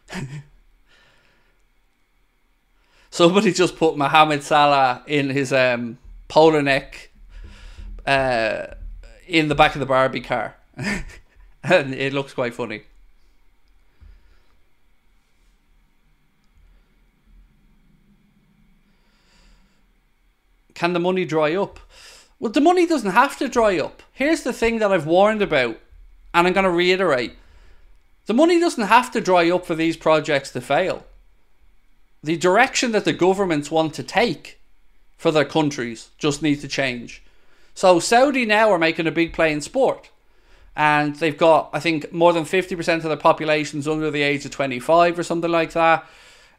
Somebody 3.17 3.51
just 3.51 3.77
put 3.77 3.97
Mohamed 3.97 4.43
Salah 4.43 5.01
in 5.07 5.31
his 5.31 5.51
um, 5.51 5.97
polo 6.27 6.61
neck 6.61 7.09
uh, 8.05 8.67
in 9.25 9.47
the 9.47 9.55
back 9.55 9.73
of 9.73 9.79
the 9.79 9.87
Barbie 9.87 10.21
car. 10.21 10.55
and 11.63 11.95
it 11.95 12.13
looks 12.13 12.35
quite 12.35 12.53
funny. 12.53 12.83
Can 20.75 20.93
the 20.93 20.99
money 20.99 21.25
dry 21.25 21.55
up? 21.55 21.79
Well, 22.39 22.51
the 22.51 22.61
money 22.61 22.85
doesn't 22.85 23.13
have 23.13 23.35
to 23.39 23.49
dry 23.49 23.79
up. 23.79 24.03
Here's 24.13 24.43
the 24.43 24.53
thing 24.53 24.77
that 24.77 24.91
I've 24.91 25.07
warned 25.07 25.41
about, 25.41 25.79
and 26.35 26.45
I'm 26.45 26.53
going 26.53 26.65
to 26.65 26.69
reiterate 26.69 27.33
the 28.27 28.35
money 28.35 28.59
doesn't 28.59 28.85
have 28.85 29.09
to 29.13 29.21
dry 29.21 29.49
up 29.49 29.65
for 29.65 29.73
these 29.73 29.97
projects 29.97 30.51
to 30.51 30.61
fail 30.61 31.03
the 32.27 32.35
direction 32.35 32.91
that 32.91 33.05
the 33.05 33.13
governments 33.13 33.71
want 33.71 33.93
to 33.93 34.03
take 34.03 34.59
for 35.15 35.31
their 35.31 35.45
countries 35.45 36.09
just 36.17 36.41
needs 36.41 36.59
to 36.59 36.67
change. 36.67 37.23
So 37.73 38.01
Saudi 38.01 38.45
now 38.45 38.69
are 38.69 38.77
making 38.77 39.07
a 39.07 39.11
big 39.11 39.31
play 39.31 39.53
in 39.53 39.61
sport. 39.61 40.09
And 40.75 41.15
they've 41.15 41.37
got, 41.37 41.69
I 41.71 41.79
think, 41.79 42.11
more 42.11 42.33
than 42.33 42.43
50% 42.43 42.95
of 42.97 43.03
their 43.03 43.15
population's 43.15 43.87
under 43.87 44.11
the 44.11 44.23
age 44.23 44.43
of 44.43 44.51
25 44.51 45.17
or 45.17 45.23
something 45.23 45.49
like 45.49 45.71
that. 45.71 46.05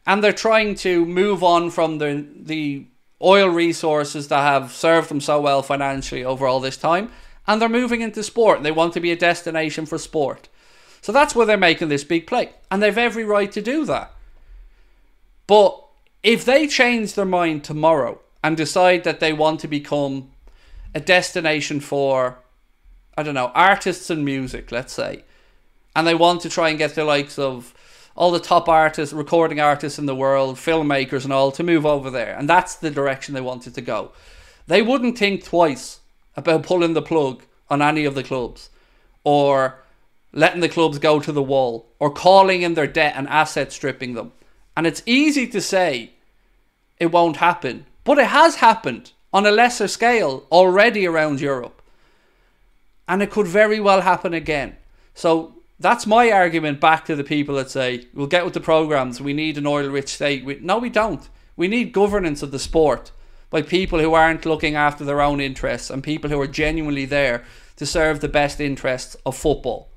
And 0.07 0.23
they're 0.23 0.33
trying 0.33 0.73
to 0.77 1.05
move 1.05 1.43
on 1.43 1.69
from 1.69 1.99
the, 1.99 2.25
the 2.35 2.87
oil 3.21 3.49
resources 3.49 4.27
that 4.29 4.41
have 4.41 4.71
served 4.71 5.09
them 5.09 5.21
so 5.21 5.39
well 5.39 5.61
financially 5.61 6.25
over 6.25 6.47
all 6.47 6.59
this 6.59 6.77
time. 6.77 7.11
And 7.45 7.61
they're 7.61 7.69
moving 7.69 8.01
into 8.01 8.23
sport. 8.23 8.63
They 8.63 8.71
want 8.71 8.93
to 8.93 8.99
be 8.99 9.11
a 9.11 9.15
destination 9.15 9.85
for 9.85 9.99
sport. 9.99 10.49
So 11.01 11.11
that's 11.11 11.35
where 11.35 11.45
they're 11.45 11.57
making 11.57 11.89
this 11.89 12.03
big 12.03 12.25
play. 12.25 12.53
And 12.71 12.81
they've 12.81 12.97
every 12.97 13.23
right 13.23 13.51
to 13.51 13.61
do 13.61 13.85
that. 13.85 14.15
But 15.49 15.83
if 16.21 16.45
they 16.45 16.67
change 16.67 17.15
their 17.15 17.25
mind 17.25 17.63
tomorrow 17.63 18.19
and 18.43 18.55
decide 18.55 19.03
that 19.03 19.19
they 19.19 19.33
want 19.33 19.59
to 19.61 19.67
become 19.67 20.29
a 20.93 20.99
destination 20.99 21.79
for, 21.79 22.37
I 23.17 23.23
don't 23.23 23.33
know, 23.33 23.51
artists 23.55 24.11
and 24.11 24.23
music, 24.23 24.71
let's 24.71 24.93
say, 24.93 25.23
and 25.95 26.05
they 26.05 26.13
want 26.13 26.41
to 26.41 26.51
try 26.51 26.69
and 26.69 26.77
get 26.77 26.93
the 26.93 27.03
likes 27.03 27.39
of 27.39 27.73
all 28.15 28.29
the 28.29 28.39
top 28.39 28.69
artists, 28.69 29.11
recording 29.11 29.59
artists 29.59 29.97
in 29.97 30.05
the 30.05 30.13
world, 30.13 30.57
filmmakers 30.57 31.23
and 31.23 31.33
all 31.33 31.51
to 31.53 31.63
move 31.63 31.83
over 31.83 32.11
there, 32.11 32.35
and 32.37 32.47
that's 32.47 32.75
the 32.75 32.91
direction 32.91 33.33
they 33.33 33.41
wanted 33.41 33.73
to 33.73 33.81
go. 33.81 34.11
They 34.67 34.83
wouldn't 34.83 35.17
think 35.17 35.43
twice 35.43 35.99
about 36.37 36.61
pulling 36.61 36.93
the 36.93 37.01
plug 37.01 37.41
on 37.71 37.81
any 37.81 38.05
of 38.05 38.13
the 38.13 38.21
clubs 38.21 38.69
or 39.23 39.79
letting 40.31 40.61
the 40.61 40.69
clubs 40.69 40.99
go 40.99 41.19
to 41.19 41.31
the 41.31 41.41
wall 41.41 41.87
or 41.97 42.11
calling 42.11 42.61
in 42.61 42.75
their 42.75 42.85
debt 42.85 43.15
and 43.15 43.27
asset 43.27 43.71
stripping 43.71 44.13
them 44.13 44.31
and 44.79 44.87
it's 44.87 45.03
easy 45.05 45.45
to 45.45 45.59
say 45.59 46.11
it 47.01 47.11
won't 47.11 47.35
happen, 47.35 47.85
but 48.05 48.17
it 48.17 48.27
has 48.27 48.55
happened 48.55 49.11
on 49.33 49.45
a 49.45 49.51
lesser 49.51 49.89
scale 49.89 50.47
already 50.53 51.05
around 51.05 51.41
Europe. 51.41 51.81
And 53.05 53.21
it 53.21 53.29
could 53.29 53.45
very 53.45 53.81
well 53.81 53.99
happen 53.99 54.33
again. 54.33 54.77
So 55.13 55.55
that's 55.81 56.07
my 56.07 56.31
argument 56.31 56.79
back 56.79 57.03
to 57.07 57.17
the 57.17 57.25
people 57.25 57.55
that 57.55 57.69
say, 57.69 58.07
we'll 58.13 58.27
get 58.27 58.45
with 58.45 58.53
the 58.53 58.61
programs, 58.61 59.19
we 59.19 59.33
need 59.33 59.57
an 59.57 59.67
oil 59.67 59.89
rich 59.89 60.07
state. 60.07 60.45
We, 60.45 60.59
no, 60.61 60.77
we 60.77 60.89
don't. 60.89 61.27
We 61.57 61.67
need 61.67 61.91
governance 61.91 62.41
of 62.41 62.51
the 62.51 62.57
sport 62.57 63.11
by 63.49 63.63
people 63.63 63.99
who 63.99 64.13
aren't 64.13 64.45
looking 64.45 64.75
after 64.75 65.03
their 65.03 65.19
own 65.19 65.41
interests 65.41 65.89
and 65.89 66.01
people 66.01 66.29
who 66.29 66.39
are 66.39 66.47
genuinely 66.47 67.03
there 67.03 67.43
to 67.75 67.85
serve 67.85 68.21
the 68.21 68.29
best 68.29 68.61
interests 68.61 69.17
of 69.25 69.35
football. 69.35 69.89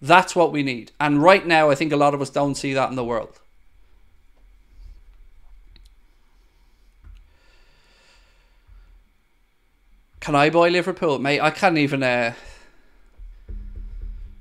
That's 0.00 0.36
what 0.36 0.52
we 0.52 0.62
need. 0.62 0.92
And 1.00 1.20
right 1.20 1.44
now, 1.44 1.68
I 1.68 1.74
think 1.74 1.90
a 1.90 1.96
lot 1.96 2.14
of 2.14 2.22
us 2.22 2.30
don't 2.30 2.54
see 2.54 2.74
that 2.74 2.90
in 2.90 2.94
the 2.94 3.02
world. 3.02 3.40
Can 10.20 10.34
I 10.34 10.50
buy 10.50 10.68
Liverpool, 10.68 11.18
mate? 11.18 11.40
I 11.40 11.50
can't 11.50 11.78
even. 11.78 12.02
Uh, 12.02 12.34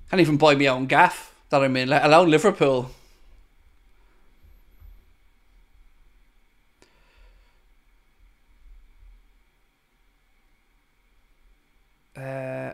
can't 0.10 0.22
even 0.22 0.38
buy 0.38 0.56
my 0.56 0.68
own 0.68 0.88
gaff 0.88 1.34
that 1.49 1.64
I'm 1.64 1.76
in, 1.78 1.90
let 1.90 2.04
alone 2.04 2.30
Liverpool. 2.30 2.91
Uh, 12.16 12.74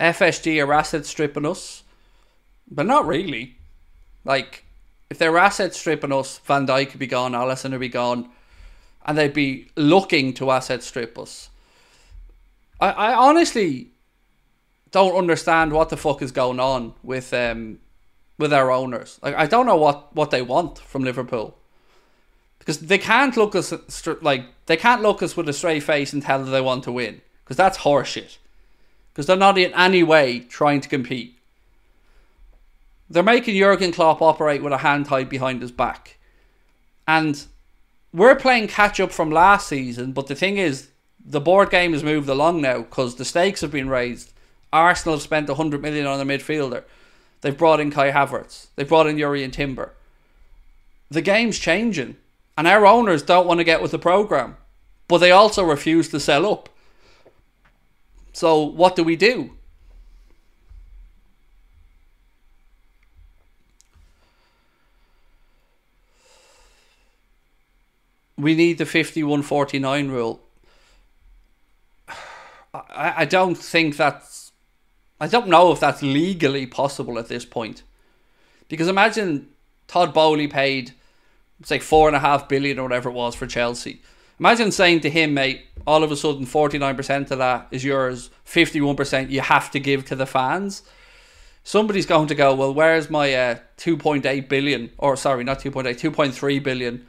FSG 0.00 0.66
are 0.66 0.72
asset 0.72 1.06
stripping 1.06 1.46
us, 1.46 1.84
but 2.68 2.86
not 2.86 3.06
really. 3.06 3.56
Like, 4.24 4.64
if 5.08 5.18
they're 5.18 5.38
asset 5.38 5.74
stripping 5.74 6.12
us, 6.12 6.38
Van 6.38 6.66
Dijk 6.66 6.90
could 6.90 6.98
be 6.98 7.06
gone, 7.06 7.32
Alisson 7.32 7.70
would 7.70 7.80
be 7.80 7.88
gone 7.88 8.30
and 9.04 9.16
they'd 9.18 9.34
be 9.34 9.68
looking 9.76 10.32
to 10.34 10.50
asset 10.50 10.82
strip 10.82 11.18
us. 11.18 11.50
I, 12.80 12.90
I 12.90 13.14
honestly 13.14 13.88
don't 14.90 15.16
understand 15.16 15.72
what 15.72 15.88
the 15.88 15.96
fuck 15.96 16.22
is 16.22 16.32
going 16.32 16.60
on 16.60 16.94
with 17.02 17.32
um 17.32 17.78
with 18.38 18.52
our 18.52 18.70
owners. 18.70 19.18
Like 19.22 19.34
I 19.34 19.46
don't 19.46 19.66
know 19.66 19.76
what 19.76 20.14
what 20.14 20.30
they 20.30 20.42
want 20.42 20.78
from 20.78 21.04
Liverpool 21.04 21.56
because 22.58 22.78
they 22.78 22.98
can't 22.98 23.36
look 23.36 23.56
us 23.56 23.72
like 24.20 24.44
they 24.66 24.76
can't 24.76 25.02
look 25.02 25.22
us 25.22 25.36
with 25.36 25.48
a 25.48 25.52
straight 25.52 25.82
face 25.82 26.12
and 26.12 26.22
tell 26.22 26.44
that 26.44 26.50
they 26.50 26.60
want 26.60 26.84
to 26.84 26.92
win 26.92 27.20
because 27.44 27.56
that's 27.56 27.78
horseshit. 27.78 28.38
Because 29.12 29.26
they're 29.26 29.36
not 29.36 29.58
in 29.58 29.74
any 29.74 30.02
way 30.02 30.40
trying 30.40 30.80
to 30.80 30.88
compete. 30.88 31.36
They're 33.10 33.22
making 33.22 33.56
Jurgen 33.56 33.92
Klopp 33.92 34.22
operate 34.22 34.62
with 34.62 34.72
a 34.72 34.78
hand 34.78 35.06
tied 35.06 35.28
behind 35.28 35.60
his 35.60 35.72
back, 35.72 36.16
and 37.06 37.44
we're 38.12 38.36
playing 38.36 38.68
catch 38.68 39.00
up 39.00 39.12
from 39.12 39.30
last 39.30 39.68
season, 39.68 40.12
but 40.12 40.26
the 40.26 40.34
thing 40.34 40.58
is, 40.58 40.88
the 41.24 41.40
board 41.40 41.70
game 41.70 41.92
has 41.92 42.02
moved 42.02 42.28
along 42.28 42.60
now 42.60 42.78
because 42.78 43.16
the 43.16 43.24
stakes 43.24 43.60
have 43.60 43.70
been 43.70 43.88
raised. 43.88 44.32
Arsenal 44.72 45.16
have 45.16 45.22
spent 45.22 45.48
100 45.48 45.80
million 45.80 46.06
on 46.06 46.20
a 46.20 46.24
midfielder. 46.24 46.84
They've 47.40 47.56
brought 47.56 47.80
in 47.80 47.90
Kai 47.90 48.10
Havertz. 48.10 48.68
They've 48.76 48.88
brought 48.88 49.06
in 49.06 49.16
Jurrien 49.16 49.52
Timber. 49.52 49.92
The 51.10 51.22
game's 51.22 51.58
changing, 51.58 52.16
and 52.56 52.66
our 52.66 52.86
owners 52.86 53.22
don't 53.22 53.46
want 53.46 53.58
to 53.60 53.64
get 53.64 53.82
with 53.82 53.90
the 53.90 53.98
program, 53.98 54.56
but 55.08 55.18
they 55.18 55.30
also 55.30 55.64
refuse 55.64 56.08
to 56.08 56.20
sell 56.20 56.50
up. 56.50 56.68
So 58.32 58.62
what 58.62 58.96
do 58.96 59.04
we 59.04 59.16
do? 59.16 59.52
We 68.42 68.56
need 68.56 68.78
the 68.78 68.86
5149 68.86 70.08
rule. 70.08 70.40
I, 72.74 73.14
I 73.18 73.24
don't 73.24 73.54
think 73.54 73.96
that's. 73.96 74.50
I 75.20 75.28
don't 75.28 75.46
know 75.46 75.70
if 75.70 75.78
that's 75.78 76.02
legally 76.02 76.66
possible 76.66 77.20
at 77.20 77.28
this 77.28 77.44
point. 77.44 77.84
Because 78.68 78.88
imagine 78.88 79.48
Todd 79.86 80.12
Boehly 80.12 80.48
paid, 80.48 80.92
say, 81.62 81.78
four 81.78 82.08
and 82.08 82.16
a 82.16 82.18
half 82.18 82.48
billion 82.48 82.80
or 82.80 82.82
whatever 82.82 83.10
it 83.10 83.12
was 83.12 83.36
for 83.36 83.46
Chelsea. 83.46 84.02
Imagine 84.40 84.72
saying 84.72 85.00
to 85.00 85.10
him, 85.10 85.34
mate, 85.34 85.66
all 85.86 86.02
of 86.02 86.10
a 86.10 86.16
sudden 86.16 86.44
49% 86.44 87.30
of 87.30 87.38
that 87.38 87.68
is 87.70 87.84
yours, 87.84 88.30
51% 88.44 89.30
you 89.30 89.40
have 89.40 89.70
to 89.70 89.78
give 89.78 90.04
to 90.06 90.16
the 90.16 90.26
fans. 90.26 90.82
Somebody's 91.62 92.06
going 92.06 92.26
to 92.26 92.34
go, 92.34 92.52
well, 92.52 92.74
where's 92.74 93.08
my 93.08 93.32
uh, 93.32 93.58
2.8 93.76 94.48
billion, 94.48 94.90
or 94.98 95.16
sorry, 95.16 95.44
not 95.44 95.60
2.8, 95.60 95.84
2.3 95.94 96.62
billion 96.62 97.06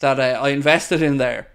that 0.00 0.18
uh, 0.18 0.40
I 0.42 0.50
invested 0.50 1.02
in 1.02 1.18
there? 1.18 1.48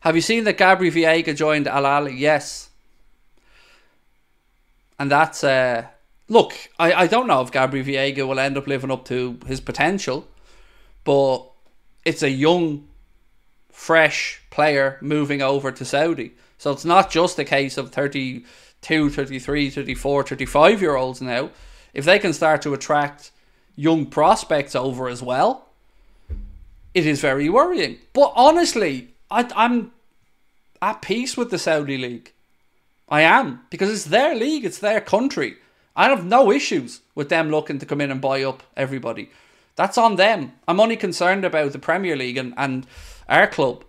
Have 0.00 0.16
you 0.16 0.22
seen 0.22 0.44
that 0.44 0.58
Gabri 0.58 0.90
Veiga 0.90 1.36
joined 1.36 1.68
Al 1.68 1.84
Ahli? 1.84 2.18
Yes. 2.18 2.70
And 4.98 5.10
that's, 5.10 5.44
uh, 5.44 5.86
look, 6.28 6.54
I, 6.78 6.92
I 6.92 7.06
don't 7.06 7.28
know 7.28 7.40
if 7.40 7.52
Gabri 7.52 7.84
Veiga 7.84 8.26
will 8.26 8.40
end 8.40 8.56
up 8.56 8.66
living 8.66 8.90
up 8.90 9.04
to 9.06 9.38
his 9.46 9.60
potential, 9.60 10.26
but 11.04 11.44
it's 12.04 12.22
a 12.22 12.30
young, 12.30 12.88
fresh 13.70 14.42
player 14.50 14.98
moving 15.00 15.40
over 15.40 15.70
to 15.70 15.84
Saudi. 15.84 16.32
So 16.58 16.72
it's 16.72 16.84
not 16.84 17.10
just 17.10 17.38
a 17.38 17.44
case 17.44 17.78
of 17.78 17.92
32, 17.92 19.10
33, 19.10 19.70
34, 19.70 20.22
35 20.24 20.82
year 20.82 20.96
olds 20.96 21.20
now. 21.20 21.50
If 21.94 22.04
they 22.04 22.18
can 22.18 22.32
start 22.32 22.62
to 22.62 22.74
attract 22.74 23.30
young 23.76 24.06
prospects 24.06 24.74
over 24.74 25.08
as 25.08 25.22
well, 25.22 25.66
it 26.94 27.06
is 27.06 27.20
very 27.20 27.48
worrying. 27.48 27.98
But 28.12 28.32
honestly, 28.34 29.08
I, 29.30 29.48
I'm 29.56 29.92
at 30.80 31.02
peace 31.02 31.36
with 31.36 31.50
the 31.50 31.58
Saudi 31.58 31.96
league. 31.96 32.32
I 33.08 33.22
am 33.22 33.60
because 33.70 33.90
it's 33.90 34.04
their 34.04 34.34
league, 34.34 34.64
it's 34.64 34.78
their 34.78 35.00
country. 35.00 35.56
I 35.94 36.08
have 36.08 36.24
no 36.24 36.50
issues 36.50 37.00
with 37.14 37.28
them 37.28 37.50
looking 37.50 37.78
to 37.78 37.86
come 37.86 38.00
in 38.00 38.10
and 38.10 38.20
buy 38.20 38.42
up 38.42 38.62
everybody. 38.76 39.30
That's 39.76 39.98
on 39.98 40.16
them. 40.16 40.52
I'm 40.66 40.80
only 40.80 40.96
concerned 40.96 41.44
about 41.44 41.72
the 41.72 41.78
Premier 41.78 42.16
League 42.16 42.36
and, 42.36 42.54
and 42.56 42.86
our 43.28 43.46
club. 43.46 43.84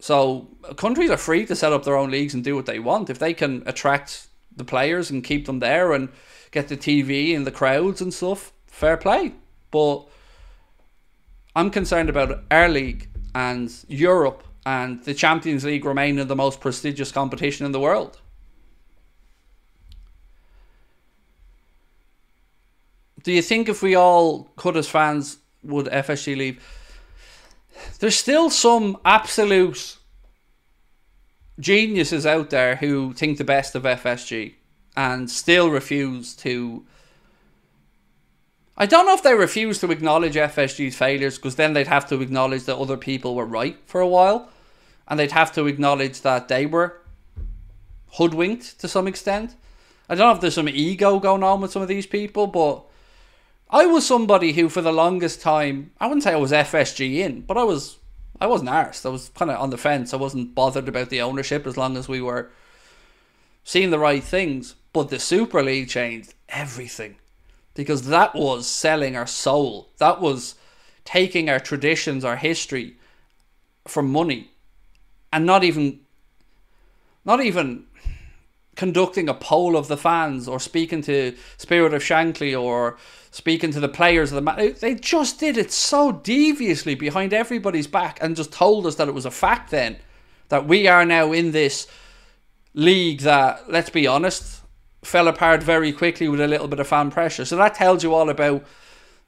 So 0.00 0.48
countries 0.76 1.10
are 1.10 1.16
free 1.18 1.44
to 1.46 1.56
set 1.56 1.72
up 1.72 1.84
their 1.84 1.96
own 1.96 2.10
leagues 2.10 2.32
and 2.32 2.42
do 2.42 2.56
what 2.56 2.66
they 2.66 2.78
want. 2.78 3.10
If 3.10 3.18
they 3.18 3.34
can 3.34 3.62
attract 3.66 4.26
the 4.54 4.64
players 4.64 5.10
and 5.10 5.22
keep 5.22 5.46
them 5.46 5.58
there 5.58 5.92
and 5.92 6.08
get 6.50 6.68
the 6.68 6.76
TV 6.76 7.34
and 7.34 7.46
the 7.46 7.50
crowds 7.50 8.00
and 8.00 8.12
stuff, 8.12 8.52
fair 8.66 8.96
play. 8.96 9.32
But 9.70 10.06
I'm 11.54 11.70
concerned 11.70 12.08
about 12.08 12.42
our 12.50 12.68
league 12.68 13.08
and 13.34 13.72
Europe 13.88 14.44
and 14.66 15.02
the 15.04 15.14
Champions 15.14 15.64
League 15.64 15.84
remaining 15.84 16.26
the 16.26 16.36
most 16.36 16.60
prestigious 16.60 17.12
competition 17.12 17.66
in 17.66 17.72
the 17.72 17.80
world. 17.80 18.20
Do 23.22 23.32
you 23.32 23.42
think 23.42 23.68
if 23.68 23.82
we 23.82 23.94
all 23.94 24.50
could 24.56 24.76
as 24.76 24.88
fans 24.88 25.38
would 25.62 25.86
FSG 25.86 26.36
leave? 26.36 26.64
There's 27.98 28.16
still 28.16 28.50
some 28.50 28.96
absolute 29.04 29.96
geniuses 31.58 32.24
out 32.24 32.50
there 32.50 32.76
who 32.76 33.12
think 33.12 33.36
the 33.36 33.44
best 33.44 33.74
of 33.74 33.82
FSG 33.82 34.54
and 34.96 35.30
still 35.30 35.70
refuse 35.70 36.34
to. 36.36 36.84
I 38.76 38.86
don't 38.86 39.06
know 39.06 39.14
if 39.14 39.22
they 39.22 39.34
refuse 39.34 39.78
to 39.80 39.90
acknowledge 39.90 40.34
FSG's 40.34 40.96
failures 40.96 41.36
because 41.36 41.56
then 41.56 41.74
they'd 41.74 41.86
have 41.86 42.08
to 42.08 42.20
acknowledge 42.22 42.64
that 42.64 42.78
other 42.78 42.96
people 42.96 43.34
were 43.34 43.44
right 43.44 43.76
for 43.84 44.00
a 44.00 44.08
while 44.08 44.48
and 45.10 45.18
they'd 45.18 45.32
have 45.32 45.52
to 45.52 45.66
acknowledge 45.66 46.22
that 46.22 46.48
they 46.48 46.64
were 46.64 47.02
hoodwinked 48.12 48.80
to 48.80 48.88
some 48.88 49.06
extent. 49.06 49.54
I 50.08 50.14
don't 50.14 50.28
know 50.28 50.34
if 50.34 50.40
there's 50.40 50.54
some 50.54 50.68
ego 50.68 51.18
going 51.18 51.42
on 51.42 51.60
with 51.60 51.72
some 51.72 51.82
of 51.82 51.88
these 51.88 52.06
people, 52.06 52.46
but 52.46 52.84
I 53.68 53.86
was 53.86 54.06
somebody 54.06 54.52
who, 54.52 54.68
for 54.68 54.82
the 54.82 54.92
longest 54.92 55.40
time, 55.40 55.92
I 56.00 56.06
wouldn't 56.06 56.22
say 56.22 56.32
I 56.32 56.36
was 56.36 56.52
FSG 56.52 57.16
in, 57.16 57.42
but 57.42 57.56
I 57.56 57.64
was, 57.64 57.98
I 58.40 58.46
wasn't 58.46 58.70
arsed. 58.70 59.04
I 59.04 59.10
was 59.10 59.30
kind 59.30 59.50
of 59.50 59.60
on 59.60 59.70
the 59.70 59.78
fence. 59.78 60.14
I 60.14 60.16
wasn't 60.16 60.54
bothered 60.54 60.88
about 60.88 61.10
the 61.10 61.20
ownership 61.20 61.66
as 61.66 61.76
long 61.76 61.96
as 61.96 62.08
we 62.08 62.20
were 62.20 62.50
seeing 63.62 63.90
the 63.90 63.98
right 63.98 64.24
things. 64.24 64.74
But 64.92 65.08
the 65.08 65.18
Super 65.18 65.62
League 65.62 65.88
changed 65.88 66.34
everything 66.48 67.16
because 67.74 68.02
that 68.08 68.34
was 68.34 68.66
selling 68.66 69.16
our 69.16 69.26
soul. 69.26 69.90
That 69.98 70.20
was 70.20 70.56
taking 71.04 71.48
our 71.48 71.60
traditions, 71.60 72.24
our 72.24 72.36
history 72.36 72.96
for 73.86 74.02
money, 74.02 74.50
and 75.32 75.46
not 75.46 75.64
even, 75.64 76.00
not 77.24 77.40
even 77.40 77.86
conducting 78.76 79.28
a 79.28 79.34
poll 79.34 79.76
of 79.76 79.88
the 79.88 79.96
fans 79.96 80.48
or 80.48 80.58
speaking 80.58 81.02
to 81.02 81.36
Spirit 81.56 81.92
of 81.94 82.02
Shankly 82.02 82.58
or 82.58 82.96
speaking 83.30 83.70
to 83.72 83.80
the 83.80 83.88
players 83.88 84.32
of 84.32 84.36
the 84.36 84.42
match. 84.42 84.80
They 84.80 84.94
just 84.94 85.38
did 85.38 85.56
it 85.56 85.70
so 85.70 86.12
deviously 86.12 86.94
behind 86.94 87.32
everybody's 87.32 87.86
back 87.86 88.18
and 88.20 88.34
just 88.34 88.52
told 88.52 88.86
us 88.86 88.94
that 88.96 89.08
it 89.08 89.14
was 89.14 89.26
a 89.26 89.30
fact 89.30 89.70
then 89.70 89.98
that 90.48 90.66
we 90.66 90.88
are 90.88 91.04
now 91.04 91.32
in 91.32 91.52
this 91.52 91.86
league 92.74 93.20
that, 93.20 93.70
let's 93.70 93.90
be 93.90 94.06
honest, 94.06 94.62
fell 95.02 95.28
apart 95.28 95.62
very 95.62 95.92
quickly 95.92 96.28
with 96.28 96.40
a 96.40 96.48
little 96.48 96.68
bit 96.68 96.80
of 96.80 96.88
fan 96.88 97.10
pressure. 97.10 97.44
So 97.44 97.56
that 97.56 97.74
tells 97.74 98.02
you 98.02 98.14
all 98.14 98.28
about 98.28 98.64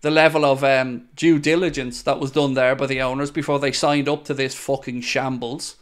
the 0.02 0.10
level 0.10 0.44
of 0.44 0.62
um, 0.64 1.08
due 1.14 1.38
diligence 1.38 2.02
that 2.02 2.18
was 2.18 2.32
done 2.32 2.54
there 2.54 2.74
by 2.74 2.86
the 2.86 3.00
owners 3.00 3.30
before 3.30 3.58
they 3.58 3.72
signed 3.72 4.08
up 4.08 4.24
to 4.24 4.34
this 4.34 4.54
fucking 4.54 5.00
shambles. 5.00 5.76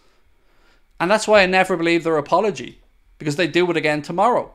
And 1.00 1.10
that's 1.10 1.26
why 1.26 1.42
I 1.42 1.46
never 1.46 1.76
believe 1.76 2.04
their 2.04 2.18
apology 2.18 2.80
because 3.18 3.36
they 3.36 3.46
do 3.46 3.70
it 3.70 3.76
again 3.76 4.02
tomorrow. 4.02 4.54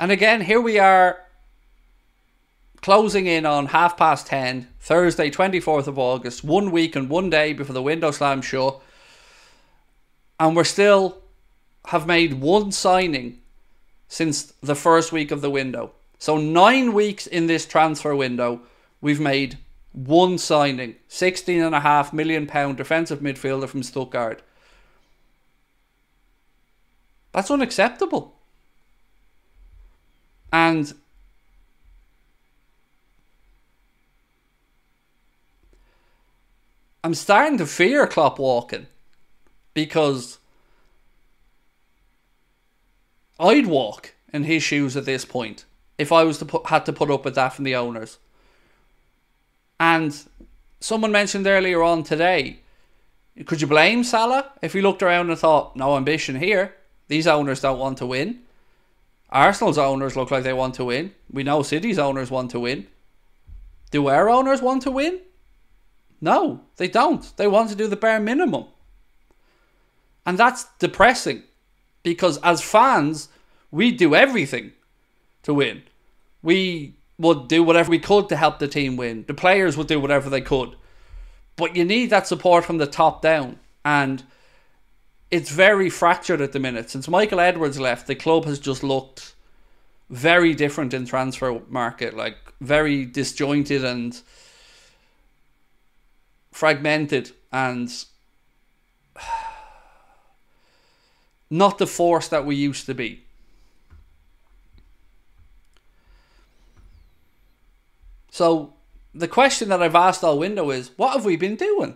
And 0.00 0.10
again, 0.10 0.40
here 0.40 0.62
we 0.62 0.78
are 0.78 1.20
closing 2.80 3.26
in 3.26 3.44
on 3.44 3.66
half 3.66 3.98
past 3.98 4.26
10, 4.28 4.66
Thursday, 4.80 5.30
24th 5.30 5.86
of 5.86 5.98
August, 5.98 6.42
one 6.42 6.70
week 6.70 6.96
and 6.96 7.10
one 7.10 7.28
day 7.28 7.52
before 7.52 7.74
the 7.74 7.82
window 7.82 8.10
slam 8.10 8.40
show. 8.40 8.80
And 10.40 10.56
we're 10.56 10.64
still 10.64 11.18
have 11.88 12.06
made 12.06 12.40
one 12.40 12.72
signing 12.72 13.42
since 14.08 14.54
the 14.62 14.74
first 14.74 15.12
week 15.12 15.30
of 15.30 15.42
the 15.42 15.50
window. 15.50 15.92
So, 16.18 16.38
nine 16.38 16.94
weeks 16.94 17.26
in 17.26 17.46
this 17.46 17.66
transfer 17.66 18.16
window, 18.16 18.62
we've 19.02 19.20
made 19.20 19.58
one 19.92 20.38
signing 20.38 20.96
£16.5 21.10 22.12
million 22.14 22.46
defensive 22.74 23.20
midfielder 23.20 23.68
from 23.68 23.82
Stuttgart. 23.82 24.40
That's 27.32 27.50
unacceptable. 27.50 28.39
And 30.52 30.92
I'm 37.02 37.14
starting 37.14 37.58
to 37.58 37.66
fear 37.66 38.06
Klopp 38.06 38.38
walking 38.38 38.86
because 39.74 40.38
I'd 43.38 43.66
walk 43.66 44.14
in 44.32 44.44
his 44.44 44.62
shoes 44.62 44.96
at 44.96 45.06
this 45.06 45.24
point 45.24 45.64
if 45.96 46.12
I 46.12 46.24
was 46.24 46.38
to 46.38 46.44
put 46.44 46.66
had 46.66 46.86
to 46.86 46.92
put 46.92 47.10
up 47.10 47.24
with 47.24 47.34
that 47.36 47.50
from 47.50 47.64
the 47.64 47.76
owners. 47.76 48.18
And 49.78 50.14
someone 50.80 51.12
mentioned 51.12 51.46
earlier 51.46 51.82
on 51.82 52.02
today, 52.02 52.60
could 53.46 53.60
you 53.60 53.66
blame 53.66 54.04
Salah 54.04 54.52
if 54.60 54.74
he 54.74 54.82
looked 54.82 55.02
around 55.02 55.30
and 55.30 55.38
thought, 55.38 55.76
no 55.76 55.96
ambition 55.96 56.36
here? 56.36 56.74
These 57.08 57.26
owners 57.26 57.60
don't 57.60 57.78
want 57.78 57.98
to 57.98 58.06
win. 58.06 58.40
Arsenal's 59.30 59.78
owners 59.78 60.16
look 60.16 60.30
like 60.30 60.42
they 60.42 60.52
want 60.52 60.74
to 60.74 60.84
win. 60.84 61.14
We 61.30 61.42
know 61.42 61.62
City's 61.62 61.98
owners 61.98 62.30
want 62.30 62.50
to 62.52 62.60
win. 62.60 62.86
Do 63.90 64.08
our 64.08 64.28
owners 64.28 64.60
want 64.60 64.82
to 64.82 64.90
win? 64.90 65.20
No, 66.20 66.60
they 66.76 66.88
don't. 66.88 67.36
They 67.36 67.46
want 67.46 67.70
to 67.70 67.76
do 67.76 67.86
the 67.86 67.96
bare 67.96 68.20
minimum. 68.20 68.66
And 70.26 70.36
that's 70.36 70.66
depressing 70.78 71.44
because 72.02 72.38
as 72.38 72.60
fans, 72.60 73.28
we 73.70 73.90
do 73.90 74.14
everything 74.14 74.72
to 75.42 75.54
win. 75.54 75.82
We 76.42 76.94
would 77.18 77.48
do 77.48 77.62
whatever 77.62 77.90
we 77.90 77.98
could 77.98 78.28
to 78.28 78.36
help 78.36 78.58
the 78.58 78.68
team 78.68 78.96
win. 78.96 79.24
The 79.26 79.34
players 79.34 79.76
would 79.76 79.86
do 79.86 80.00
whatever 80.00 80.28
they 80.28 80.40
could. 80.40 80.76
But 81.56 81.76
you 81.76 81.84
need 81.84 82.10
that 82.10 82.26
support 82.26 82.64
from 82.64 82.78
the 82.78 82.86
top 82.86 83.22
down. 83.22 83.58
And 83.84 84.24
it's 85.30 85.50
very 85.50 85.88
fractured 85.88 86.40
at 86.40 86.52
the 86.52 86.58
minute. 86.58 86.90
Since 86.90 87.08
Michael 87.08 87.40
Edwards 87.40 87.78
left, 87.78 88.06
the 88.06 88.14
club 88.14 88.44
has 88.46 88.58
just 88.58 88.82
looked 88.82 89.34
very 90.08 90.54
different 90.54 90.92
in 90.92 91.06
transfer 91.06 91.60
market, 91.68 92.16
like 92.16 92.36
very 92.60 93.04
disjointed 93.04 93.84
and 93.84 94.20
fragmented 96.50 97.30
and 97.52 98.04
not 101.50 101.78
the 101.78 101.86
force 101.86 102.26
that 102.28 102.44
we 102.44 102.56
used 102.56 102.86
to 102.86 102.94
be. 102.94 103.22
So 108.32 108.74
the 109.14 109.28
question 109.28 109.68
that 109.68 109.82
I've 109.82 109.94
asked 109.94 110.24
all 110.24 110.38
window 110.38 110.70
is 110.70 110.90
what 110.96 111.12
have 111.12 111.24
we 111.24 111.36
been 111.36 111.56
doing? 111.56 111.94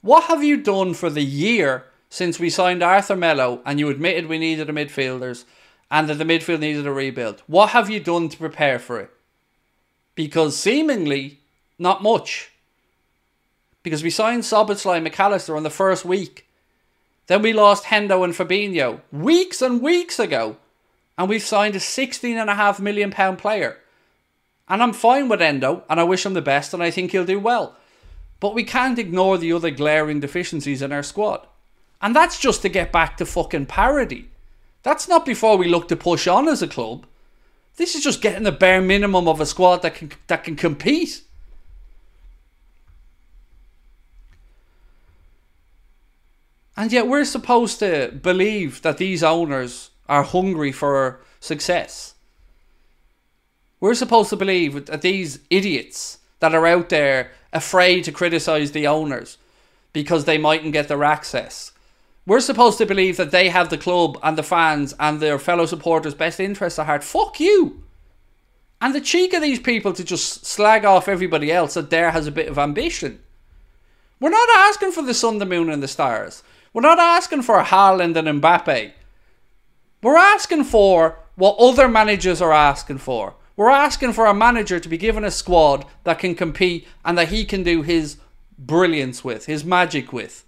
What 0.00 0.24
have 0.24 0.42
you 0.42 0.56
done 0.56 0.94
for 0.94 1.10
the 1.10 1.22
year 1.22 1.84
since 2.10 2.38
we 2.38 2.50
signed 2.50 2.82
Arthur 2.82 3.16
Melo 3.16 3.62
and 3.64 3.78
you 3.78 3.88
admitted 3.88 4.26
we 4.26 4.38
needed 4.38 4.68
a 4.68 4.72
midfielders 4.72 5.44
and 5.90 6.08
that 6.08 6.16
the 6.16 6.24
midfield 6.24 6.60
needed 6.60 6.86
a 6.86 6.92
rebuild? 6.92 7.42
What 7.46 7.70
have 7.70 7.88
you 7.88 8.00
done 8.00 8.28
to 8.28 8.36
prepare 8.36 8.78
for 8.78 9.00
it? 9.00 9.10
Because 10.14 10.56
seemingly, 10.56 11.38
not 11.78 12.02
much. 12.02 12.50
Because 13.82 14.02
we 14.02 14.10
signed 14.10 14.42
Szoboszlai 14.42 15.02
Mac 15.02 15.18
Allister 15.18 15.56
on 15.56 15.62
the 15.62 15.70
first 15.70 16.04
week. 16.04 16.46
Then 17.28 17.42
we 17.42 17.52
lost 17.52 17.84
Hendo 17.84 18.24
and 18.24 18.34
Fabinho 18.34 19.00
weeks 19.12 19.62
and 19.62 19.80
weeks 19.80 20.18
ago. 20.18 20.56
And 21.16 21.28
we've 21.28 21.42
signed 21.42 21.76
a 21.76 21.78
£16.5 21.78 22.80
million 22.80 23.36
player. 23.36 23.78
And 24.68 24.82
I'm 24.82 24.92
fine 24.92 25.28
with 25.28 25.42
Endo, 25.42 25.84
and 25.88 25.98
I 25.98 26.04
wish 26.04 26.24
him 26.24 26.34
the 26.34 26.42
best, 26.42 26.72
and 26.72 26.82
I 26.82 26.90
think 26.90 27.10
he'll 27.10 27.24
do 27.24 27.40
well. 27.40 27.76
But 28.38 28.54
we 28.54 28.64
can't 28.64 28.98
ignore 28.98 29.36
the 29.36 29.52
other 29.52 29.70
glaring 29.70 30.20
deficiencies 30.20 30.80
in 30.80 30.92
our 30.92 31.02
squad. 31.02 31.46
And 32.02 32.16
that's 32.16 32.38
just 32.38 32.62
to 32.62 32.68
get 32.68 32.92
back 32.92 33.16
to 33.18 33.26
fucking 33.26 33.66
parity. 33.66 34.30
That's 34.82 35.08
not 35.08 35.26
before 35.26 35.56
we 35.56 35.68
look 35.68 35.88
to 35.88 35.96
push 35.96 36.26
on 36.26 36.48
as 36.48 36.62
a 36.62 36.68
club. 36.68 37.06
This 37.76 37.94
is 37.94 38.02
just 38.02 38.22
getting 38.22 38.42
the 38.42 38.52
bare 38.52 38.80
minimum 38.80 39.28
of 39.28 39.40
a 39.40 39.46
squad 39.46 39.82
that 39.82 39.94
can 39.94 40.12
that 40.26 40.44
can 40.44 40.56
compete. 40.56 41.22
And 46.76 46.92
yet 46.92 47.06
we're 47.06 47.26
supposed 47.26 47.78
to 47.80 48.10
believe 48.22 48.80
that 48.82 48.96
these 48.96 49.22
owners 49.22 49.90
are 50.08 50.22
hungry 50.22 50.72
for 50.72 51.20
success. 51.38 52.14
We're 53.80 53.94
supposed 53.94 54.30
to 54.30 54.36
believe 54.36 54.86
that 54.86 55.02
these 55.02 55.40
idiots 55.50 56.18
that 56.40 56.54
are 56.54 56.66
out 56.66 56.88
there 56.88 57.32
afraid 57.52 58.04
to 58.04 58.12
criticize 58.12 58.72
the 58.72 58.86
owners 58.86 59.36
because 59.92 60.24
they 60.24 60.38
mightn't 60.38 60.72
get 60.72 60.88
their 60.88 61.04
access. 61.04 61.72
We're 62.26 62.40
supposed 62.40 62.78
to 62.78 62.86
believe 62.86 63.16
that 63.16 63.30
they 63.30 63.48
have 63.48 63.70
the 63.70 63.78
club 63.78 64.18
and 64.22 64.36
the 64.36 64.42
fans 64.42 64.94
and 65.00 65.20
their 65.20 65.38
fellow 65.38 65.66
supporters' 65.66 66.14
best 66.14 66.38
interests 66.38 66.78
at 66.78 66.86
heart. 66.86 67.02
Fuck 67.02 67.40
you! 67.40 67.82
And 68.80 68.94
the 68.94 69.00
cheek 69.00 69.32
of 69.32 69.42
these 69.42 69.58
people 69.58 69.92
to 69.92 70.04
just 70.04 70.46
slag 70.46 70.84
off 70.84 71.08
everybody 71.08 71.52
else 71.52 71.74
that 71.74 71.90
there 71.90 72.10
has 72.12 72.26
a 72.26 72.32
bit 72.32 72.48
of 72.48 72.58
ambition. 72.58 73.20
We're 74.20 74.30
not 74.30 74.48
asking 74.54 74.92
for 74.92 75.02
the 75.02 75.14
sun, 75.14 75.38
the 75.38 75.46
moon, 75.46 75.70
and 75.70 75.82
the 75.82 75.88
stars. 75.88 76.42
We're 76.72 76.82
not 76.82 76.98
asking 76.98 77.42
for 77.42 77.62
Haaland 77.62 78.16
and 78.16 78.42
Mbappe. 78.42 78.92
We're 80.02 80.16
asking 80.16 80.64
for 80.64 81.18
what 81.34 81.56
other 81.58 81.88
managers 81.88 82.40
are 82.40 82.52
asking 82.52 82.98
for. 82.98 83.34
We're 83.56 83.70
asking 83.70 84.12
for 84.12 84.26
a 84.26 84.34
manager 84.34 84.78
to 84.78 84.88
be 84.88 84.96
given 84.96 85.24
a 85.24 85.30
squad 85.30 85.84
that 86.04 86.18
can 86.18 86.34
compete 86.34 86.86
and 87.04 87.18
that 87.18 87.28
he 87.28 87.44
can 87.44 87.62
do 87.62 87.82
his 87.82 88.18
brilliance 88.58 89.24
with, 89.24 89.46
his 89.46 89.64
magic 89.64 90.12
with. 90.12 90.44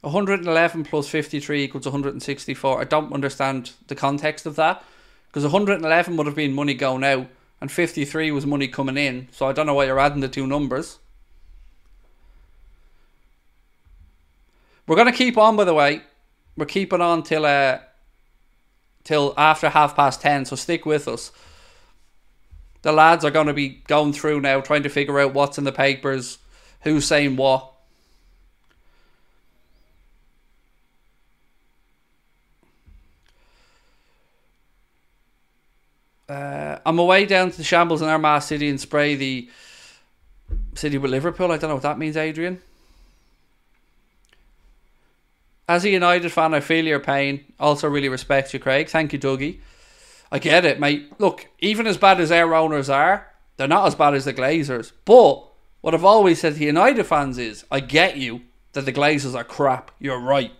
One 0.00 0.12
hundred 0.12 0.40
and 0.40 0.48
eleven 0.48 0.84
plus 0.84 1.08
fifty 1.08 1.40
three 1.40 1.64
equals 1.64 1.86
one 1.86 1.92
hundred 1.92 2.12
and 2.14 2.22
sixty 2.22 2.54
four. 2.54 2.80
I 2.80 2.84
don't 2.84 3.12
understand 3.12 3.72
the 3.88 3.94
context 3.94 4.46
of 4.46 4.56
that 4.56 4.84
because 5.28 5.42
one 5.42 5.52
hundred 5.52 5.76
and 5.76 5.84
eleven 5.84 6.16
would 6.16 6.26
have 6.26 6.36
been 6.36 6.54
money 6.54 6.74
going 6.74 7.04
out 7.04 7.28
and 7.60 7.70
53 7.70 8.30
was 8.30 8.46
money 8.46 8.68
coming 8.68 8.96
in. 8.96 9.28
So 9.32 9.46
I 9.46 9.52
don't 9.52 9.66
know 9.66 9.74
why 9.74 9.86
you're 9.86 9.98
adding 9.98 10.20
the 10.20 10.28
two 10.28 10.46
numbers. 10.46 10.98
We're 14.86 14.96
going 14.96 15.10
to 15.10 15.16
keep 15.16 15.36
on, 15.36 15.56
by 15.56 15.64
the 15.64 15.74
way. 15.74 16.02
We're 16.56 16.66
keeping 16.66 17.00
on 17.00 17.22
till 17.22 17.44
uh, 17.44 17.80
till 19.04 19.34
after 19.36 19.68
half 19.68 19.94
past 19.94 20.20
10, 20.22 20.46
so 20.46 20.56
stick 20.56 20.86
with 20.86 21.06
us. 21.06 21.30
The 22.82 22.92
lads 22.92 23.24
are 23.24 23.30
going 23.30 23.48
to 23.48 23.52
be 23.52 23.68
going 23.86 24.12
through 24.12 24.40
now, 24.40 24.60
trying 24.60 24.84
to 24.84 24.88
figure 24.88 25.20
out 25.20 25.34
what's 25.34 25.58
in 25.58 25.64
the 25.64 25.72
papers, 25.72 26.38
who's 26.82 27.06
saying 27.06 27.36
what. 27.36 27.72
Uh, 36.28 36.78
I'm 36.84 36.98
away 36.98 37.24
down 37.24 37.50
to 37.50 37.56
the 37.56 37.64
shambles 37.64 38.02
in 38.02 38.08
Armagh 38.08 38.42
City 38.42 38.68
and 38.68 38.80
spray 38.80 39.14
the 39.14 39.48
city 40.74 40.98
with 40.98 41.10
Liverpool. 41.10 41.50
I 41.50 41.56
don't 41.56 41.70
know 41.70 41.76
what 41.76 41.82
that 41.84 41.98
means, 41.98 42.16
Adrian. 42.16 42.60
As 45.68 45.84
a 45.84 45.90
United 45.90 46.30
fan, 46.30 46.54
I 46.54 46.60
feel 46.60 46.86
your 46.86 47.00
pain. 47.00 47.44
Also, 47.58 47.88
really 47.88 48.08
respect 48.08 48.52
you, 48.52 48.60
Craig. 48.60 48.88
Thank 48.88 49.12
you, 49.12 49.18
Dougie. 49.18 49.60
I 50.30 50.38
get 50.38 50.64
it, 50.64 50.78
mate. 50.80 51.12
Look, 51.18 51.48
even 51.60 51.86
as 51.86 51.96
bad 51.96 52.20
as 52.20 52.30
our 52.30 52.54
owners 52.54 52.90
are, 52.90 53.28
they're 53.56 53.66
not 53.66 53.86
as 53.86 53.94
bad 53.94 54.14
as 54.14 54.24
the 54.24 54.34
Glazers. 54.34 54.92
But 55.04 55.44
what 55.80 55.94
I've 55.94 56.04
always 56.04 56.40
said 56.40 56.56
to 56.56 56.64
United 56.64 57.04
fans 57.04 57.38
is, 57.38 57.64
I 57.70 57.80
get 57.80 58.16
you 58.18 58.42
that 58.72 58.84
the 58.84 58.92
Glazers 58.92 59.34
are 59.34 59.44
crap. 59.44 59.90
You're 59.98 60.20
right. 60.20 60.52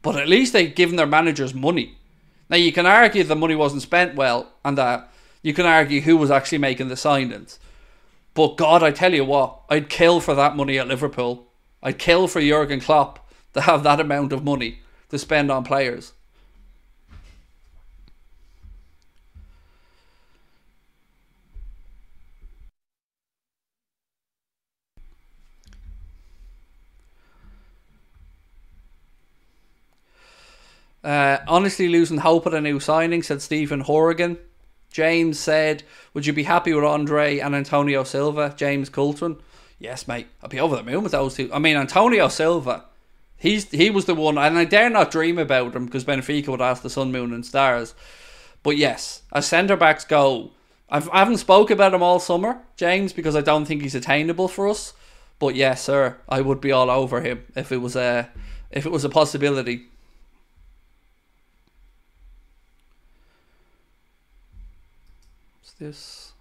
But 0.00 0.16
at 0.16 0.28
least 0.28 0.52
they've 0.52 0.74
given 0.74 0.96
their 0.96 1.06
managers 1.06 1.52
money. 1.52 1.97
Now 2.50 2.56
you 2.56 2.72
can 2.72 2.86
argue 2.86 3.24
the 3.24 3.36
money 3.36 3.54
wasn't 3.54 3.82
spent 3.82 4.14
well, 4.14 4.52
and 4.64 4.76
that 4.78 5.10
you 5.42 5.52
can 5.54 5.66
argue 5.66 6.00
who 6.00 6.16
was 6.16 6.30
actually 6.30 6.58
making 6.58 6.88
the 6.88 6.94
signings. 6.94 7.58
But 8.34 8.56
God, 8.56 8.82
I 8.82 8.90
tell 8.90 9.14
you 9.14 9.24
what, 9.24 9.60
I'd 9.68 9.88
kill 9.88 10.20
for 10.20 10.34
that 10.34 10.56
money 10.56 10.78
at 10.78 10.88
Liverpool. 10.88 11.48
I'd 11.82 11.98
kill 11.98 12.28
for 12.28 12.40
Jurgen 12.40 12.80
Klopp 12.80 13.28
to 13.54 13.62
have 13.62 13.82
that 13.82 14.00
amount 14.00 14.32
of 14.32 14.44
money 14.44 14.80
to 15.10 15.18
spend 15.18 15.50
on 15.50 15.64
players. 15.64 16.12
Uh, 31.02 31.38
honestly, 31.46 31.88
losing 31.88 32.18
hope 32.18 32.46
at 32.46 32.54
a 32.54 32.60
new 32.60 32.80
signing, 32.80 33.22
said 33.22 33.40
Stephen 33.40 33.80
Horrigan. 33.80 34.38
James 34.90 35.38
said, 35.38 35.82
Would 36.14 36.26
you 36.26 36.32
be 36.32 36.44
happy 36.44 36.72
with 36.72 36.84
Andre 36.84 37.38
and 37.38 37.54
Antonio 37.54 38.04
Silva? 38.04 38.54
James 38.56 38.88
Coulton. 38.88 39.36
Yes, 39.78 40.08
mate. 40.08 40.26
I'd 40.42 40.50
be 40.50 40.60
over 40.60 40.76
the 40.76 40.82
moon 40.82 41.02
with 41.02 41.12
those 41.12 41.34
two. 41.34 41.50
I 41.52 41.58
mean, 41.58 41.76
Antonio 41.76 42.28
Silva, 42.28 42.84
he's 43.36 43.70
he 43.70 43.90
was 43.90 44.06
the 44.06 44.14
one, 44.14 44.38
and 44.38 44.58
I 44.58 44.64
dare 44.64 44.90
not 44.90 45.10
dream 45.10 45.38
about 45.38 45.76
him 45.76 45.86
because 45.86 46.04
Benfica 46.04 46.48
would 46.48 46.60
ask 46.60 46.82
the 46.82 46.90
sun, 46.90 47.12
moon, 47.12 47.32
and 47.32 47.46
stars. 47.46 47.94
But 48.62 48.76
yes, 48.76 49.22
as 49.32 49.46
centre 49.46 49.76
backs 49.76 50.04
go, 50.04 50.50
I've, 50.90 51.08
I 51.10 51.20
haven't 51.20 51.36
spoke 51.36 51.70
about 51.70 51.94
him 51.94 52.02
all 52.02 52.18
summer, 52.18 52.60
James, 52.76 53.12
because 53.12 53.36
I 53.36 53.40
don't 53.40 53.66
think 53.66 53.82
he's 53.82 53.94
attainable 53.94 54.48
for 54.48 54.68
us. 54.68 54.94
But 55.38 55.54
yes, 55.54 55.84
sir, 55.84 56.16
I 56.28 56.40
would 56.40 56.60
be 56.60 56.72
all 56.72 56.90
over 56.90 57.20
him 57.20 57.44
if 57.54 57.70
it 57.70 57.76
was 57.76 57.94
a 57.94 58.28
if 58.70 58.84
it 58.84 58.92
was 58.92 59.04
a 59.04 59.08
possibility. 59.08 59.86
This? 65.78 66.32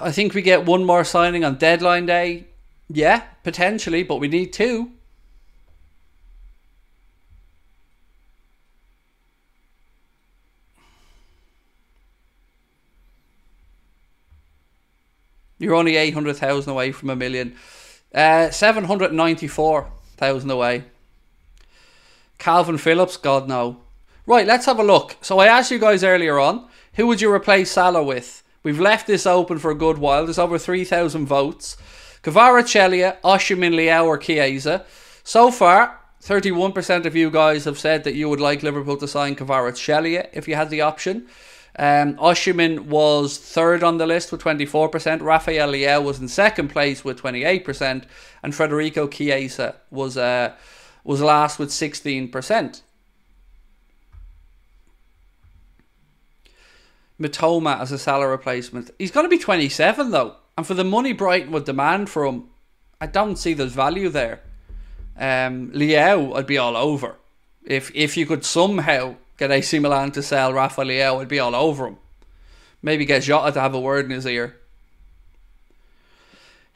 I 0.00 0.12
think 0.12 0.34
we 0.34 0.42
get 0.42 0.66
one 0.66 0.84
more 0.84 1.02
signing 1.02 1.44
on 1.44 1.56
deadline 1.56 2.04
day. 2.04 2.44
Yeah, 2.90 3.22
potentially, 3.42 4.02
but 4.02 4.16
we 4.16 4.28
need 4.28 4.52
two. 4.52 4.90
You're 15.64 15.74
only 15.74 15.96
800,000 15.96 16.70
away 16.70 16.92
from 16.92 17.08
a 17.08 17.16
million. 17.16 17.56
Uh, 18.14 18.50
794,000 18.50 20.50
away. 20.50 20.84
Calvin 22.36 22.76
Phillips, 22.76 23.16
God 23.16 23.48
no. 23.48 23.78
Right, 24.26 24.46
let's 24.46 24.66
have 24.66 24.78
a 24.78 24.84
look. 24.84 25.16
So 25.22 25.38
I 25.38 25.46
asked 25.46 25.70
you 25.70 25.78
guys 25.78 26.04
earlier 26.04 26.38
on, 26.38 26.68
who 26.96 27.06
would 27.06 27.22
you 27.22 27.32
replace 27.32 27.70
Salah 27.70 28.04
with? 28.04 28.42
We've 28.62 28.78
left 28.78 29.06
this 29.06 29.26
open 29.26 29.58
for 29.58 29.70
a 29.70 29.74
good 29.74 29.96
while. 29.96 30.24
There's 30.24 30.38
over 30.38 30.58
3,000 30.58 31.24
votes. 31.24 31.78
Kvaratskhelia, 32.22 33.18
Osimhen, 33.22 33.74
Leao 33.74 34.04
or 34.04 34.18
Chiesa. 34.18 34.84
So 35.22 35.50
far, 35.50 35.98
31% 36.22 37.06
of 37.06 37.16
you 37.16 37.30
guys 37.30 37.64
have 37.64 37.78
said 37.78 38.04
that 38.04 38.14
you 38.14 38.28
would 38.28 38.40
like 38.40 38.62
Liverpool 38.62 38.98
to 38.98 39.08
sign 39.08 39.34
Kvaratskhelia 39.34 40.28
if 40.34 40.46
you 40.46 40.56
had 40.56 40.68
the 40.68 40.82
option. 40.82 41.26
Um, 41.76 42.14
Osimhen 42.16 42.86
was 42.86 43.36
third 43.36 43.82
on 43.82 43.98
the 43.98 44.06
list 44.06 44.30
with 44.30 44.42
24%. 44.42 45.20
Rafael 45.22 45.72
Leao 45.72 46.02
was 46.02 46.20
in 46.20 46.28
second 46.28 46.68
place 46.68 47.04
with 47.04 47.20
28%. 47.20 48.04
And 48.42 48.54
Federico 48.54 49.08
Chiesa 49.08 49.76
was, 49.90 50.16
uh, 50.16 50.54
was 51.02 51.20
last 51.20 51.58
with 51.58 51.70
16%. 51.70 52.82
Mitoma 57.20 57.80
as 57.80 57.92
a 57.92 57.98
Salah 57.98 58.28
replacement. 58.28 58.90
He's 58.98 59.10
going 59.10 59.24
to 59.24 59.30
be 59.30 59.38
27 59.38 60.10
though. 60.10 60.36
And 60.56 60.66
for 60.66 60.74
the 60.74 60.84
money 60.84 61.12
Brighton 61.12 61.52
would 61.52 61.64
demand 61.64 62.10
for 62.10 62.24
him, 62.24 62.48
I 63.00 63.06
don't 63.06 63.36
see 63.36 63.54
there's 63.54 63.72
value 63.72 64.08
there. 64.08 64.40
Um, 65.16 65.70
Leao, 65.72 66.36
I'd 66.36 66.46
be 66.46 66.58
all 66.58 66.76
over. 66.76 67.16
If 67.64 67.90
if 67.94 68.16
you 68.16 68.26
could 68.26 68.44
somehow 68.44 69.16
get 69.48 69.56
AC 69.56 69.78
Milan 69.78 70.10
to 70.12 70.22
sell 70.22 70.52
Rafa 70.52 70.82
Leao, 70.82 71.20
I'd 71.20 71.28
be 71.28 71.38
all 71.38 71.54
over 71.54 71.86
him. 71.88 71.98
Maybe 72.82 73.04
get 73.04 73.22
Jota 73.22 73.52
to 73.52 73.60
have 73.60 73.74
a 73.74 73.80
word 73.80 74.06
in 74.06 74.10
his 74.10 74.26
ear. 74.26 74.56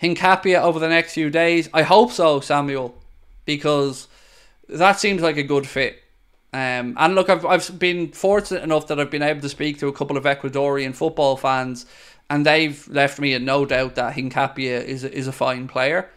Hincapié 0.03 0.61
over 0.61 0.79
the 0.79 0.89
next 0.89 1.15
few 1.15 1.31
days. 1.31 1.69
I 1.73 1.83
hope 1.83 2.13
so, 2.13 2.41
Samuel, 2.41 2.95
because 3.45 4.07
that 4.69 5.01
seems 5.01 5.23
like 5.23 5.39
a 5.39 5.43
good 5.43 5.67
fit. 5.67 6.03
Um, 6.53 6.95
and 6.99 7.15
look, 7.15 7.29
I've, 7.29 7.45
I've 7.45 7.79
been 7.79 8.13
fortunate 8.13 8.63
enough 8.63 8.87
that 8.89 9.01
I've 9.01 9.11
been 9.11 9.23
able 9.23 9.41
to 9.41 9.49
speak 9.49 9.79
to 9.81 9.89
a 9.89 9.93
couple 9.93 10.17
of 10.17 10.25
Ecuadorian 10.25 10.95
football 10.95 11.37
fans, 11.37 11.85
and 12.31 12.45
they've 12.45 12.87
left 12.89 13.19
me 13.19 13.35
in 13.35 13.45
no 13.45 13.65
doubt 13.65 13.97
that 13.97 14.15
Hincapié 14.15 14.83
is 14.83 15.05
is 15.05 15.27
a 15.27 15.33
fine 15.33 15.69
player. 15.69 16.11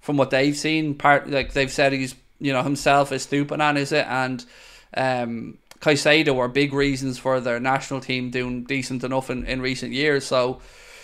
From 0.00 0.16
what 0.16 0.30
they've 0.30 0.56
seen, 0.56 0.94
part 0.94 1.28
like 1.30 1.52
they've 1.52 1.72
said 1.72 1.92
he's 1.92 2.14
you 2.38 2.52
know 2.52 2.62
himself 2.62 3.10
Estupiñán, 3.10 3.76
is 3.76 3.92
it, 3.92 4.06
and 4.06 4.44
um, 4.94 5.58
Caicedo 5.80 6.36
are 6.38 6.48
big 6.48 6.72
reasons 6.72 7.18
for 7.18 7.40
their 7.40 7.60
national 7.60 8.00
team 8.00 8.30
doing 8.30 8.64
decent 8.64 9.04
enough 9.04 9.30
in, 9.30 9.44
in 9.46 9.60
recent 9.60 9.92
years. 9.92 10.26
So, 10.26 10.60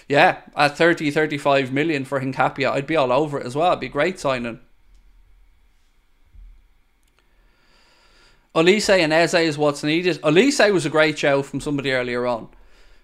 yeah, 0.08 0.40
at 0.56 0.76
30, 0.76 1.10
35 1.10 1.72
million 1.72 2.04
for 2.04 2.20
Hincapié, 2.20 2.70
I'd 2.70 2.86
be 2.86 2.96
all 2.96 3.12
over 3.12 3.38
it 3.38 3.46
as 3.46 3.54
well. 3.54 3.72
It'd 3.72 3.80
be 3.80 3.88
great 3.88 4.18
signing. 4.18 4.60
Olise 8.54 8.98
and 8.98 9.12
Eze 9.12 9.34
is 9.34 9.58
what's 9.58 9.82
needed. 9.82 10.20
Olise 10.22 10.72
was 10.72 10.86
a 10.86 10.90
great 10.90 11.18
show 11.18 11.42
from 11.42 11.60
somebody 11.60 11.92
earlier 11.92 12.26
on. 12.26 12.48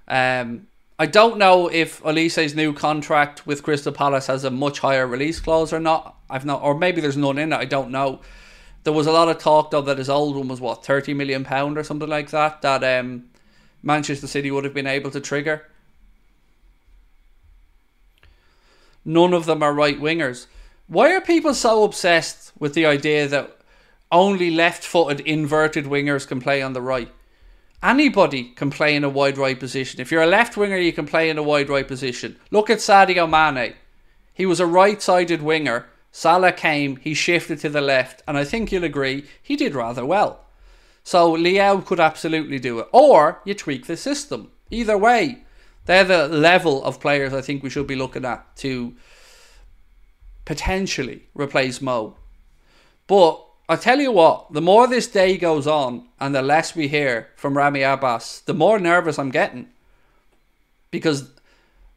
Um, 0.06 0.68
I 0.98 1.06
don't 1.06 1.38
know 1.38 1.68
if 1.68 2.02
Olise's 2.02 2.54
new 2.54 2.72
contract 2.72 3.46
with 3.46 3.62
Crystal 3.62 3.92
Palace 3.92 4.26
has 4.26 4.44
a 4.44 4.50
much 4.50 4.80
higher 4.80 5.06
release 5.06 5.40
clause 5.40 5.72
or 5.72 5.80
not. 5.80 6.16
I've 6.28 6.44
not, 6.44 6.62
or 6.62 6.76
maybe 6.76 7.00
there's 7.00 7.16
none 7.16 7.38
in 7.38 7.52
it. 7.52 7.56
I 7.56 7.64
don't 7.64 7.90
know. 7.90 8.20
There 8.82 8.92
was 8.92 9.06
a 9.06 9.12
lot 9.12 9.28
of 9.28 9.38
talk 9.38 9.70
though 9.70 9.82
that 9.82 9.98
his 9.98 10.08
old 10.08 10.36
one 10.36 10.48
was 10.48 10.60
what 10.60 10.84
thirty 10.84 11.14
million 11.14 11.44
pound 11.44 11.76
or 11.78 11.84
something 11.84 12.08
like 12.08 12.30
that. 12.30 12.62
That 12.62 12.82
um, 12.82 13.30
Manchester 13.82 14.26
City 14.26 14.50
would 14.50 14.64
have 14.64 14.74
been 14.74 14.86
able 14.86 15.10
to 15.10 15.20
trigger. 15.20 15.66
None 19.04 19.34
of 19.34 19.46
them 19.46 19.62
are 19.62 19.72
right 19.72 19.98
wingers. 19.98 20.46
Why 20.86 21.14
are 21.14 21.20
people 21.20 21.54
so 21.54 21.84
obsessed 21.84 22.52
with 22.58 22.74
the 22.74 22.84
idea 22.86 23.28
that 23.28 23.60
only 24.12 24.50
left 24.50 24.84
footed 24.84 25.20
inverted 25.20 25.84
wingers 25.84 26.26
can 26.26 26.40
play 26.40 26.62
on 26.62 26.72
the 26.72 26.82
right. 26.82 27.10
Anybody 27.82 28.44
can 28.44 28.70
play 28.70 28.94
in 28.94 29.04
a 29.04 29.08
wide 29.08 29.38
right 29.38 29.58
position. 29.58 30.00
If 30.00 30.10
you're 30.10 30.22
a 30.22 30.26
left 30.26 30.56
winger, 30.56 30.76
you 30.76 30.92
can 30.92 31.06
play 31.06 31.30
in 31.30 31.38
a 31.38 31.42
wide 31.42 31.68
right 31.68 31.86
position. 31.86 32.36
Look 32.50 32.68
at 32.68 32.78
Sadio 32.78 33.28
Mane. 33.28 33.74
He 34.34 34.46
was 34.46 34.60
a 34.60 34.66
right 34.66 35.00
sided 35.00 35.42
winger. 35.42 35.86
Salah 36.12 36.52
came, 36.52 36.96
he 36.96 37.14
shifted 37.14 37.60
to 37.60 37.68
the 37.68 37.80
left, 37.80 38.22
and 38.26 38.36
I 38.36 38.44
think 38.44 38.72
you'll 38.72 38.84
agree 38.84 39.24
he 39.42 39.56
did 39.56 39.74
rather 39.74 40.04
well. 40.04 40.44
So 41.04 41.32
Leao 41.36 41.84
could 41.84 42.00
absolutely 42.00 42.58
do 42.58 42.78
it. 42.80 42.88
Or 42.92 43.40
you 43.44 43.54
tweak 43.54 43.86
the 43.86 43.96
system. 43.96 44.50
Either 44.70 44.98
way, 44.98 45.44
they're 45.86 46.04
the 46.04 46.28
level 46.28 46.84
of 46.84 47.00
players 47.00 47.32
I 47.32 47.40
think 47.40 47.62
we 47.62 47.70
should 47.70 47.86
be 47.86 47.96
looking 47.96 48.24
at 48.24 48.56
to 48.58 48.94
potentially 50.44 51.28
replace 51.34 51.80
Mo. 51.80 52.16
But 53.06 53.44
I 53.68 53.76
tell 53.76 54.00
you 54.00 54.12
what, 54.12 54.52
the 54.52 54.60
more 54.60 54.86
this 54.86 55.06
day 55.06 55.36
goes 55.36 55.66
on 55.66 56.08
and 56.18 56.34
the 56.34 56.42
less 56.42 56.74
we 56.74 56.88
hear 56.88 57.28
from 57.36 57.56
Ramy 57.56 57.82
Abbas, 57.82 58.40
the 58.40 58.54
more 58.54 58.78
nervous 58.78 59.18
I'm 59.18 59.30
getting. 59.30 59.68
Because 60.90 61.30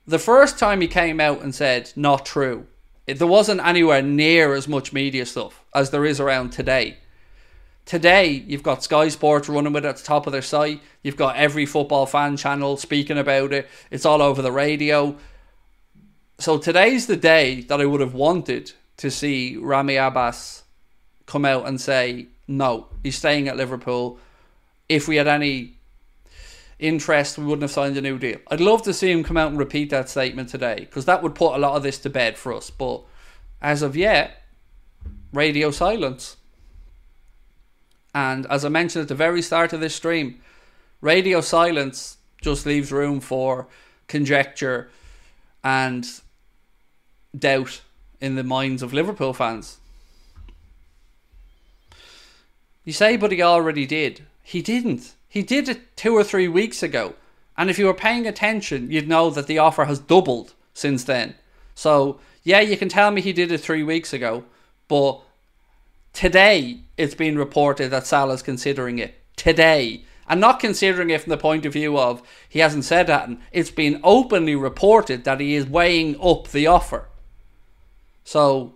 the 0.05 0.19
first 0.19 0.59
time 0.59 0.81
he 0.81 0.87
came 0.87 1.19
out 1.19 1.41
and 1.41 1.53
said, 1.53 1.91
not 1.95 2.25
true, 2.25 2.67
there 3.05 3.27
wasn't 3.27 3.65
anywhere 3.65 4.01
near 4.01 4.53
as 4.53 4.67
much 4.67 4.93
media 4.93 5.25
stuff 5.25 5.63
as 5.75 5.89
there 5.89 6.05
is 6.05 6.19
around 6.19 6.51
today. 6.51 6.97
Today, 7.85 8.43
you've 8.47 8.63
got 8.63 8.83
Sky 8.83 9.09
Sports 9.09 9.49
running 9.49 9.73
with 9.73 9.85
it 9.85 9.89
at 9.89 9.97
the 9.97 10.03
top 10.03 10.25
of 10.25 10.31
their 10.31 10.41
site. 10.41 10.81
You've 11.01 11.17
got 11.17 11.35
every 11.35 11.65
football 11.65 12.05
fan 12.05 12.37
channel 12.37 12.77
speaking 12.77 13.17
about 13.17 13.51
it. 13.51 13.67
It's 13.91 14.05
all 14.05 14.21
over 14.21 14.41
the 14.41 14.53
radio. 14.53 15.17
So 16.39 16.57
today's 16.57 17.07
the 17.07 17.17
day 17.17 17.61
that 17.61 17.81
I 17.81 17.85
would 17.85 17.99
have 17.99 18.13
wanted 18.13 18.71
to 18.97 19.11
see 19.11 19.57
Ramy 19.57 19.97
Abbas 19.97 20.63
come 21.25 21.43
out 21.43 21.67
and 21.67 21.79
say 21.79 22.27
no, 22.47 22.87
he's 23.03 23.17
staying 23.17 23.47
at 23.47 23.57
Liverpool. 23.57 24.17
If 24.87 25.07
we 25.07 25.17
had 25.17 25.27
any 25.27 25.77
interest, 26.83 27.37
we 27.37 27.45
wouldn't 27.45 27.61
have 27.61 27.71
signed 27.71 27.97
a 27.97 28.01
new 28.01 28.19
deal. 28.19 28.39
I'd 28.51 28.59
love 28.59 28.81
to 28.83 28.93
see 28.93 29.09
him 29.09 29.23
come 29.23 29.37
out 29.37 29.49
and 29.49 29.57
repeat 29.57 29.89
that 29.91 30.09
statement 30.09 30.49
today 30.49 30.75
because 30.79 31.05
that 31.05 31.23
would 31.23 31.33
put 31.33 31.55
a 31.55 31.57
lot 31.57 31.75
of 31.75 31.83
this 31.83 31.97
to 31.99 32.09
bed 32.09 32.37
for 32.37 32.53
us. 32.53 32.69
But 32.69 33.01
as 33.61 33.81
of 33.81 33.95
yet, 33.95 34.43
radio 35.31 35.71
silence. 35.71 36.35
And 38.13 38.45
as 38.47 38.65
I 38.65 38.69
mentioned 38.69 39.03
at 39.03 39.07
the 39.07 39.15
very 39.15 39.41
start 39.41 39.71
of 39.71 39.79
this 39.79 39.95
stream, 39.95 40.41
radio 40.99 41.39
silence 41.39 42.17
just 42.41 42.65
leaves 42.65 42.91
room 42.91 43.21
for 43.21 43.67
conjecture 44.07 44.89
and 45.63 46.05
doubt 47.37 47.81
in 48.19 48.35
the 48.35 48.43
minds 48.43 48.83
of 48.83 48.93
Liverpool 48.93 49.33
fans. 49.33 49.77
You 52.83 52.91
say, 52.91 53.15
but 53.15 53.31
he 53.31 53.41
already 53.41 53.85
did. 53.85 54.25
He 54.43 54.61
didn't. 54.61 55.15
He 55.33 55.41
did 55.41 55.67
it 55.67 55.97
two 55.97 56.15
or 56.15 56.23
three 56.23 56.47
weeks 56.47 56.83
ago. 56.83 57.15
And 57.57 57.71
if 57.71 57.79
you 57.79 57.87
were 57.87 57.95
paying 57.95 58.27
attention, 58.27 58.91
you'd 58.91 59.07
know 59.07 59.31
that 59.31 59.47
the 59.47 59.57
offer 59.57 59.85
has 59.85 59.97
doubled 59.97 60.53
since 60.75 61.03
then. 61.03 61.33
So, 61.73 62.19
yeah, 62.43 62.59
you 62.59 62.77
can 62.77 62.87
tell 62.87 63.09
me 63.09 63.19
he 63.19 63.33
did 63.33 63.51
it 63.51 63.57
three 63.57 63.81
weeks 63.81 64.13
ago, 64.13 64.43
but 64.87 65.21
today 66.13 66.81
it's 66.97 67.15
been 67.15 67.35
reported 67.35 67.89
that 67.89 68.05
Salah's 68.05 68.43
considering 68.43 68.99
it. 68.99 69.15
Today. 69.35 70.03
And 70.29 70.39
not 70.39 70.59
considering 70.59 71.09
it 71.09 71.21
from 71.21 71.31
the 71.31 71.37
point 71.37 71.65
of 71.65 71.73
view 71.73 71.97
of 71.97 72.21
he 72.47 72.59
hasn't 72.59 72.85
said 72.85 73.07
that. 73.07 73.27
And 73.27 73.39
it's 73.51 73.71
been 73.71 74.01
openly 74.03 74.55
reported 74.55 75.23
that 75.23 75.39
he 75.39 75.55
is 75.55 75.65
weighing 75.65 76.15
up 76.21 76.49
the 76.49 76.67
offer. 76.67 77.07
So 78.23 78.75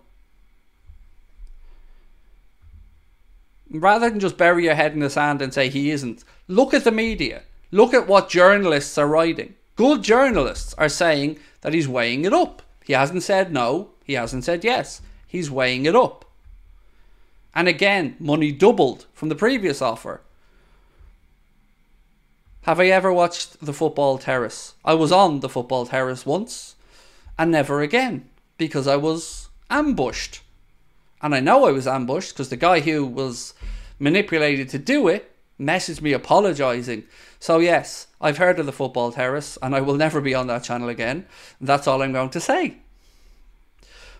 rather 3.70 4.08
than 4.08 4.20
just 4.20 4.36
bury 4.36 4.64
your 4.64 4.74
head 4.74 4.92
in 4.92 5.00
the 5.00 5.10
sand 5.10 5.42
and 5.42 5.52
say 5.52 5.68
he 5.68 5.90
isn't, 5.90 6.24
look 6.46 6.72
at 6.74 6.84
the 6.84 6.92
media. 6.92 7.42
Look 7.70 7.92
at 7.92 8.06
what 8.06 8.30
journalists 8.30 8.96
are 8.96 9.06
writing. 9.06 9.54
Good 9.76 10.02
journalists 10.02 10.74
are 10.78 10.88
saying 10.88 11.38
that 11.60 11.74
he's 11.74 11.88
weighing 11.88 12.24
it 12.24 12.32
up. 12.32 12.62
He 12.84 12.94
hasn't 12.94 13.22
said 13.22 13.52
no, 13.52 13.90
he 14.04 14.14
hasn't 14.14 14.44
said 14.44 14.64
yes. 14.64 15.02
He's 15.26 15.50
weighing 15.50 15.84
it 15.84 15.94
up. 15.94 16.24
And 17.54 17.68
again, 17.68 18.16
money 18.18 18.52
doubled 18.52 19.06
from 19.12 19.28
the 19.28 19.34
previous 19.34 19.82
offer. 19.82 20.22
Have 22.62 22.80
I 22.80 22.86
ever 22.86 23.12
watched 23.12 23.64
the 23.64 23.72
football 23.72 24.18
terrace? 24.18 24.74
I 24.84 24.94
was 24.94 25.12
on 25.12 25.40
the 25.40 25.48
football 25.48 25.86
terrace 25.86 26.24
once 26.24 26.76
and 27.38 27.50
never 27.50 27.82
again 27.82 28.28
because 28.56 28.86
I 28.86 28.96
was 28.96 29.48
ambushed. 29.70 30.40
And 31.20 31.34
I 31.34 31.40
know 31.40 31.66
I 31.66 31.72
was 31.72 31.86
ambushed 31.86 32.34
because 32.34 32.48
the 32.48 32.56
guy 32.56 32.80
who 32.80 33.04
was 33.04 33.54
manipulated 33.98 34.68
to 34.70 34.78
do 34.78 35.08
it 35.08 35.32
messaged 35.60 36.00
me 36.00 36.12
apologising. 36.12 37.04
So, 37.40 37.58
yes, 37.58 38.06
I've 38.20 38.38
heard 38.38 38.58
of 38.58 38.66
the 38.66 38.72
football 38.72 39.12
terrace 39.12 39.58
and 39.62 39.74
I 39.74 39.80
will 39.80 39.96
never 39.96 40.20
be 40.20 40.34
on 40.34 40.46
that 40.46 40.64
channel 40.64 40.88
again. 40.88 41.26
That's 41.60 41.86
all 41.86 42.02
I'm 42.02 42.12
going 42.12 42.30
to 42.30 42.40
say. 42.40 42.76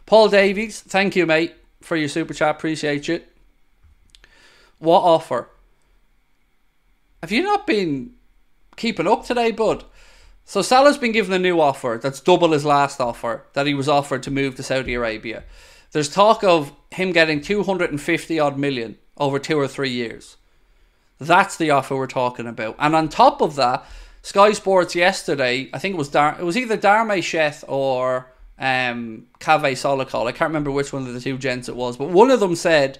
Paul 0.06 0.28
Davies, 0.28 0.80
thank 0.80 1.14
you, 1.16 1.26
mate, 1.26 1.54
for 1.80 1.96
your 1.96 2.08
super 2.08 2.34
chat. 2.34 2.56
Appreciate 2.56 3.08
it. 3.08 3.28
What 4.78 5.00
offer? 5.00 5.48
Have 7.22 7.32
you 7.32 7.42
not 7.42 7.66
been 7.66 8.14
keeping 8.76 9.06
up 9.06 9.24
today, 9.24 9.50
bud? 9.50 9.84
So 10.44 10.62
Salah's 10.62 10.96
been 10.96 11.12
given 11.12 11.34
a 11.34 11.38
new 11.38 11.60
offer 11.60 11.98
that's 12.02 12.20
double 12.20 12.52
his 12.52 12.64
last 12.64 13.00
offer 13.00 13.44
that 13.52 13.66
he 13.66 13.74
was 13.74 13.88
offered 13.88 14.22
to 14.22 14.30
move 14.30 14.54
to 14.54 14.62
Saudi 14.62 14.94
Arabia. 14.94 15.44
There's 15.92 16.08
talk 16.08 16.42
of 16.42 16.72
him 16.98 17.12
getting 17.12 17.40
250 17.40 18.38
odd 18.38 18.58
million 18.58 18.98
over 19.16 19.38
two 19.38 19.58
or 19.58 19.66
three 19.66 19.90
years. 19.90 20.36
That's 21.18 21.56
the 21.56 21.70
offer 21.70 21.96
we're 21.96 22.06
talking 22.06 22.46
about. 22.46 22.76
And 22.78 22.94
on 22.94 23.08
top 23.08 23.40
of 23.40 23.56
that, 23.56 23.84
Sky 24.22 24.52
Sports 24.52 24.94
yesterday, 24.94 25.70
I 25.72 25.78
think 25.78 25.94
it 25.94 25.98
was 25.98 26.10
Dar- 26.10 26.36
it 26.38 26.44
was 26.44 26.56
either 26.56 26.76
Dharmesh 26.76 27.24
Sheth 27.24 27.64
or 27.66 28.30
um, 28.58 29.26
Kaveh 29.40 29.72
Solhekol. 29.72 30.26
I 30.26 30.32
can't 30.32 30.50
remember 30.50 30.70
which 30.70 30.92
one 30.92 31.06
of 31.06 31.14
the 31.14 31.20
two 31.20 31.38
gents 31.38 31.68
it 31.68 31.76
was, 31.76 31.96
but 31.96 32.10
one 32.10 32.30
of 32.30 32.40
them 32.40 32.54
said 32.54 32.98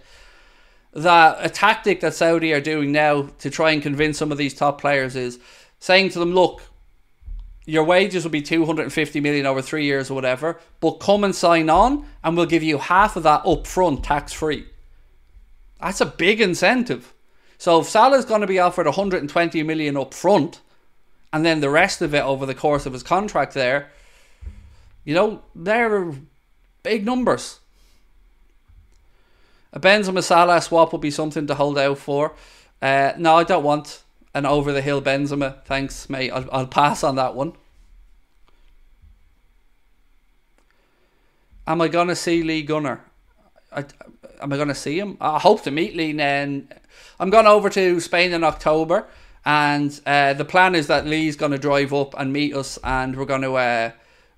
that 0.93 1.39
a 1.41 1.49
tactic 1.49 2.01
that 2.01 2.15
Saudi 2.15 2.53
are 2.53 2.61
doing 2.61 2.93
now 2.93 3.29
to 3.39 3.51
try 3.51 3.73
and 3.73 3.83
convince 3.83 4.19
some 4.19 4.33
of 4.33 4.39
these 4.39 4.55
top 4.55 4.81
players 4.81 5.15
is 5.17 5.39
saying 5.79 6.11
to 6.11 6.19
them, 6.19 6.35
look, 6.35 6.63
your 7.69 7.85
wages 7.85 8.25
will 8.25 8.31
be 8.31 8.41
250 8.41 9.21
million 9.21 9.45
over 9.45 9.61
three 9.61 9.85
years 9.85 10.11
or 10.11 10.15
whatever, 10.15 10.59
but 10.81 10.93
come 10.93 11.23
and 11.23 11.35
sign 11.35 11.69
on 11.69 12.07
and 12.25 12.35
we'll 12.35 12.47
give 12.47 12.63
you 12.63 12.79
half 12.79 13.15
of 13.15 13.25
that 13.25 13.43
up 13.45 13.67
front 13.67 14.03
tax 14.03 14.33
free. 14.33 14.65
That's 15.79 16.01
a 16.01 16.07
big 16.07 16.41
incentive. 16.41 17.13
So 17.59 17.81
if 17.81 17.87
Salah's 17.87 18.25
going 18.25 18.41
to 18.41 18.47
be 18.47 18.59
offered 18.59 18.87
120 18.87 19.63
million 19.65 19.99
up 19.99 20.15
front 20.15 20.63
and 21.31 21.45
then 21.45 21.61
the 21.61 21.69
rest 21.69 22.01
of 22.01 22.15
it 22.15 22.23
over 22.23 22.47
the 22.47 22.55
course 22.55 22.87
of 22.87 22.95
his 22.95 23.03
contract 23.03 23.53
there, 23.53 23.91
you 25.05 25.15
know, 25.15 25.43
they're 25.55 26.15
big 26.83 27.05
numbers. 27.05 27.61
A 29.75 29.79
Benzema 29.81 30.23
Salah 30.23 30.63
swap 30.63 30.93
will 30.93 30.99
be 30.99 31.11
something 31.11 31.47
to 31.47 31.55
hold 31.55 31.77
out 31.77 31.99
for. 31.99 32.35
Uh, 32.81 33.13
no, 33.19 33.37
I 33.37 33.45
don't 33.45 33.63
want 33.63 34.03
an 34.35 34.47
over 34.47 34.73
the 34.73 34.83
hill 34.83 35.01
Benzema. 35.03 35.65
Thanks, 35.65 36.09
mate. 36.09 36.31
I'll, 36.31 36.49
I'll 36.53 36.67
pass 36.67 37.03
on 37.03 37.17
that 37.17 37.35
one. 37.35 37.55
Am 41.67 41.81
I 41.81 41.89
gonna 41.89 42.17
see 42.17 42.43
Lee 42.43 42.63
Gunner? 42.63 43.05
I, 43.71 43.85
am 44.41 44.53
I 44.53 44.57
gonna 44.57 44.75
see 44.75 44.99
him? 44.99 45.19
I 45.21 45.39
hope 45.39 45.63
to 45.65 45.71
meet 45.71 45.95
Lee. 45.95 46.13
Then 46.13 46.69
I'm 47.21 47.31
going 47.31 47.47
over 47.47 47.69
to 47.71 48.01
Spain 48.01 48.33
in 48.33 48.43
October, 48.43 49.07
and 49.45 50.01
uh, 50.07 50.33
the 50.33 50.47
plan 50.47 50.75
is 50.75 50.87
that 50.87 51.07
Lee's 51.07 51.37
gonna 51.37 51.59
drive 51.59 51.93
up 51.93 52.15
and 52.19 52.33
meet 52.33 52.55
us, 52.55 52.79
and 52.83 53.17
we're 53.17 53.27
gonna 53.27 53.53
uh, 53.53 53.91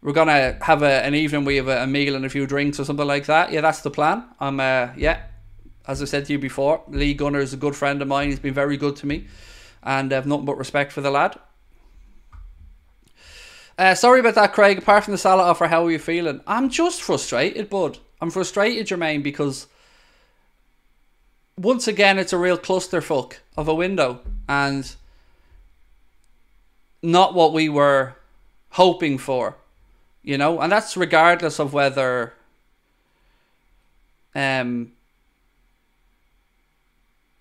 we're 0.02 0.12
gonna 0.12 0.58
have 0.62 0.82
a, 0.82 1.04
an 1.04 1.14
evening. 1.14 1.44
We 1.44 1.56
have 1.56 1.68
a, 1.68 1.84
a, 1.84 1.86
meal 1.86 2.16
and 2.16 2.24
a 2.24 2.28
few 2.28 2.46
drinks 2.46 2.80
or 2.80 2.84
something 2.84 3.06
like 3.06 3.26
that. 3.26 3.52
Yeah, 3.52 3.60
that's 3.60 3.82
the 3.82 3.90
plan. 3.90 4.24
I'm 4.40 4.58
uh, 4.58 4.88
yeah. 4.96 5.26
As 5.86 6.02
I 6.02 6.04
said 6.06 6.26
to 6.26 6.32
you 6.32 6.38
before, 6.38 6.82
Lee 6.88 7.14
Gunner 7.14 7.40
is 7.40 7.52
a 7.52 7.56
good 7.56 7.74
friend 7.74 8.02
of 8.02 8.08
mine. 8.08 8.28
He's 8.28 8.38
been 8.38 8.54
very 8.54 8.76
good 8.76 8.96
to 8.96 9.06
me 9.06 9.26
and 9.82 10.12
I 10.12 10.16
have 10.16 10.26
nothing 10.26 10.44
but 10.44 10.58
respect 10.58 10.92
for 10.92 11.00
the 11.00 11.10
lad. 11.10 11.38
Uh, 13.78 13.94
sorry 13.94 14.20
about 14.20 14.34
that, 14.34 14.52
Craig. 14.52 14.78
Apart 14.78 15.04
from 15.04 15.12
the 15.12 15.18
Salah 15.18 15.44
offer, 15.44 15.68
how 15.68 15.86
are 15.86 15.90
you 15.90 15.98
feeling? 15.98 16.40
I'm 16.46 16.68
just 16.68 17.00
frustrated, 17.00 17.70
bud. 17.70 17.98
I'm 18.20 18.30
frustrated, 18.30 18.86
Jermaine, 18.86 19.22
because 19.22 19.66
once 21.56 21.88
again, 21.88 22.18
it's 22.18 22.32
a 22.32 22.38
real 22.38 22.58
clusterfuck 22.58 23.36
of 23.56 23.68
a 23.68 23.74
window 23.74 24.20
and 24.48 24.94
not 27.02 27.34
what 27.34 27.52
we 27.52 27.68
were 27.68 28.14
hoping 28.70 29.18
for, 29.18 29.56
you 30.22 30.36
know, 30.36 30.60
and 30.60 30.70
that's 30.70 30.96
regardless 30.96 31.58
of 31.58 31.72
whether 31.72 32.34
um 34.34 34.92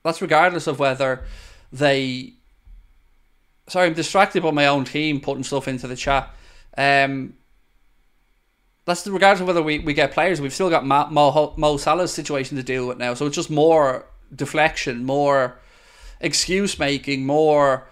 that's 0.03 0.21
regardless 0.21 0.65
of 0.65 0.79
whether 0.79 1.23
they. 1.71 2.33
Sorry, 3.67 3.87
I'm 3.87 3.93
distracted 3.93 4.41
by 4.41 4.51
my 4.51 4.65
own 4.67 4.85
team 4.85 5.21
putting 5.21 5.43
stuff 5.43 5.67
into 5.67 5.87
the 5.87 5.95
chat. 5.95 6.33
Um, 6.77 7.35
that's 8.85 9.05
regardless 9.05 9.41
of 9.41 9.47
whether 9.47 9.61
we, 9.61 9.79
we 9.79 9.93
get 9.93 10.11
players, 10.11 10.41
we've 10.41 10.53
still 10.53 10.71
got 10.71 10.85
Mo, 10.85 11.53
Mo 11.55 11.77
Salah's 11.77 12.11
situation 12.11 12.57
to 12.57 12.63
deal 12.63 12.87
with 12.87 12.97
now. 12.97 13.13
So 13.13 13.27
it's 13.27 13.35
just 13.35 13.51
more 13.51 14.07
deflection, 14.35 15.05
more 15.05 15.59
excuse 16.19 16.79
making, 16.79 17.25
more. 17.25 17.87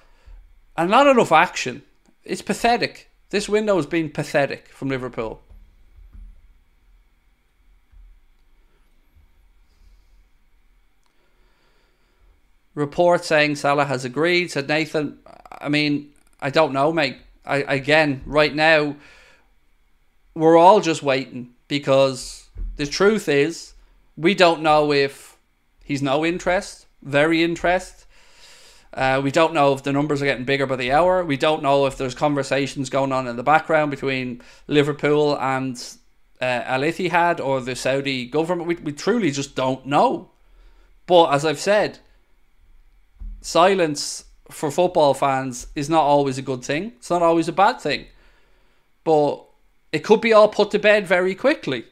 And 0.76 0.90
not 0.90 1.08
enough 1.08 1.32
action. 1.32 1.84
It's 2.24 2.42
pathetic. 2.42 3.10
This 3.30 3.50
window 3.50 3.76
has 3.76 3.86
been 3.86 4.10
pathetic 4.10 4.70
from 4.70 4.90
Liverpool. 4.90 5.42
Report 12.78 13.26
saying 13.26 13.56
Salah 13.56 13.86
has 13.86 14.06
agreed. 14.06 14.52
Said 14.52 14.70
Nathan. 14.70 15.18
I 15.60 15.68
mean, 15.68 16.14
I 16.40 16.52
don't 16.52 16.74
know, 16.74 16.94
mate. 16.94 17.18
I 17.46 17.58
again, 17.58 18.22
right 18.26 18.54
now, 18.54 18.96
we're 20.36 20.58
all 20.58 20.80
just 20.80 21.02
waiting 21.02 21.54
because 21.68 22.50
the 22.76 22.86
truth 22.86 23.28
is, 23.28 23.74
we 24.16 24.36
don't 24.36 24.62
know 24.62 24.94
if 24.94 25.38
he's 25.84 26.04
no 26.04 26.24
interest, 26.24 26.86
very 27.02 27.44
interest. 27.44 28.06
Uh, 28.94 29.22
we 29.24 29.32
don't 29.32 29.54
know 29.54 29.74
if 29.74 29.84
the 29.84 29.92
numbers 29.92 30.22
are 30.22 30.26
getting 30.26 30.46
bigger 30.46 30.66
by 30.66 30.76
the 30.76 30.92
hour. 30.92 31.24
We 31.24 31.38
don't 31.38 31.64
know 31.64 31.88
if 31.88 31.98
there's 31.98 32.16
conversations 32.16 32.90
going 32.90 33.12
on 33.12 33.28
in 33.28 33.36
the 33.36 33.44
background 33.44 33.92
between 33.92 34.42
Liverpool 34.68 35.38
and 35.40 35.76
uh, 36.42 36.46
Al 36.46 36.82
Ittihad 36.82 37.40
or 37.40 37.62
the 37.62 37.76
Saudi 37.76 38.26
government. 38.26 38.68
We, 38.68 38.76
we 38.76 38.92
truly 38.94 39.32
just 39.32 39.56
don't 39.56 39.86
know. 39.86 40.30
But 41.06 41.32
as 41.32 41.46
I've 41.46 41.60
said, 41.60 42.00
silence 43.48 44.26
for 44.50 44.70
football 44.70 45.14
fans 45.14 45.68
is 45.74 45.90
not 45.90 46.02
always 46.04 46.38
a 46.38 46.42
good 46.42 46.64
thing. 46.66 46.92
It's 46.98 47.10
not 47.10 47.22
always 47.22 47.48
a 47.48 47.54
bad 47.54 47.80
thing. 47.80 48.08
But 49.06 49.46
it 49.94 50.04
could 50.04 50.20
be 50.20 50.34
all 50.34 50.50
put 50.50 50.72
to 50.72 50.80
bed 50.80 51.08
very 51.08 51.34
quickly. 51.34 51.86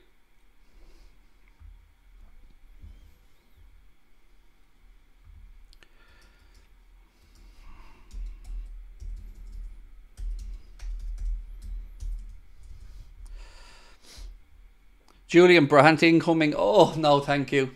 Julian 15.27 15.67
Brandt 15.67 16.03
incoming. 16.03 16.53
Oh, 16.57 16.93
no, 16.97 17.21
thank 17.21 17.53
you. 17.53 17.71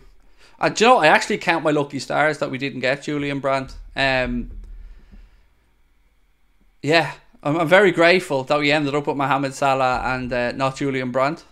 Do 0.68 0.84
you 0.84 0.90
know, 0.90 0.98
I 0.98 1.06
actually 1.06 1.38
count 1.38 1.64
my 1.64 1.70
lucky 1.70 1.98
stars 1.98 2.38
that 2.38 2.50
we 2.50 2.58
didn't 2.58 2.80
get 2.80 3.02
Julian 3.02 3.40
Brandt. 3.40 3.74
Um, 3.96 4.50
yeah, 6.82 7.12
I'm, 7.42 7.56
I'm, 7.60 7.68
very 7.68 7.92
grateful 7.92 8.44
that 8.44 8.58
we 8.58 8.70
ended 8.70 8.94
up 8.94 9.06
with 9.06 9.16
Mohamed 9.16 9.54
Salah 9.54 10.02
and 10.04 10.30
uh, 10.30 10.52
not 10.52 10.76
Julian 10.76 11.10
Brandt. 11.12 11.44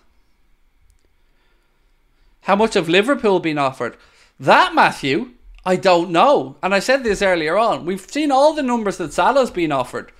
How 2.43 2.55
much 2.55 2.74
have 2.74 2.89
Liverpool 2.89 3.40
been 3.40 3.59
offered? 3.59 3.97
That, 4.39 4.74
Matthew, 4.74 5.30
I 5.64 5.76
don't 5.76 6.10
know. 6.10 6.56
And 6.62 6.74
I 6.74 6.78
said 6.78 7.02
this 7.02 7.22
earlier 7.22 7.59
on. 7.59 7.86
We've 7.86 8.01
seen 8.01 8.30
all 8.30 8.52
the 8.52 8.62
numbers 8.62 8.98
that 8.98 9.12
Salah's 9.12 9.51
been 9.51 9.72
offered, 9.72 10.12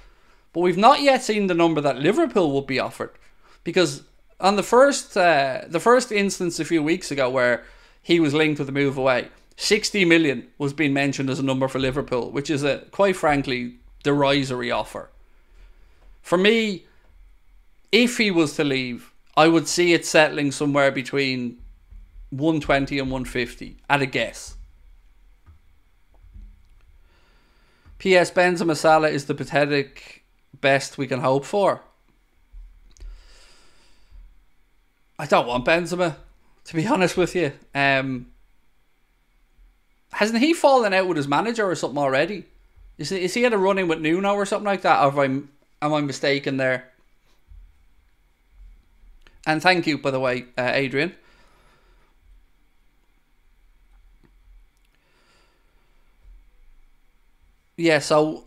but 0.53 0.61
we've 0.61 0.79
not 0.79 1.01
yet 1.03 1.23
seen 1.23 1.47
the 1.47 1.55
number 1.55 1.81
that 1.83 1.99
Liverpool 1.99 2.53
will 2.53 2.63
be 2.63 2.79
offered. 2.81 3.11
Because 3.65 4.03
on 4.41 4.57
the 4.57 4.63
first 4.63 5.17
uh, 5.17 5.63
the 5.67 5.81
first 5.81 6.13
instance 6.13 6.61
a 6.61 6.65
few 6.65 6.83
weeks 6.83 7.11
ago 7.11 7.29
where 7.29 7.65
he 8.09 8.21
was 8.21 8.33
linked 8.33 8.59
with 8.59 8.71
a 8.71 8.73
move 8.73 8.97
away. 8.97 9.29
60 9.59 10.07
million 10.07 10.49
was 10.57 10.73
being 10.73 10.95
mentioned 10.95 11.29
as 11.29 11.39
a 11.39 11.43
number 11.43 11.69
for 11.69 11.79
Liverpool, 11.79 12.31
which 12.31 12.49
is 12.49 12.65
a 12.65 12.79
quite 12.91 13.17
frankly 13.17 13.75
derisory 14.03 14.71
offer. 14.71 15.11
For 16.23 16.39
me, 16.39 16.87
if 17.93 18.17
he 18.17 18.31
was 18.31 18.57
to 18.57 18.65
leave, 18.65 19.13
I 19.37 19.49
would 19.49 19.69
see 19.69 19.93
it 19.93 20.07
settling 20.07 20.53
somewhere 20.53 20.91
between 20.91 21.59
120 22.31 22.99
and 22.99 23.11
150 23.11 23.77
at 23.91 24.01
a 24.01 24.07
guess. 24.07 24.57
P.S. 27.99 28.31
Benzema 28.31 28.75
Salah 28.75 29.11
is 29.11 29.27
the 29.27 29.35
pathetic 29.35 30.25
best 30.59 30.97
we 30.97 31.07
can 31.07 31.21
hope 31.21 31.45
for. 31.45 31.83
I 35.19 35.27
don't 35.27 35.47
want 35.47 35.67
Benzema 35.67 36.17
to 36.69 36.77
be 36.77 36.87
honest 36.95 37.17
with 37.17 37.35
you. 37.35 37.53
Um, 37.75 38.27
hasn't 40.13 40.39
he 40.39 40.55
fallen 40.55 40.95
out 40.95 41.09
with 41.09 41.17
his 41.17 41.29
manager 41.29 41.69
or 41.69 41.75
something 41.75 41.99
already? 41.99 42.45
Is 42.99 43.11
he, 43.11 43.23
is 43.25 43.35
he 43.35 43.43
had 43.43 43.53
a 43.53 43.59
run 43.59 43.79
in 43.79 43.89
with 43.89 44.01
Nuno 44.01 44.35
or 44.35 44.47
something 44.47 44.67
like 44.67 44.83
that? 44.83 45.03
Or 45.03 45.25
am 45.25 45.49
I, 45.83 45.87
am 45.87 45.95
I 45.95 46.01
mistaken 46.01 46.57
there? 46.57 46.91
And 49.47 49.63
thank 49.63 49.87
you, 49.87 49.97
by 49.99 50.11
the 50.11 50.21
way, 50.21 50.45
uh, 50.59 50.71
Adrian. 50.75 51.15
Yeah, 57.77 58.01
so 58.01 58.45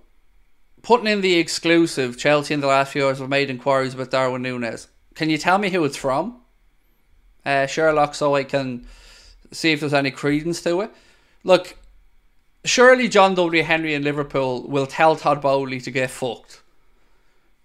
putting 0.83 1.07
in 1.07 1.21
the 1.21 1.37
exclusive, 1.37 2.17
Chelsea 2.19 2.53
in 2.53 2.59
the 2.59 2.67
last 2.67 2.91
few 2.91 3.07
hours 3.07 3.19
have 3.19 3.29
made 3.29 3.49
inquiries 3.49 3.93
about 3.93 4.11
Darwin 4.11 4.43
Núñez. 4.43 4.87
Can 5.15 5.29
you 5.29 5.37
tell 5.37 5.57
me 5.57 5.69
who 5.69 5.83
it's 5.85 5.97
from? 5.97 6.40
Uh, 7.45 7.65
Sherlock 7.65 8.15
so 8.15 8.35
I 8.35 8.43
can 8.43 8.85
see 9.51 9.71
if 9.71 9.79
there's 9.79 9.93
any 9.93 10.11
credence 10.11 10.61
to 10.63 10.81
it. 10.81 10.91
Look, 11.43 11.75
surely 12.63 13.07
John 13.07 13.35
W. 13.35 13.63
Henry 13.63 13.93
in 13.93 14.03
Liverpool 14.03 14.67
will 14.67 14.87
tell 14.87 15.15
Todd 15.15 15.41
Boehly 15.41 15.81
to 15.81 15.91
get 15.91 16.11
fucked. 16.11 16.61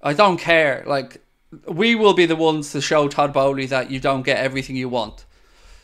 I 0.02 0.12
don't 0.12 0.38
care. 0.38 0.82
Like, 0.86 1.22
we 1.66 1.94
will 1.94 2.14
be 2.14 2.26
the 2.26 2.36
ones 2.36 2.72
to 2.72 2.80
show 2.80 3.08
Todd 3.08 3.32
Boehly 3.32 3.66
that 3.66 3.90
you 3.90 4.00
don't 4.00 4.22
get 4.22 4.38
everything 4.38 4.76
you 4.76 4.88
want. 4.88 5.24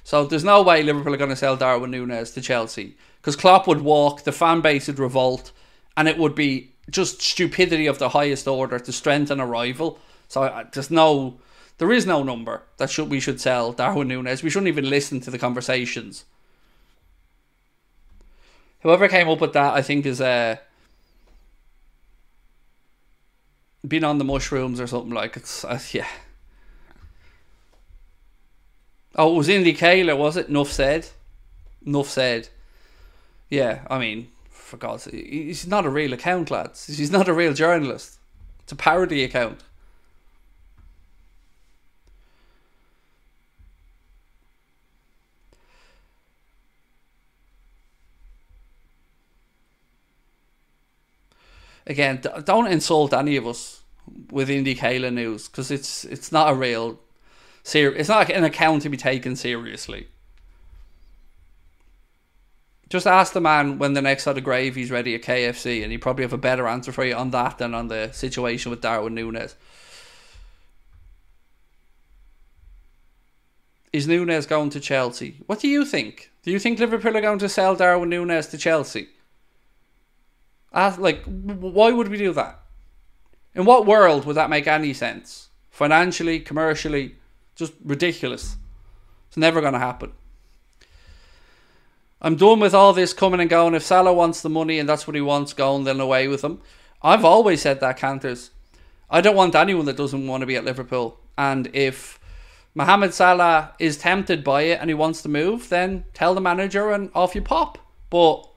So 0.05 0.25
there's 0.25 0.45
no 0.45 0.63
way 0.63 0.83
Liverpool 0.83 1.15
are 1.15 1.19
going 1.19 1.31
to 1.31 1.37
sell 1.37 1.57
Darwin 1.57 1.93
Núñez 1.93 2.35
to 2.35 2.41
Chelsea 2.41 2.97
because 3.21 3.37
Klopp 3.37 3.69
would 3.69 3.83
walk, 3.83 4.25
the 4.25 4.33
fan 4.33 4.61
base 4.61 4.89
would 4.89 4.99
revolt, 4.99 5.53
and 5.97 6.09
it 6.09 6.19
would 6.19 6.35
be 6.35 6.73
just 6.91 7.23
stupidity 7.23 7.87
of 7.87 7.99
the 7.99 8.09
highest 8.09 8.49
order 8.49 8.79
to 8.81 8.93
strengthen 8.93 9.39
a 9.39 9.47
rival. 9.47 9.99
So 10.27 10.43
I, 10.43 10.65
there's 10.73 10.91
no 10.91 11.39
there 11.83 11.91
is 11.91 12.07
no 12.07 12.23
number 12.23 12.63
that 12.77 12.91
should 12.91 13.11
we 13.11 13.19
should 13.19 13.41
sell 13.41 13.73
Darwin 13.73 14.07
Núñez. 14.07 14.45
We 14.45 14.51
shouldn't 14.51 14.69
even 14.69 14.89
listen 14.89 15.19
to 15.23 15.33
the 15.33 15.39
conversations. 15.39 16.25
Whoever 18.83 19.09
came 19.09 19.29
up 19.29 19.41
with 19.41 19.53
that, 19.55 19.75
I 19.75 19.83
think, 19.83 20.07
is 20.07 20.21
uh, 20.21 20.59
been 23.87 24.05
on 24.05 24.19
the 24.19 24.25
mushrooms 24.25 24.79
or 24.81 24.87
something 24.87 25.11
like 25.11 25.37
it's 25.37 25.65
uh, 25.65 25.81
yeah. 25.91 26.07
Oh, 29.17 29.35
it 29.35 29.39
was 29.39 29.49
Indykaila, 29.49 30.17
was 30.17 30.37
it? 30.37 30.49
Nuff 30.49 30.71
said. 30.71 31.09
Nuff 31.85 32.09
said. 32.09 32.49
Yeah, 33.51 33.81
I 33.91 33.99
mean, 33.99 34.29
for 34.51 34.77
God's 34.77 35.03
sake, 35.03 35.15
he's 35.15 35.67
not 35.67 35.85
a 35.85 35.91
real 35.91 36.13
account, 36.13 36.49
lads. 36.49 36.87
He's 36.87 37.11
not 37.11 37.27
a 37.27 37.35
real 37.35 37.55
journalist. 37.55 38.21
It's 38.63 38.71
a 38.71 38.77
parody 38.77 39.25
account. 39.25 39.65
Again, 51.87 52.23
don't 52.45 52.69
insult 52.69 53.13
any 53.13 53.37
of 53.37 53.47
us 53.47 53.83
with 54.31 54.49
Indykaila 54.49 55.13
news 55.13 55.49
because 55.49 55.71
it's 55.71 56.05
it's 56.05 56.33
not 56.33 56.51
a 56.51 56.55
real, 56.55 56.99
ser- 57.63 57.95
It's 57.95 58.09
not 58.09 58.31
an 58.31 58.45
account 58.45 58.83
to 58.83 58.89
be 58.89 58.97
taken 58.97 59.37
seriously. 59.37 60.09
Just 62.89 63.07
ask 63.07 63.33
the 63.33 63.41
man 63.41 63.79
when 63.79 63.95
the 63.95 64.03
next 64.03 64.25
side 64.25 64.37
of 64.37 64.45
gravy's 64.45 64.91
ready 64.91 65.15
at 65.15 65.23
KFC, 65.23 65.83
and 65.83 65.91
he 65.91 65.97
probably 65.97 66.25
have 66.25 66.35
a 66.35 66.39
better 66.39 66.69
answer 66.69 66.93
for 66.93 67.05
you 67.05 67.15
on 67.15 67.31
that 67.31 67.57
than 67.57 67.75
on 67.75 67.89
the 67.89 68.11
situation 68.13 68.71
with 68.71 68.83
Darwin 68.83 69.17
Núñez. 69.17 69.55
Is 73.95 74.07
Núñez 74.07 74.47
going 74.47 74.71
to 74.71 74.81
Chelsea? 74.81 75.37
What 75.47 75.61
do 75.61 75.69
you 75.69 75.87
think? 75.87 76.31
Do 76.43 76.51
you 76.51 76.59
think 76.59 76.79
Liverpool 76.79 77.17
are 77.17 77.23
going 77.23 77.39
to 77.39 77.49
sell 77.49 77.75
Darwin 77.75 78.11
Núñez 78.11 78.51
to 78.51 78.59
Chelsea? 78.59 79.09
Like, 80.75 81.25
why 81.25 81.91
would 81.91 82.09
we 82.09 82.19
do 82.19 82.33
that? 82.33 82.61
In 83.55 83.65
what 83.65 83.87
world 83.87 84.25
would 84.25 84.37
that 84.37 84.51
make 84.51 84.67
any 84.67 84.95
sense? 84.95 85.49
Financially, 85.71 86.41
commercially, 86.41 87.17
just 87.55 87.75
ridiculous. 87.85 88.57
It's 89.29 89.37
never 89.37 89.61
going 89.61 89.75
to 89.75 89.79
happen. 89.79 90.13
I'm 92.21 92.37
done 92.37 92.61
with 92.61 92.75
all 92.75 92.93
this 92.93 93.13
coming 93.13 93.41
and 93.41 93.51
going. 93.51 93.75
If 93.75 93.83
Salah 93.83 94.13
wants 94.13 94.43
the 94.43 94.49
money 94.49 94.79
and 94.79 94.89
that's 94.89 95.07
what 95.07 95.17
he 95.17 95.21
wants, 95.21 95.53
going 95.53 95.85
then 95.85 95.99
away 96.01 96.29
with 96.29 96.45
him. 96.45 96.61
I've 97.03 97.25
always 97.25 97.61
said 97.61 97.81
that, 97.81 97.97
Canters. 97.97 98.51
I 99.11 99.21
don't 99.21 99.37
want 99.37 99.55
anyone 99.55 99.87
that 99.87 99.97
doesn't 99.97 100.27
want 100.27 100.43
to 100.43 100.47
be 100.47 100.57
at 100.57 100.65
Liverpool. 100.65 101.19
And 101.37 101.69
if 101.75 102.21
Mohamed 102.75 103.13
Salah 103.13 103.75
is 103.79 103.97
tempted 103.97 104.45
by 104.45 104.63
it 104.63 104.79
and 104.81 104.89
he 104.89 104.95
wants 104.95 105.21
to 105.23 105.29
move, 105.29 105.69
then 105.69 106.05
tell 106.15 106.35
the 106.35 106.41
manager 106.41 106.93
and 106.93 107.11
off 107.15 107.35
you 107.35 107.43
pop. 107.43 107.79
But 108.09 108.49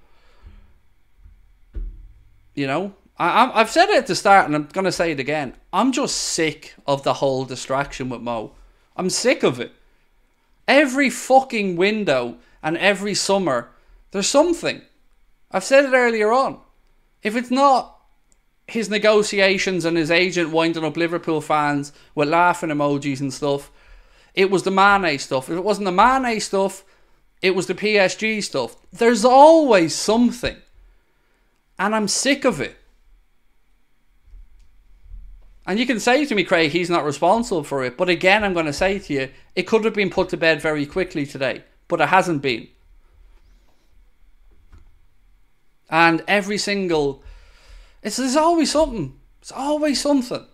you 2.55 2.67
know, 2.67 2.93
I, 3.17 3.51
I've 3.53 3.69
said 3.69 3.89
it 3.89 3.97
at 3.97 4.07
the 4.07 4.15
start, 4.15 4.45
and 4.45 4.55
I'm 4.55 4.67
gonna 4.73 4.91
say 4.91 5.11
it 5.11 5.19
again. 5.19 5.53
I'm 5.71 5.91
just 5.91 6.17
sick 6.17 6.75
of 6.87 7.03
the 7.03 7.15
whole 7.15 7.45
distraction 7.45 8.09
with 8.09 8.21
Mo. 8.21 8.53
I'm 8.97 9.09
sick 9.09 9.43
of 9.43 9.59
it. 9.59 9.73
Every 10.67 11.09
fucking 11.09 11.75
window 11.75 12.37
and 12.63 12.77
every 12.77 13.13
summer, 13.13 13.69
there's 14.11 14.27
something. 14.27 14.81
I've 15.51 15.63
said 15.63 15.85
it 15.85 15.93
earlier 15.93 16.31
on. 16.31 16.59
If 17.21 17.35
it's 17.35 17.51
not 17.51 17.95
his 18.67 18.89
negotiations 18.89 19.85
and 19.85 19.95
his 19.95 20.09
agent 20.09 20.49
winding 20.49 20.83
up 20.83 20.97
Liverpool 20.97 21.41
fans 21.41 21.93
with 22.15 22.29
laughing 22.29 22.69
emojis 22.69 23.19
and 23.19 23.33
stuff, 23.33 23.71
it 24.33 24.49
was 24.49 24.63
the 24.63 24.71
Mane 24.71 25.19
stuff. 25.19 25.49
If 25.49 25.57
it 25.57 25.63
wasn't 25.63 25.85
the 25.85 25.91
Mane 25.91 26.39
stuff, 26.39 26.83
it 27.41 27.55
was 27.55 27.67
the 27.67 27.75
PSG 27.75 28.43
stuff. 28.43 28.75
There's 28.91 29.23
always 29.23 29.93
something. 29.93 30.57
And 31.77 31.95
I'm 31.95 32.07
sick 32.07 32.45
of 32.45 32.61
it. 32.61 32.77
And 35.67 35.79
you 35.79 35.85
can 35.85 35.99
say 35.99 36.25
to 36.25 36.35
me, 36.35 36.43
Craig, 36.43 36.71
he's 36.71 36.89
not 36.89 37.05
responsible 37.05 37.63
for 37.63 37.83
it. 37.83 37.97
But 37.97 38.09
again, 38.09 38.43
I'm 38.43 38.53
going 38.53 38.67
to 38.67 38.73
say 38.73 38.99
to 38.99 39.13
you, 39.13 39.29
it 39.55 39.63
could 39.63 39.83
have 39.83 39.95
been 39.95 40.11
put 40.11 40.29
to 40.29 40.37
bed 40.37 40.61
very 40.61 40.85
quickly 40.85 41.25
today, 41.25 41.63
but 41.87 42.01
it 42.01 42.09
hasn't 42.09 42.41
been. 42.41 42.67
And 45.89 46.23
every 46.27 46.57
single. 46.57 47.23
It's, 48.03 48.17
there's 48.17 48.35
always 48.35 48.71
something. 48.71 49.17
It's 49.41 49.51
always 49.51 49.99
something. 49.99 50.45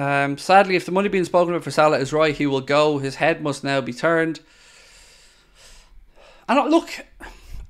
Um, 0.00 0.38
sadly, 0.38 0.76
if 0.76 0.86
the 0.86 0.92
money 0.92 1.10
being 1.10 1.26
spoken 1.26 1.52
about 1.52 1.62
for 1.62 1.70
Salah 1.70 1.98
is 1.98 2.10
right, 2.10 2.34
he 2.34 2.46
will 2.46 2.62
go. 2.62 2.96
His 2.96 3.16
head 3.16 3.42
must 3.42 3.62
now 3.62 3.82
be 3.82 3.92
turned. 3.92 4.40
And 6.48 6.70
look, 6.70 6.88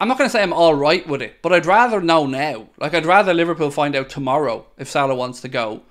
I'm 0.00 0.06
not 0.06 0.16
going 0.16 0.30
to 0.30 0.32
say 0.32 0.40
I'm 0.40 0.52
all 0.52 0.76
right 0.76 1.04
with 1.08 1.22
it, 1.22 1.42
but 1.42 1.52
I'd 1.52 1.66
rather 1.66 2.00
know 2.00 2.26
now. 2.26 2.68
Like, 2.78 2.94
I'd 2.94 3.04
rather 3.04 3.34
Liverpool 3.34 3.72
find 3.72 3.96
out 3.96 4.08
tomorrow 4.08 4.64
if 4.78 4.88
Salah 4.88 5.16
wants 5.16 5.40
to 5.40 5.48
go 5.48 5.82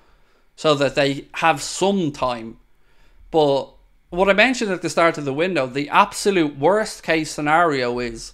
so 0.56 0.74
that 0.76 0.94
they 0.94 1.26
have 1.34 1.60
some 1.60 2.10
time. 2.10 2.56
But 3.30 3.68
what 4.08 4.30
I 4.30 4.32
mentioned 4.32 4.70
at 4.70 4.80
the 4.80 4.88
start 4.88 5.18
of 5.18 5.26
the 5.26 5.34
window, 5.34 5.66
the 5.66 5.90
absolute 5.90 6.58
worst 6.58 7.02
case 7.02 7.30
scenario 7.30 7.98
is 7.98 8.32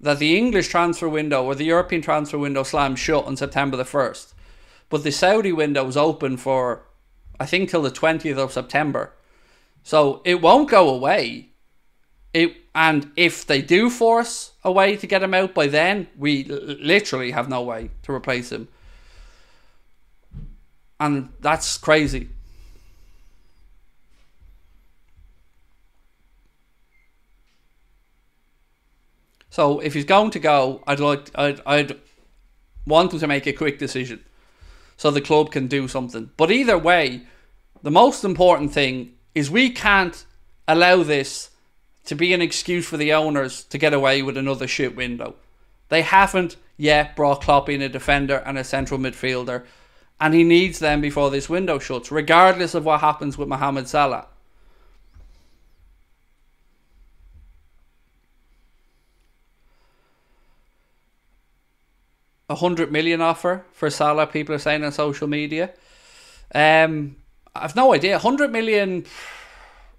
that 0.00 0.20
the 0.20 0.38
English 0.38 0.68
transfer 0.68 1.08
window 1.08 1.44
or 1.44 1.54
the 1.54 1.64
European 1.64 2.00
transfer 2.00 2.38
window 2.38 2.62
slams 2.62 2.98
shut 2.98 3.26
on 3.26 3.36
September 3.36 3.76
the 3.76 3.84
1st. 3.84 4.32
But 4.88 5.04
the 5.04 5.12
Saudi 5.12 5.52
window 5.52 5.86
is 5.86 5.98
open 5.98 6.38
for 6.38 6.86
I 7.38 7.46
think 7.46 7.70
till 7.70 7.82
the 7.82 7.90
20th 7.90 8.38
of 8.38 8.52
September. 8.52 9.12
So 9.82 10.20
it 10.24 10.40
won't 10.40 10.68
go 10.68 10.88
away. 10.88 11.50
It 12.34 12.56
and 12.74 13.10
if 13.16 13.46
they 13.46 13.62
do 13.62 13.88
force 13.88 14.52
a 14.62 14.70
way 14.70 14.96
to 14.96 15.06
get 15.06 15.22
him 15.22 15.32
out 15.32 15.54
by 15.54 15.66
then, 15.66 16.08
we 16.18 16.44
literally 16.44 17.30
have 17.30 17.48
no 17.48 17.62
way 17.62 17.90
to 18.02 18.12
replace 18.12 18.52
him. 18.52 18.68
And 21.00 21.30
that's 21.40 21.78
crazy. 21.78 22.28
So 29.48 29.80
if 29.80 29.94
he's 29.94 30.04
going 30.04 30.32
to 30.32 30.38
go, 30.38 30.82
I'd 30.86 31.00
like 31.00 31.30
I'd 31.34 31.60
I'd 31.64 31.96
want 32.86 33.14
him 33.14 33.20
to 33.20 33.26
make 33.26 33.46
a 33.46 33.54
quick 33.54 33.78
decision 33.78 34.25
so 34.96 35.10
the 35.10 35.20
club 35.20 35.50
can 35.50 35.66
do 35.66 35.88
something. 35.88 36.30
But 36.36 36.50
either 36.50 36.78
way, 36.78 37.22
the 37.82 37.90
most 37.90 38.24
important 38.24 38.72
thing 38.72 39.12
is 39.34 39.50
we 39.50 39.70
can't 39.70 40.24
allow 40.66 41.02
this 41.02 41.50
to 42.06 42.14
be 42.14 42.32
an 42.32 42.42
excuse 42.42 42.86
for 42.86 42.96
the 42.96 43.12
owners 43.12 43.64
to 43.64 43.78
get 43.78 43.92
away 43.92 44.22
with 44.22 44.36
another 44.36 44.66
shit 44.66 44.96
window. 44.96 45.34
They 45.88 46.02
haven't 46.02 46.56
yet 46.76 47.16
brought 47.16 47.42
Klopp 47.42 47.68
in 47.68 47.82
a 47.82 47.88
defender 47.88 48.42
and 48.46 48.58
a 48.58 48.64
central 48.64 48.98
midfielder, 48.98 49.64
and 50.20 50.34
he 50.34 50.44
needs 50.44 50.78
them 50.78 51.00
before 51.00 51.30
this 51.30 51.48
window 51.48 51.78
shuts, 51.78 52.10
regardless 52.10 52.74
of 52.74 52.84
what 52.84 53.00
happens 53.00 53.36
with 53.36 53.48
Mohamed 53.48 53.88
Salah. 53.88 54.26
A 62.48 62.54
hundred 62.54 62.92
million 62.92 63.20
offer 63.20 63.64
for 63.72 63.90
Salah. 63.90 64.26
People 64.26 64.54
are 64.54 64.58
saying 64.58 64.84
on 64.84 64.92
social 64.92 65.26
media. 65.26 65.72
Um, 66.54 67.16
I've 67.54 67.76
no 67.76 67.92
idea. 67.92 68.18
Hundred 68.18 68.52
million. 68.52 69.04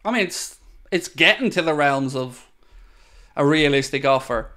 I 0.05 0.11
mean, 0.11 0.21
it's 0.21 0.57
it's 0.91 1.07
getting 1.07 1.49
to 1.51 1.61
the 1.61 1.73
realms 1.73 2.15
of 2.15 2.47
a 3.35 3.45
realistic 3.45 4.05
offer, 4.05 4.51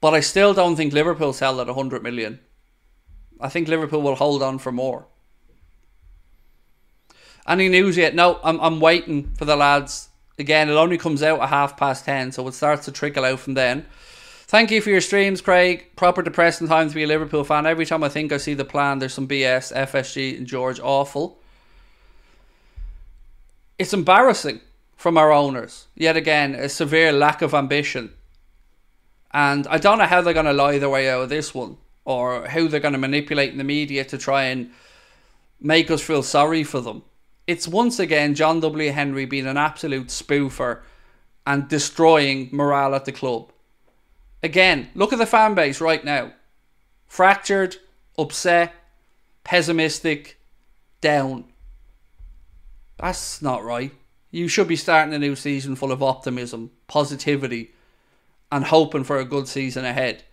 but 0.00 0.14
I 0.14 0.20
still 0.20 0.54
don't 0.54 0.76
think 0.76 0.92
Liverpool 0.92 1.32
sell 1.32 1.60
at 1.60 1.68
a 1.68 1.74
hundred 1.74 2.02
million. 2.02 2.40
I 3.40 3.48
think 3.48 3.68
Liverpool 3.68 4.02
will 4.02 4.16
hold 4.16 4.42
on 4.42 4.58
for 4.58 4.72
more. 4.72 5.06
Any 7.46 7.68
news 7.68 7.96
yet? 7.96 8.14
No, 8.14 8.40
I'm 8.42 8.60
I'm 8.60 8.80
waiting 8.80 9.32
for 9.34 9.44
the 9.44 9.56
lads. 9.56 10.08
Again, 10.38 10.68
it 10.68 10.74
only 10.74 10.98
comes 10.98 11.22
out 11.22 11.40
at 11.40 11.48
half 11.50 11.76
past 11.76 12.04
ten, 12.04 12.32
so 12.32 12.46
it 12.48 12.54
starts 12.54 12.86
to 12.86 12.92
trickle 12.92 13.24
out 13.24 13.38
from 13.38 13.54
then. 13.54 13.86
Thank 14.52 14.70
you 14.70 14.82
for 14.82 14.90
your 14.90 15.00
streams, 15.00 15.40
Craig. 15.40 15.96
Proper 15.96 16.20
depressing 16.20 16.68
time 16.68 16.90
to 16.90 16.94
be 16.94 17.04
a 17.04 17.06
Liverpool 17.06 17.42
fan. 17.42 17.64
Every 17.64 17.86
time 17.86 18.04
I 18.04 18.10
think 18.10 18.32
I 18.32 18.36
see 18.36 18.52
the 18.52 18.66
plan, 18.66 18.98
there's 18.98 19.14
some 19.14 19.26
BS. 19.26 19.72
FSG 19.72 20.36
and 20.36 20.46
George, 20.46 20.78
awful. 20.78 21.38
It's 23.78 23.94
embarrassing 23.94 24.60
from 24.94 25.16
our 25.16 25.32
owners. 25.32 25.86
Yet 25.94 26.18
again, 26.18 26.54
a 26.54 26.68
severe 26.68 27.12
lack 27.12 27.40
of 27.40 27.54
ambition. 27.54 28.12
And 29.30 29.66
I 29.68 29.78
don't 29.78 29.96
know 29.96 30.04
how 30.04 30.20
they're 30.20 30.34
going 30.34 30.44
to 30.44 30.52
lie 30.52 30.76
their 30.76 30.90
way 30.90 31.08
out 31.08 31.22
of 31.22 31.30
this 31.30 31.54
one 31.54 31.78
or 32.04 32.46
how 32.46 32.68
they're 32.68 32.78
going 32.78 32.92
to 32.92 32.98
manipulate 32.98 33.56
the 33.56 33.64
media 33.64 34.04
to 34.04 34.18
try 34.18 34.42
and 34.42 34.70
make 35.62 35.90
us 35.90 36.02
feel 36.02 36.22
sorry 36.22 36.62
for 36.62 36.82
them. 36.82 37.04
It's 37.46 37.66
once 37.66 37.98
again 37.98 38.34
John 38.34 38.60
W. 38.60 38.90
Henry 38.90 39.24
being 39.24 39.46
an 39.46 39.56
absolute 39.56 40.08
spoofer 40.08 40.82
and 41.46 41.68
destroying 41.68 42.50
morale 42.52 42.94
at 42.94 43.06
the 43.06 43.12
club. 43.12 43.51
Again, 44.42 44.90
look 44.94 45.12
at 45.12 45.18
the 45.18 45.26
fan 45.26 45.54
base 45.54 45.80
right 45.80 46.04
now. 46.04 46.32
Fractured, 47.06 47.76
upset, 48.18 48.74
pessimistic, 49.44 50.40
down. 51.00 51.44
That's 52.98 53.42
not 53.42 53.64
right. 53.64 53.92
You 54.30 54.48
should 54.48 54.68
be 54.68 54.76
starting 54.76 55.12
a 55.12 55.18
new 55.18 55.36
season 55.36 55.76
full 55.76 55.92
of 55.92 56.02
optimism, 56.02 56.70
positivity, 56.86 57.72
and 58.50 58.64
hoping 58.64 59.04
for 59.04 59.18
a 59.18 59.24
good 59.24 59.46
season 59.46 59.84
ahead. 59.84 60.24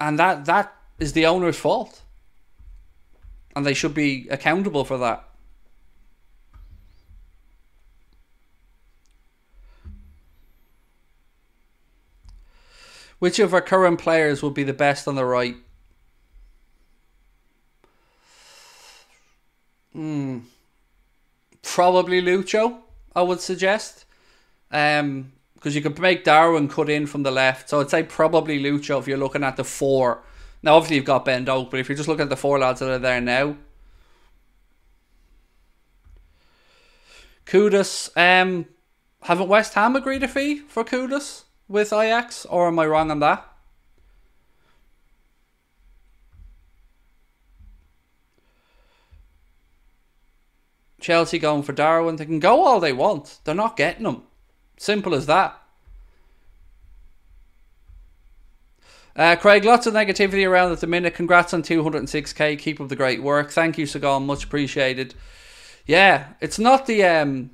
And 0.00 0.18
that 0.18 0.46
that 0.46 0.74
is 0.98 1.12
the 1.12 1.26
owner's 1.26 1.58
fault. 1.58 2.02
And 3.54 3.66
they 3.66 3.74
should 3.74 3.94
be 3.94 4.28
accountable 4.30 4.84
for 4.84 4.98
that. 4.98 5.27
Which 13.18 13.38
of 13.38 13.52
our 13.52 13.60
current 13.60 13.98
players 13.98 14.42
will 14.42 14.50
be 14.50 14.62
the 14.62 14.72
best 14.72 15.08
on 15.08 15.16
the 15.16 15.24
right? 15.24 15.56
Hmm. 19.92 20.40
Probably 21.62 22.22
Lucho, 22.22 22.78
I 23.14 23.22
would 23.22 23.40
suggest. 23.40 24.04
Um, 24.70 25.32
because 25.54 25.74
you 25.74 25.82
could 25.82 25.98
make 25.98 26.22
Darwin 26.22 26.68
cut 26.68 26.88
in 26.88 27.06
from 27.06 27.24
the 27.24 27.32
left. 27.32 27.68
So 27.68 27.80
I'd 27.80 27.90
say 27.90 28.04
probably 28.04 28.62
Lucho 28.62 29.00
if 29.00 29.08
you're 29.08 29.18
looking 29.18 29.42
at 29.42 29.56
the 29.56 29.64
four. 29.64 30.22
Now, 30.62 30.76
obviously, 30.76 30.96
you've 30.96 31.04
got 31.04 31.24
Ben 31.24 31.44
Doak, 31.44 31.70
but 31.70 31.80
if 31.80 31.88
you're 31.88 31.96
just 31.96 32.08
looking 32.08 32.22
at 32.22 32.28
the 32.28 32.36
four 32.36 32.58
lads 32.60 32.78
that 32.80 32.90
are 32.90 32.98
there 32.98 33.20
now, 33.20 33.56
Kudus. 37.44 38.10
Um, 38.16 38.66
haven't 39.22 39.48
West 39.48 39.74
Ham 39.74 39.96
agreed 39.96 40.22
a 40.22 40.28
fee 40.28 40.60
for 40.60 40.84
Kudus 40.84 41.42
with 41.68 41.92
Ajax, 41.92 42.46
or 42.46 42.68
am 42.68 42.78
I 42.78 42.86
wrong 42.86 43.10
on 43.10 43.20
that? 43.20 43.46
Chelsea 51.00 51.38
going 51.38 51.62
for 51.62 51.72
Darwin. 51.72 52.16
They 52.16 52.26
can 52.26 52.40
go 52.40 52.64
all 52.64 52.80
they 52.80 52.92
want. 52.92 53.38
They're 53.44 53.54
not 53.54 53.76
getting 53.76 54.04
them. 54.04 54.24
Simple 54.76 55.14
as 55.14 55.26
that. 55.26 55.60
Uh, 59.14 59.34
Craig, 59.34 59.64
lots 59.64 59.86
of 59.86 59.94
negativity 59.94 60.48
around 60.48 60.70
at 60.70 60.80
the 60.80 60.86
minute. 60.86 61.14
Congrats 61.14 61.52
on 61.52 61.62
206k. 61.62 62.58
Keep 62.58 62.80
up 62.80 62.88
the 62.88 62.96
great 62.96 63.22
work. 63.22 63.50
Thank 63.50 63.76
you, 63.76 63.84
Sagan. 63.84 64.26
Much 64.26 64.44
appreciated. 64.44 65.14
Yeah, 65.86 66.34
it's 66.40 66.58
not 66.58 66.86
the. 66.86 67.04
um 67.04 67.50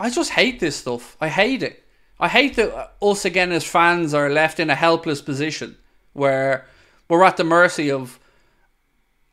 I 0.00 0.10
just 0.10 0.30
hate 0.30 0.60
this 0.60 0.76
stuff. 0.76 1.16
I 1.20 1.28
hate 1.28 1.62
it. 1.62 1.83
I 2.24 2.28
hate 2.28 2.56
that 2.56 2.94
us 3.02 3.26
again 3.26 3.52
as 3.52 3.64
fans 3.64 4.14
are 4.14 4.30
left 4.30 4.58
in 4.58 4.70
a 4.70 4.74
helpless 4.74 5.20
position 5.20 5.76
where 6.14 6.66
we're 7.06 7.22
at 7.22 7.36
the 7.36 7.44
mercy 7.44 7.90
of 7.90 8.18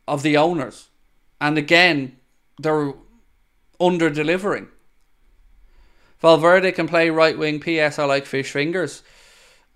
of 0.09 0.23
the 0.23 0.35
owners, 0.35 0.89
and 1.39 1.57
again 1.57 2.17
they're 2.59 2.91
under 3.79 4.09
delivering. 4.09 4.67
Valverde 6.19 6.73
can 6.73 6.85
play 6.85 7.09
right 7.09 7.37
wing. 7.37 7.61
P.S. 7.61 7.97
I 7.97 8.03
like 8.03 8.25
fish 8.25 8.51
fingers. 8.51 9.03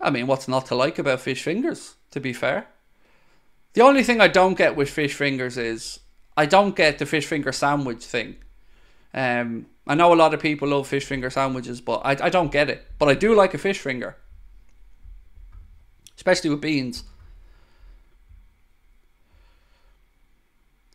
I 0.02 0.10
mean, 0.10 0.28
what's 0.28 0.50
not 0.50 0.66
to 0.66 0.76
like 0.76 1.00
about 1.00 1.22
fish 1.22 1.42
fingers? 1.42 1.96
To 2.12 2.20
be 2.20 2.34
fair, 2.34 2.68
the 3.76 3.82
only 3.82 4.04
thing 4.04 4.20
I 4.20 4.28
don't 4.28 4.58
get 4.58 4.76
with 4.76 4.90
fish 4.90 5.14
fingers 5.14 5.58
is 5.58 6.02
I 6.36 6.48
don't 6.48 6.76
get 6.76 7.00
the 7.00 7.06
fish 7.06 7.28
finger 7.28 7.54
sandwich 7.54 8.04
thing. 8.04 8.36
Um, 9.14 9.68
I 9.88 9.95
know 9.95 10.14
a 10.14 10.16
lot 10.16 10.34
of 10.34 10.40
people 10.40 10.68
love 10.68 10.88
fish 10.88 11.06
finger 11.06 11.30
sandwiches, 11.30 11.80
but 11.82 12.02
I, 12.03 12.26
I 12.26 12.30
don't 12.30 12.52
get 12.52 12.70
it. 12.70 12.86
But 12.98 13.10
I 13.10 13.14
do 13.14 13.36
like 13.36 13.53
a 13.53 13.57
fish 13.57 13.80
finger, 13.80 14.16
especially 16.16 16.49
with 16.49 16.62
beans. 16.62 17.03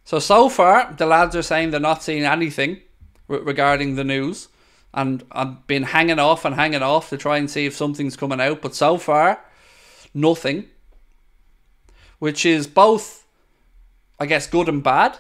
So 0.04 0.18
so 0.18 0.48
far, 0.48 0.92
the 0.92 1.06
lads 1.06 1.36
are 1.36 1.42
saying 1.42 1.70
they're 1.70 1.80
not 1.80 2.02
seeing 2.02 2.24
anything 2.24 2.80
regarding 3.28 3.94
the 3.94 4.02
news 4.02 4.48
and 4.92 5.24
I've 5.30 5.66
been 5.66 5.84
hanging 5.84 6.18
off 6.18 6.44
and 6.44 6.54
hanging 6.54 6.82
off 6.82 7.10
to 7.10 7.16
try 7.16 7.38
and 7.38 7.50
see 7.50 7.66
if 7.66 7.76
something's 7.76 8.16
coming 8.16 8.40
out, 8.40 8.60
but 8.60 8.74
so 8.74 8.98
far, 8.98 9.44
nothing. 10.12 10.66
Which 12.18 12.44
is 12.44 12.66
both, 12.66 13.24
I 14.18 14.26
guess, 14.26 14.46
good 14.46 14.68
and 14.68 14.82
bad. 14.82 15.16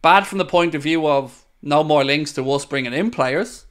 Bad 0.00 0.26
from 0.26 0.38
the 0.38 0.44
point 0.44 0.74
of 0.74 0.82
view 0.82 1.06
of 1.06 1.43
no 1.64 1.82
more 1.82 2.04
links 2.04 2.32
to 2.34 2.50
us 2.52 2.64
bringing 2.64 2.92
in 2.92 3.10
players, 3.10 3.66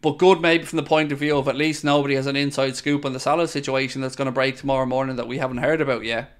but 0.00 0.18
good 0.18 0.40
maybe 0.40 0.64
from 0.64 0.76
the 0.76 0.82
point 0.82 1.12
of 1.12 1.18
view 1.18 1.38
of 1.38 1.48
at 1.48 1.56
least 1.56 1.84
nobody 1.84 2.14
has 2.16 2.26
an 2.26 2.36
inside 2.36 2.76
scoop 2.76 3.04
on 3.04 3.14
the 3.14 3.20
Salah 3.20 3.48
situation 3.48 4.02
that's 4.02 4.16
going 4.16 4.26
to 4.26 4.32
break 4.32 4.56
tomorrow 4.56 4.84
morning 4.84 5.16
that 5.16 5.28
we 5.28 5.38
haven't 5.38 5.58
heard 5.58 5.80
about 5.80 6.04
yet. 6.04 6.32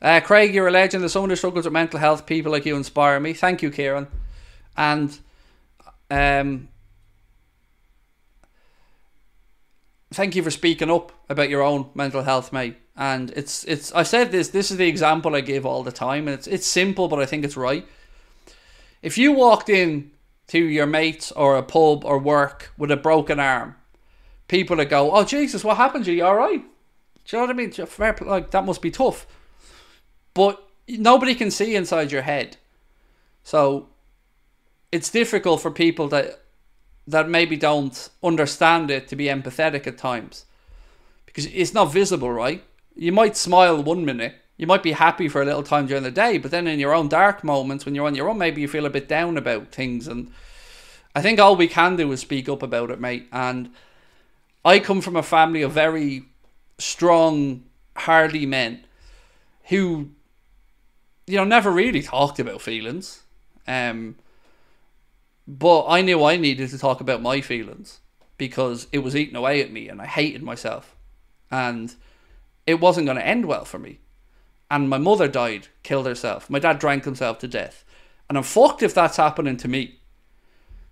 Uh, 0.00 0.20
Craig, 0.20 0.54
you're 0.54 0.68
a 0.68 0.70
legend. 0.70 1.02
There's 1.02 1.12
someone 1.12 1.30
who 1.30 1.34
struggles 1.36 1.64
with 1.64 1.72
mental 1.72 1.98
health. 1.98 2.24
People 2.24 2.52
like 2.52 2.64
you 2.64 2.76
inspire 2.76 3.18
me. 3.18 3.32
Thank 3.32 3.62
you, 3.62 3.70
Kieran 3.72 4.06
and 4.78 5.18
um, 6.08 6.68
thank 10.12 10.36
you 10.36 10.42
for 10.42 10.52
speaking 10.52 10.88
up 10.88 11.12
about 11.28 11.50
your 11.50 11.62
own 11.62 11.90
mental 11.94 12.22
health, 12.22 12.52
mate. 12.52 12.76
And 12.98 13.30
it's 13.36 13.62
it's 13.62 13.92
I 13.92 14.02
said 14.02 14.32
this. 14.32 14.48
This 14.48 14.72
is 14.72 14.76
the 14.76 14.88
example 14.88 15.36
I 15.36 15.40
give 15.40 15.64
all 15.64 15.84
the 15.84 15.92
time, 15.92 16.26
and 16.26 16.36
it's 16.36 16.48
it's 16.48 16.66
simple, 16.66 17.06
but 17.06 17.20
I 17.20 17.26
think 17.26 17.44
it's 17.44 17.56
right. 17.56 17.86
If 19.02 19.16
you 19.16 19.30
walked 19.30 19.68
in 19.68 20.10
to 20.48 20.58
your 20.58 20.86
mates 20.86 21.30
or 21.30 21.56
a 21.56 21.62
pub 21.62 22.04
or 22.04 22.18
work 22.18 22.72
with 22.76 22.90
a 22.90 22.96
broken 22.96 23.38
arm, 23.38 23.76
people 24.48 24.76
would 24.76 24.90
go, 24.90 25.12
"Oh 25.12 25.22
Jesus, 25.22 25.62
what 25.62 25.76
happened 25.76 26.06
to 26.06 26.10
you? 26.10 26.18
You 26.18 26.24
all 26.24 26.34
right?" 26.34 26.60
Do 27.24 27.36
you 27.36 27.38
know 27.38 27.46
what 27.46 27.50
I 27.50 27.52
mean? 27.52 28.26
Like 28.26 28.50
that 28.50 28.64
must 28.64 28.82
be 28.82 28.90
tough, 28.90 29.28
but 30.34 30.60
nobody 30.88 31.36
can 31.36 31.52
see 31.52 31.76
inside 31.76 32.10
your 32.10 32.22
head. 32.22 32.56
So 33.44 33.90
it's 34.90 35.08
difficult 35.08 35.60
for 35.60 35.70
people 35.70 36.08
that 36.08 36.40
that 37.06 37.28
maybe 37.28 37.56
don't 37.56 38.08
understand 38.24 38.90
it 38.90 39.06
to 39.08 39.14
be 39.14 39.26
empathetic 39.26 39.86
at 39.86 39.98
times 39.98 40.46
because 41.26 41.46
it's 41.46 41.72
not 41.72 41.92
visible, 41.92 42.32
right? 42.32 42.64
You 42.98 43.12
might 43.12 43.36
smile 43.36 43.80
one 43.80 44.04
minute, 44.04 44.34
you 44.56 44.66
might 44.66 44.82
be 44.82 44.90
happy 44.90 45.28
for 45.28 45.40
a 45.40 45.44
little 45.44 45.62
time 45.62 45.86
during 45.86 46.02
the 46.02 46.10
day, 46.10 46.36
but 46.36 46.50
then 46.50 46.66
in 46.66 46.80
your 46.80 46.92
own 46.92 47.08
dark 47.08 47.44
moments, 47.44 47.86
when 47.86 47.94
you're 47.94 48.08
on 48.08 48.16
your 48.16 48.28
own, 48.28 48.38
maybe 48.38 48.60
you 48.60 48.66
feel 48.66 48.86
a 48.86 48.90
bit 48.90 49.06
down 49.06 49.38
about 49.38 49.70
things. 49.70 50.08
And 50.08 50.32
I 51.14 51.22
think 51.22 51.38
all 51.38 51.54
we 51.54 51.68
can 51.68 51.94
do 51.94 52.10
is 52.10 52.20
speak 52.20 52.48
up 52.48 52.60
about 52.60 52.90
it, 52.90 53.00
mate. 53.00 53.28
And 53.30 53.70
I 54.64 54.80
come 54.80 55.00
from 55.00 55.14
a 55.14 55.22
family 55.22 55.62
of 55.62 55.70
very 55.70 56.24
strong, 56.78 57.62
hardy 57.96 58.46
men 58.46 58.84
who, 59.66 60.08
you 61.28 61.36
know, 61.36 61.44
never 61.44 61.70
really 61.70 62.02
talked 62.02 62.40
about 62.40 62.60
feelings. 62.60 63.22
Um, 63.68 64.16
but 65.46 65.86
I 65.86 66.02
knew 66.02 66.24
I 66.24 66.36
needed 66.36 66.70
to 66.70 66.78
talk 66.78 67.00
about 67.00 67.22
my 67.22 67.42
feelings 67.42 68.00
because 68.38 68.88
it 68.90 68.98
was 68.98 69.14
eating 69.14 69.36
away 69.36 69.62
at 69.62 69.70
me 69.70 69.88
and 69.88 70.02
I 70.02 70.06
hated 70.06 70.42
myself. 70.42 70.96
And 71.48 71.94
it 72.68 72.80
wasn't 72.80 73.06
going 73.06 73.16
to 73.16 73.26
end 73.26 73.46
well 73.46 73.64
for 73.64 73.78
me. 73.78 73.98
And 74.70 74.90
my 74.90 74.98
mother 74.98 75.26
died, 75.26 75.68
killed 75.82 76.04
herself. 76.04 76.50
My 76.50 76.58
dad 76.58 76.78
drank 76.78 77.04
himself 77.04 77.38
to 77.38 77.48
death. 77.48 77.82
And 78.28 78.36
I'm 78.36 78.44
fucked 78.44 78.82
if 78.82 78.92
that's 78.92 79.16
happening 79.16 79.56
to 79.56 79.68
me. 79.68 80.00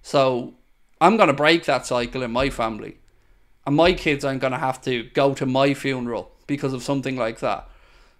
So 0.01 0.55
I'm 1.03 1.19
going 1.19 1.27
to 1.27 1.35
break 1.35 1.66
that 1.66 1.85
cycle 1.85 2.23
in 2.23 2.32
my 2.32 2.48
family. 2.48 2.97
And 3.66 3.77
my 3.77 3.93
kids 3.93 4.24
aren't 4.24 4.40
going 4.40 4.55
to 4.55 4.59
have 4.59 4.81
to 4.82 5.05
go 5.12 5.35
to 5.35 5.44
my 5.44 5.74
funeral 5.74 6.32
because 6.47 6.73
of 6.73 6.82
something 6.82 7.15
like 7.15 7.40
that. 7.40 7.69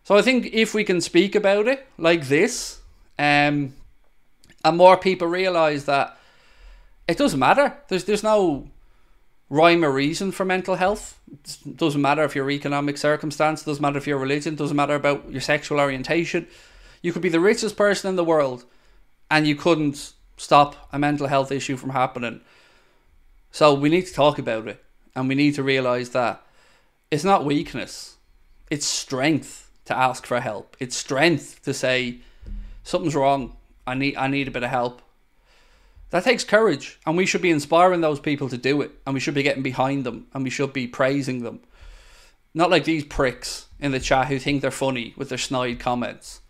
So 0.05 0.19
I 0.19 0.21
think 0.21 0.51
if 0.53 0.75
we 0.75 0.85
can 0.85 1.01
speak 1.01 1.35
about 1.35 1.67
it 1.67 1.87
like 1.97 2.29
this, 2.29 2.83
um, 3.19 3.73
and 4.63 4.77
more 4.77 4.99
people 4.99 5.29
realize 5.29 5.87
that 5.87 6.19
it 7.09 7.17
doesn't 7.17 7.41
matter. 7.41 7.79
There's 7.89 8.05
there's 8.05 8.23
no 8.23 8.69
rhyme 9.49 9.85
or 9.85 9.91
reason 9.91 10.33
for 10.33 10.45
mental 10.45 10.75
health. 10.75 11.21
It 11.33 11.77
doesn't 11.77 12.01
matter 12.01 12.25
if 12.25 12.35
your 12.35 12.51
economic 12.51 12.99
circumstance, 12.99 13.63
doesn't 13.63 13.83
matter 13.83 13.99
if 13.99 14.07
your 14.07 14.19
religion, 14.19 14.57
doesn't 14.57 14.77
matter 14.77 14.95
about 14.95 15.31
your 15.31 15.41
sexual 15.41 15.81
orientation. 15.81 16.49
You 17.03 17.13
could 17.13 17.23
be 17.23 17.29
the 17.29 17.41
richest 17.41 17.77
person 17.77 18.09
in 18.09 18.17
the 18.17 18.25
world 18.25 18.65
and 19.31 19.47
you 19.47 19.55
couldn't 19.55 20.13
stop 20.37 20.89
a 20.93 20.99
mental 20.99 21.29
health 21.29 21.53
issue 21.53 21.77
from 21.77 21.91
happening. 21.91 22.41
So 23.51 23.73
we 23.73 23.89
need 23.89 24.07
to 24.07 24.13
talk 24.13 24.39
about 24.39 24.67
it 24.69 24.83
and 25.15 25.29
we 25.29 25.35
need 25.35 25.55
to 25.55 25.63
realize 25.63 26.11
that 26.11 26.45
it's 27.11 27.25
not 27.25 27.45
weakness. 27.45 28.17
It's 28.71 28.87
strength 28.87 29.71
to 29.85 29.97
ask 29.97 30.27
for 30.27 30.41
help. 30.41 30.77
It's 30.81 30.97
strength 30.97 31.63
to 31.63 31.73
say 31.73 32.19
something's 32.83 33.15
wrong. 33.15 33.57
I 33.87 33.95
need 33.95 34.17
I 34.17 34.27
need 34.27 34.49
a 34.49 34.51
bit 34.51 34.65
of 34.65 34.71
help. 34.71 35.01
That 36.17 36.25
takes 36.25 36.45
courage, 36.45 36.99
and 37.05 37.15
we 37.15 37.27
should 37.27 37.43
be 37.43 37.51
inspiring 37.51 38.01
those 38.01 38.21
people 38.21 38.49
to 38.49 38.57
do 38.57 38.81
it, 38.81 38.91
and 39.05 39.13
we 39.13 39.21
should 39.21 39.35
be 39.35 39.43
getting 39.43 39.63
behind 39.63 40.05
them, 40.05 40.29
and 40.33 40.45
we 40.45 40.49
should 40.49 40.73
be 40.73 40.87
praising 40.87 41.43
them. 41.43 41.61
Not 42.55 42.71
like 42.71 42.85
these 42.85 43.05
pricks 43.05 43.67
in 43.79 43.93
the 43.93 44.01
chat 44.01 44.29
who 44.29 44.39
think 44.39 44.63
they're 44.63 44.71
funny 44.71 45.13
with 45.19 45.29
their 45.29 45.37
snide 45.37 45.79
comments. 45.79 46.41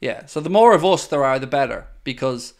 Yeah, 0.00 0.26
so 0.26 0.38
the 0.38 0.48
more 0.48 0.72
of 0.72 0.84
us 0.84 1.08
there 1.08 1.24
are, 1.24 1.40
the 1.40 1.48
better, 1.48 1.88
because 2.04 2.54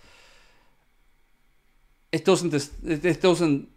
it 2.10 2.24
doesn't 2.24 2.52
it 2.82 3.22
doesn't 3.22 3.68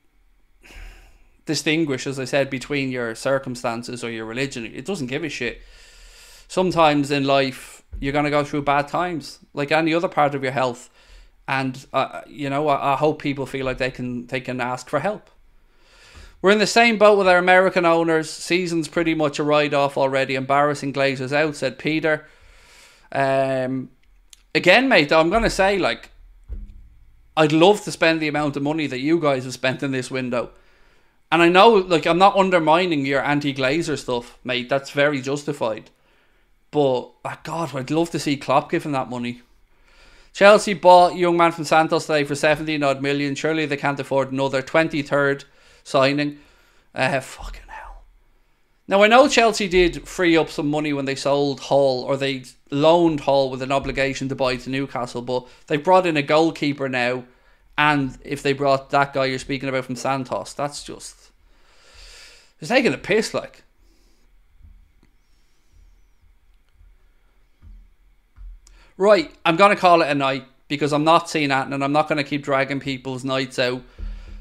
distinguish, 1.46 2.08
as 2.08 2.20
I 2.20 2.26
said, 2.26 2.50
between 2.50 2.90
your 2.90 3.14
circumstances 3.14 4.04
or 4.04 4.10
your 4.10 4.26
religion. 4.26 4.66
It 4.66 4.86
doesn't 4.86 5.06
give 5.06 5.24
a 5.24 5.30
shit. 5.30 5.62
Sometimes 6.48 7.12
in 7.12 7.26
life, 7.26 7.84
you're 8.00 8.12
going 8.12 8.26
to 8.26 8.32
go 8.32 8.44
through 8.44 8.64
bad 8.64 8.88
times, 8.88 9.38
like 9.54 9.72
any 9.72 9.94
other 9.94 10.08
part 10.08 10.34
of 10.34 10.42
your 10.42 10.52
health. 10.52 10.90
And, 11.48 11.86
uh, 11.94 12.22
you 12.28 12.50
know, 12.50 12.68
I, 12.68 12.94
I 12.94 12.96
hope 12.96 13.22
people 13.22 13.46
feel 13.46 13.66
like 13.66 13.78
they 13.78 13.92
can, 13.92 14.28
they 14.28 14.42
can 14.42 14.60
ask 14.60 14.90
for 14.90 15.00
help. 15.00 15.30
We're 16.42 16.52
in 16.52 16.60
the 16.60 16.68
same 16.68 16.98
boat 16.98 17.18
with 17.18 17.28
our 17.28 17.38
American 17.38 17.86
owners. 17.86 18.30
Season's 18.30 18.88
pretty 18.88 19.16
much 19.16 19.40
a 19.40 19.44
write 19.44 19.74
off 19.74 19.98
already. 19.98 20.36
Embarrassing 20.36 20.94
Glazers 20.94 21.32
out, 21.32 21.56
said 21.56 21.80
Peter. 21.80 22.28
Um, 23.12 23.90
again, 24.54 24.88
mate, 24.88 25.12
I'm 25.12 25.32
to 25.32 25.50
say, 25.50 25.78
like, 25.78 26.12
I'd 27.38 27.52
love 27.52 27.84
to 27.84 27.92
spend 27.92 28.22
the 28.22 28.28
amount 28.28 28.56
of 28.56 28.64
money 28.64 28.88
that 28.88 29.00
you 29.00 29.20
guys 29.20 29.44
have 29.44 29.54
spent 29.54 29.84
in 29.84 29.92
this 29.92 30.12
window. 30.12 30.52
And 31.32 31.42
I 31.42 31.50
know, 31.50 31.70
like, 31.70 32.06
I'm 32.06 32.18
not 32.18 32.38
undermining 32.38 33.06
your 33.06 33.24
anti 33.24 33.54
Glazer 33.54 33.98
stuff, 33.98 34.38
mate. 34.44 34.70
That's 34.70 34.92
very 34.92 35.22
justified. 35.22 35.90
But, 36.72 36.80
oh 37.26 37.38
God, 37.44 37.76
I'd 37.76 37.92
love 37.92 38.12
to 38.12 38.20
see 38.20 38.38
Klopp 38.38 38.70
giving 38.70 38.92
that 38.92 39.10
money. 39.10 39.42
Chelsea 40.36 40.74
bought 40.74 41.16
young 41.16 41.38
man 41.38 41.54
from 41.54 41.64
Santos 41.64 42.08
today 42.08 42.26
for 42.26 42.36
17 42.36 42.84
odd 42.84 43.02
million. 43.02 43.36
Surely 43.36 43.66
they 43.66 43.78
can't 43.78 44.02
afford 44.02 44.34
another 44.34 44.62
23rd 44.62 45.46
signing. 45.82 46.40
Uh, 46.94 47.22
fucking 47.22 47.62
hell. 47.70 48.04
Now, 48.86 49.02
I 49.02 49.08
know 49.08 49.30
Chelsea 49.30 49.70
did 49.70 50.06
free 50.06 50.36
up 50.36 50.50
some 50.50 50.70
money 50.70 50.92
when 50.92 51.06
they 51.06 51.16
sold 51.16 51.62
Hall, 51.62 52.04
or 52.04 52.18
they 52.18 52.44
loaned 52.70 53.22
Hall 53.22 53.50
with 53.50 53.62
an 53.62 53.72
obligation 53.72 54.28
to 54.28 54.36
buy 54.36 54.58
to 54.58 54.70
Newcastle, 54.70 55.22
but 55.22 55.48
they 55.68 55.78
brought 55.78 56.06
in 56.06 56.18
a 56.18 56.22
goalkeeper 56.22 56.90
now. 56.90 57.24
And 57.78 58.18
if 58.22 58.44
they 58.44 58.52
brought 58.52 58.90
that 58.90 59.14
guy 59.14 59.26
you're 59.26 59.40
speaking 59.40 59.70
about 59.70 59.86
from 59.86 59.96
Santos, 59.96 60.52
that's 60.52 60.84
just. 60.84 61.32
It's 62.60 62.68
taking 62.68 62.94
a 62.94 62.98
piss, 62.98 63.34
like. 63.34 63.64
Right, 68.98 69.34
I'm 69.44 69.58
going 69.58 69.76
to 69.76 69.80
call 69.80 70.02
it 70.02 70.10
a 70.10 70.16
night 70.16 70.46
because 70.70 70.94
I'm 70.94 71.04
not 71.04 71.30
seeing 71.30 71.50
that 71.50 71.68
and 71.68 71.84
I'm 71.84 71.92
not 71.92 72.08
going 72.08 72.18
to 72.18 72.24
keep 72.24 72.44
dragging 72.44 72.80
people's 72.80 73.26
nights 73.26 73.60
out. 73.60 73.82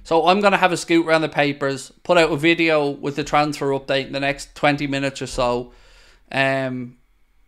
So 0.04 0.28
I'm 0.28 0.40
going 0.40 0.52
to 0.52 0.58
have 0.58 0.70
a 0.70 0.76
scoot 0.76 1.06
around 1.06 1.22
the 1.22 1.28
papers, 1.28 1.92
put 2.02 2.18
out 2.18 2.30
a 2.30 2.36
video 2.36 2.90
with 2.90 3.16
the 3.16 3.24
transfer 3.24 3.70
update 3.70 4.06
in 4.06 4.12
the 4.12 4.20
next 4.20 4.54
20 4.54 4.86
minutes 4.86 5.20
or 5.22 5.26
so. 5.26 5.72
Um, 6.30 6.98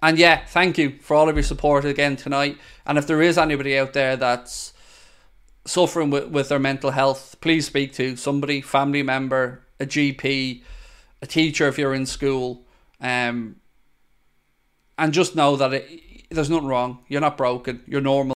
and 0.02 0.18
yeah, 0.18 0.44
thank 0.46 0.78
you 0.78 0.98
for 1.00 1.16
all 1.16 1.28
of 1.28 1.36
your 1.36 1.44
support 1.44 1.84
again 1.84 2.16
tonight. 2.16 2.58
And 2.84 2.98
if 2.98 3.06
there 3.06 3.22
is 3.22 3.38
anybody 3.38 3.78
out 3.78 3.92
there 3.92 4.16
that's 4.16 4.72
suffering 5.64 6.10
with, 6.10 6.28
with 6.28 6.48
their 6.48 6.58
mental 6.58 6.90
health, 6.90 7.36
please 7.40 7.66
speak 7.66 7.92
to 7.94 8.16
somebody, 8.16 8.60
family 8.60 9.02
member, 9.02 9.62
a 9.78 9.86
GP, 9.86 10.62
a 11.22 11.26
teacher 11.26 11.68
if 11.68 11.78
you're 11.78 11.94
in 11.94 12.06
school. 12.06 12.64
Um, 13.00 13.56
and 14.98 15.12
just 15.12 15.36
know 15.36 15.56
that 15.56 15.72
it, 15.72 16.02
there's 16.30 16.50
nothing 16.50 16.66
wrong. 16.66 17.04
You're 17.08 17.20
not 17.20 17.36
broken. 17.36 17.82
You're 17.86 18.00
normal. 18.00 18.34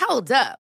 Hold 0.00 0.30
up. 0.32 0.63